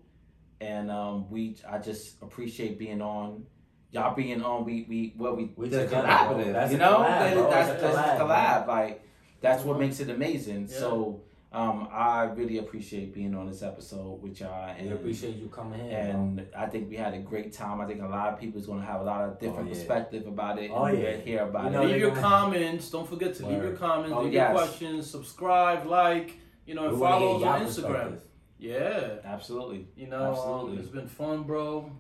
and 0.61 0.91
um, 0.91 1.29
we 1.31 1.57
I 1.69 1.79
just 1.79 2.23
appreciate 2.23 2.79
being 2.79 3.03
on. 3.03 3.45
Y'all 3.91 4.15
being 4.15 4.43
on, 4.43 4.65
we 4.65 4.85
we 4.89 5.15
what 5.17 5.37
we 5.37 5.53
We 5.57 5.67
it's 5.67 5.75
a 5.77 5.85
together, 5.85 6.07
collaborative, 6.09 6.45
bro. 6.45 6.53
That's 6.53 6.73
you 6.73 6.79
know 6.79 6.99
collab, 6.99 7.07
That- 7.19 7.35
bro. 7.35 7.51
that's 7.51 7.69
that's 7.83 7.83
a 7.83 7.87
collab, 7.87 8.19
collab. 8.21 8.67
Like 8.69 9.03
that's 9.41 9.65
what 9.65 9.77
Mhm. 9.77 9.81
makes 9.81 10.01
it 10.01 10.11
amazing. 10.11 10.69
Yeah. 10.71 10.79
So, 10.79 11.23
um, 11.53 11.89
I 11.91 12.25
really 12.25 12.59
appreciate 12.59 13.15
being 13.15 13.35
on 13.35 13.47
this 13.47 13.63
episode 13.63 14.21
with 14.21 14.41
y'all, 14.41 14.75
We 14.75 14.81
and 14.85 14.93
appreciate 14.93 15.37
you 15.37 15.49
coming 15.49 15.81
here. 15.81 16.03
bro. 16.13 16.21
and 16.21 16.47
I 16.57 16.67
think 16.67 16.91
we 16.91 16.97
had 16.97 17.15
a 17.15 17.19
great 17.19 17.53
time. 17.53 17.81
I 17.81 17.87
think 17.87 18.03
a 18.03 18.07
lot 18.07 18.33
of 18.33 18.39
people 18.41 18.61
is 18.61 18.67
going 18.67 18.81
to 18.81 18.87
have 18.87 19.01
a 19.01 19.05
lot 19.05 19.25
of 19.29 19.39
different 19.39 19.69
Oh, 19.69 19.73
yeah. 19.73 19.79
perspective 19.79 20.27
about 20.27 20.59
it. 20.59 20.71
Oh, 20.73 20.85
and 20.85 20.99
yeah. 20.99 21.17
hear 21.17 21.43
about 21.45 21.73
You 21.73 21.81
it. 21.81 21.87
leave 21.87 22.01
your 22.01 22.11
gonna- 22.11 22.21
comments. 22.21 22.91
Don't 22.91 23.09
forget 23.09 23.35
to 23.37 23.47
leave 23.47 23.63
your 23.63 23.73
comments, 23.77 24.13
Oh, 24.15 24.23
leave 24.23 24.33
yes. 24.35 24.49
your 24.51 24.59
questions, 24.59 25.09
subscribe, 25.09 25.87
like, 25.87 26.35
you 26.67 26.75
know, 26.75 26.85
and 26.89 26.95
We 26.95 27.01
follow 27.01 27.37
us 27.43 27.45
on 27.45 27.67
Instagram. 27.67 28.19
Yeah, 28.59 29.17
Absolutely. 29.25 29.87
you 29.97 30.09
know, 30.09 30.35
um, 30.35 30.79
it's 30.79 30.89
been 30.89 31.07
fun, 31.09 31.45
bro. 31.45 31.91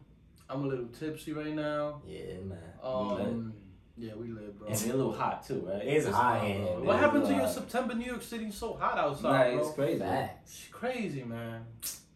I'm 0.50 0.64
a 0.64 0.66
little 0.66 0.86
tipsy 0.88 1.32
right 1.32 1.54
now. 1.54 2.02
Yeah, 2.06 2.38
man. 2.44 2.58
Um, 2.82 3.54
yeah, 3.96 4.12
we 4.14 4.28
live, 4.28 4.58
bro. 4.58 4.68
And 4.68 4.80
we're 4.86 4.92
a 4.92 4.96
little 4.96 5.12
hot 5.12 5.46
too, 5.46 5.66
right? 5.66 5.82
It's 5.86 6.06
hot 6.08 6.44
in 6.44 6.58
bro. 6.62 6.66
here, 6.66 6.76
What 6.80 6.94
man. 6.94 6.98
happened 6.98 7.26
to 7.26 7.32
Wow. 7.32 7.38
your 7.40 7.48
September 7.48 7.94
New 7.94 8.04
York 8.06 8.22
City? 8.22 8.50
So 8.50 8.74
hot 8.74 8.96
Nah, 8.96 9.02
outside, 9.02 9.54
it's 9.54 9.68
bro. 9.68 9.74
crazy. 9.86 9.98
Facts. 10.00 10.40
It's 10.44 10.68
crazy, 10.70 11.24
man. 11.24 11.64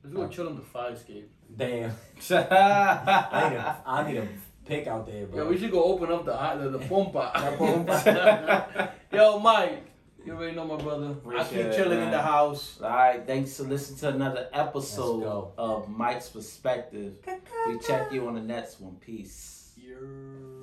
Let's 0.03 0.15
go 0.15 0.29
chill 0.29 0.49
on 0.49 0.57
the 0.57 0.63
fire 0.63 0.93
escape. 0.93 1.31
Damn. 1.57 1.91
I 2.31 3.49
need 3.51 3.57
a, 3.57 3.83
I 3.87 4.03
need 4.13 4.17
a 4.19 4.29
pick 4.65 4.87
out 4.87 5.07
there, 5.07 5.27
bro. 5.27 5.45
Yo, 5.45 5.51
we 5.51 5.59
should 5.59 5.71
go 5.71 5.85
open 5.85 6.11
up 6.13 6.25
the 6.25 6.65
the, 6.71 6.79
the 6.79 6.85
pompa. 6.85 7.33
The 7.35 7.57
pompa. 7.57 8.91
Yo, 9.13 9.39
Mike, 9.41 9.83
you 10.25 10.33
already 10.33 10.55
know 10.55 10.65
my 10.65 10.77
brother. 10.77 11.07
I 11.09 11.11
Appreciate 11.11 11.49
keep 11.49 11.57
it, 11.67 11.77
chilling 11.77 12.01
in 12.03 12.11
the 12.11 12.23
house. 12.23 12.79
All 12.83 12.89
right, 12.89 13.27
thanks 13.27 13.57
for 13.57 13.65
listening 13.65 13.99
to 14.01 14.09
another 14.11 14.49
episode 14.53 15.25
of 15.59 15.89
Mike's 15.89 16.29
Perspective. 16.29 17.15
We 17.67 17.79
check 17.81 18.13
you 18.13 18.27
on 18.29 18.35
the 18.35 18.41
next 18.43 18.81
one. 18.81 18.97
Peace. 18.97 19.73
You're... 19.77 20.60